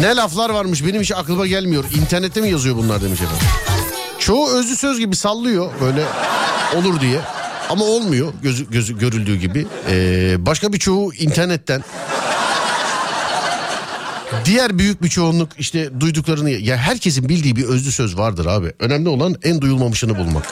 Ne 0.00 0.16
laflar 0.16 0.50
varmış 0.50 0.86
benim 0.86 1.02
hiç 1.02 1.12
aklıma 1.12 1.46
gelmiyor. 1.46 1.84
İnternette 2.00 2.40
mi 2.40 2.50
yazıyor 2.50 2.76
bunlar 2.76 3.02
demiş 3.02 3.20
efendim. 3.20 3.46
Çoğu 4.18 4.50
özlü 4.50 4.76
söz 4.76 4.98
gibi 4.98 5.16
sallıyor 5.16 5.70
böyle 5.80 6.04
olur 6.76 7.00
diye. 7.00 7.20
Ama 7.68 7.84
olmuyor 7.84 8.32
gözü, 8.42 8.70
gözü 8.70 8.98
görüldüğü 8.98 9.36
gibi. 9.36 9.66
Ee, 9.90 10.36
başka 10.38 10.72
bir 10.72 10.78
çoğu 10.78 11.14
internetten. 11.14 11.84
Diğer 14.44 14.78
büyük 14.78 15.02
bir 15.02 15.08
çoğunluk 15.08 15.48
işte 15.58 16.00
duyduklarını... 16.00 16.50
Ya 16.50 16.76
herkesin 16.76 17.28
bildiği 17.28 17.56
bir 17.56 17.64
özlü 17.64 17.92
söz 17.92 18.18
vardır 18.18 18.46
abi. 18.46 18.72
Önemli 18.78 19.08
olan 19.08 19.34
en 19.42 19.60
duyulmamışını 19.60 20.18
bulmak. 20.18 20.46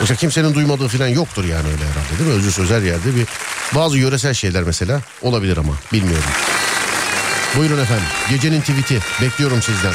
Yoksa 0.00 0.14
kimsenin 0.14 0.54
duymadığı 0.54 0.88
falan 0.88 1.08
yoktur 1.08 1.44
yani 1.44 1.68
öyle 1.68 1.84
herhalde 1.84 2.18
değil 2.18 2.30
mi? 2.30 2.36
Özlü 2.36 2.52
söz 2.52 2.70
her 2.70 2.82
yerde 2.82 3.16
bir... 3.16 3.26
Bazı 3.74 3.98
yöresel 3.98 4.34
şeyler 4.34 4.62
mesela 4.62 5.00
olabilir 5.22 5.56
ama 5.56 5.72
bilmiyorum. 5.92 6.30
Buyurun 7.56 7.78
efendim. 7.78 8.04
Gecenin 8.30 8.60
tweet'i. 8.60 9.00
Bekliyorum 9.20 9.62
sizden. 9.62 9.94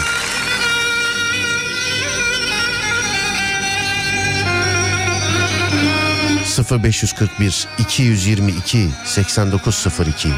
...0541 6.58 7.66
222 7.78 8.90
8902 9.06 10.30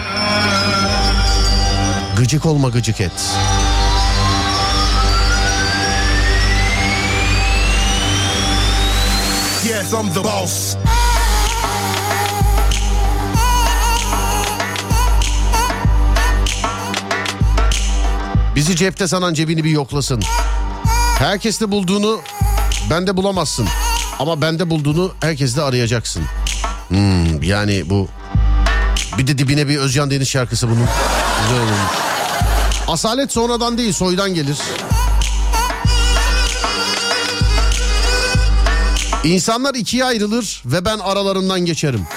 Gıcık 2.17 2.45
olma 2.45 2.69
gıcık 2.69 3.01
et. 3.01 3.11
Yes, 9.65 9.93
I'm 9.93 10.13
the 10.13 10.23
boss. 10.23 10.88
Bizi 18.69 18.77
cepte 18.77 19.07
sanan 19.07 19.33
cebini 19.33 19.63
bir 19.63 19.69
yoklasın. 19.69 20.23
Herkeste 21.19 21.71
bulduğunu 21.71 22.19
bende 22.89 23.17
bulamazsın. 23.17 23.67
Ama 24.19 24.41
bende 24.41 24.69
bulduğunu 24.69 25.11
herkeste 25.21 25.61
arayacaksın. 25.61 26.23
Hmm, 26.87 27.43
yani 27.43 27.89
bu 27.89 28.07
bir 29.17 29.27
de 29.27 29.37
dibine 29.37 29.67
bir 29.67 29.77
Özcan 29.77 30.11
Deniz 30.11 30.27
şarkısı 30.27 30.67
bunun. 30.67 30.87
Güzel 31.41 31.63
olmuş. 31.63 31.77
Asalet 32.87 33.31
sonradan 33.31 33.77
değil 33.77 33.93
soydan 33.93 34.33
gelir. 34.33 34.57
İnsanlar 39.23 39.75
ikiye 39.75 40.05
ayrılır 40.05 40.63
ve 40.65 40.85
ben 40.85 40.99
aralarından 40.99 41.59
geçerim. 41.59 42.07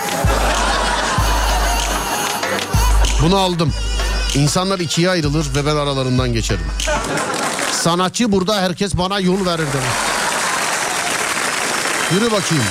Bunu 3.22 3.36
aldım. 3.36 3.72
İnsanlar 4.34 4.78
ikiye 4.78 5.10
ayrılır 5.10 5.46
ve 5.56 5.66
ben 5.66 5.76
aralarından 5.76 6.32
geçerim. 6.32 6.64
Sanatçı 7.72 8.32
burada 8.32 8.60
herkes 8.60 8.94
bana 8.98 9.20
yol 9.20 9.46
verir 9.46 9.66
demek. 9.72 9.92
Yürü 12.12 12.32
bakayım. 12.32 12.64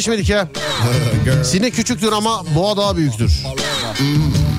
Seçmedik 0.00 0.28
ya. 0.28 0.48
Sinek 1.44 1.74
küçüktür 1.74 2.12
ama 2.12 2.44
boğa 2.54 2.76
daha 2.76 2.96
büyüktür. 2.96 3.32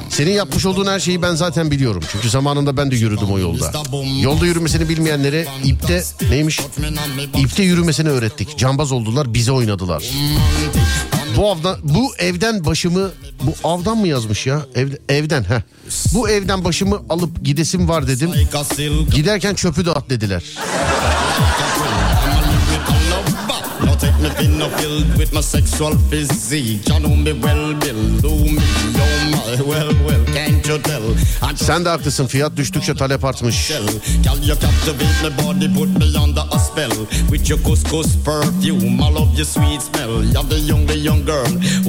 Senin 0.09 0.31
yapmış 0.31 0.65
olduğun 0.65 0.87
her 0.87 0.99
şeyi 0.99 1.21
ben 1.21 1.35
zaten 1.35 1.71
biliyorum. 1.71 2.03
Çünkü 2.11 2.29
zamanında 2.29 2.77
ben 2.77 2.91
de 2.91 2.95
yürüdüm 2.95 3.31
o 3.31 3.39
yolda. 3.39 3.71
Yolda 4.21 4.45
yürümesini 4.45 4.89
bilmeyenlere 4.89 5.47
ipte 5.63 6.03
neymiş? 6.29 6.59
İpte 7.37 7.63
yürümesini 7.63 8.09
öğrettik. 8.09 8.57
Cambaz 8.57 8.91
oldular 8.91 9.33
bize 9.33 9.51
oynadılar. 9.51 10.03
Bu 11.37 11.49
avdan, 11.51 11.77
bu 11.83 12.15
evden 12.17 12.65
başımı 12.65 13.11
bu 13.43 13.67
avdan 13.67 13.97
mı 13.97 14.07
yazmış 14.07 14.47
ya? 14.47 14.61
Ev, 14.75 14.89
evden 15.09 15.43
ha. 15.43 15.63
Bu 16.13 16.29
evden 16.29 16.63
başımı 16.63 16.99
alıp 17.09 17.43
gidesim 17.43 17.89
var 17.89 18.07
dedim. 18.07 18.31
Giderken 19.11 19.55
çöpü 19.55 19.85
de 19.85 19.91
at 19.91 20.09
dediler. 20.09 20.43
Me 24.21 24.29
thin 24.29 24.61
or 24.61 24.69
filled 24.69 25.17
with 25.17 25.33
my 25.33 25.41
sexual 25.41 25.95
physique. 26.09 26.87
You 26.89 26.99
know 26.99 27.15
me 27.15 27.33
well, 27.33 27.73
Bill. 27.73 28.21
Do 28.21 28.29
me, 28.29 28.61
oh 29.05 29.31
my, 29.31 29.61
well, 29.69 29.91
well, 30.05 30.25
can't 30.33 30.67
you 30.67 30.77
tell? 30.77 31.03
Sen 31.55 31.85
de 31.85 31.89
haklısın 31.89 32.27
fiyat 32.27 32.57
düştükçe 32.57 32.95
talep 32.95 33.25
artmış. 33.25 33.67
Girl, 33.67 34.47
you 34.47 34.57
captivate 34.59 35.23
my 35.23 35.43
body, 35.43 35.73
put 35.73 35.89
me 35.99 36.19
under 36.19 36.43
a 36.51 36.59
spell. 36.59 36.91
with 37.31 37.49
your 37.49 37.59
couscous 37.59 38.15
perfume. 38.25 39.01
I 39.01 39.09
love 39.09 39.35
your 39.35 39.45
sweet 39.45 39.81
smell. 39.81 40.23
You're 40.23 40.43
the 40.43 40.59
young, 40.59 40.87
the 40.87 40.97
young 40.97 41.25
girl. 41.25 41.45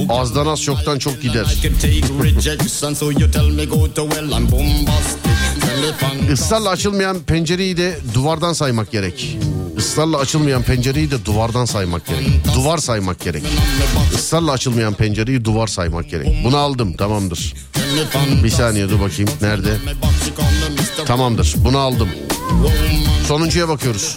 Azdan 0.09 0.47
az 0.47 0.62
çoktan 0.62 0.98
çok 0.98 1.23
gider. 1.23 1.47
Can 2.43 2.59
Israrla 6.32 6.70
açılmayan 6.70 7.19
pencereyi 7.19 7.77
de 7.77 7.98
duvardan 8.15 8.52
saymak 8.52 8.90
gerek. 8.90 9.39
Israrla 9.81 10.19
açılmayan 10.19 10.62
pencereyi 10.62 11.11
de 11.11 11.24
duvardan 11.24 11.65
saymak 11.65 12.07
gerek. 12.07 12.27
Duvar 12.55 12.78
saymak 12.78 13.20
gerek. 13.20 13.43
Israrla 14.15 14.52
açılmayan 14.52 14.94
pencereyi 14.94 15.44
duvar 15.44 15.66
saymak 15.66 16.11
gerek. 16.11 16.44
Bunu 16.44 16.57
aldım 16.57 16.93
tamamdır. 16.93 17.55
Bir 18.44 18.51
saniye 18.51 18.89
dur 18.90 19.01
bakayım. 19.01 19.31
Nerede? 19.40 19.77
Tamamdır. 21.07 21.55
Bunu 21.57 21.78
aldım. 21.78 22.09
Sonuncuya 23.28 23.69
bakıyoruz. 23.69 24.16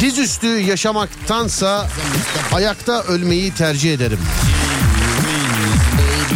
Dizüstü 0.00 0.46
yaşamaktansa 0.46 1.88
ayakta 2.52 3.02
ölmeyi 3.02 3.54
tercih 3.54 3.94
ederim. 3.94 4.18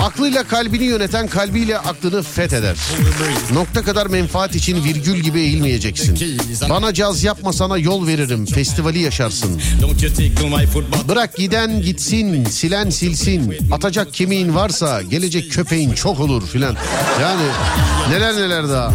Aklıyla 0.02 0.44
kalbini 0.44 0.84
yöneten 0.84 1.28
kalbiyle 1.28 1.78
aklını 1.78 2.22
fetheder. 2.22 2.76
Nokta 3.52 3.82
kadar 3.82 4.06
menfaat 4.06 4.54
için 4.54 4.84
virgül 4.84 5.16
gibi 5.16 5.40
eğilmeyeceksin. 5.40 6.18
Bana 6.70 6.94
caz 6.94 7.24
yapma 7.24 7.52
sana 7.52 7.78
yol 7.78 8.06
veririm. 8.06 8.46
Festivali 8.46 8.98
yaşarsın. 8.98 9.60
Bırak 11.08 11.36
giden 11.36 11.82
gitsin, 11.82 12.44
silen 12.44 12.90
silsin. 12.90 13.54
Atacak 13.72 14.14
kemiğin 14.14 14.54
varsa 14.54 15.02
gelecek 15.02 15.52
köpeğin 15.52 15.92
çok 15.92 16.20
olur 16.20 16.46
filan. 16.46 16.76
Yani 17.22 17.42
neler 18.10 18.36
neler 18.36 18.68
daha. 18.68 18.92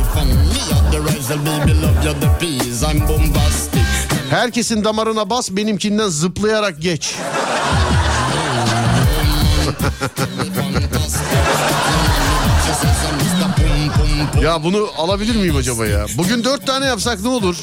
Herkesin 4.30 4.84
damarına 4.84 5.30
bas 5.30 5.52
benimkinden 5.52 6.08
zıplayarak 6.08 6.82
geç. 6.82 7.16
ya 14.44 14.64
bunu 14.64 14.90
alabilir 14.98 15.36
miyim 15.36 15.56
acaba 15.56 15.86
ya? 15.88 16.06
Bugün 16.18 16.44
dört 16.44 16.68
tane 16.68 16.86
yapsak 16.86 17.22
ne 17.22 17.28
olur? 17.28 17.56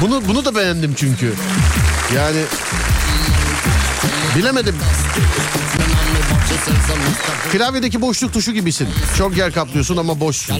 Bunu 0.00 0.22
bunu 0.28 0.44
da 0.44 0.54
beğendim 0.54 0.94
çünkü. 0.94 1.34
Yani 2.16 2.40
bilemedim. 4.36 4.76
Klavyedeki 7.52 8.00
boşluk 8.00 8.32
tuşu 8.32 8.52
gibisin. 8.52 8.88
Çok 9.18 9.36
yer 9.36 9.52
kaplıyorsun 9.52 9.96
ama 9.96 10.20
boşsun. 10.20 10.56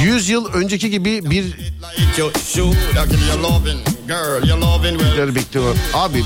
100 0.00 0.28
yıl 0.28 0.46
önceki 0.52 0.90
gibi 0.90 1.30
bir. 1.30 1.44
Yer 5.16 5.34
bekliyor. 5.34 5.76
Abi 5.94 6.24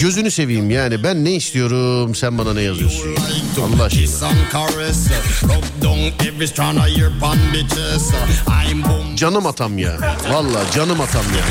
gözünü 0.00 0.30
seveyim 0.30 0.70
yani 0.70 1.02
ben 1.02 1.24
ne 1.24 1.32
istiyorum 1.32 2.14
sen 2.14 2.38
bana 2.38 2.54
ne 2.54 2.62
yazıyorsun? 2.62 3.16
Allah 3.60 3.82
aşkına. 3.84 4.02
Canım 9.16 9.46
atam 9.46 9.78
ya. 9.78 10.18
Valla 10.30 10.70
canım 10.74 11.00
atam 11.00 11.22
ya. 11.22 11.44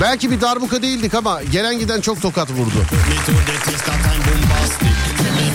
Belki 0.00 0.30
bir 0.30 0.40
darbuka 0.40 0.82
değildik 0.82 1.14
ama 1.14 1.42
gelen 1.42 1.78
giden 1.78 2.00
çok 2.00 2.22
tokat 2.22 2.50
vurdu. 2.50 2.86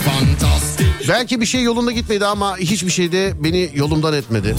fantastic, 0.06 0.86
Belki 1.08 1.40
bir 1.40 1.46
şey 1.46 1.62
yolunda 1.62 1.92
gitmedi 1.92 2.26
ama 2.26 2.56
hiçbir 2.56 2.90
şey 2.90 3.12
de 3.12 3.32
beni 3.44 3.70
yolumdan 3.74 4.14
etmedi. 4.14 4.54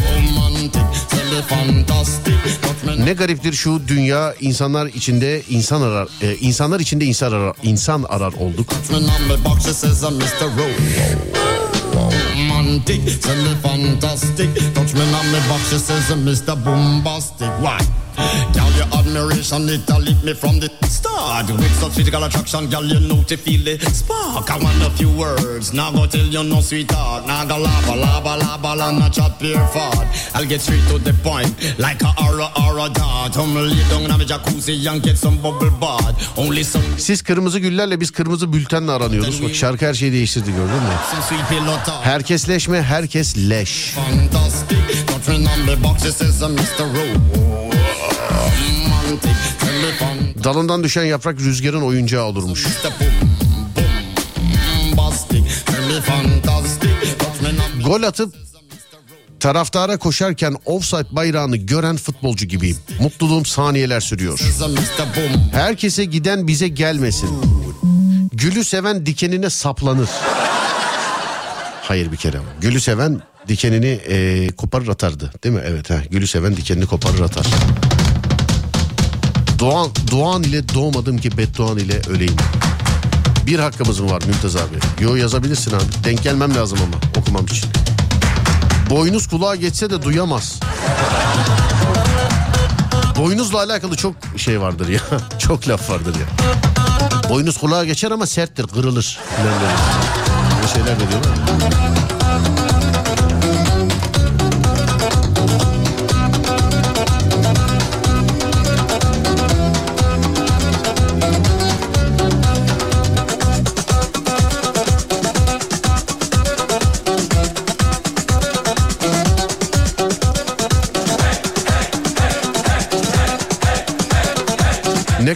me 2.85 2.97
me 2.97 3.05
Ne 3.05 3.13
gariptir 3.13 3.53
şu 3.53 3.81
dünya 3.87 4.33
insanlar 4.41 4.87
içinde 4.87 5.41
insan 5.49 5.81
arar, 5.81 6.07
e, 6.21 6.35
insanlar 6.35 6.79
içinde 6.79 7.05
insan 7.05 7.31
arar, 7.31 7.55
insan 7.63 8.03
arar 8.03 8.33
olduk. 8.33 8.67
me 8.91 8.97
me 13.43 13.55
fantastic. 13.63 14.49
Touch 14.75 14.93
me 14.93 15.01
on 15.01 15.27
my 15.31 15.39
box, 15.49 15.69
she 15.69 15.79
says 15.79 16.11
I'm 16.11 16.25
Mr. 16.25 16.55
Bombastic. 16.65 17.49
Why? 17.61 18.06
Girl, 18.17 18.71
your 18.73 18.87
admiration, 18.97 19.69
it 19.69 19.89
a 19.89 19.99
lit 19.99 20.23
me 20.23 20.33
from 20.33 20.59
the 20.59 20.69
start. 20.87 21.49
With 21.51 21.75
such 21.79 21.93
physical 21.93 22.23
attraction, 22.23 22.67
girl, 22.69 22.83
you 22.83 22.99
know 23.07 23.21
to 23.23 23.37
feel 23.37 23.63
the 23.63 23.77
spark. 23.91 24.49
I 24.49 24.57
want 24.57 24.81
a 24.81 24.89
few 24.97 25.11
words, 25.11 25.73
now 25.73 25.91
go 25.91 26.07
tell 26.07 26.25
you 26.25 26.43
no 26.43 26.61
sweetheart. 26.61 27.27
Now 27.27 27.45
go 27.45 27.57
lava, 27.57 27.95
lava, 27.95 28.37
lava, 28.37 28.83
and 28.85 28.99
not 28.99 29.13
chop 29.13 29.41
your 29.41 29.65
fart. 29.67 30.07
I'll 30.33 30.45
get 30.45 30.61
straight 30.61 30.85
to 30.89 30.97
the 30.99 31.13
point, 31.23 31.53
like 31.77 32.01
a 32.01 32.11
aura, 32.23 32.49
aura 32.55 32.89
dart. 32.89 33.33
Come 33.33 33.55
lay 33.55 33.83
down 33.89 34.03
in 34.03 34.17
my 34.17 34.25
jacuzzi 34.25 34.87
and 34.87 35.03
get 35.03 35.17
some 35.17 35.37
bubble 35.37 35.69
bath. 35.81 36.37
Only 36.37 36.63
some 36.63 36.83
Siz 36.97 37.21
kırmızı 37.21 37.59
güllerle 37.59 38.01
biz 38.01 38.11
kırmızı 38.11 38.53
bültenle 38.53 38.91
aranıyoruz. 38.91 39.43
Bak 39.43 39.55
şarkı 39.55 39.85
her 39.85 39.93
şeyi 39.93 40.11
değiştirdi 40.11 40.51
gördün 40.51 40.75
mü? 40.75 40.93
Herkesleşme 42.03 42.81
herkes 42.81 43.37
leş. 43.37 43.95
Fantastic, 43.95 45.05
touch 45.07 45.27
me 45.29 45.35
on 45.35 45.65
my 45.65 45.83
box, 45.83 46.05
it 46.05 46.13
says 46.13 46.41
I'm 46.41 46.55
Mr. 46.55 46.77
Fantastic. 46.77 47.46
Dalından 50.43 50.83
düşen 50.83 51.03
yaprak 51.03 51.39
rüzgarın 51.39 51.81
oyuncağı 51.81 52.23
olurmuş. 52.25 52.67
Gol 57.85 58.03
atıp 58.03 58.35
taraftara 59.39 59.97
koşarken 59.97 60.55
offside 60.65 61.07
bayrağını 61.11 61.57
gören 61.57 61.97
futbolcu 61.97 62.45
gibiyim. 62.45 62.77
Mutluluğum 62.99 63.45
saniyeler 63.45 63.99
sürüyor. 63.99 64.39
Herkese 65.53 66.05
giden 66.05 66.47
bize 66.47 66.67
gelmesin. 66.67 67.29
Gülü 68.33 68.63
seven 68.63 69.05
dikenine 69.05 69.49
saplanır. 69.49 70.09
Hayır 71.81 72.11
bir 72.11 72.17
kere. 72.17 72.37
Gülü 72.61 72.81
seven 72.81 73.21
dikenini 73.47 73.87
e, 73.87 74.47
koparır 74.57 74.87
atardı. 74.87 75.31
Değil 75.43 75.55
mi? 75.55 75.61
Evet. 75.65 75.89
Ha. 75.89 75.95
Gülü 76.11 76.27
seven 76.27 76.57
dikenini 76.57 76.85
koparır 76.85 77.19
atar. 77.19 77.45
Doğan, 79.59 79.89
doğan 80.11 80.43
ile 80.43 80.69
doğmadım 80.69 81.17
ki 81.17 81.37
bedduan 81.37 81.77
ile 81.77 82.01
öleyim. 82.09 82.35
Bir 83.47 83.59
hakkımız 83.59 83.99
mı 83.99 84.11
var 84.11 84.21
Mümtaz 84.27 84.55
abi? 84.55 85.03
Yo 85.03 85.15
yazabilirsin 85.15 85.71
abi. 85.71 85.83
Denk 86.03 86.23
gelmem 86.23 86.55
lazım 86.55 86.79
ama 86.83 87.21
okumam 87.21 87.45
için. 87.45 87.69
Boynuz 88.89 89.27
kulağa 89.27 89.55
geçse 89.55 89.89
de 89.89 90.01
duyamaz. 90.01 90.59
Boynuzla 93.17 93.57
alakalı 93.57 93.95
çok 93.95 94.15
şey 94.37 94.61
vardır 94.61 94.89
ya. 94.89 94.99
çok 95.39 95.67
laf 95.67 95.89
vardır 95.89 96.15
ya. 96.15 96.49
Boynuz 97.29 97.57
kulağa 97.57 97.85
geçer 97.85 98.11
ama 98.11 98.25
serttir, 98.25 98.67
kırılır. 98.67 99.19
Böyle 100.57 100.67
şeyler 100.73 100.99
de 100.99 101.09
diyorlar. 101.09 101.96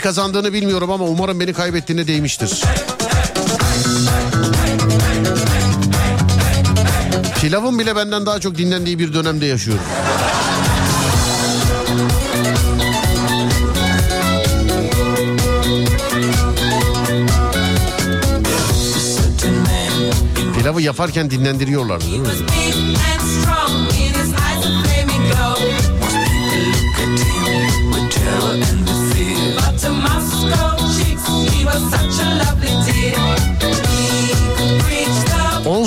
Kazandığını 0.01 0.53
bilmiyorum 0.53 0.91
ama 0.91 1.05
umarım 1.05 1.39
beni 1.39 1.53
kaybettiğine 1.53 2.07
değmiştir. 2.07 2.63
Pilavın 7.41 7.79
bile 7.79 7.95
benden 7.95 8.25
daha 8.25 8.39
çok 8.39 8.57
dinlendiği 8.57 8.99
bir 8.99 9.13
dönemde 9.13 9.45
yaşıyorum. 9.45 9.83
Pilavı 20.57 20.81
yaparken 20.81 21.31
dinlendiriyorlardı 21.31 22.05
değil 22.05 22.19
mi? 22.19 22.27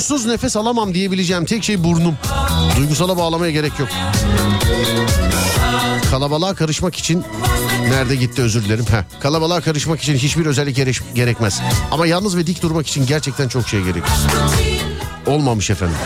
Onsuz 0.05 0.26
nefes 0.26 0.56
alamam 0.56 0.94
diyebileceğim 0.94 1.44
tek 1.44 1.64
şey 1.64 1.85
burnum. 1.85 2.18
Duygusala 2.76 3.16
bağlamaya 3.16 3.52
gerek 3.52 3.72
yok. 3.78 3.89
Kalabalığa 6.10 6.55
karışmak 6.55 6.97
için 6.97 7.24
nerede 7.89 8.16
gitti 8.16 8.43
özür 8.43 8.64
dilerim. 8.64 8.85
Heh, 8.90 9.20
kalabalığa 9.20 9.60
karışmak 9.60 10.01
için 10.01 10.14
hiçbir 10.14 10.47
özellik 10.47 10.76
gerek- 10.76 11.14
gerekmez. 11.14 11.60
Ama 11.90 12.06
yalnız 12.06 12.36
ve 12.36 12.47
dik 12.47 12.62
durmak 12.62 12.86
için 12.86 13.06
gerçekten 13.06 13.48
çok 13.48 13.68
şey 13.68 13.81
gerekir. 13.82 14.12
Olmamış 15.26 15.70
efendim. 15.70 15.97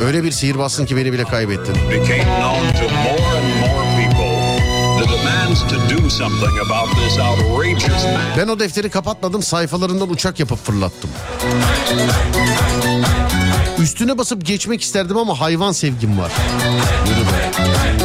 Öyle 0.00 0.24
bir 0.24 0.30
sihirbazsın 0.32 0.86
ki 0.86 0.96
beni 0.96 1.12
bile 1.12 1.24
kaybettin. 1.24 1.74
Ben 8.38 8.48
o 8.48 8.58
defteri 8.58 8.90
kapatmadım 8.90 9.42
sayfalarından 9.42 10.10
uçak 10.10 10.40
yapıp 10.40 10.66
fırlattım. 10.66 11.10
Üstüne 13.78 14.18
basıp 14.18 14.46
geçmek 14.46 14.82
isterdim 14.82 15.16
ama 15.16 15.40
hayvan 15.40 15.72
sevgim 15.72 16.18
var. 16.18 16.32
Yürü 17.06 17.20
be. 17.20 17.99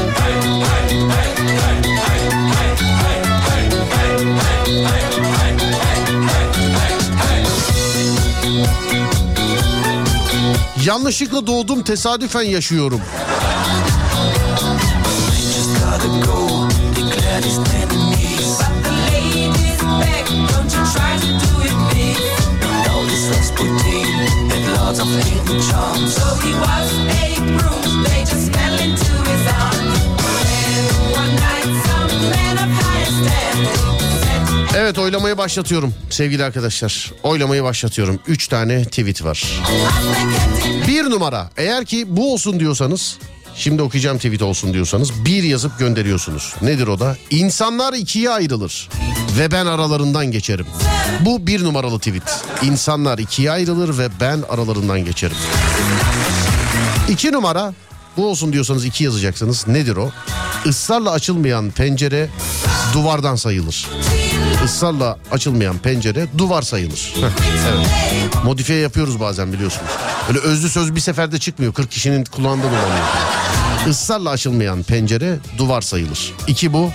Yanlışlıkla 10.86 11.48
doğdum 11.48 11.84
tesadüfen 11.84 12.42
yaşıyorum. 12.42 13.02
Evet 34.86 35.00
oylamayı 35.00 35.38
başlatıyorum 35.38 35.94
sevgili 36.10 36.44
arkadaşlar. 36.44 37.12
Oylamayı 37.24 37.64
başlatıyorum. 37.64 38.20
Üç 38.28 38.48
tane 38.48 38.86
tweet 38.86 39.24
var. 39.24 39.44
Bir 40.88 41.04
numara 41.04 41.50
eğer 41.58 41.86
ki 41.86 42.06
bu 42.08 42.34
olsun 42.34 42.60
diyorsanız 42.60 43.18
şimdi 43.56 43.82
okuyacağım 43.82 44.18
tweet 44.18 44.42
olsun 44.42 44.74
diyorsanız 44.74 45.26
bir 45.26 45.44
yazıp 45.44 45.80
gönderiyorsunuz. 45.80 46.56
Nedir 46.62 46.88
o 46.88 47.00
da? 47.00 47.18
İnsanlar 47.30 47.94
ikiye 47.94 48.30
ayrılır 48.30 48.90
ve 49.40 49.52
ben 49.52 49.66
aralarından 49.66 50.26
geçerim. 50.26 50.68
Bu 51.22 51.48
bir 51.48 51.64
numaralı 51.64 52.00
tweet. 52.00 52.44
İnsanlar 52.64 53.18
ikiye 53.18 53.52
ayrılır 53.52 53.98
ve 53.98 54.08
ben 54.20 54.44
aralarından 54.50 55.06
geçerim. 55.06 55.38
İki 57.10 57.32
numara 57.32 57.74
bu 58.18 58.28
olsun 58.28 58.54
diyorsanız 58.54 58.86
iki 58.86 59.04
yazacaksınız. 59.04 59.68
Nedir 59.68 59.96
o? 59.96 60.12
Israrla 60.66 61.12
açılmayan 61.12 61.72
pencere 61.72 62.30
duvardan 62.94 63.36
sayılır. 63.36 63.88
Israrla 64.66 65.18
açılmayan 65.32 65.78
pencere 65.78 66.28
duvar 66.38 66.62
sayılır. 66.62 67.14
Evet. 67.20 68.44
Modifiye 68.44 68.80
yapıyoruz 68.80 69.20
bazen 69.20 69.54
biliyorsunuz. 69.54 69.92
Öyle 70.30 70.40
özlü 70.40 70.70
söz 70.70 70.96
bir 70.96 71.00
seferde 71.00 71.40
çıkmıyor. 71.40 71.74
40 71.74 71.92
kişinin 71.92 72.26
kulağında 72.26 72.64
dolanıyor. 72.64 73.06
Israrla 73.88 74.30
açılmayan 74.30 74.84
pencere 74.84 75.38
duvar 75.58 75.82
sayılır. 75.82 76.34
İki 76.48 76.74
bu. 76.74 76.92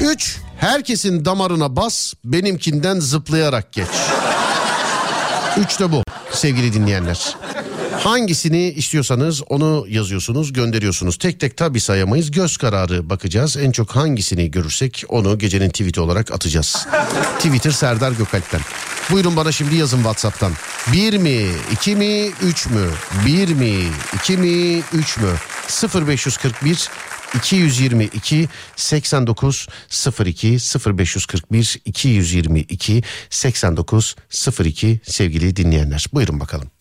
Üç, 0.00 0.36
herkesin 0.56 1.24
damarına 1.24 1.76
bas, 1.76 2.14
benimkinden 2.24 3.00
zıplayarak 3.00 3.72
geç. 3.72 3.88
Üç 5.56 5.80
de 5.80 5.92
bu 5.92 6.02
sevgili 6.32 6.72
dinleyenler. 6.72 7.36
Hangisini 7.98 8.62
istiyorsanız 8.68 9.42
onu 9.48 9.86
yazıyorsunuz 9.88 10.52
gönderiyorsunuz. 10.52 11.16
Tek 11.16 11.40
tek 11.40 11.56
tabi 11.56 11.80
sayamayız 11.80 12.30
göz 12.30 12.56
kararı 12.56 13.10
bakacağız. 13.10 13.56
En 13.56 13.70
çok 13.70 13.96
hangisini 13.96 14.50
görürsek 14.50 15.04
onu 15.08 15.38
gecenin 15.38 15.68
tweet'i 15.68 16.00
olarak 16.00 16.32
atacağız. 16.32 16.86
Twitter 17.38 17.70
Serdar 17.70 18.12
Gökalp'ten. 18.12 18.60
Buyurun 19.10 19.36
bana 19.36 19.52
şimdi 19.52 19.76
yazın 19.76 19.96
Whatsapp'tan. 19.96 20.52
Bir 20.92 21.18
mi, 21.18 21.46
iki 21.72 21.96
mi, 21.96 22.30
üç 22.42 22.66
mü? 22.66 22.88
Bir 23.26 23.54
mi, 23.54 23.74
iki 24.14 24.36
mi, 24.36 24.82
üç 24.92 25.18
mü? 25.18 25.30
0541 26.06 26.88
222 27.34 28.48
89 28.76 29.66
02 30.26 30.58
0541 30.96 31.80
222 31.84 33.02
89 33.30 34.16
02 34.60 35.00
sevgili 35.04 35.56
dinleyenler. 35.56 36.06
Buyurun 36.12 36.40
bakalım. 36.40 36.77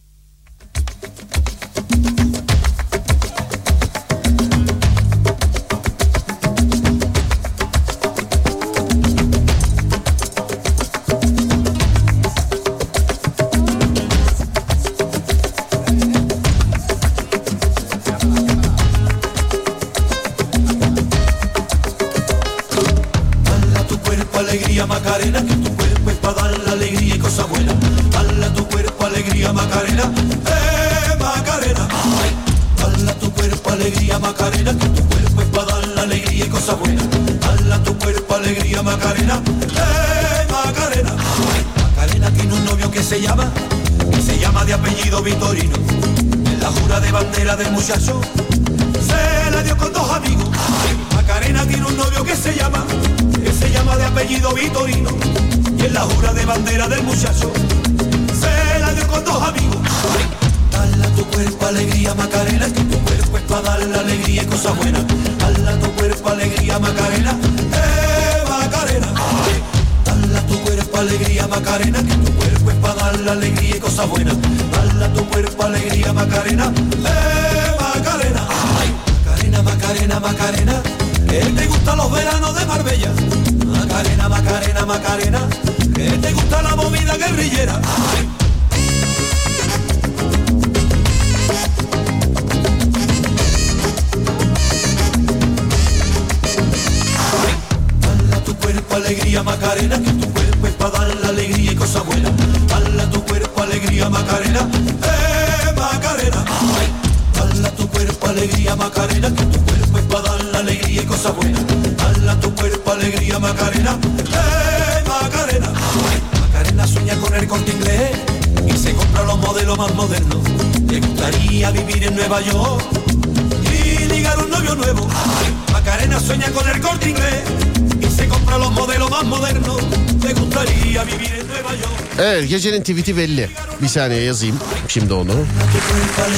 Tweet'i 132.87 133.17
belli. 133.17 133.49
Bir 133.81 133.87
saniye 133.87 134.21
yazayım 134.21 134.59
şimdi 134.87 135.13
onu. 135.13 135.31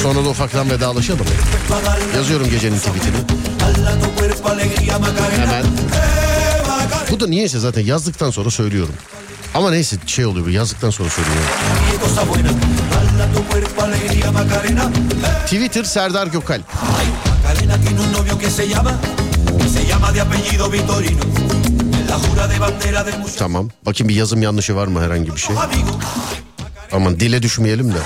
Sonra 0.02 0.24
da 0.24 0.28
ufaktan 0.28 0.70
vedalaşalım. 0.70 1.26
Yazıyorum 2.16 2.50
gecenin 2.50 2.78
tweet'ini. 2.78 3.16
Hemen. 5.40 5.64
Bu 7.10 7.20
da 7.20 7.26
niyeyse 7.26 7.58
zaten 7.58 7.82
yazdıktan 7.82 8.30
sonra 8.30 8.50
söylüyorum. 8.50 8.94
Ama 9.54 9.70
neyse 9.70 9.96
şey 10.06 10.26
oluyor 10.26 10.46
bu 10.46 10.50
yazdıktan 10.50 10.90
sonra 10.90 11.10
söylüyorum. 11.10 11.42
Twitter 15.44 15.84
Serdar 15.84 16.26
muchacho. 23.18 23.38
Tamam. 23.38 23.68
Bakayım 23.86 24.08
bir 24.08 24.14
yazım 24.14 24.42
yanlışı 24.42 24.76
var 24.76 24.86
mı 24.86 25.02
herhangi 25.02 25.34
bir 25.34 25.40
şey. 25.40 25.56
Aman 26.92 27.20
dile 27.20 27.42
düşmeyelim 27.42 27.88
de. 27.94 27.98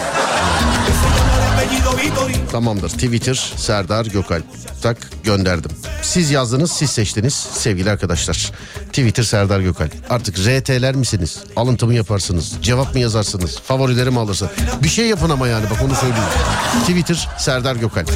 Tamamdır. 2.52 2.88
Twitter 2.88 3.52
Serdar 3.56 4.06
Gökalp. 4.06 4.44
Tak 4.82 5.10
gönderdim. 5.24 5.70
Siz 6.02 6.30
yazdınız, 6.30 6.72
siz 6.72 6.90
seçtiniz 6.90 7.34
sevgili 7.34 7.90
arkadaşlar. 7.90 8.52
Twitter 8.86 9.22
Serdar 9.22 9.60
Gökalp. 9.60 9.92
Artık 10.10 10.38
RT'ler 10.38 10.94
misiniz? 10.94 11.38
Alıntı 11.56 11.86
mı 11.86 11.94
yaparsınız? 11.94 12.52
Cevap 12.62 12.94
mı 12.94 13.00
yazarsınız? 13.00 13.58
Favorileri 13.60 14.10
mi 14.10 14.18
alırsınız? 14.20 14.52
Bir 14.82 14.88
şey 14.88 15.06
yapın 15.06 15.30
ama 15.30 15.48
yani 15.48 15.64
bak 15.70 15.82
onu 15.84 15.94
söyleyeyim. 15.94 16.24
Twitter 16.80 17.28
Serdar 17.38 17.76
Gökalp. 17.76 18.10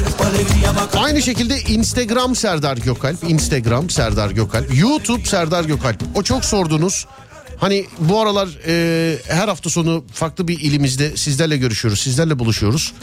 Aynı 0.97 1.21
şekilde 1.21 1.61
Instagram 1.61 2.35
Serdar 2.35 2.77
Gökalp. 2.77 3.23
Instagram 3.29 3.89
Serdar 3.89 4.29
Gökalp. 4.29 4.75
YouTube 4.79 5.25
Serdar 5.25 5.63
Gökalp. 5.63 6.03
O 6.15 6.23
çok 6.23 6.45
sordunuz. 6.45 7.05
Hani 7.59 7.85
bu 7.99 8.21
aralar 8.21 8.49
e, 8.67 9.17
her 9.27 9.47
hafta 9.47 9.69
sonu 9.69 10.03
farklı 10.13 10.47
bir 10.47 10.59
ilimizde 10.59 11.17
sizlerle 11.17 11.57
görüşüyoruz, 11.57 11.99
sizlerle 11.99 12.39
buluşuyoruz. 12.39 12.93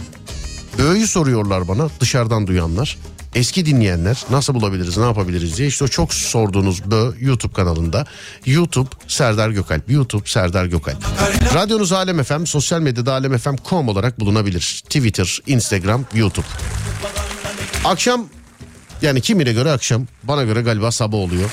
Öğüyü 0.79 1.07
soruyorlar 1.07 1.69
bana 1.69 1.89
dışarıdan 2.01 2.47
duyanlar. 2.47 2.99
Eski 3.35 3.67
dinleyenler 3.67 4.25
nasıl 4.31 4.55
bulabiliriz 4.55 4.97
ne 4.97 5.05
yapabiliriz? 5.05 5.57
diye. 5.57 5.69
İşte 5.69 5.85
o 5.85 5.89
çok 5.89 6.15
sorduğunuz 6.15 6.91
Bö 6.91 7.13
YouTube 7.21 7.53
kanalında. 7.53 8.07
YouTube 8.47 8.89
Serdar 9.09 9.51
Gökalp 9.51 9.91
YouTube 9.91 10.29
Serdar 10.29 10.65
Gökalp. 10.67 11.05
Radyonuz 11.55 11.93
Alem 11.93 12.23
FM 12.23 12.45
sosyal 12.45 12.81
medyada 12.81 13.13
alemfm.com 13.13 13.89
olarak 13.89 14.21
bulunabilir. 14.21 14.83
Twitter 14.85 15.39
Instagram 15.47 16.05
YouTube. 16.15 16.47
Akşam 17.85 18.29
yani 19.03 19.21
kimine 19.21 19.53
göre 19.53 19.71
akşam 19.71 20.07
bana 20.23 20.43
göre 20.45 20.63
galiba 20.63 20.93
sabah 20.93 21.19
oluyor 21.19 21.51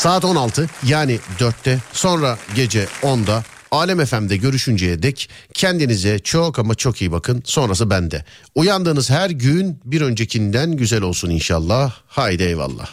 Saat 0.00 0.24
16 0.24 0.66
yani 0.86 1.18
4'te 1.38 1.78
sonra 1.92 2.38
gece 2.54 2.86
10'da 3.02 3.44
Alem 3.70 4.04
FM'de 4.04 4.36
görüşünceye 4.36 5.02
dek 5.02 5.30
kendinize 5.54 6.18
çok 6.18 6.58
ama 6.58 6.74
çok 6.74 7.00
iyi 7.00 7.12
bakın. 7.12 7.42
Sonrası 7.44 7.90
bende. 7.90 8.24
Uyandığınız 8.54 9.10
her 9.10 9.30
gün 9.30 9.80
bir 9.84 10.00
öncekinden 10.00 10.72
güzel 10.72 11.02
olsun 11.02 11.30
inşallah. 11.30 11.92
Haydi 12.06 12.42
eyvallah. 12.42 12.88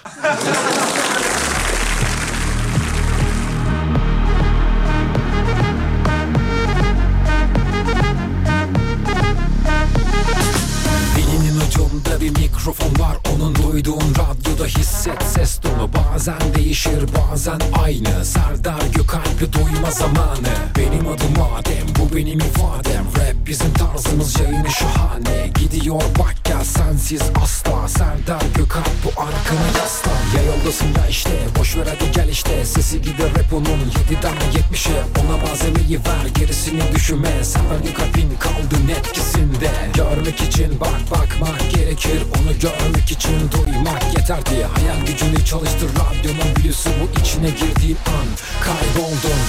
Mikrofon 12.67 12.99
var 12.99 13.26
Onun 13.37 13.55
duyduğun 13.55 14.15
radyoda 14.15 14.65
hisset 14.65 15.23
ses 15.23 15.59
tonu 15.59 15.89
Bazen 15.93 16.53
değişir 16.55 17.05
bazen 17.17 17.59
aynı. 17.83 18.25
Serdar 18.25 18.81
Gökalp'i 18.95 19.53
duyma 19.53 19.91
zamanı. 19.91 20.53
Benim 20.77 21.07
adım 21.07 21.43
Adem 21.55 21.87
bu 21.99 22.15
benim 22.15 22.39
ifadem. 22.39 23.05
Rap 23.17 23.47
bizim 23.47 23.73
tarzımız 23.73 24.39
yayını 24.39 24.71
şahane 24.71 25.51
Gidiyor 25.59 26.01
bak 26.19 26.35
gel 26.43 26.63
sensiz 26.63 27.21
asla. 27.43 27.87
Serdar 27.87 28.41
Gökalp 28.55 28.89
bu 29.05 29.21
arkana 29.21 29.67
yaslan 29.77 30.17
Yayıldasın 30.35 30.87
ya 30.87 31.07
işte 31.09 31.31
boş 31.59 31.77
ver 31.77 31.87
hadi 31.87 32.11
gel 32.11 32.29
işte. 32.29 32.65
Sesi 32.65 33.01
gider 33.01 33.29
rap 33.29 33.53
onun 33.53 33.65
7'den 33.65 34.35
70'e 34.61 35.03
Ona 35.19 35.37
malzemeyi 35.37 35.99
ver 35.99 36.39
gerisini 36.39 36.81
düşünme. 36.95 37.43
Serdar 37.43 37.79
Gökalp'in 37.87 38.29
kaldın 38.39 38.87
etkisinde 38.87 39.71
Görmek 39.93 40.41
için 40.41 40.79
bak 40.79 41.01
bakmak 41.11 41.71
gerekir 41.75 42.21
Onu 42.35 42.59
görmek 42.59 43.11
için 43.11 43.26
duymak 43.51 44.03
yeter 44.17 44.45
diye 44.45 44.65
Hayal 44.65 45.05
gücünü 45.05 45.45
çalıştır 45.45 45.89
radyonun 45.89 46.55
büyüsü 46.55 46.89
Bu 46.89 47.19
içine 47.21 47.49
girdiğin 47.49 47.97
an. 48.07 48.27
Kayboldun. 48.61 49.39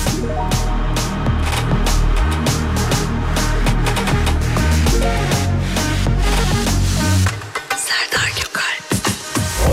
Serdar 7.76 8.28
Gökalp 8.36 8.57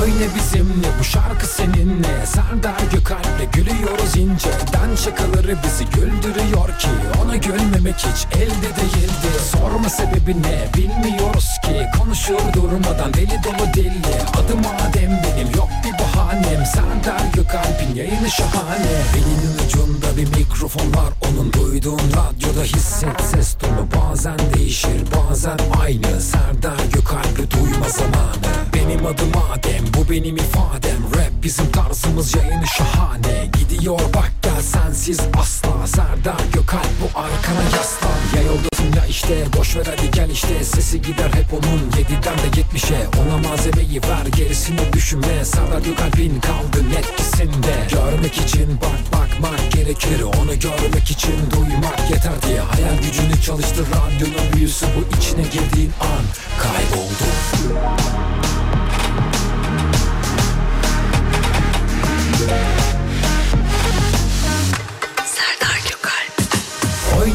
Oyna 0.06 0.36
bizimle 0.36 0.88
bu 1.00 1.04
şarkı 1.04 1.48
seninle. 1.48 2.26
Serdar 2.26 2.82
Gökalp'le 2.92 3.54
gülüyoruz 3.54 4.16
inceden 4.16 4.96
Şakaları 4.96 5.58
bizi 5.64 5.86
güldürüyor 5.86 6.80
ki. 6.80 6.88
Ona 7.24 7.36
gülmemek 7.36 7.96
hiç 7.96 8.26
elde 8.36 8.70
değildi. 8.82 9.30
Sorma 9.52 9.90
sebebi 9.90 10.42
ne? 10.42 10.68
Bilmiyoruz 10.78 11.50
ki. 11.64 11.88
Konuşur 12.00 12.54
durmadan 12.54 13.14
deli 13.14 13.44
dolu 13.44 13.74
deli 13.76 14.16
Adım 14.34 14.60
Adem 14.60 15.22
benim 15.24 15.56
yok 15.56 15.70
bir 15.84 15.95
bahanem 16.36 16.66
Serdar 16.66 17.34
Gökalp'in 17.34 17.96
yayını 17.96 18.30
şahane. 18.30 18.96
Belinin 19.14 19.68
ucunda 19.68 20.18
bir 20.18 20.38
mikrofon 20.38 20.94
var. 20.94 21.14
Onun 21.30 21.54
duyduğun 21.54 22.00
radyoda 22.00 22.64
hisset. 22.64 23.22
Ses 23.22 23.54
tonu 23.54 23.88
Bazen 23.96 24.38
değişir 24.54 25.02
bazen 25.16 25.58
aynı. 25.82 26.22
Serdar 26.22 26.86
Gökalp'i 26.94 27.52
duyma 27.52 27.90
zamanı. 27.90 28.56
Benim 28.74 29.06
adım 29.06 29.32
Adem 29.52 29.86
bu 29.98 30.12
benim 30.12 30.38
ifadem. 30.38 31.04
Rap 31.16 31.44
bizim 31.44 31.72
tarzımız 31.72 32.36
yayını 32.36 32.68
şahane. 32.68 33.50
Gidiyor 33.60 34.00
bak 34.00 34.32
gel 34.42 34.62
sensiz 34.62 35.20
asla. 35.40 35.88
Serdar 35.88 36.46
Gökalp 36.54 36.90
bu 37.02 37.20
arkana 37.20 37.64
yaslan 37.78 38.16
Yayıldasın 38.36 38.94
ya 38.98 39.06
işte 39.06 39.46
boş 39.58 39.76
ver 39.76 39.86
hadi 39.86 40.12
gel 40.12 40.30
işte. 40.30 40.64
Sesi 40.64 41.02
gider 41.02 41.30
hep 41.34 41.54
onun 41.54 41.92
7'den 41.92 42.38
de 42.38 42.62
70'e 42.62 43.08
Ona 43.08 43.38
malzemeyi 43.38 44.02
ver 44.02 44.38
gerisini 44.38 44.94
düşünme. 44.94 45.46
Serdar 45.46 45.80
Gökalp'in 46.26 46.40
kaldın 46.40 46.92
etkisinde 46.92 47.88
Görmek 47.92 48.38
için 48.38 48.80
bak 48.82 49.14
bakmak 49.14 49.72
gerekir. 49.72 50.22
Onu 50.22 50.60
görmek 50.60 51.12
için 51.12 51.34
duymak 51.52 52.12
yeter 52.12 52.42
diye 52.42 52.60
Hayal 52.60 52.98
gücünü 52.98 53.42
çalıştır. 53.42 53.88
Radyonun 53.88 54.54
büyüsü 54.54 54.86
Bu 54.86 55.18
içine 55.18 55.42
girdiğin 55.42 55.92
an 56.00 56.26
kayboldu 56.60 57.26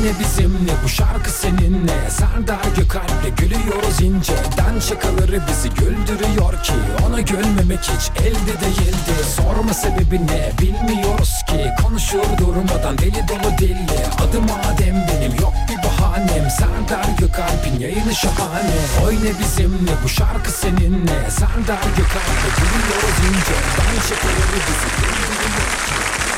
Oyna 0.00 0.18
bizimle. 0.20 0.72
Bu 0.84 0.88
şarkı 0.88 1.30
seninle. 1.30 2.10
Serdar 2.10 2.64
Gökalp'le 2.76 3.36
gülüyoruz 3.36 4.00
inceden 4.00 4.80
Şakaları 4.88 5.42
bizi 5.48 5.70
güldürüyor 5.70 6.62
ki. 6.62 6.72
Ona 7.06 7.20
gülmemek 7.20 7.78
hiç 7.80 8.10
elde 8.20 8.60
değildi. 8.60 9.14
Sorma 9.36 9.74
sebebi 9.74 10.26
ne? 10.26 10.52
Bilmiyoruz 10.60 11.42
ki. 11.48 11.66
Konuşur 11.82 12.38
durmadan 12.38 12.98
deli 12.98 13.28
dolu 13.28 13.58
deli 13.58 13.86
Adım 14.18 14.44
Adem 14.44 15.06
benim 15.08 15.40
yok 15.40 15.54
bir 15.68 15.88
bahanem. 15.88 16.50
Serdar 16.50 17.08
Gökalp'in 17.18 17.80
yayını 17.80 18.14
şahane. 18.14 18.76
Oyna 19.06 19.38
bizimle? 19.40 19.92
Bu 20.04 20.08
şarkı 20.08 20.50
seninle. 20.52 21.30
Serdar 21.30 21.84
Gökalp'le 21.96 22.50
gülüyoruz 22.58 23.18
inceden 23.28 23.94
Şakaları 24.08 24.60
bizi 24.66 24.88
güldürüyor 24.96 26.29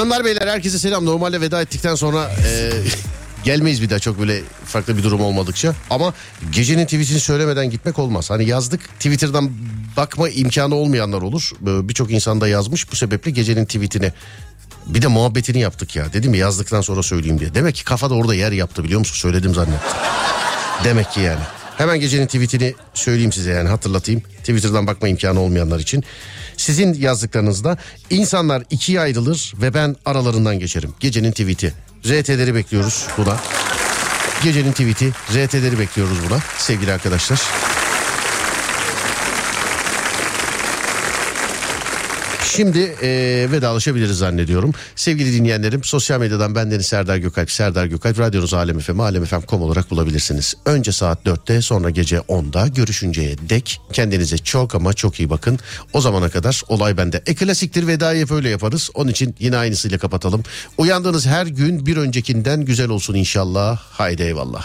Hanımlar 0.00 0.24
beyler 0.24 0.48
herkese 0.48 0.78
selam. 0.78 1.06
Normalde 1.06 1.40
veda 1.40 1.62
ettikten 1.62 1.94
sonra 1.94 2.30
e, 2.46 2.72
gelmeyiz 3.44 3.82
bir 3.82 3.90
daha 3.90 3.98
çok 3.98 4.20
böyle 4.20 4.40
farklı 4.64 4.96
bir 4.96 5.02
durum 5.02 5.20
olmadıkça. 5.20 5.74
Ama 5.90 6.14
gecenin 6.52 6.84
tweetini 6.84 7.20
söylemeden 7.20 7.70
gitmek 7.70 7.98
olmaz. 7.98 8.30
Hani 8.30 8.48
yazdık 8.48 8.80
Twitter'dan 8.80 9.50
bakma 9.96 10.28
imkanı 10.28 10.74
olmayanlar 10.74 11.22
olur. 11.22 11.50
Birçok 11.60 12.10
insan 12.10 12.40
da 12.40 12.48
yazmış 12.48 12.92
bu 12.92 12.96
sebeple 12.96 13.30
gecenin 13.30 13.64
tweetini. 13.64 14.12
Bir 14.86 15.02
de 15.02 15.06
muhabbetini 15.06 15.60
yaptık 15.60 15.96
ya. 15.96 16.12
Dedim 16.12 16.34
ya 16.34 16.40
yazdıktan 16.40 16.80
sonra 16.80 17.02
söyleyeyim 17.02 17.40
diye. 17.40 17.54
Demek 17.54 17.74
ki 17.74 17.84
kafada 17.84 18.14
orada 18.14 18.34
yer 18.34 18.52
yaptı 18.52 18.84
biliyor 18.84 18.98
musun? 18.98 19.14
Söyledim 19.14 19.54
zannettim. 19.54 19.90
Demek 20.84 21.10
ki 21.10 21.20
yani. 21.20 21.40
Hemen 21.78 22.00
gecenin 22.00 22.26
tweetini 22.26 22.74
söyleyeyim 22.94 23.32
size 23.32 23.50
yani 23.50 23.68
hatırlatayım. 23.68 24.20
Twitter'dan 24.20 24.86
bakma 24.86 25.08
imkanı 25.08 25.40
olmayanlar 25.40 25.78
için. 25.80 26.04
Sizin 26.60 26.94
yazdıklarınızda 26.94 27.76
insanlar 28.10 28.62
ikiye 28.70 29.00
ayrılır 29.00 29.54
ve 29.62 29.74
ben 29.74 29.96
aralarından 30.04 30.58
geçerim. 30.58 30.94
Gecenin 31.00 31.30
tweeti. 31.30 31.74
RT'leri 32.04 32.54
bekliyoruz 32.54 33.06
buna. 33.18 33.36
Gecenin 34.44 34.72
tweeti. 34.72 35.10
RT'leri 35.10 35.78
bekliyoruz 35.78 36.18
buna 36.28 36.38
sevgili 36.58 36.92
arkadaşlar. 36.92 37.40
Şimdi 42.56 42.78
e, 42.78 43.08
vedalaşabiliriz 43.52 44.18
zannediyorum. 44.18 44.72
Sevgili 44.96 45.32
dinleyenlerim 45.32 45.84
sosyal 45.84 46.20
medyadan 46.20 46.54
bendeniz 46.54 46.86
Serdar 46.86 47.16
Gökalp, 47.16 47.50
Serdar 47.50 47.86
Gökalp, 47.86 48.18
radyonuz 48.18 48.54
Alem 48.54 48.78
FM, 48.78 49.00
alemfm.com 49.00 49.62
olarak 49.62 49.90
bulabilirsiniz. 49.90 50.54
Önce 50.64 50.92
saat 50.92 51.26
4'te 51.26 51.62
sonra 51.62 51.90
gece 51.90 52.16
10'da 52.16 52.66
görüşünceye 52.66 53.36
dek 53.48 53.80
kendinize 53.92 54.38
çok 54.38 54.74
ama 54.74 54.92
çok 54.92 55.20
iyi 55.20 55.30
bakın. 55.30 55.58
O 55.92 56.00
zamana 56.00 56.28
kadar 56.28 56.62
olay 56.68 56.96
bende. 56.96 57.22
E 57.26 57.34
klasiktir 57.34 57.86
vedayı 57.86 58.22
hep 58.24 58.30
öyle 58.30 58.48
yaparız. 58.48 58.90
Onun 58.94 59.10
için 59.10 59.34
yine 59.38 59.56
aynısıyla 59.56 59.98
kapatalım. 59.98 60.42
Uyandığınız 60.78 61.26
her 61.26 61.46
gün 61.46 61.86
bir 61.86 61.96
öncekinden 61.96 62.64
güzel 62.64 62.88
olsun 62.88 63.14
inşallah. 63.14 63.78
Haydi 63.78 64.22
eyvallah. 64.22 64.58